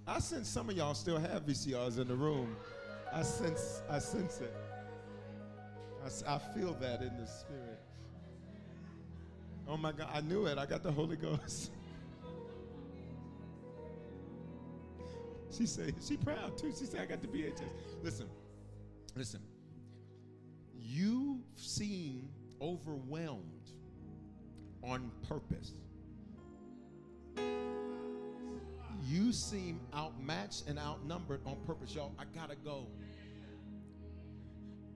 I 0.05 0.19
sense 0.19 0.47
some 0.47 0.69
of 0.69 0.77
y'all 0.77 0.93
still 0.93 1.18
have 1.18 1.47
VCRs 1.47 1.97
in 1.97 2.07
the 2.07 2.14
room. 2.14 2.55
I 3.11 3.23
sense, 3.23 3.81
I 3.89 3.97
sense 3.97 4.41
it. 4.41 4.53
I, 6.05 6.35
I 6.35 6.38
feel 6.38 6.76
that 6.76 7.01
in 7.01 7.18
the 7.18 7.26
spirit. 7.26 7.80
Oh 9.68 9.76
my 9.76 9.91
God, 9.91 10.10
I 10.14 10.22
knew 10.22 10.45
it. 10.45 10.60
I 10.60 10.68
got 10.68 10.84
the 10.84 10.91
Holy 10.91 11.15
Ghost. 11.15 11.72
she 15.49 15.65
said, 15.65 15.95
she 15.99 16.15
proud 16.15 16.60
too. 16.60 16.72
She 16.77 16.85
said, 16.85 17.01
I 17.01 17.05
got 17.07 17.23
the 17.23 17.27
VHS. 17.27 17.64
Listen, 18.03 18.27
listen. 19.15 19.39
You 20.85 21.39
seem 21.55 22.30
overwhelmed 22.61 23.72
on 24.84 25.11
purpose. 25.27 25.72
You 29.05 29.31
seem 29.31 29.80
outmatched 29.95 30.68
and 30.68 30.77
outnumbered 30.77 31.39
on 31.45 31.55
purpose. 31.65 31.95
Y'all, 31.95 32.11
I 32.19 32.26
gotta 32.35 32.55
go. 32.55 32.88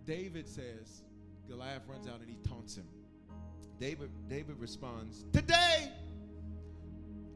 David 0.05 0.47
says, 0.47 1.03
Goliath 1.47 1.84
runs 1.88 2.07
out 2.07 2.19
and 2.19 2.30
he 2.30 2.38
taunts 2.47 2.76
him. 2.76 2.85
David, 3.80 4.09
David 4.27 4.59
responds, 4.59 5.26
Today, 5.31 5.91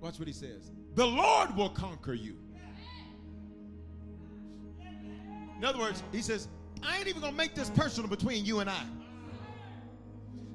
watch 0.02 0.20
what 0.20 0.28
he 0.28 0.34
says. 0.34 0.72
The 0.96 1.08
Lord 1.08 1.56
will 1.56 1.70
conquer 1.70 2.14
you. 2.14 2.38
In 5.58 5.64
other 5.64 5.80
words, 5.80 6.04
he 6.12 6.22
says, 6.22 6.48
I 6.84 6.98
ain't 6.98 7.08
even 7.08 7.22
gonna 7.22 7.36
make 7.36 7.56
this 7.56 7.70
personal 7.70 8.10
between 8.10 8.46
you 8.46 8.60
and 8.60 8.70
I. 8.70 8.84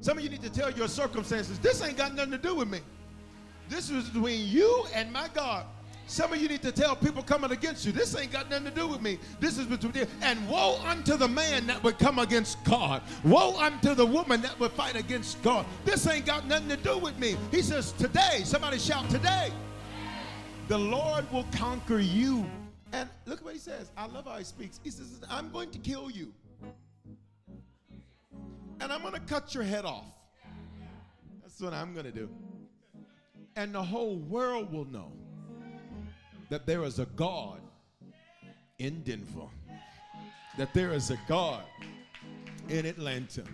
Some 0.00 0.18
of 0.18 0.24
you 0.24 0.30
need 0.30 0.42
to 0.42 0.50
tell 0.50 0.70
your 0.70 0.88
circumstances, 0.88 1.58
this 1.58 1.82
ain't 1.82 1.96
got 1.96 2.14
nothing 2.14 2.32
to 2.32 2.38
do 2.38 2.54
with 2.54 2.68
me. 2.68 2.80
This 3.68 3.90
is 3.90 4.08
between 4.08 4.46
you 4.46 4.84
and 4.94 5.12
my 5.12 5.28
God. 5.34 5.66
Some 6.08 6.32
of 6.32 6.40
you 6.40 6.48
need 6.48 6.62
to 6.62 6.70
tell 6.70 6.94
people 6.94 7.22
coming 7.22 7.50
against 7.50 7.84
you, 7.84 7.90
this 7.90 8.16
ain't 8.16 8.30
got 8.30 8.48
nothing 8.48 8.66
to 8.66 8.70
do 8.70 8.86
with 8.86 9.02
me. 9.02 9.18
This 9.40 9.58
is 9.58 9.66
between 9.66 9.94
you. 9.94 10.06
And 10.22 10.48
woe 10.48 10.78
unto 10.84 11.16
the 11.16 11.26
man 11.26 11.66
that 11.66 11.82
would 11.82 11.98
come 11.98 12.20
against 12.20 12.62
God. 12.62 13.02
Woe 13.24 13.58
unto 13.58 13.94
the 13.94 14.06
woman 14.06 14.40
that 14.42 14.58
would 14.60 14.70
fight 14.72 14.94
against 14.94 15.42
God. 15.42 15.66
This 15.84 16.06
ain't 16.06 16.24
got 16.24 16.46
nothing 16.46 16.68
to 16.68 16.76
do 16.76 16.96
with 16.98 17.18
me. 17.18 17.36
He 17.50 17.60
says, 17.60 17.90
today, 17.90 18.42
somebody 18.44 18.78
shout, 18.78 19.10
today, 19.10 19.50
the 20.68 20.78
Lord 20.78 21.30
will 21.32 21.46
conquer 21.50 21.98
you. 21.98 22.46
And 22.92 23.08
look 23.24 23.44
what 23.44 23.52
he 23.52 23.58
says. 23.58 23.90
I 23.96 24.06
love 24.06 24.26
how 24.26 24.36
he 24.38 24.44
speaks. 24.44 24.80
He 24.82 24.90
says, 24.90 25.20
I'm 25.28 25.50
going 25.50 25.70
to 25.70 25.78
kill 25.78 26.10
you. 26.10 26.32
And 28.80 28.92
I'm 28.92 29.00
going 29.00 29.14
to 29.14 29.20
cut 29.20 29.54
your 29.54 29.64
head 29.64 29.84
off. 29.84 30.04
That's 31.42 31.60
what 31.60 31.72
I'm 31.72 31.92
going 31.92 32.06
to 32.06 32.12
do. 32.12 32.28
And 33.56 33.74
the 33.74 33.82
whole 33.82 34.16
world 34.16 34.72
will 34.72 34.84
know 34.84 35.12
that 36.50 36.66
there 36.66 36.84
is 36.84 36.98
a 36.98 37.06
God 37.06 37.60
in 38.78 39.02
Denver, 39.02 39.48
that 40.58 40.72
there 40.74 40.92
is 40.92 41.10
a 41.10 41.18
God 41.26 41.62
in 42.68 42.84
Atlanta, 42.84 43.44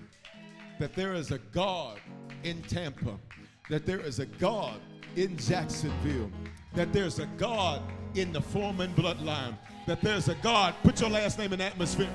that 0.78 0.94
there 0.94 1.14
is 1.14 1.30
a 1.30 1.38
God 1.38 2.00
in 2.42 2.60
Tampa, 2.62 3.16
that 3.70 3.86
there 3.86 4.00
is 4.00 4.18
a 4.18 4.26
God 4.26 4.80
in 5.14 5.36
Jacksonville, 5.36 6.30
that 6.74 6.92
there's 6.92 7.20
a 7.20 7.26
God 7.38 7.82
in 8.14 8.32
the 8.32 8.40
Foreman 8.40 8.92
bloodline, 8.94 9.56
that 9.86 10.00
there's 10.00 10.28
a 10.28 10.34
God, 10.36 10.74
put 10.82 11.00
your 11.00 11.10
last 11.10 11.38
name 11.38 11.52
in 11.52 11.60
atmosphere, 11.60 12.10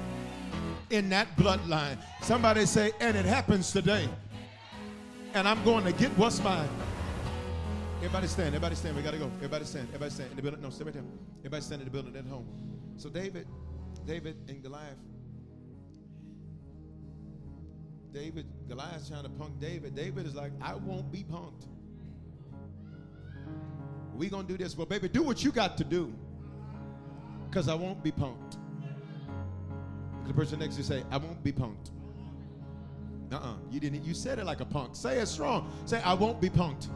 in 0.90 1.10
that 1.10 1.28
bloodline. 1.36 1.98
Somebody 2.22 2.66
say, 2.66 2.92
and 3.00 3.18
it 3.18 3.26
happens 3.26 3.72
today. 3.72 4.08
And 5.34 5.48
I'm 5.48 5.64
going 5.64 5.84
to 5.86 5.92
get 5.92 6.10
what's 6.18 6.42
mine. 6.44 6.70
Everybody 7.98 8.28
stand. 8.28 8.48
Everybody 8.48 8.76
stand. 8.76 8.96
We 8.96 9.02
gotta 9.02 9.18
go. 9.18 9.32
Everybody 9.38 9.66
stand. 9.66 9.88
Everybody 9.88 10.12
stand 10.12 10.30
in 10.30 10.36
the 10.36 10.42
building. 10.42 10.62
No, 10.62 10.70
stay 10.70 10.84
right 10.84 10.94
there. 10.94 11.04
Everybody 11.40 11.64
stand 11.64 11.82
in 11.82 11.86
the 11.86 11.92
building 11.92 12.16
at 12.16 12.26
home. 12.26 12.48
So 12.96 13.10
David, 13.10 13.48
David 14.06 14.38
and 14.48 14.62
Goliath. 14.62 14.98
David, 18.14 18.46
Goliath's 18.68 19.10
trying 19.10 19.24
to 19.24 19.30
punk 19.30 19.60
David. 19.60 19.96
David 19.96 20.28
is 20.28 20.36
like, 20.36 20.52
I 20.62 20.76
won't 20.76 21.12
be 21.12 21.24
punked 21.24 21.66
we 24.18 24.30
gonna 24.30 24.48
do 24.48 24.58
this. 24.58 24.76
Well, 24.76 24.88
baby, 24.88 25.08
do 25.08 25.24
what 25.24 25.44
you 25.44 25.52
got 25.52 25.78
to 25.78 25.84
do. 25.84 26.14
Cause 27.52 27.70
I 27.70 27.76
won't 27.76 28.04
be 28.04 28.12
punked. 28.12 28.58
The 30.26 30.34
person 30.34 30.60
next 30.60 30.76
to 30.76 30.82
you 30.82 30.84
say, 30.84 31.04
I 31.10 31.18
won't 31.18 31.42
be 31.44 31.52
punked. 31.52 31.92
Uh-uh. 33.32 33.56
You 33.72 33.80
didn't 33.80 34.04
you 34.04 34.14
said 34.14 34.40
it 34.40 34.46
like 34.46 34.60
a 34.60 34.66
punk. 34.66 34.96
Say 34.96 35.20
it 35.20 35.28
strong. 35.28 35.72
Say, 35.86 36.02
I 36.02 36.14
won't 36.14 36.42
be 36.42 36.50
punked. 36.50 36.88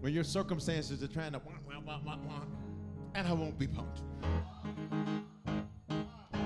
When 0.00 0.12
your 0.12 0.24
circumstances 0.24 1.02
are 1.02 1.08
trying 1.08 1.32
to 1.32 1.38
wah, 1.38 1.80
wah, 1.86 2.00
wah, 2.04 2.40
and 3.14 3.26
I 3.26 3.32
won't 3.32 3.58
be 3.58 3.68
punked. 3.68 4.02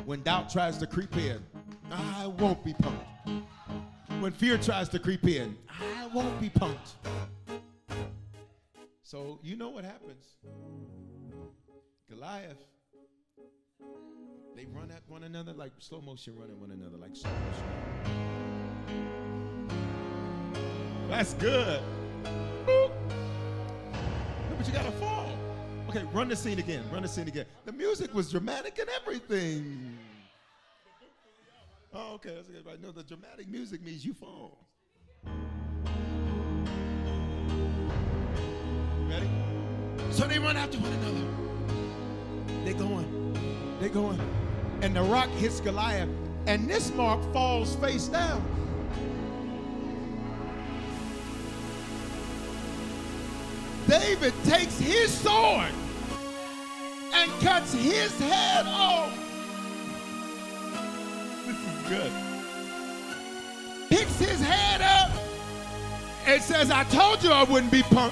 When 0.05 0.23
doubt 0.23 0.51
tries 0.51 0.77
to 0.79 0.87
creep 0.87 1.17
in, 1.17 1.43
I 1.91 2.27
won't 2.27 2.63
be 2.65 2.75
punked. 2.75 3.43
Mm-hmm. 4.17 4.23
When 4.23 4.33
fear 4.33 4.57
tries 4.57 4.89
to 4.91 4.99
creep 4.99 5.27
in, 5.27 5.57
I 5.69 6.07
won't 6.07 6.41
be 6.41 6.49
punked. 6.49 6.95
So 9.03 9.39
you 9.43 9.57
know 9.57 9.69
what 9.69 9.85
happens. 9.85 10.25
Goliath, 12.09 12.57
they 14.57 14.65
run 14.73 14.91
at 14.91 15.03
one 15.07 15.25
another 15.25 15.53
like 15.53 15.73
slow 15.79 16.01
motion 16.01 16.35
running 16.35 16.59
one 16.59 16.71
another 16.71 16.97
like 16.97 17.15
slow 17.15 17.31
motion. 17.31 17.65
That's 21.11 21.35
good. 21.35 21.83
Boop. 22.65 22.91
But 24.57 24.67
you 24.67 24.73
gotta 24.73 24.93
fall. 24.93 25.31
Okay, 25.91 26.05
run 26.15 26.29
the 26.29 26.37
scene 26.37 26.59
again. 26.59 26.85
Run 26.91 27.03
the 27.03 27.09
scene 27.09 27.29
again. 27.29 27.45
The 27.67 27.73
music 27.73 28.15
was 28.15 28.31
dramatic 28.31 28.79
and 28.79 28.89
everything. 28.89 29.99
Oh, 31.99 32.15
okay, 32.17 32.35
that's 32.35 32.49
good. 32.49 32.67
Right. 32.67 32.81
No, 32.83 32.93
the 32.93 33.03
dramatic 33.03 33.49
music 33.49 33.83
means 33.83 34.05
you 34.05 34.13
fall. 34.13 34.59
Ready? 39.09 39.31
So 40.11 40.27
they 40.27 40.39
run 40.39 40.59
after 40.59 40.77
one 40.79 40.93
another. 40.93 42.65
They 42.67 42.75
going. 42.75 43.79
They 43.81 43.89
going. 43.89 44.21
And 44.83 44.95
the 44.95 45.03
rock 45.05 45.31
hits 45.31 45.61
Goliath. 45.61 46.11
And 46.47 46.69
this 46.69 46.93
mark 46.93 47.23
falls 47.33 47.77
face 47.77 48.09
down. 48.09 48.45
David 53.89 54.35
takes 54.45 54.79
his 54.79 55.11
sword 55.11 55.73
and 57.15 57.31
cuts 57.41 57.73
his 57.73 58.19
head 58.21 58.67
off. 58.67 59.23
Good. 61.89 62.13
Picks 63.89 64.19
his 64.19 64.41
head 64.41 64.81
up 64.81 65.11
and 66.27 66.43
says, 66.43 66.71
I 66.71 66.85
told 66.85 67.23
you 67.23 67.31
I 67.31 67.45
wouldn't 67.45 67.71
be 67.71 67.83
punked. 67.83 68.11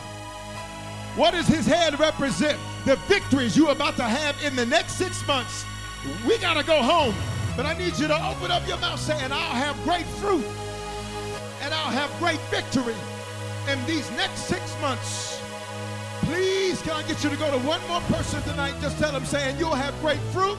What 1.16 1.32
does 1.32 1.48
his 1.48 1.66
head 1.66 1.98
represent? 1.98 2.59
The 2.84 2.96
victories 3.09 3.56
you're 3.56 3.72
about 3.72 3.96
to 3.96 4.05
have 4.05 4.36
in 4.44 4.55
the 4.55 4.66
next 4.66 4.92
six 4.92 5.26
months. 5.26 5.64
We 6.26 6.38
got 6.38 6.55
to 6.55 6.64
go 6.64 6.82
home. 6.82 7.14
But 7.56 7.66
I 7.66 7.74
need 7.78 7.96
you 7.98 8.09
to 8.09 8.26
open 8.28 8.51
up 8.51 8.66
your 8.66 8.78
mouth 8.78 9.01
saying, 9.01 9.32
I'll 9.32 9.55
have 9.55 9.80
great 9.84 10.06
fruit 10.18 10.44
and 11.62 11.72
I'll 11.72 11.90
have 11.90 12.10
great 12.18 12.40
victory 12.51 12.96
in 13.70 13.84
these 13.86 14.10
next 14.12 14.46
six 14.46 14.60
months. 14.80 15.40
Please, 16.22 16.82
can 16.82 16.92
I 16.92 17.02
get 17.02 17.22
you 17.22 17.30
to 17.30 17.36
go 17.36 17.51
to 17.51 17.59
one 17.66 17.80
more 17.88 18.01
person 18.02 18.42
tonight? 18.42 18.74
Just 18.80 18.98
tell 18.98 19.12
them 19.12 19.24
saying, 19.24 19.59
You'll 19.59 19.74
have 19.74 19.98
great 20.01 20.20
fruit. 20.32 20.59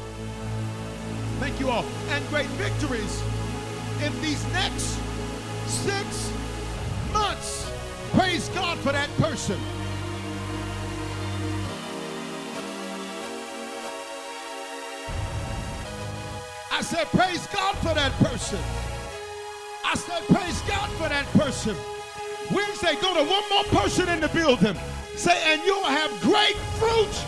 Thank 1.40 1.60
you 1.60 1.70
all. 1.70 1.86
And 2.10 2.28
great 2.30 2.48
victories 2.58 3.22
in 4.04 4.12
these 4.22 4.44
next 4.54 5.00
six 5.68 6.32
months. 7.12 7.72
Praise 8.14 8.50
God 8.50 8.78
for 8.80 8.92
that 8.92 9.10
person. 9.18 9.60
I 16.72 16.82
said, 16.82 17.08
Praise 17.08 17.48
God 17.48 17.76
for 17.78 17.94
that 17.94 18.12
person. 18.14 18.60
I 19.86 19.96
said, 19.96 20.24
Praise 20.28 20.62
God 20.62 20.90
for 20.92 21.10
that 21.10 21.26
person. 21.28 21.76
Wednesday, 22.54 22.96
go 23.02 23.14
to 23.14 23.24
one 23.24 23.44
more 23.50 23.64
person 23.82 24.08
in 24.10 24.20
the 24.20 24.30
building. 24.30 24.76
Say, 25.16 25.38
and 25.54 25.62
you'll 25.64 25.84
have 25.84 26.12
great 26.22 26.56
fruit 26.78 27.26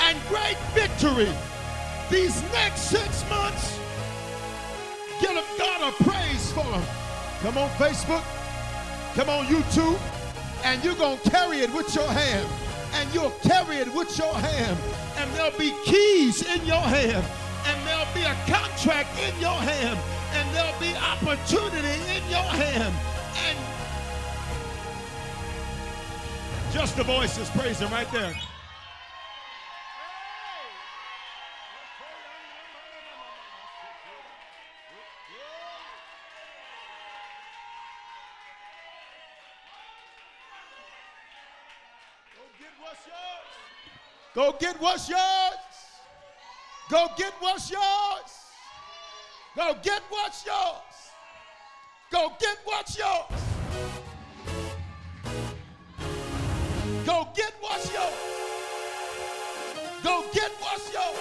and 0.00 0.18
great 0.28 0.56
victory 0.72 1.28
these 2.10 2.42
next 2.52 2.82
six 2.82 3.28
months. 3.28 3.78
Give 5.20 5.34
God 5.58 5.92
a 5.92 6.04
praise 6.04 6.52
for 6.52 6.64
them. 6.64 6.82
Come 7.42 7.58
on, 7.58 7.68
Facebook. 7.70 8.24
Come 9.14 9.28
on, 9.28 9.46
YouTube. 9.46 9.98
And 10.64 10.82
you're 10.84 10.94
going 10.94 11.18
to 11.18 11.30
carry 11.30 11.58
it 11.58 11.72
with 11.74 11.94
your 11.94 12.08
hand. 12.08 12.48
And 12.94 13.12
you'll 13.12 13.34
carry 13.42 13.76
it 13.76 13.92
with 13.94 14.16
your 14.16 14.32
hand. 14.32 14.78
And 15.16 15.30
there'll 15.34 15.58
be 15.58 15.72
keys 15.84 16.42
in 16.42 16.64
your 16.66 16.80
hand. 16.80 17.24
And 17.66 17.86
there'll 17.86 18.14
be 18.14 18.22
a 18.22 18.34
contract 18.46 19.18
in 19.20 19.38
your 19.40 19.50
hand. 19.50 19.98
And 20.32 20.54
there'll 20.54 20.80
be 20.80 20.94
opportunity 20.96 22.00
in 22.14 22.22
your 22.30 22.42
hand. 22.42 22.94
And 23.46 23.58
just 26.72 26.96
the 26.96 27.04
voices 27.04 27.50
praising 27.50 27.90
right 27.90 28.10
there. 28.12 28.34
Go 44.38 44.54
get 44.56 44.80
what's 44.80 45.08
yours. 45.08 45.18
Go 46.88 47.08
get 47.16 47.32
what's 47.40 47.68
yours. 47.72 48.30
Go 49.56 49.74
get 49.82 50.00
what's 50.10 50.46
yours. 50.46 50.76
Go 52.12 52.32
get 52.38 52.56
what's 52.64 52.96
yours. 52.96 53.24
Go 57.04 57.26
get 57.34 57.52
what's 57.60 57.92
yours. 57.92 58.14
Go 60.04 60.24
get 60.32 60.52
what's 60.60 60.92
yours. 60.92 61.16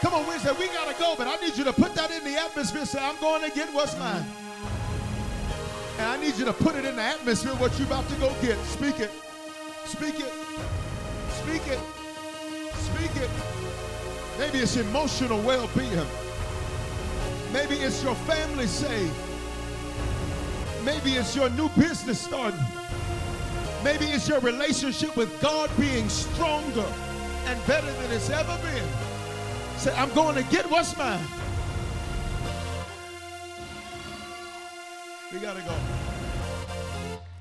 Come 0.00 0.14
on, 0.14 0.24
Wednesday, 0.28 0.52
we 0.60 0.68
gotta 0.68 0.96
go, 1.00 1.16
but 1.18 1.26
I 1.26 1.44
need 1.44 1.56
you 1.56 1.64
to 1.64 1.72
put 1.72 1.92
that 1.96 2.12
in 2.12 2.22
the 2.22 2.40
atmosphere. 2.40 2.86
Say, 2.86 3.00
I'm 3.02 3.20
going 3.20 3.42
to 3.42 3.50
get 3.50 3.74
what's 3.74 3.98
mine. 3.98 4.24
And 5.98 6.06
I 6.06 6.16
need 6.20 6.36
you 6.36 6.44
to 6.44 6.52
put 6.52 6.76
it 6.76 6.84
in 6.84 6.94
the 6.94 7.02
atmosphere 7.02 7.54
what 7.54 7.76
you're 7.80 7.88
about 7.88 8.08
to 8.10 8.14
go 8.20 8.32
get. 8.40 8.58
Speak 8.66 9.00
it. 9.00 9.10
Speak 9.86 10.20
it. 10.20 10.32
Speak 11.42 11.66
it. 11.66 11.80
Speak 12.78 13.16
it. 13.22 13.30
Maybe 14.38 14.58
it's 14.58 14.76
emotional 14.76 15.40
well 15.42 15.68
being. 15.76 16.06
Maybe 17.52 17.76
it's 17.76 18.02
your 18.02 18.14
family 18.14 18.66
saved. 18.66 19.14
Maybe 20.84 21.12
it's 21.12 21.36
your 21.36 21.50
new 21.50 21.68
business 21.70 22.20
starting. 22.20 22.58
Maybe 23.84 24.06
it's 24.06 24.28
your 24.28 24.40
relationship 24.40 25.16
with 25.16 25.40
God 25.40 25.70
being 25.78 26.08
stronger 26.08 26.86
and 27.46 27.66
better 27.66 27.90
than 27.92 28.12
it's 28.12 28.30
ever 28.30 28.58
been. 28.62 28.88
Say, 29.76 29.94
I'm 29.96 30.12
going 30.14 30.36
to 30.36 30.44
get 30.50 30.70
what's 30.70 30.96
mine. 30.96 31.20
We 35.32 35.38
got 35.40 35.56
to 35.56 35.62
go. 35.62 35.74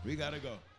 We 0.06 0.16
got 0.16 0.34
to 0.34 0.40
go. 0.40 0.71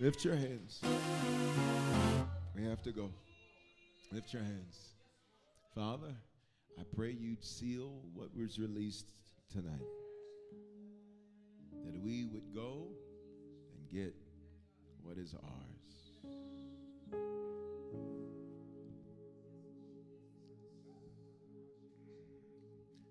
Lift 0.00 0.24
your 0.24 0.34
hands. 0.34 0.80
We 2.56 2.64
have 2.64 2.80
to 2.84 2.90
go. 2.90 3.10
Lift 4.10 4.32
your 4.32 4.42
hands. 4.42 4.94
Father, 5.74 6.14
I 6.78 6.82
pray 6.96 7.10
you'd 7.10 7.44
seal 7.44 8.00
what 8.14 8.34
was 8.34 8.58
released 8.58 9.12
tonight. 9.52 9.84
That 11.84 12.00
we 12.02 12.24
would 12.24 12.54
go 12.54 12.86
and 13.74 13.90
get 13.92 14.14
what 15.02 15.18
is 15.18 15.34
ours. 15.34 15.90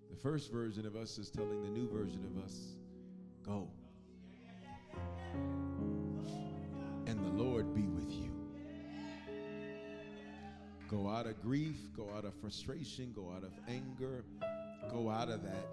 The 0.10 0.18
first 0.24 0.52
version 0.52 0.88
of 0.88 0.95
us 0.95 1.20
is 1.20 1.30
telling 1.30 1.61
the 1.61 1.70
new 1.70 1.88
version 1.88 2.26
of 2.26 2.44
us, 2.44 2.56
go. 3.45 3.70
And 7.10 7.26
the 7.26 7.44
Lord 7.44 7.73
be 7.73 7.88
with 7.88 8.11
you. 8.11 8.30
Go 10.88 11.10
out 11.10 11.26
of 11.26 11.41
grief, 11.41 11.76
go 11.98 12.07
out 12.15 12.23
of 12.23 12.36
frustration, 12.36 13.14
go 13.15 13.34
out 13.36 13.44
of 13.44 13.49
anger, 13.68 14.23
go 14.91 15.10
out 15.10 15.27
of 15.27 15.41
that, 15.41 15.68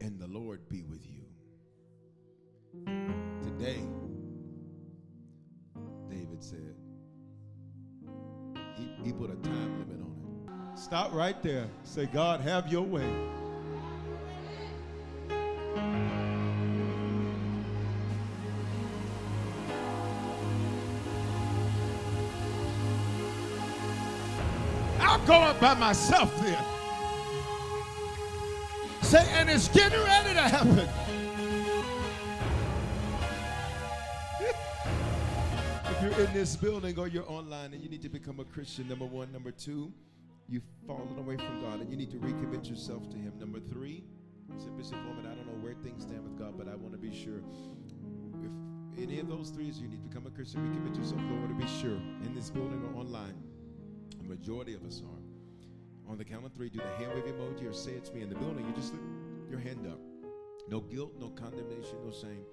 and 0.00 0.18
the 0.18 0.26
Lord 0.26 0.66
be 0.70 0.82
with 0.84 1.04
you. 1.04 1.20
Today, 3.42 3.82
David 6.08 6.42
said, 6.42 6.74
he, 8.78 8.88
he 9.04 9.12
put 9.12 9.28
a 9.28 9.36
time 9.36 9.78
limit 9.78 10.00
on 10.00 10.72
it. 10.72 10.78
Stop 10.78 11.12
right 11.12 11.42
there. 11.42 11.66
Say, 11.82 12.06
God, 12.06 12.40
have 12.40 12.72
your 12.72 12.84
way. 12.84 13.12
going 25.28 25.60
by 25.60 25.74
myself 25.74 26.34
then. 26.40 26.64
Say, 29.02 29.26
and 29.32 29.50
it's 29.50 29.68
getting 29.68 30.00
ready 30.00 30.32
to 30.32 30.40
happen. 30.40 30.88
if 35.90 36.02
you're 36.02 36.26
in 36.26 36.32
this 36.32 36.56
building 36.56 36.98
or 36.98 37.08
you're 37.08 37.30
online 37.30 37.74
and 37.74 37.82
you 37.82 37.90
need 37.90 38.02
to 38.02 38.08
become 38.08 38.40
a 38.40 38.44
Christian, 38.44 38.88
number 38.88 39.04
one. 39.04 39.30
Number 39.32 39.50
two, 39.50 39.92
you've 40.48 40.62
fallen 40.86 41.18
away 41.18 41.36
from 41.36 41.60
God 41.60 41.80
and 41.80 41.90
you 41.90 41.96
need 41.96 42.10
to 42.12 42.18
recommit 42.18 42.68
yourself 42.68 43.10
to 43.10 43.16
Him. 43.16 43.32
Number 43.38 43.60
three, 43.60 44.04
say, 44.58 44.96
Woman, 45.08 45.26
I 45.26 45.34
don't 45.34 45.46
know 45.46 45.62
where 45.62 45.74
things 45.74 46.04
stand 46.04 46.22
with 46.22 46.38
God, 46.38 46.54
but 46.56 46.68
I 46.68 46.74
want 46.76 46.92
to 46.92 46.98
be 46.98 47.14
sure. 47.14 47.42
If 48.42 49.02
any 49.02 49.20
of 49.20 49.28
those 49.28 49.50
three 49.50 49.68
is 49.68 49.78
you 49.78 49.88
need 49.88 50.02
to 50.02 50.08
become 50.08 50.26
a 50.26 50.30
Christian, 50.30 50.60
recommit 50.66 50.96
yourself, 50.96 51.20
Lord, 51.30 51.48
to 51.48 51.54
be 51.54 51.70
sure 51.80 51.96
in 52.24 52.34
this 52.34 52.48
building 52.48 52.82
or 52.82 53.00
online. 53.00 53.34
The 54.16 54.24
majority 54.24 54.74
of 54.74 54.84
us 54.84 55.02
are. 55.04 55.17
On 56.08 56.16
the 56.16 56.24
count 56.24 56.46
of 56.46 56.52
three, 56.52 56.70
do 56.70 56.78
the 56.78 57.04
hand 57.04 57.12
wave 57.14 57.24
emoji 57.34 57.68
or 57.68 57.72
say 57.72 57.92
it's 57.92 58.12
me 58.12 58.22
in 58.22 58.30
the 58.30 58.34
building. 58.34 58.64
You 58.66 58.72
just 58.74 58.94
lift 58.94 59.04
your 59.50 59.60
hand 59.60 59.86
up. 59.86 60.00
No 60.68 60.80
guilt, 60.80 61.12
no 61.20 61.28
condemnation, 61.28 61.98
no 62.04 62.10
shame. 62.10 62.44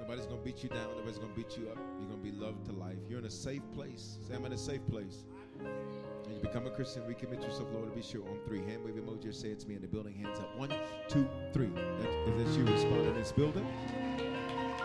Nobody's 0.00 0.26
going 0.26 0.38
to 0.38 0.44
beat 0.44 0.62
you 0.62 0.68
down. 0.68 0.88
Nobody's 0.96 1.18
going 1.18 1.30
to 1.30 1.36
beat 1.36 1.56
you 1.56 1.70
up. 1.70 1.78
You're 1.98 2.08
going 2.08 2.22
to 2.22 2.30
be 2.30 2.32
loved 2.32 2.66
to 2.66 2.72
life. 2.72 2.98
You're 3.08 3.18
in 3.18 3.24
a 3.24 3.30
safe 3.30 3.62
place. 3.74 4.18
Say, 4.28 4.34
I'm 4.34 4.44
in 4.44 4.52
a 4.52 4.58
safe 4.58 4.86
place. 4.90 5.24
And 5.60 6.34
you 6.34 6.40
become 6.40 6.66
a 6.66 6.70
Christian, 6.70 7.02
recommit 7.02 7.42
yourself, 7.42 7.68
Lord, 7.72 7.88
to 7.90 7.96
be 7.96 8.02
sure. 8.02 8.22
On 8.28 8.38
three, 8.46 8.60
hand 8.60 8.84
wave 8.84 8.94
emoji 8.94 9.28
or 9.28 9.32
say 9.32 9.48
it's 9.48 9.66
me 9.66 9.74
in 9.74 9.80
the 9.80 9.88
building. 9.88 10.14
Hands 10.14 10.38
up. 10.38 10.56
One, 10.56 10.72
two, 11.08 11.26
three. 11.52 11.70
That, 11.74 12.36
that's 12.36 12.56
you, 12.56 12.64
responding 12.64 13.06
in 13.06 13.14
this 13.14 13.32
building. 13.32 13.66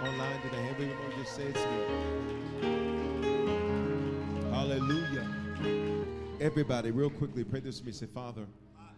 Online, 0.01 0.41
to 0.41 0.49
the 0.49 0.55
hand 0.55 0.77
wave 0.79 0.89
emoji 0.89 1.21
or 1.21 1.25
say 1.25 1.43
it's 1.43 1.59
me. 1.59 1.79
Hallelujah. 4.49 5.32
Everybody, 6.43 6.91
real 6.91 7.09
quickly, 7.09 7.45
pray 7.45 7.61
this 7.61 7.77
with 7.77 7.85
me. 7.85 7.93
Say, 7.93 8.05
Father, 8.07 8.45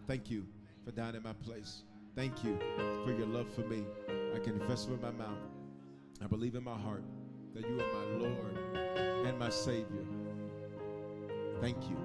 thank 0.08 0.32
you 0.32 0.44
for 0.84 0.90
dying 0.90 1.14
in 1.14 1.22
my 1.22 1.32
place. 1.32 1.84
Thank 2.16 2.42
you 2.42 2.58
for 3.04 3.12
your 3.12 3.28
love 3.28 3.46
for 3.54 3.60
me. 3.60 3.84
I 4.34 4.40
confess 4.40 4.88
with 4.88 5.00
my 5.00 5.12
mouth. 5.12 5.38
I 6.20 6.26
believe 6.26 6.56
in 6.56 6.64
my 6.64 6.76
heart 6.76 7.04
that 7.54 7.60
you 7.60 7.80
are 7.80 7.92
my 7.92 8.04
Lord 8.18 8.58
and 9.28 9.38
my 9.38 9.48
Savior. 9.48 10.04
Thank 11.60 11.76
you 11.88 11.96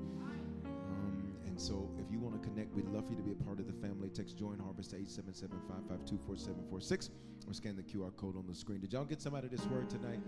Um, 0.66 1.34
and 1.46 1.60
so 1.60 1.90
if 1.98 2.12
you 2.12 2.20
want 2.20 2.42
to 2.42 2.48
connect, 2.48 2.74
we'd 2.76 2.88
love 2.88 3.06
for 3.06 3.12
you 3.12 3.18
to 3.18 3.24
be 3.24 3.32
a 3.32 3.44
part 3.44 3.60
of 3.60 3.68
the 3.68 3.74
family. 3.74 4.10
Text 4.10 4.38
Join 4.38 4.60
Harvest 4.60 4.92
to 4.92 4.98
877-552-4746 4.98 7.10
or 7.48 7.54
scan 7.54 7.76
the 7.76 7.84
QR 7.84 8.16
code 8.16 8.38
on 8.38 8.46
the 8.48 8.56
screen. 8.56 8.82
Did 8.82 8.94
y'all 8.94 9.06
get 9.06 9.22
some 9.22 9.36
out 9.36 9.44
of 9.44 9.52
this 9.52 9.66
word 9.68 9.90
tonight? 9.90 10.20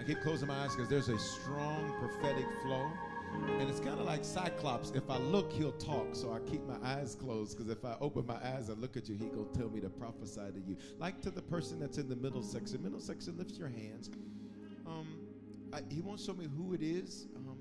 I 0.00 0.04
keep 0.04 0.20
closing 0.20 0.48
my 0.48 0.64
eyes 0.64 0.74
because 0.74 0.88
there's 0.88 1.08
a 1.08 1.18
strong 1.18 1.92
prophetic 1.98 2.46
flow. 2.62 2.90
And 3.60 3.70
it's 3.70 3.80
kind 3.80 3.98
of 3.98 4.06
like 4.06 4.24
Cyclops. 4.24 4.90
If 4.90 5.08
I 5.08 5.18
look, 5.18 5.52
he'll 5.52 5.72
talk. 5.72 6.08
So 6.14 6.32
I 6.32 6.40
keep 6.50 6.66
my 6.66 6.76
eyes 6.82 7.14
closed 7.14 7.56
because 7.56 7.70
if 7.70 7.84
I 7.84 7.96
open 8.00 8.26
my 8.26 8.36
eyes 8.36 8.68
and 8.68 8.80
look 8.80 8.96
at 8.96 9.08
you, 9.08 9.16
he 9.16 9.26
going 9.26 9.50
to 9.50 9.58
tell 9.58 9.70
me 9.70 9.80
to 9.80 9.88
prophesy 9.88 10.52
to 10.52 10.60
you. 10.60 10.76
Like 10.98 11.20
to 11.22 11.30
the 11.30 11.42
person 11.42 11.78
that's 11.78 11.98
in 11.98 12.08
the 12.08 12.16
middle 12.16 12.42
section. 12.42 12.82
Middle 12.82 13.00
section, 13.00 13.36
lift 13.38 13.52
your 13.56 13.68
hands. 13.68 14.10
Um, 14.86 15.06
I, 15.72 15.80
he 15.88 16.02
won't 16.02 16.20
show 16.20 16.34
me 16.34 16.46
who 16.56 16.74
it 16.74 16.82
is. 16.82 17.26
Um, 17.36 17.56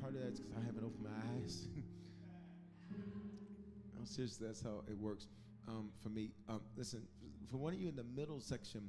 part 0.00 0.14
of 0.14 0.22
that's 0.22 0.40
because 0.40 0.56
I 0.56 0.64
haven't 0.64 0.84
opened 0.84 1.04
my 1.04 1.42
eyes. 1.42 1.68
no, 3.98 4.04
seriously, 4.04 4.46
that's 4.46 4.62
how 4.62 4.82
it 4.88 4.98
works 4.98 5.26
um, 5.68 5.90
for 6.02 6.08
me. 6.08 6.30
Um, 6.48 6.60
listen, 6.76 7.02
for 7.50 7.56
one 7.56 7.72
of 7.72 7.80
you 7.80 7.88
in 7.88 7.96
the 7.96 8.04
middle 8.04 8.40
section, 8.40 8.88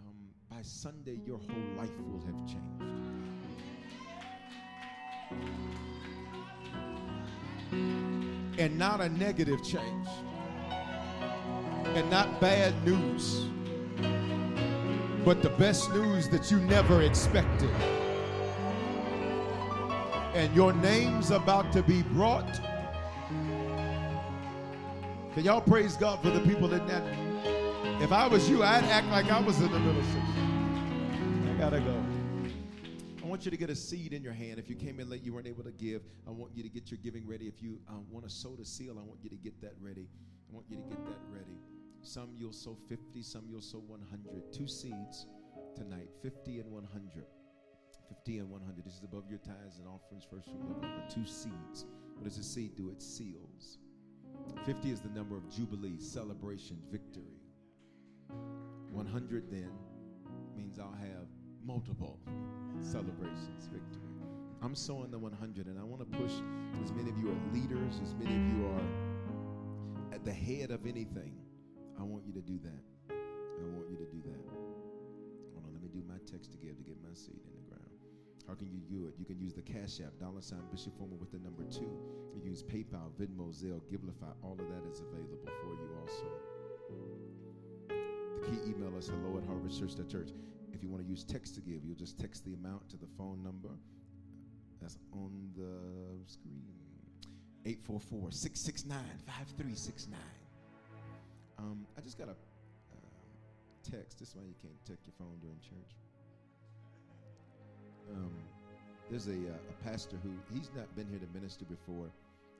um, 0.00 0.14
by 0.50 0.62
Sunday, 0.62 1.20
your 1.26 1.38
whole 1.38 1.76
life 1.76 1.90
will 2.10 2.24
have 2.26 2.46
changed. 2.46 2.82
And 8.58 8.78
not 8.78 9.00
a 9.00 9.08
negative 9.08 9.62
change. 9.64 10.08
And 11.94 12.10
not 12.10 12.40
bad 12.40 12.74
news. 12.84 13.46
But 15.24 15.42
the 15.42 15.50
best 15.50 15.92
news 15.92 16.28
that 16.28 16.50
you 16.50 16.58
never 16.60 17.02
expected. 17.02 17.70
And 20.34 20.54
your 20.54 20.72
name's 20.72 21.30
about 21.30 21.72
to 21.72 21.82
be 21.82 22.02
brought. 22.02 22.60
Can 25.34 25.44
y'all 25.44 25.60
praise 25.60 25.96
God 25.96 26.22
for 26.22 26.30
the 26.30 26.40
people 26.40 26.72
in 26.72 26.86
that? 26.86 27.02
If 28.00 28.12
I 28.12 28.26
was 28.26 28.48
you, 28.48 28.62
I'd 28.62 28.84
act 28.84 29.08
like 29.08 29.30
I 29.30 29.40
was 29.40 29.60
in 29.60 29.72
the 29.72 29.78
middle 29.78 30.02
section. 30.02 31.50
I 31.50 31.58
gotta 31.58 31.80
go. 31.80 32.05
Want 33.36 33.44
you 33.44 33.50
to 33.50 33.58
get 33.58 33.68
a 33.68 33.76
seed 33.76 34.14
in 34.14 34.22
your 34.22 34.32
hand. 34.32 34.58
If 34.58 34.70
you 34.70 34.76
came 34.76 34.98
in 34.98 35.10
late, 35.10 35.22
you 35.22 35.34
weren't 35.34 35.46
able 35.46 35.62
to 35.62 35.70
give. 35.70 36.00
I 36.26 36.30
want 36.30 36.52
you 36.54 36.62
to 36.62 36.70
get 36.70 36.90
your 36.90 36.96
giving 37.04 37.28
ready. 37.28 37.46
If 37.46 37.62
you 37.62 37.78
um, 37.86 38.06
want 38.10 38.26
to 38.26 38.34
sow 38.34 38.56
the 38.56 38.64
seal, 38.64 38.98
I 38.98 39.02
want 39.02 39.18
you 39.22 39.28
to 39.28 39.36
get 39.36 39.60
that 39.60 39.74
ready. 39.78 40.08
I 40.48 40.54
want 40.54 40.64
you 40.70 40.76
to 40.76 40.82
get 40.84 41.04
that 41.04 41.18
ready. 41.30 41.58
Some 42.00 42.30
you'll 42.38 42.54
sow 42.54 42.78
50, 42.88 43.22
some 43.22 43.44
you'll 43.46 43.60
sow 43.60 43.80
100. 43.86 44.54
Two 44.54 44.66
seeds 44.66 45.26
tonight 45.74 46.08
50 46.22 46.60
and 46.60 46.72
100. 46.72 47.26
50 48.08 48.38
and 48.38 48.48
100. 48.48 48.86
This 48.86 48.94
is 48.94 49.04
above 49.04 49.24
your 49.28 49.40
tithes 49.40 49.80
and 49.80 49.86
offerings, 49.86 50.24
first 50.24 50.46
fruit, 50.46 50.66
love 50.70 50.78
offer. 50.78 51.14
Two 51.14 51.26
seeds. 51.26 51.84
What 52.14 52.24
does 52.24 52.38
a 52.38 52.42
seed 52.42 52.74
do? 52.74 52.88
It 52.88 53.02
seals. 53.02 53.76
50 54.64 54.90
is 54.90 55.02
the 55.02 55.10
number 55.10 55.36
of 55.36 55.46
jubilee, 55.54 55.98
celebration, 55.98 56.78
victory. 56.90 57.36
100 58.92 59.50
then 59.50 59.72
means 60.56 60.78
I'll 60.78 60.96
have 60.98 61.28
multiple 61.66 62.20
celebrations, 62.80 63.66
victory. 63.66 64.02
I'm 64.62 64.74
sowing 64.74 65.10
the 65.10 65.18
100, 65.18 65.66
and 65.66 65.78
I 65.78 65.84
want 65.84 66.00
to 66.00 66.18
push 66.18 66.32
as 66.82 66.92
many 66.92 67.10
of 67.10 67.18
you 67.18 67.28
are 67.28 67.52
leaders, 67.52 68.00
as 68.02 68.14
many 68.14 68.34
of 68.34 68.44
you 68.54 68.66
are 68.66 70.14
at 70.14 70.24
the 70.24 70.32
head 70.32 70.70
of 70.70 70.86
anything. 70.86 71.34
I 71.98 72.02
want 72.02 72.24
you 72.24 72.32
to 72.34 72.40
do 72.40 72.58
that. 72.62 72.82
I 73.10 73.66
want 73.74 73.90
you 73.90 73.96
to 73.96 74.06
do 74.06 74.22
that. 74.22 74.44
Hold 75.54 75.66
on, 75.66 75.72
let 75.72 75.82
me 75.82 75.88
do 75.92 76.02
my 76.06 76.18
text 76.30 76.52
to 76.52 76.58
give 76.58 76.76
to 76.76 76.84
get 76.84 76.96
my 77.02 77.14
seed 77.14 77.42
in 77.42 77.52
the 77.58 77.66
ground. 77.68 77.90
How 78.46 78.54
can 78.54 78.70
you 78.70 78.80
do 78.86 79.08
it? 79.08 79.14
You 79.18 79.24
can 79.24 79.40
use 79.40 79.52
the 79.52 79.62
Cash 79.62 80.00
App, 80.00 80.18
dollar 80.20 80.40
sign 80.40 80.62
Bishop 80.70 80.96
Foreman 80.96 81.18
with 81.18 81.32
the 81.32 81.38
number 81.38 81.64
two. 81.64 81.90
You 82.36 82.48
use 82.48 82.62
PayPal, 82.62 83.10
Venmo, 83.18 83.50
Zelle, 83.50 83.82
Givelify. 83.90 84.30
All 84.42 84.52
of 84.52 84.68
that 84.70 84.84
is 84.88 85.00
available 85.00 85.38
for 85.42 85.74
you 85.74 85.90
also. 86.00 86.30
The 87.88 88.46
key 88.46 88.70
email 88.70 88.96
is 88.96 89.08
hello 89.08 89.38
at 89.38 89.44
harvestchurch.church. 89.48 90.30
If 90.76 90.82
you 90.82 90.90
want 90.90 91.02
to 91.02 91.08
use 91.08 91.24
text 91.24 91.54
to 91.54 91.62
give, 91.62 91.80
you'll 91.86 91.96
just 91.96 92.20
text 92.20 92.44
the 92.44 92.52
amount 92.52 92.86
to 92.90 92.98
the 92.98 93.08
phone 93.16 93.42
number 93.42 93.72
that's 94.78 94.98
on 95.10 95.32
the 95.56 95.72
screen 96.28 96.68
844 97.64 98.30
669 98.30 99.00
5369. 99.24 100.20
Um, 101.56 101.86
I 101.96 102.02
just 102.02 102.18
got 102.18 102.28
a 102.28 102.36
uh, 102.36 103.00
text. 103.88 104.20
This 104.20 104.28
is 104.28 104.36
why 104.36 104.44
you 104.44 104.52
can't 104.60 104.76
check 104.84 105.00
your 105.08 105.16
phone 105.16 105.40
during 105.40 105.56
church. 105.64 105.96
Um, 108.12 108.36
there's 109.08 109.28
a, 109.28 109.56
uh, 109.56 109.72
a 109.72 109.76
pastor 109.88 110.20
who 110.22 110.28
he's 110.52 110.68
not 110.76 110.92
been 110.94 111.08
here 111.08 111.24
to 111.24 111.30
minister 111.32 111.64
before, 111.64 112.12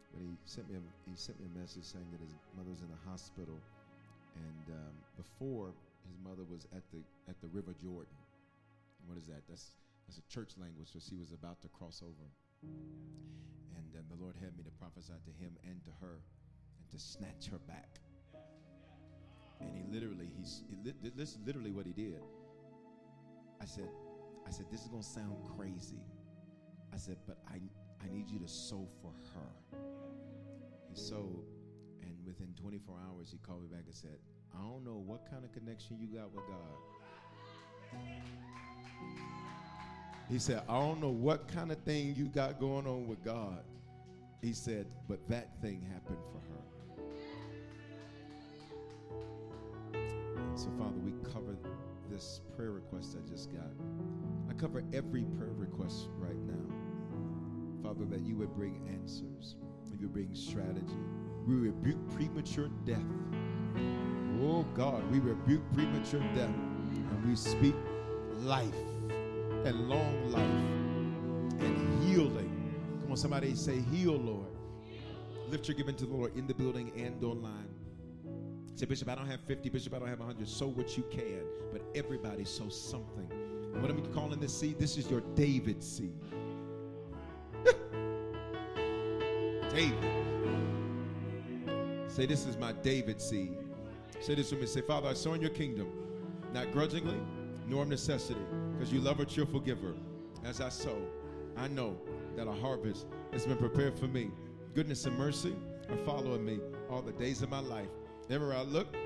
but 0.09 0.24
he 0.24 0.32
sent 0.47 0.72
me 0.72 0.80
a, 0.80 0.82
he 1.05 1.20
sent 1.20 1.36
me 1.38 1.52
a 1.52 1.60
message 1.60 1.84
saying 1.84 2.09
that 2.16 2.24
his 2.24 2.32
mother's 2.56 2.80
in 2.80 2.88
the 2.88 3.02
hospital, 3.05 3.60
and 4.40 4.72
um, 4.72 4.97
before 5.20 5.76
his 6.08 6.18
mother 6.22 6.44
was 6.44 6.66
at 6.74 6.82
the 6.92 7.02
at 7.28 7.40
the 7.40 7.48
River 7.48 7.74
Jordan. 7.80 8.16
What 9.06 9.18
is 9.18 9.26
that? 9.26 9.42
That's 9.48 9.72
that's 10.06 10.18
a 10.18 10.26
church 10.32 10.52
language, 10.60 10.88
so 10.92 10.98
she 10.98 11.16
was 11.16 11.32
about 11.32 11.60
to 11.62 11.68
cross 11.68 12.02
over, 12.02 12.30
and 12.62 13.88
um, 13.98 14.04
the 14.08 14.22
Lord 14.22 14.34
had 14.40 14.56
me 14.56 14.62
to 14.64 14.70
prophesy 14.70 15.12
to 15.12 15.32
him 15.42 15.56
and 15.64 15.82
to 15.84 15.90
her, 16.00 16.20
and 16.78 16.88
to 16.90 16.98
snatch 16.98 17.48
her 17.50 17.58
back. 17.58 17.98
And 19.60 19.70
he 19.74 19.82
literally, 19.92 20.30
he's 20.36 20.62
he 20.68 20.76
li- 20.84 21.12
this 21.16 21.30
is 21.30 21.38
literally 21.44 21.72
what 21.72 21.86
he 21.86 21.92
did. 21.92 22.20
I 23.60 23.64
said, 23.64 23.88
I 24.46 24.50
said, 24.50 24.66
this 24.70 24.82
is 24.82 24.88
gonna 24.88 25.02
sound 25.02 25.36
crazy. 25.56 26.02
I 26.92 26.96
said, 26.98 27.16
but 27.26 27.38
I 27.48 27.58
I 28.04 28.08
need 28.12 28.30
you 28.30 28.38
to 28.38 28.48
sow 28.48 28.86
for 29.02 29.12
her. 29.34 29.78
He 30.88 30.94
sowed, 30.94 31.44
and 32.02 32.14
within 32.24 32.54
24 32.60 32.96
hours, 33.08 33.30
he 33.30 33.38
called 33.38 33.62
me 33.62 33.68
back 33.68 33.84
and 33.86 33.94
said, 33.94 34.18
I 34.55 34.59
don't 34.62 34.85
know 34.85 35.02
what 35.05 35.31
kind 35.31 35.44
of 35.44 35.52
connection 35.52 35.98
you 36.01 36.06
got 36.18 36.32
with 36.35 36.44
God. 36.47 38.01
He 40.28 40.39
said, 40.39 40.62
I 40.68 40.78
don't 40.78 41.01
know 41.01 41.10
what 41.10 41.47
kind 41.48 41.70
of 41.70 41.78
thing 41.78 42.14
you 42.16 42.27
got 42.27 42.59
going 42.59 42.86
on 42.86 43.06
with 43.06 43.24
God. 43.24 43.62
He 44.43 44.52
said, 44.52 44.86
but 45.09 45.27
that 45.28 45.51
thing 45.62 45.81
happened 45.93 46.18
for 46.32 46.39
her. 46.39 46.66
So, 50.56 50.68
Father, 50.78 50.98
we 51.05 51.12
cover 51.32 51.56
this 52.10 52.40
prayer 52.56 52.73
request 52.73 53.16
I 53.16 53.28
just 53.28 53.52
got. 53.52 53.70
I 54.51 54.55
cover 54.55 54.82
every 54.93 55.24
prayer 55.39 55.52
request 55.55 56.09
right 56.18 56.36
now. 56.47 56.55
Father, 57.82 58.05
that 58.06 58.27
you 58.27 58.36
would 58.36 58.55
bring 58.55 58.81
answers, 58.89 59.56
you 59.93 59.98
would 60.01 60.12
bring 60.12 60.35
strategy. 60.35 60.98
We 61.47 61.55
rebuke 61.55 62.10
premature 62.10 62.68
death. 62.85 62.98
Oh 64.42 64.64
God, 64.74 65.02
we 65.10 65.18
rebuke 65.18 65.62
premature 65.72 66.20
death 66.34 66.50
and 66.50 67.28
we 67.28 67.34
speak 67.36 67.74
life 68.40 68.74
and 69.64 69.88
long 69.88 70.30
life 70.30 70.42
and 71.60 72.04
healing. 72.04 72.52
Come 73.00 73.12
on, 73.12 73.16
somebody 73.16 73.54
say, 73.54 73.80
Heal, 73.80 74.12
Lord. 74.12 74.46
Lift 75.48 75.68
your 75.68 75.76
giving 75.76 75.94
to 75.96 76.06
the 76.06 76.12
Lord 76.12 76.36
in 76.36 76.46
the 76.46 76.54
building 76.54 76.92
and 76.96 77.22
online. 77.24 77.68
Say, 78.74 78.84
Bishop, 78.84 79.08
I 79.08 79.14
don't 79.14 79.26
have 79.28 79.40
50. 79.40 79.70
Bishop, 79.70 79.94
I 79.94 80.00
don't 80.00 80.08
have 80.08 80.18
100. 80.18 80.46
Sow 80.46 80.66
what 80.66 80.96
you 80.96 81.04
can, 81.10 81.44
but 81.72 81.82
everybody 81.94 82.44
sow 82.44 82.68
something. 82.68 83.30
What 83.80 83.90
am 83.90 84.02
I 84.02 84.14
calling 84.14 84.38
this 84.38 84.58
seed? 84.58 84.78
This 84.78 84.98
is 84.98 85.10
your 85.10 85.22
David 85.34 85.82
seed. 85.82 86.12
David. 89.70 90.12
Say, 92.08 92.26
This 92.26 92.46
is 92.46 92.56
my 92.58 92.72
David 92.72 93.20
seed. 93.20 93.65
Say 94.26 94.34
this 94.34 94.50
with 94.50 94.58
me. 94.58 94.66
Say, 94.66 94.80
Father, 94.80 95.08
I 95.08 95.12
sow 95.12 95.34
in 95.34 95.40
your 95.40 95.50
kingdom, 95.50 95.86
not 96.52 96.72
grudgingly, 96.72 97.16
nor 97.68 97.82
of 97.82 97.88
necessity, 97.88 98.40
because 98.72 98.92
you 98.92 98.98
love 99.00 99.20
a 99.20 99.24
cheerful 99.24 99.60
giver. 99.60 99.94
As 100.44 100.60
I 100.60 100.68
sow, 100.68 100.98
I 101.56 101.68
know 101.68 101.96
that 102.34 102.48
a 102.48 102.52
harvest 102.52 103.06
has 103.32 103.46
been 103.46 103.56
prepared 103.56 103.96
for 103.96 104.08
me. 104.08 104.32
Goodness 104.74 105.06
and 105.06 105.16
mercy 105.16 105.54
are 105.88 105.96
following 105.98 106.44
me 106.44 106.58
all 106.90 107.02
the 107.02 107.12
days 107.12 107.42
of 107.42 107.50
my 107.50 107.60
life. 107.60 107.86
Everywhere 108.28 108.56
I 108.56 108.62
look, 108.62 108.96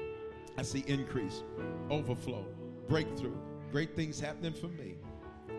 I 0.57 0.63
see 0.63 0.85
increase, 0.87 1.43
overflow, 1.91 2.47
breakthrough, 2.89 3.37
great 3.71 3.95
things 3.95 4.19
happening 4.21 4.55
for 4.55 4.69
me. 4.69 4.95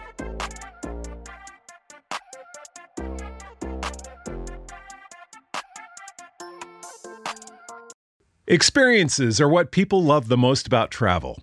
Experiences 8.47 9.41
are 9.41 9.49
what 9.49 9.73
people 9.73 10.05
love 10.05 10.29
the 10.29 10.37
most 10.37 10.67
about 10.67 10.91
travel. 10.91 11.43